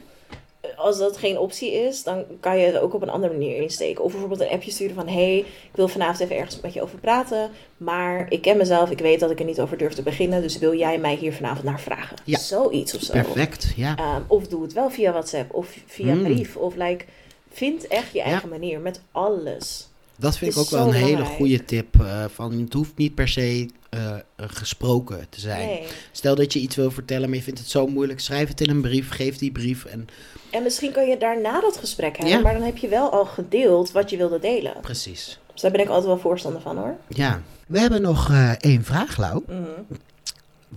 als 0.75 0.97
dat 0.97 1.17
geen 1.17 1.37
optie 1.37 1.71
is, 1.73 2.03
dan 2.03 2.23
kan 2.39 2.57
je 2.57 2.65
het 2.65 2.77
ook 2.77 2.93
op 2.93 3.01
een 3.01 3.09
andere 3.09 3.33
manier 3.33 3.61
insteken. 3.61 4.03
Of 4.03 4.11
bijvoorbeeld 4.11 4.41
een 4.41 4.49
appje 4.49 4.71
sturen 4.71 4.95
van, 4.95 5.07
hey, 5.07 5.37
ik 5.39 5.75
wil 5.75 5.87
vanavond 5.87 6.19
even 6.19 6.35
ergens 6.35 6.61
met 6.61 6.73
je 6.73 6.81
over 6.81 6.99
praten, 6.99 7.49
maar 7.77 8.25
ik 8.29 8.41
ken 8.41 8.57
mezelf, 8.57 8.91
ik 8.91 8.99
weet 8.99 9.19
dat 9.19 9.31
ik 9.31 9.39
er 9.39 9.45
niet 9.45 9.59
over 9.59 9.77
durf 9.77 9.93
te 9.93 10.01
beginnen, 10.03 10.41
dus 10.41 10.57
wil 10.57 10.75
jij 10.77 10.97
mij 10.99 11.15
hier 11.15 11.33
vanavond 11.33 11.63
naar 11.63 11.79
vragen? 11.79 12.17
Ja. 12.23 12.39
Zoiets 12.39 12.95
of 12.95 13.01
zo. 13.01 13.11
Perfect, 13.13 13.73
ja. 13.75 13.95
Ehm, 13.97 14.21
of 14.27 14.47
doe 14.47 14.61
het 14.63 14.73
wel 14.73 14.89
via 14.89 15.11
WhatsApp 15.11 15.53
of 15.53 15.77
via 15.85 16.13
Mm. 16.13 16.23
brief. 16.23 16.55
Of 16.55 16.75
like, 16.75 17.05
vind 17.51 17.87
echt 17.87 18.11
je 18.11 18.17
Ja. 18.17 18.23
eigen 18.25 18.49
manier 18.49 18.79
met 18.79 19.01
alles. 19.11 19.87
Dat 20.17 20.37
vind 20.37 20.51
ik 20.51 20.57
ook 20.57 20.69
wel 20.69 20.87
een 20.87 20.93
hele 20.93 21.25
goede 21.25 21.65
tip. 21.65 21.99
eh, 22.01 22.25
van, 22.33 22.51
het 22.59 22.73
hoeft 22.73 22.97
niet 22.97 23.15
per 23.15 23.27
se 23.27 23.69
eh, 23.89 24.15
gesproken 24.37 25.25
te 25.29 25.39
zijn. 25.39 25.67
Nee. 25.67 25.83
Stel 26.11 26.35
dat 26.35 26.53
je 26.53 26.59
iets 26.59 26.75
wil 26.75 26.91
vertellen, 26.91 27.27
maar 27.29 27.37
je 27.37 27.43
vindt 27.43 27.59
het 27.59 27.69
zo 27.69 27.87
moeilijk. 27.87 28.19
Schrijf 28.19 28.47
het 28.47 28.61
in 28.61 28.69
een 28.69 28.81
brief, 28.81 29.09
geef 29.09 29.37
die 29.37 29.51
brief. 29.51 29.85
En 29.85 30.07
En 30.51 30.63
misschien 30.63 30.91
kan 30.91 31.07
je 31.07 31.17
daarna 31.17 31.59
dat 31.61 31.77
gesprek 31.77 32.17
hebben, 32.17 32.35
Ja. 32.35 32.41
maar 32.41 32.53
dan 32.53 32.61
heb 32.63 32.77
je 32.77 32.87
wel 32.87 33.09
al 33.11 33.25
gedeeld 33.25 33.91
wat 33.91 34.09
je 34.09 34.17
wilde 34.17 34.39
delen. 34.39 34.73
precies. 34.81 35.39
Dus 35.53 35.61
daar 35.61 35.71
ben 35.71 35.81
ik 35.81 35.87
altijd 35.87 36.05
wel 36.07 36.17
voorstander 36.19 36.61
van 36.61 36.77
hoor. 36.77 36.95
Ja. 37.07 37.41
We 37.67 37.79
hebben 37.79 38.01
nog 38.01 38.29
eh, 38.29 38.51
één 38.51 38.83
vraag, 38.83 39.17
Lau. 39.17 39.43
Mhm. 39.47 39.59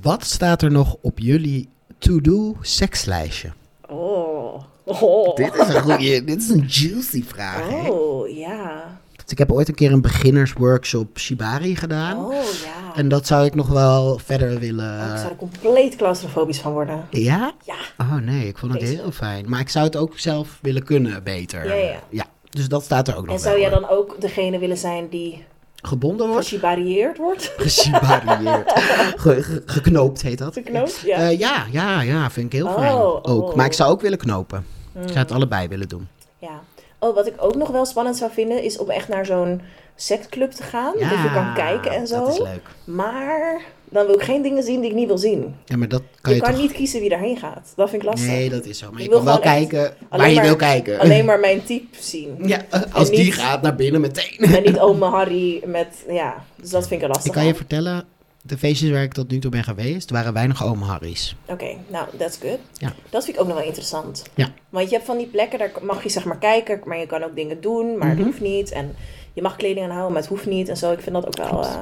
Wat 0.01 0.25
staat 0.25 0.63
er 0.63 0.71
nog 0.71 0.97
op 1.01 1.19
jullie 1.19 1.69
to-do 1.99 2.57
sekslijstje? 2.61 3.53
Oh. 3.89 4.63
Oh. 4.85 5.37
Dit 5.43 5.55
is 5.55 5.69
een 5.75 5.83
goede, 5.83 6.25
dit 6.25 6.41
is 6.43 6.49
een 6.49 6.65
juicy 6.69 7.25
vraag. 7.25 7.69
hè? 7.69 7.89
Oh, 7.91 8.29
ja. 8.37 9.01
Dus 9.17 9.25
ik 9.33 9.39
heb 9.39 9.53
ooit 9.53 9.69
een 9.69 9.75
keer 9.75 9.93
een 9.93 10.01
beginnersworkshop 10.01 11.19
Shibari 11.19 11.77
gedaan. 11.77 12.25
Oh, 12.25 12.33
ja. 12.65 12.82
En 12.95 13.09
dat 13.09 13.27
zou 13.27 13.45
ik 13.45 13.55
nog 13.55 13.69
wel 13.69 14.19
verder 14.25 14.59
willen. 14.59 15.01
Oh, 15.01 15.11
ik 15.13 15.17
zou 15.19 15.31
er 15.31 15.37
compleet 15.37 15.97
claustrofobisch 15.97 16.59
van 16.61 16.73
worden. 16.73 17.07
Ja? 17.11 17.53
Ja. 17.65 17.75
Oh 17.99 18.15
nee, 18.15 18.47
ik 18.49 18.59
vond 18.59 18.73
het 18.73 18.81
Deze. 18.81 18.95
heel 18.95 19.11
fijn. 19.13 19.49
Maar 19.49 19.61
ik 19.61 19.69
zou 19.69 19.85
het 19.85 19.97
ook 19.97 20.19
zelf 20.19 20.59
willen 20.63 20.83
kunnen 20.85 21.23
beter. 21.25 21.79
Ja, 21.79 21.99
ja. 22.09 22.25
dus 22.51 22.69
dat 22.69 22.85
staat 22.85 23.09
er 23.09 23.17
ook 23.17 23.27
nog 23.27 23.35
En 23.35 23.41
zou 23.41 23.61
jij 23.61 23.71
dan 23.71 23.89
ook 23.89 24.21
degene 24.21 24.59
willen 24.59 24.77
zijn 24.79 25.09
die 25.09 25.45
Gebonden 25.85 26.29
wordt? 26.29 26.47
gechibarieerd 26.47 27.17
wordt? 27.19 27.53
Geshibarieerd. 27.57 28.73
Ge- 29.17 29.43
ge- 29.43 29.63
geknoopt 29.67 30.23
heet 30.23 30.39
dat. 30.39 30.53
Geknoopt? 30.53 31.03
Ja. 31.07 31.21
Ja. 31.21 31.29
ja, 31.29 31.67
ja, 31.71 32.01
ja, 32.03 32.31
vind 32.31 32.47
ik 32.47 32.53
heel 32.53 32.67
Oh, 32.69 32.75
fijn. 32.79 32.93
Ook. 32.93 33.27
oh. 33.29 33.55
Maar 33.55 33.67
ik 33.67 33.73
zou 33.73 33.91
ook 33.91 34.01
willen 34.01 34.19
knopen. 34.19 34.67
Mm. 34.93 35.03
Ik 35.03 35.09
zou 35.09 35.19
het 35.19 35.33
allebei 35.33 35.69
willen 35.69 35.89
doen. 35.89 36.09
Ja. 36.39 36.61
Oh, 37.03 37.15
wat 37.15 37.27
ik 37.27 37.35
ook 37.37 37.55
nog 37.55 37.69
wel 37.71 37.85
spannend 37.85 38.17
zou 38.17 38.31
vinden, 38.33 38.63
is 38.63 38.79
om 38.79 38.91
echt 38.91 39.09
naar 39.09 39.27
zo'n 39.27 39.61
sectclub 39.97 40.51
te 40.51 40.63
gaan. 40.63 40.95
Ja, 40.99 41.09
dat 41.09 41.19
je 41.19 41.31
kan 41.35 41.55
kijken 41.55 41.91
en 41.91 42.07
zo. 42.07 42.19
Dat 42.25 42.29
is 42.33 42.39
leuk. 42.39 42.69
Maar 42.85 43.61
dan 43.85 44.07
wil 44.07 44.15
ik 44.15 44.23
geen 44.23 44.43
dingen 44.43 44.63
zien 44.63 44.81
die 44.81 44.91
ik 44.91 44.97
niet 44.97 45.07
wil 45.07 45.19
zien. 45.19 45.55
Ja, 45.65 45.77
maar 45.77 45.89
dat 45.89 46.03
kan 46.21 46.33
je 46.33 46.39
je, 46.39 46.45
kan 46.45 46.53
toch... 46.53 46.63
niet 46.63 46.73
kiezen 46.73 47.01
wie 47.01 47.09
daarheen 47.09 47.37
gaat. 47.37 47.73
Dat 47.77 47.91
vind 47.91 48.03
ik 48.03 48.09
lastig. 48.09 48.31
Nee, 48.31 48.51
dat 48.51 48.65
is 48.65 48.79
zo. 48.79 48.87
Maar 48.91 48.99
Ik 49.01 49.05
je 49.05 49.09
wil 49.09 49.19
kan 49.19 49.27
wel 49.27 49.39
kijken 49.39 49.95
waar 50.11 50.29
je 50.29 50.35
maar- 50.35 50.45
wil 50.45 50.57
kijken. 50.57 50.99
Alleen 50.99 51.25
maar 51.25 51.41
mijn 51.41 51.65
type 51.65 51.97
zien. 52.01 52.37
Ja, 52.53 52.61
als 52.93 53.11
die 53.11 53.33
gaat 53.33 53.63
naar 53.63 53.75
binnen 53.77 54.01
meteen. 54.01 54.39
En 54.39 54.63
niet 54.63 54.79
ome 54.79 55.07
Harry 55.07 55.63
met, 55.67 56.05
ja, 56.09 56.45
dus 56.57 56.71
dat 56.71 56.89
vind 56.89 57.03
ik 57.03 57.09
lastig. 57.09 57.27
Ik 57.27 57.33
kan 57.33 57.47
je 57.47 57.55
vertellen, 57.55 58.05
de 58.43 58.59
feestjes 58.59 58.91
waar 58.91 59.03
ik 59.03 59.13
tot 59.13 59.31
nu 59.31 59.39
toe 59.39 59.51
ben 59.51 59.65
geweest, 59.65 60.11
waren 60.11 60.33
weinig 60.33 60.65
oom 60.65 60.83
Harry's. 60.83 61.37
Oké, 61.47 61.77
nou, 61.89 62.07
that's 62.19 62.39
good. 62.41 62.59
Ja. 62.73 62.93
Dat 63.11 63.25
vind 63.25 63.37
ik 63.37 63.43
ook 63.43 63.49
nog 63.49 63.57
wel 63.57 63.67
interessant. 63.67 64.23
Ja. 64.35 64.53
Want 64.69 64.89
je 64.89 64.95
hebt 64.95 65.07
van 65.07 65.19
die 65.19 65.27
plekken, 65.27 65.59
daar 65.59 65.71
mag 65.83 66.03
je 66.03 66.09
zeg 66.09 66.25
maar 66.25 66.39
kijken, 66.39 66.81
maar 66.85 66.99
je 66.99 67.07
kan 67.07 67.23
ook 67.23 67.35
dingen 67.37 67.61
doen, 67.61 67.99
maar 67.99 68.09
Mhm. 68.09 68.17
het 68.17 68.27
hoeft 68.27 68.41
niet. 68.41 68.71
En 68.71 68.95
je 69.33 69.43
mag 69.43 69.57
kleding 69.57 69.85
aanhouden, 69.87 70.13
maar 70.13 70.21
het 70.21 70.31
hoeft 70.31 70.47
niet 70.47 70.69
en 70.69 70.77
zo. 70.77 70.93
Ik 70.93 71.01
vind 71.01 71.15
dat 71.15 71.27
ook 71.27 71.37
wel 71.37 71.63
eh, 71.65 71.77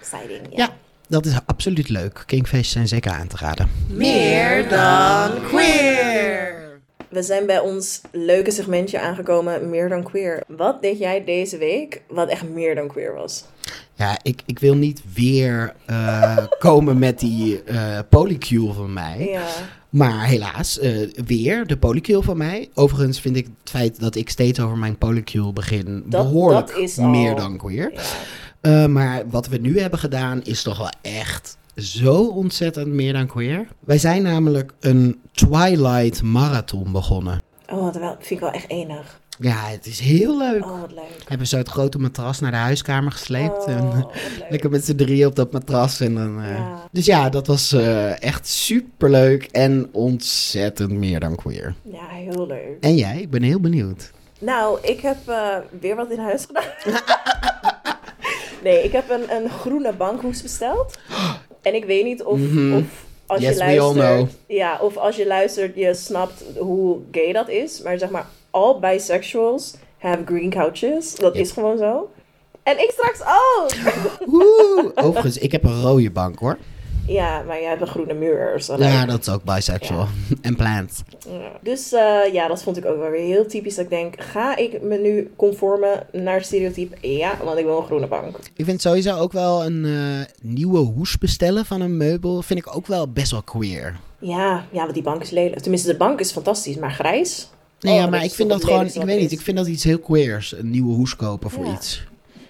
exciting. 0.00 0.40
Ja. 0.50 0.56
Ja. 0.64 0.68
Dat 1.08 1.26
is 1.26 1.34
absoluut 1.46 1.88
leuk. 1.88 2.22
Kingfeests 2.26 2.72
zijn 2.72 2.88
zeker 2.88 3.10
aan 3.12 3.26
te 3.26 3.36
raden. 3.36 3.70
Meer 3.88 4.68
dan 4.68 5.42
queer. 5.48 6.58
We 7.08 7.22
zijn 7.22 7.46
bij 7.46 7.58
ons 7.58 8.00
leuke 8.12 8.50
segmentje 8.50 9.00
aangekomen, 9.00 9.70
meer 9.70 9.88
dan 9.88 10.02
queer. 10.02 10.42
Wat 10.46 10.82
deed 10.82 10.98
jij 10.98 11.24
deze 11.24 11.58
week 11.58 12.02
wat 12.08 12.28
echt 12.28 12.48
meer 12.48 12.74
dan 12.74 12.88
queer 12.88 13.14
was? 13.14 13.44
Ja, 13.94 14.18
ik, 14.22 14.42
ik 14.46 14.58
wil 14.58 14.74
niet 14.74 15.02
weer 15.14 15.74
eh, 15.86 16.36
komen 16.58 16.98
met 16.98 17.18
die 17.18 17.62
eh 17.62 17.98
polycule 18.08 18.72
van 18.72 18.92
mij. 18.92 19.28
Ja. 19.30 19.42
Maar 19.90 20.24
helaas, 20.26 20.78
eh, 20.78 21.08
weer 21.26 21.66
de 21.66 21.76
polycule 21.76 22.22
van 22.22 22.36
mij. 22.36 22.68
Overigens 22.74 23.20
vind 23.20 23.36
ik 23.36 23.44
het 23.44 23.70
feit 23.70 24.00
dat 24.00 24.14
ik 24.14 24.30
steeds 24.30 24.60
over 24.60 24.76
mijn 24.78 24.98
polycule 24.98 25.52
begin 25.52 26.02
Dat- 26.06 26.22
behoorlijk 26.24 26.66
dat 26.66 26.76
is 26.76 26.98
al- 26.98 27.08
meer 27.08 27.34
dan 27.36 27.56
queer. 27.56 27.92
ja. 28.62 28.86
Maar 28.88 29.22
wat 29.30 29.48
we 29.48 29.56
nu 29.56 29.80
hebben 29.80 29.98
gedaan 29.98 30.42
is 30.44 30.62
toch 30.62 30.78
wel 30.78 30.90
echt 31.02 31.58
zo 31.76 32.14
ontzettend 32.26 32.86
meer 32.86 33.12
dan 33.12 33.26
queer. 33.26 33.66
Wij 33.84 33.98
zijn 33.98 34.22
namelijk 34.22 34.72
een 34.80 35.20
Twilight 35.32 36.22
Marathon 36.22 36.92
begonnen. 36.92 37.38
Oh, 37.72 37.92
dat 37.92 38.16
vind 38.18 38.30
ik 38.30 38.40
wel 38.40 38.50
echt 38.50 38.68
enig. 38.70 39.20
Ja, 39.40 39.66
het 39.68 39.86
is 39.86 40.00
heel 40.00 40.38
leuk. 40.38 40.64
Oh, 40.64 40.80
wat 40.80 40.92
leuk. 40.92 41.22
Hebben 41.28 41.46
ze 41.46 41.56
het 41.56 41.68
grote 41.68 41.98
matras 41.98 42.40
naar 42.40 42.50
de 42.50 42.56
huiskamer 42.56 43.12
gesleept. 43.12 43.64
Oh, 43.64 43.68
en, 43.72 43.92
leuk. 43.94 44.06
Lekker 44.50 44.70
met 44.70 44.84
z'n 44.84 44.94
drieën 44.94 45.26
op 45.26 45.36
dat 45.36 45.52
matras. 45.52 46.00
En 46.00 46.14
dan, 46.14 46.42
eh, 46.42 46.50
Ja. 46.56 46.88
Dus 46.92 47.06
ja, 47.06 47.28
dat 47.28 47.46
was 47.46 47.72
eh, 47.72 48.22
echt 48.22 48.46
superleuk 48.48 49.44
en 49.44 49.88
ontzettend 49.92 50.90
meer 50.92 51.20
dan 51.20 51.36
queer. 51.36 51.74
Ja, 51.82 52.06
heel 52.08 52.46
leuk. 52.46 52.76
En 52.80 52.96
jij? 52.96 53.20
Ik 53.20 53.30
ben 53.30 53.42
heel 53.42 53.60
benieuwd. 53.60 54.10
Nou, 54.38 54.78
ik 54.82 55.00
heb 55.00 55.16
eh, 55.26 55.56
weer 55.80 55.96
wat 55.96 56.10
in 56.10 56.18
huis 56.18 56.46
gedaan. 56.46 56.64
nee, 58.64 58.82
ik 58.84 58.92
heb 58.92 59.10
een, 59.10 59.30
een 59.42 59.50
groene 59.50 59.92
bankhoes 59.92 60.42
besteld. 60.42 60.98
En 61.62 61.74
ik 61.74 61.84
weet 61.84 62.04
niet 62.04 62.22
of, 62.22 62.38
Mhm. 62.38 62.72
of 62.76 62.84
als 63.26 63.40
Yes, 63.40 63.52
je 63.52 63.58
luistert... 63.58 64.30
Ja, 64.46 64.78
of 64.80 64.96
als 64.96 65.16
je 65.16 65.26
luistert, 65.26 65.74
je 65.76 65.94
snapt 65.94 66.44
hoe 66.58 66.98
gay 67.10 67.32
dat 67.32 67.48
is. 67.48 67.82
Maar 67.82 67.98
zeg 67.98 68.10
maar, 68.10 68.26
all 68.50 68.78
bisexuals 68.80 69.74
have 69.98 70.22
green 70.24 70.50
couches. 70.50 71.14
Dat 71.14 71.34
Yep. 71.34 71.42
is 71.44 71.50
gewoon 71.52 71.78
zo. 71.78 72.10
En 72.62 72.78
ik 72.78 72.90
straks 72.90 73.20
ook! 73.20 73.94
Woe! 74.32 74.92
Overigens, 74.94 75.38
ik 75.38 75.52
heb 75.52 75.64
een 75.64 75.80
rode 75.82 76.10
bank 76.10 76.38
hoor. 76.38 76.58
ja, 77.06 77.42
maar 77.42 77.60
jij 77.60 77.68
hebt 77.68 77.80
een 77.80 77.86
groene 77.86 78.14
muur. 78.14 78.60
Zo 78.62 78.76
Ja, 78.78 79.06
dat 79.06 79.20
is 79.20 79.28
ook 79.28 79.44
bisexual. 79.44 80.06
en 80.42 80.56
plant. 80.56 81.02
Ja. 81.28 81.50
Dus 81.62 81.92
eh, 81.92 82.32
ja, 82.32 82.48
dat 82.48 82.62
vond 82.62 82.76
ik 82.76 82.84
ook 82.86 82.98
wel 82.98 83.10
weer 83.10 83.24
heel 83.26 83.46
typisch. 83.46 83.74
Dat 83.74 83.84
ik 83.84 83.90
denk, 83.90 84.20
ga 84.22 84.56
ik 84.56 84.82
me 84.82 84.96
nu 84.98 85.30
conformen 85.36 86.06
naar 86.12 86.42
stereotype? 86.42 87.08
Ja, 87.08 87.32
want 87.44 87.58
ik 87.58 87.64
wil 87.64 87.76
een 87.78 87.84
groene 87.84 88.06
bank. 88.06 88.36
Ik 88.56 88.64
vind 88.64 88.80
sowieso 88.80 89.16
ook 89.18 89.32
wel 89.32 89.64
een 89.64 89.84
eh, 89.84 90.26
nieuwe 90.42 90.78
hoes 90.78 91.18
bestellen 91.18 91.64
van 91.66 91.80
een 91.80 91.96
meubel. 91.96 92.42
Vind 92.42 92.58
ik 92.58 92.76
ook 92.76 92.86
wel 92.86 93.08
best 93.12 93.30
wel 93.30 93.42
queer. 93.42 93.96
Ja, 94.18 94.64
ja, 94.70 94.80
want 94.80 94.94
die 94.94 95.02
bank 95.02 95.22
is 95.22 95.30
lelijk. 95.30 95.60
Tenminste, 95.60 95.90
de 95.90 95.96
bank 95.96 96.20
is 96.20 96.32
fantastisch, 96.32 96.76
maar 96.76 96.92
grijs? 96.92 97.50
Nee, 97.80 97.92
Oh, 97.92 97.98
ja, 97.98 98.04
dat 98.04 98.10
maar 98.10 98.24
ik 98.24 98.32
vind 98.32 98.48
dat 98.48 98.64
gewoon, 98.64 98.86
ik 98.86 99.02
weet 99.02 99.20
niet, 99.20 99.32
ik 99.32 99.40
vind 99.40 99.56
dat 99.56 99.66
iets 99.66 99.84
heel 99.84 99.98
queers. 99.98 100.52
Een 100.58 100.70
nieuwe 100.70 100.92
hoes 100.94 101.16
kopen 101.16 101.50
voor 101.50 101.64
Ja. 101.66 101.72
iets. 101.72 102.02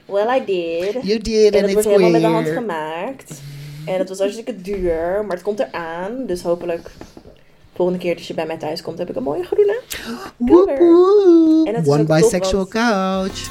Well, 0.05 0.37
I 0.41 0.45
did. 0.45 1.03
You 1.03 1.19
did 1.19 1.55
en 1.55 1.63
het 1.63 1.73
wordt 1.73 1.89
helemaal 1.89 2.11
met 2.11 2.21
de 2.21 2.27
hand 2.27 2.49
gemaakt. 2.49 3.33
En 3.87 3.99
het 3.99 4.09
was 4.09 4.19
hartstikke 4.19 4.61
duur, 4.61 5.25
maar 5.27 5.37
het 5.37 5.43
komt 5.43 5.61
eraan. 5.61 6.27
Dus 6.27 6.43
hopelijk, 6.43 6.91
volgende 7.75 8.01
keer 8.01 8.15
als 8.17 8.27
je 8.27 8.35
bij 8.35 8.47
mij 8.47 8.57
thuis 8.57 8.83
komt, 8.83 8.99
heb 8.99 9.11
ik 9.11 9.17
een 9.17 9.23
mooie 9.23 9.43
groene. 9.43 9.81
Woep. 10.37 10.69
En 11.67 11.87
One 11.87 12.05
bisexual 12.05 12.67
couch. 12.69 13.51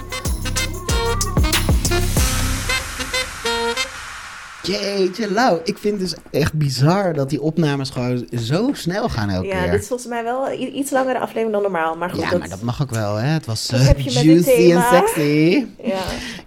Jeetje, 4.63 5.31
Lau. 5.31 5.59
Ik 5.63 5.77
vind 5.77 5.99
dus 5.99 6.15
echt 6.31 6.53
bizar 6.53 7.13
dat 7.13 7.29
die 7.29 7.41
opnames 7.41 7.89
gewoon 7.89 8.27
zo 8.37 8.69
snel 8.73 9.09
gaan 9.09 9.29
elke 9.29 9.47
Ja, 9.47 9.61
keer. 9.61 9.71
dit 9.71 9.81
is 9.81 9.87
volgens 9.87 10.09
mij 10.09 10.23
wel 10.23 10.51
iets 10.59 10.91
langere 10.91 11.19
aflevering 11.19 11.51
dan 11.51 11.61
normaal. 11.61 11.95
Maar 11.97 12.09
goed, 12.09 12.19
ja, 12.21 12.29
dat, 12.29 12.39
maar 12.39 12.49
dat 12.49 12.61
mag 12.61 12.81
ook 12.81 12.89
wel, 12.89 13.15
hè? 13.15 13.27
Het 13.27 13.45
was 13.45 13.67
dit 13.67 14.13
juicy 14.13 14.71
en 14.71 14.81
sexy. 14.91 15.65
ja. 15.83 15.99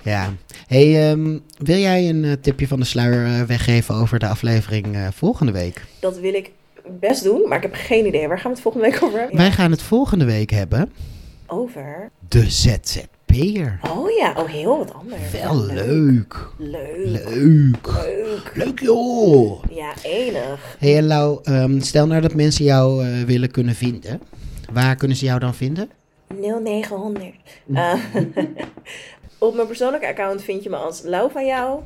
Ja. 0.02 0.32
Hey, 0.66 1.10
ehm, 1.10 1.38
wil 1.58 1.76
jij 1.78 2.08
een 2.08 2.24
eh, 2.24 2.32
tipje 2.40 2.68
van 2.68 2.78
de 2.80 2.86
sluier 2.86 3.26
eh, 3.26 3.42
weggeven 3.46 3.94
over 3.94 4.18
de 4.18 4.26
aflevering 4.26 4.96
volgende 5.14 5.52
week? 5.52 5.84
dat 6.00 6.18
wil 6.18 6.34
ik 6.34 6.50
best 7.00 7.24
doen, 7.24 7.48
maar 7.48 7.56
ik 7.56 7.62
heb 7.62 7.74
geen 7.74 8.06
idee. 8.06 8.28
Waar 8.28 8.38
gaan 8.38 8.50
we 8.50 8.56
het 8.56 8.62
volgende 8.62 8.86
week 8.90 9.02
over 9.02 9.18
hebben? 9.18 9.36
Wij 9.36 9.50
gaan 9.52 9.70
het 9.70 9.82
volgende 9.82 10.24
week 10.24 10.50
hebben. 10.50 10.92
Over? 11.46 12.10
De 12.28 12.50
ZZP'er. 13.32 13.78
Oh 13.90 14.10
ja, 14.10 14.34
oh 14.36 14.48
heel 14.48 14.78
wat 14.78 14.94
anders. 14.94 15.30
Wel 15.30 15.66
Ja, 15.66 15.74
leuk. 15.74 16.48
Leuk. 16.58 17.04
Leuk. 17.04 17.86
Leuk. 17.86 18.52
Leuk 18.54 18.80
joh. 18.80 19.64
Ja, 19.70 19.92
enig. 20.02 20.76
Hey 20.78 21.02
Lau, 21.02 21.38
ehm, 21.42 21.80
stel 21.80 22.06
nou 22.06 22.20
dat 22.20 22.34
mensen 22.34 22.64
jou 22.64 23.04
eh, 23.04 23.22
willen 23.22 23.50
kunnen 23.50 23.74
vinden. 23.74 24.20
Waar 24.72 24.96
kunnen 24.96 25.16
ze 25.16 25.24
jou 25.24 25.38
dan 25.38 25.54
vinden? 25.54 25.90
0900. 26.40 27.34
Eh, 27.74 27.94
op 29.38 29.54
mijn 29.54 29.66
persoonlijke 29.66 30.06
account 30.06 30.42
vind 30.42 30.62
je 30.62 30.70
me 30.70 30.76
als 30.76 31.02
Lau 31.04 31.30
van 31.30 31.46
jou. 31.46 31.80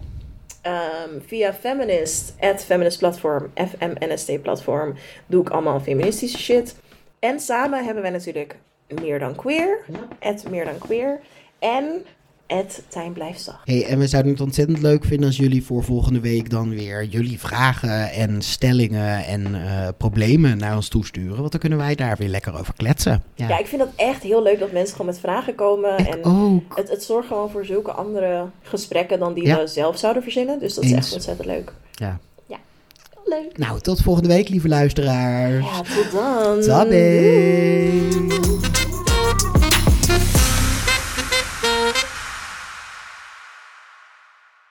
Ehm, 0.62 1.10
via 1.26 1.54
Feminist, 1.54 2.34
at 2.40 2.64
Feminist 2.64 2.98
Platform, 2.98 3.50
FMNST 3.54 4.42
Platform, 4.42 4.94
doe 5.26 5.40
ik 5.40 5.50
allemaal 5.50 5.80
feministische 5.80 6.38
shit. 6.38 6.76
En 7.18 7.40
samen 7.40 7.84
hebben 7.84 8.02
wij 8.02 8.12
natuurlijk 8.12 8.56
Meer 9.00 9.18
dan 9.18 9.34
Queer, 9.34 9.84
at 10.20 10.50
Meer 10.50 10.64
dan 10.64 10.78
Queer. 10.78 11.20
En 11.58 11.84
at 12.46 12.82
Tijn 12.88 13.12
Blijft 13.12 13.40
Zacht. 13.42 13.58
Hey, 13.64 13.86
en 13.86 13.98
we 13.98 14.06
zouden 14.06 14.32
het 14.32 14.40
ontzettend 14.40 14.80
leuk 14.82 15.04
vinden 15.04 15.26
als 15.26 15.36
jullie 15.36 15.64
voor 15.64 15.84
volgende 15.84 16.20
week 16.20 16.50
dan 16.50 16.68
weer 16.70 17.04
jullie 17.04 17.38
vragen 17.38 18.10
en 18.10 18.42
stellingen 18.42 19.24
en 19.24 19.54
eh, 19.54 19.88
problemen 19.96 20.58
naar 20.58 20.76
ons 20.76 20.88
toesturen. 20.88 21.36
Want 21.38 21.50
dan 21.50 21.60
kunnen 21.60 21.78
wij 21.78 21.94
daar 21.94 22.16
weer 22.16 22.28
lekker 22.28 22.58
over 22.58 22.74
kletsen. 22.76 23.22
Ja, 23.34 23.48
Ja, 23.48 23.58
ik 23.58 23.66
vind 23.66 23.80
dat 23.80 23.90
echt 23.96 24.22
heel 24.22 24.42
leuk 24.42 24.58
dat 24.58 24.72
mensen 24.72 24.96
gewoon 24.96 25.10
met 25.12 25.20
vragen 25.20 25.54
komen. 25.54 25.98
ik 25.98 26.06
en 26.06 26.24
ook. 26.24 26.76
het, 26.76 26.90
het 26.90 27.02
zorgt 27.02 27.28
gewoon 27.28 27.50
voor 27.50 27.64
zulke 27.64 27.92
andere 27.92 28.44
gesprekken 28.62 29.18
dan 29.18 29.34
die 29.34 29.46
Ja. 29.46 29.58
we 29.58 29.66
zelf 29.66 29.98
zouden 29.98 30.22
verzinnen. 30.22 30.58
Dus 30.58 30.74
dat 30.74 30.84
is 30.84 30.92
echt 30.92 31.12
ontzettend 31.12 31.46
leuk. 31.48 31.72
Ja. 31.92 32.18
Leuk. 33.28 33.58
Nou, 33.58 33.80
tot 33.80 34.00
volgende 34.02 34.28
week, 34.28 34.48
lieve 34.48 34.68
luisteraars. 34.68 35.64
Ja, 35.64 35.82
tot 35.82 36.12
dan. 36.12 36.60
Tabé. 36.60 38.85